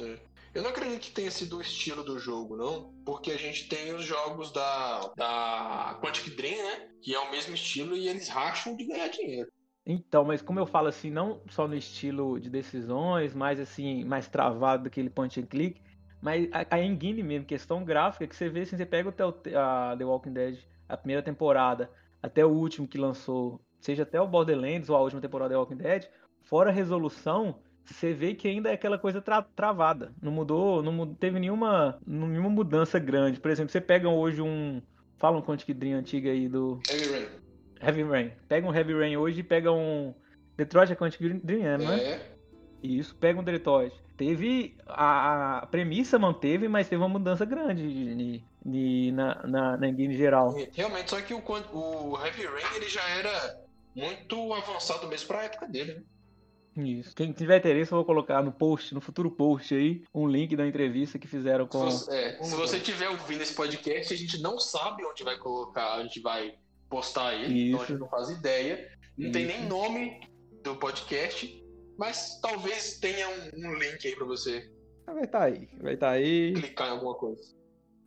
Eu 0.54 0.62
não 0.62 0.70
acredito 0.70 1.00
que 1.00 1.10
tenha 1.10 1.32
sido 1.32 1.56
o 1.58 1.60
estilo 1.60 2.04
do 2.04 2.16
jogo, 2.16 2.56
não. 2.56 2.92
Porque 3.04 3.32
a 3.32 3.36
gente 3.36 3.68
tem 3.68 3.92
os 3.92 4.04
jogos 4.04 4.52
da, 4.52 5.12
da 5.16 5.98
Quantic 6.00 6.36
Dream, 6.36 6.62
né? 6.62 6.88
Que 7.02 7.12
é 7.12 7.18
o 7.18 7.30
mesmo 7.32 7.54
estilo 7.54 7.96
e 7.96 8.06
eles 8.06 8.28
racham 8.28 8.76
de 8.76 8.84
ganhar 8.84 9.08
dinheiro. 9.08 9.50
Então, 9.84 10.24
mas 10.24 10.42
como 10.42 10.58
eu 10.60 10.66
falo 10.66 10.88
assim, 10.88 11.10
não 11.10 11.42
só 11.48 11.66
no 11.66 11.74
estilo 11.74 12.38
de 12.38 12.50
decisões, 12.50 13.34
mais 13.34 13.58
assim, 13.58 14.04
mais 14.04 14.28
travado 14.28 14.84
daquele 14.84 15.10
point 15.10 15.40
and 15.40 15.46
click, 15.46 15.82
mas 16.20 16.48
a, 16.52 16.76
a 16.76 16.80
engine 16.82 17.22
mesmo, 17.22 17.46
questão 17.46 17.84
gráfica, 17.84 18.26
que 18.28 18.36
você 18.36 18.48
vê 18.48 18.60
assim, 18.60 18.76
você 18.76 18.86
pega 18.86 19.08
o 19.08 19.12
Tellta- 19.12 19.50
a 19.92 19.96
The 19.96 20.04
Walking 20.04 20.32
Dead, 20.32 20.58
a 20.88 20.96
primeira 20.96 21.22
temporada, 21.22 21.90
até 22.22 22.44
o 22.44 22.50
último 22.50 22.86
que 22.86 22.98
lançou, 22.98 23.64
seja 23.80 24.02
até 24.02 24.20
o 24.20 24.28
Borderlands 24.28 24.90
ou 24.90 24.96
a 24.96 25.00
última 25.00 25.20
temporada 25.20 25.48
da 25.50 25.54
The 25.54 25.58
Walking 25.60 25.76
Dead, 25.82 26.08
fora 26.42 26.70
a 26.70 26.72
resolução, 26.72 27.62
você 27.84 28.12
vê 28.12 28.34
que 28.34 28.46
ainda 28.46 28.68
é 28.70 28.74
aquela 28.74 28.98
coisa 28.98 29.20
tra- 29.22 29.42
travada. 29.42 30.14
Não 30.22 30.30
mudou, 30.30 30.82
não 30.82 30.92
mu- 30.92 31.16
teve 31.16 31.40
nenhuma, 31.40 31.98
nenhuma 32.06 32.50
mudança 32.50 32.98
grande. 32.98 33.40
Por 33.40 33.50
exemplo, 33.50 33.72
você 33.72 33.80
pega 33.80 34.08
hoje 34.08 34.40
um. 34.42 34.80
Fala 35.18 35.38
um 35.38 35.42
Quantic 35.42 35.74
Dream 35.74 35.98
antiga 35.98 36.30
aí 36.30 36.48
do. 36.48 36.86
Heavy 36.88 37.08
Rain. 37.08 37.49
Heavy 37.82 38.02
Rain. 38.02 38.32
Pega 38.48 38.66
um 38.66 38.74
Heavy 38.74 38.94
Rain 38.94 39.16
hoje 39.16 39.40
e 39.40 39.44
pega 39.44 39.72
um. 39.72 40.14
Detroit 40.56 40.92
é 40.92 40.94
Quantic 40.96 41.20
Dream, 41.42 41.64
é, 41.66 41.78
não 41.78 41.92
é? 41.92 42.20
Isso, 42.82 43.14
pega 43.16 43.40
um 43.40 43.44
Detroit. 43.44 43.94
Teve. 44.16 44.76
A, 44.86 45.58
a 45.58 45.66
premissa 45.66 46.18
manteve, 46.18 46.68
mas 46.68 46.88
teve 46.88 47.02
uma 47.02 47.08
mudança 47.08 47.44
grande 47.46 47.82
de- 48.14 48.44
de- 48.64 49.12
na, 49.12 49.46
na, 49.46 49.76
na 49.78 49.88
engine 49.88 50.14
geral. 50.16 50.54
Realmente, 50.72 51.10
só 51.10 51.20
que 51.22 51.32
o, 51.32 51.38
o 51.42 52.18
Heavy 52.24 52.44
Rain 52.44 52.76
ele 52.76 52.88
já 52.88 53.06
era 53.08 53.60
muito 53.96 54.52
avançado 54.52 55.06
mesmo 55.08 55.26
pra 55.28 55.44
época 55.44 55.66
dele, 55.66 55.94
né? 55.94 56.02
Isso. 56.84 57.14
Quem 57.16 57.32
tiver 57.32 57.58
interesse, 57.58 57.90
eu 57.92 57.96
vou 57.96 58.04
colocar 58.04 58.42
no 58.42 58.52
post, 58.52 58.94
no 58.94 59.00
futuro 59.00 59.30
post 59.30 59.74
aí, 59.74 60.04
um 60.14 60.26
link 60.28 60.54
da 60.56 60.66
entrevista 60.66 61.18
que 61.18 61.26
fizeram 61.26 61.64
Se 61.64 61.70
com. 61.70 61.80
você, 61.90 62.14
é, 62.14 62.42
se 62.42 62.54
você 62.54 62.78
tiver 62.78 63.08
ouvindo 63.08 63.42
esse 63.42 63.54
podcast, 63.54 64.14
a 64.14 64.16
gente 64.16 64.40
não 64.40 64.58
sabe 64.58 65.04
onde 65.04 65.24
vai 65.24 65.36
colocar, 65.36 65.94
a 65.94 66.02
gente 66.02 66.20
vai 66.20 66.54
postar 66.90 67.34
ele, 67.34 67.68
então 67.68 67.80
a 67.80 67.86
gente 67.86 67.98
não 67.98 68.08
faz 68.08 68.28
ideia. 68.28 68.90
Não 69.16 69.32
tem 69.32 69.46
Isso. 69.46 69.58
nem 69.58 69.68
nome 69.68 70.20
do 70.62 70.76
podcast, 70.76 71.64
mas 71.98 72.38
talvez 72.42 72.98
tenha 72.98 73.26
um, 73.28 73.68
um 73.68 73.74
link 73.74 74.06
aí 74.06 74.14
pra 74.14 74.26
você 74.26 74.70
Vai 75.14 75.24
estar 75.24 75.42
aí. 75.42 75.68
Vai 75.80 75.94
estar 75.94 76.10
aí. 76.10 76.52
clicar 76.54 76.88
em 76.88 76.90
alguma 76.92 77.14
coisa. 77.14 77.42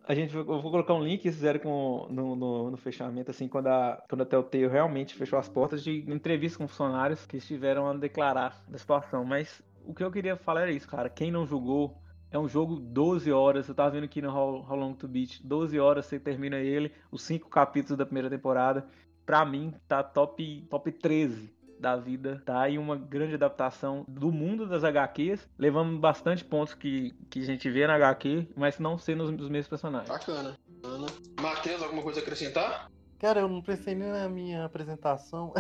A 0.05 0.13
gente, 0.13 0.36
eu 0.36 0.43
vou 0.45 0.71
colocar 0.71 0.93
um 0.93 1.03
link 1.03 1.21
que 1.21 1.31
fizeram 1.31 1.59
com, 1.59 2.07
no, 2.09 2.36
no, 2.36 2.71
no 2.71 2.77
fechamento, 2.77 3.31
assim, 3.31 3.47
quando 3.47 3.67
a, 3.67 4.03
quando 4.09 4.21
a 4.21 4.25
Telltale 4.25 4.67
realmente 4.67 5.15
fechou 5.15 5.39
as 5.39 5.47
portas 5.47 5.81
de 5.81 6.03
entrevista 6.11 6.57
com 6.57 6.67
funcionários 6.67 7.25
que 7.25 7.38
estiveram 7.38 7.88
a 7.88 7.93
declarar 7.93 8.63
da 8.67 8.77
situação. 8.77 9.23
Mas 9.23 9.61
o 9.86 9.93
que 9.93 10.03
eu 10.03 10.11
queria 10.11 10.36
falar 10.36 10.63
era 10.63 10.71
isso, 10.71 10.89
cara. 10.89 11.09
Quem 11.09 11.31
não 11.31 11.47
jogou, 11.47 12.02
é 12.34 12.39
um 12.39 12.49
jogo 12.49 12.75
12 12.77 13.31
horas. 13.31 13.69
Eu 13.69 13.75
tava 13.75 13.91
vendo 13.91 14.05
aqui 14.05 14.21
no 14.21 14.29
How, 14.29 14.65
How 14.67 14.75
Long 14.75 14.93
to 14.95 15.07
Beat. 15.07 15.39
12 15.43 15.79
horas 15.79 16.07
você 16.07 16.19
termina 16.19 16.57
ele, 16.57 16.91
os 17.11 17.21
cinco 17.21 17.47
capítulos 17.47 17.97
da 17.97 18.05
primeira 18.05 18.29
temporada. 18.29 18.86
Pra 19.23 19.45
mim, 19.45 19.73
tá 19.88 20.03
top, 20.03 20.65
top 20.69 20.91
13 20.91 21.53
da 21.79 21.95
vida, 21.97 22.41
tá? 22.45 22.61
aí 22.61 22.77
uma 22.77 22.95
grande 22.95 23.36
adaptação 23.36 24.05
do 24.07 24.31
mundo 24.31 24.65
das 24.65 24.86
HQs, 24.86 25.49
levando 25.59 25.99
bastante 25.99 26.43
pontos 26.43 26.73
que, 26.73 27.13
que 27.29 27.41
a 27.41 27.45
gente 27.45 27.69
vê 27.69 27.86
na 27.86 27.95
HQ, 27.95 28.47
mas 28.55 28.79
não 28.79 28.97
sendo 28.97 29.23
os, 29.23 29.29
os 29.29 29.49
mesmos 29.49 29.67
personagens. 29.67 30.07
Bacana. 30.07 30.57
bacana. 30.81 31.07
Matheus, 31.41 31.81
alguma 31.84 32.01
coisa 32.01 32.21
a 32.21 32.23
acrescentar? 32.23 32.89
Cara, 33.19 33.41
eu 33.41 33.49
não 33.49 33.61
pensei 33.61 33.95
nem 33.95 34.09
na 34.09 34.29
minha 34.29 34.63
apresentação. 34.63 35.53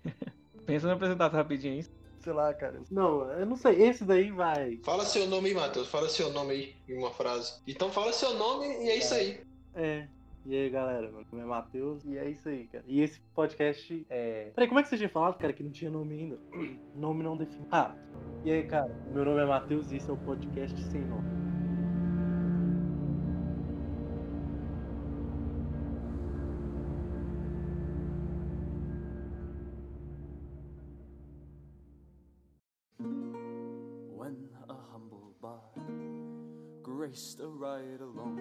Pensa 0.66 0.86
na 0.86 0.92
apresentação 0.92 1.38
rapidinho 1.38 1.74
aí. 1.74 2.01
Sei 2.22 2.32
lá, 2.32 2.54
cara. 2.54 2.80
Não, 2.90 3.30
eu 3.32 3.44
não 3.44 3.56
sei. 3.56 3.82
Esse 3.82 4.04
daí 4.04 4.30
vai. 4.30 4.78
Fala 4.84 5.04
seu 5.04 5.26
nome 5.26 5.48
aí, 5.48 5.54
Matheus. 5.54 5.88
Fala 5.88 6.08
seu 6.08 6.32
nome 6.32 6.52
aí 6.52 6.74
em 6.88 6.96
uma 6.96 7.10
frase. 7.10 7.60
Então 7.66 7.90
fala 7.90 8.12
seu 8.12 8.34
nome 8.34 8.66
e 8.66 8.90
é 8.90 8.96
isso 8.96 9.12
aí. 9.14 9.40
É. 9.74 10.06
E 10.44 10.56
aí, 10.56 10.70
galera, 10.70 11.02
meu 11.02 11.24
nome 11.30 11.44
é 11.44 11.46
Matheus 11.46 12.04
e 12.04 12.18
é 12.18 12.28
isso 12.28 12.48
aí, 12.48 12.64
cara. 12.66 12.84
E 12.86 13.00
esse 13.00 13.20
podcast 13.34 14.06
é. 14.10 14.50
Peraí, 14.54 14.68
como 14.68 14.80
é 14.80 14.82
que 14.82 14.88
você 14.88 14.96
tinha 14.96 15.08
falado, 15.08 15.36
cara, 15.38 15.52
que 15.52 15.62
não 15.62 15.70
tinha 15.70 15.90
nome 15.90 16.14
ainda? 16.14 16.38
nome 16.94 17.22
não 17.22 17.36
definido. 17.36 17.68
Ah, 17.70 17.94
e 18.44 18.50
aí, 18.50 18.62
cara, 18.64 18.92
meu 19.12 19.24
nome 19.24 19.40
é 19.40 19.44
Matheus 19.44 19.92
e 19.92 19.96
esse 19.96 20.10
é 20.10 20.12
o 20.12 20.16
podcast 20.16 20.80
sem 20.84 21.00
nome. 21.02 21.61
Graced 37.22 37.40
a 37.40 37.46
ride 37.46 38.00
along 38.00 38.40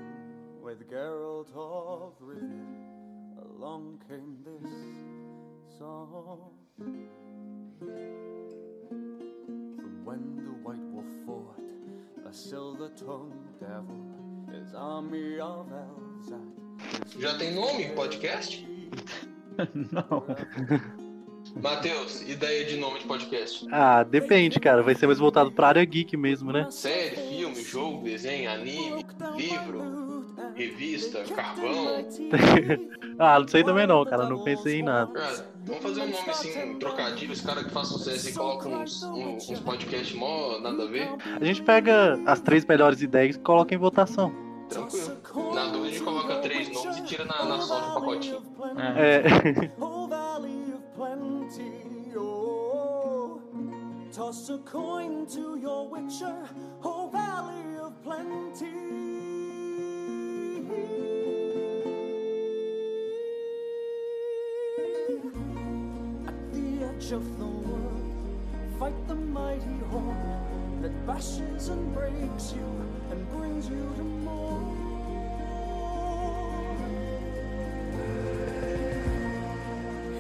with 0.64 0.90
Geralt 0.90 1.50
of 1.56 2.14
Rivia, 2.20 3.46
along 3.56 4.02
came 4.08 4.38
this 4.44 5.78
song. 5.78 6.52
From 9.78 10.04
when 10.04 10.36
the 10.38 10.52
White 10.64 10.88
Wolf 10.92 11.06
fought 11.28 12.28
a 12.28 12.34
silver-tongued 12.34 13.60
devil, 13.60 14.02
his 14.52 14.74
army 14.74 15.40
of 15.40 15.68
elves 15.72 16.32
at 16.32 17.20
Já 17.20 17.38
tem 17.38 17.54
nome 17.54 17.90
podcast? 17.96 18.66
não. 19.92 20.26
Matheus, 21.62 22.22
ideia 22.22 22.66
de 22.66 22.78
nome 22.78 23.00
de 23.00 23.06
podcast? 23.06 23.68
Ah, 23.72 24.04
depende, 24.04 24.60
cara. 24.60 24.82
Vai 24.82 24.96
ser 24.96 25.06
mais 25.08 25.20
voltado 25.20 25.52
pra 25.52 25.68
área 25.68 25.84
geek 25.84 26.16
mesmo, 26.16 26.52
né? 26.52 26.68
Filme, 26.72 27.21
jogo, 27.72 28.04
desenho, 28.04 28.52
anime, 28.52 29.06
livro, 29.38 30.26
revista, 30.56 31.24
carvão. 31.34 32.06
ah, 33.18 33.40
não 33.40 33.48
sei 33.48 33.64
também 33.64 33.88
não, 33.88 34.04
cara. 34.04 34.28
Não 34.28 34.44
pensei 34.44 34.80
em 34.80 34.84
nada. 34.84 35.14
Cara, 35.14 35.46
vamos 35.66 35.82
fazer 35.82 36.02
um 36.02 36.10
nome 36.10 36.30
assim, 36.30 36.64
um 36.64 36.80
trocadilho, 36.80 37.32
os 37.32 37.40
caras 37.40 37.64
que 37.64 37.70
façam 37.70 37.98
sucesso 37.98 38.30
e 38.30 38.34
colocam 38.34 38.74
uns, 38.82 39.02
uns, 39.04 39.50
uns 39.50 39.60
podcasts 39.62 40.14
mó 40.14 40.60
nada 40.60 40.84
a 40.84 40.88
ver. 40.88 41.08
A 41.40 41.46
gente 41.46 41.62
pega 41.62 42.20
as 42.26 42.42
três 42.42 42.66
melhores 42.66 43.02
ideias 43.02 43.38
e 43.38 43.40
coloca 43.40 43.74
em 43.74 43.78
votação. 43.78 44.34
Tranquilo. 44.68 45.56
Na 45.56 45.66
dúvida 45.68 45.88
a 45.88 45.90
gente 45.90 46.04
coloca 46.04 46.36
três 46.38 46.70
nomes 46.74 46.98
e 46.98 47.04
tira 47.04 47.24
na, 47.24 47.46
na 47.46 47.60
sorte 47.62 47.90
o 47.90 47.94
pacotinho. 47.94 48.44
É. 48.98 49.18
É. 49.18 49.72
Valley 49.78 50.74
of 50.74 50.84
plenty, 50.96 51.82
toss 54.12 54.50
a 54.50 54.58
coin 54.60 55.26
to 55.26 55.58
your 55.58 55.88
witcher, 55.88 56.36
oh, 56.84 57.10
valley 57.10 57.60
of 57.60 57.71
plenty. 58.12 58.66
At 66.28 66.54
the 66.54 66.86
edge 66.90 67.12
of 67.12 67.38
the 67.38 67.46
world, 67.46 68.04
fight 68.80 69.08
the 69.08 69.16
mighty 69.16 69.78
horn 69.92 70.82
that 70.82 70.94
bashes 71.08 71.70
and 71.70 71.94
breaks 71.94 72.54
you 72.54 72.68
and 73.12 73.30
brings 73.32 73.70
you 73.70 73.84
to 73.98 74.04
more. 74.04 74.62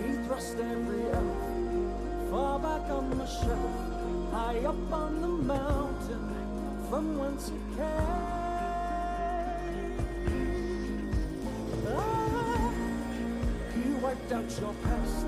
He 0.01 0.09
thrust 0.27 0.57
every 0.59 1.03
elf 1.11 2.29
far 2.29 2.59
back 2.59 2.89
on 2.89 3.17
the 3.17 3.25
shelf, 3.25 4.31
high 4.31 4.59
up 4.59 4.93
on 4.93 5.21
the 5.21 5.27
mountain 5.27 6.40
from 6.91 7.17
whence 7.17 7.47
he 7.47 7.57
came. 7.77 7.87
Ah, 11.87 12.73
he 13.73 13.91
wiped 14.03 14.31
out 14.33 14.59
your 14.59 14.75
past, 14.83 15.27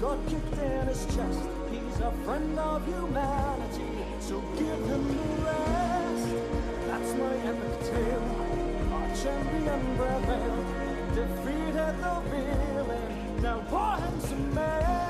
God 0.00 0.18
kicked 0.30 0.58
in 0.62 0.86
his 0.86 1.04
chest. 1.14 1.44
He's 1.70 2.00
a 2.00 2.10
friend 2.24 2.58
of 2.58 2.86
humanity, 2.86 3.90
so 4.18 4.40
give 4.56 4.82
him 4.92 5.04
the 5.18 5.24
rest. 5.44 6.28
That's 6.88 7.12
my 7.20 7.34
epic 7.50 7.74
tale. 7.90 8.28
Our 8.94 9.08
champion 9.22 9.82
prevailed, 9.98 10.68
defeated 11.18 11.94
the 12.00 12.14
villain, 12.30 13.42
Now, 13.42 13.58
poor 13.68 13.96
handsome 14.00 14.54
man. 14.54 15.07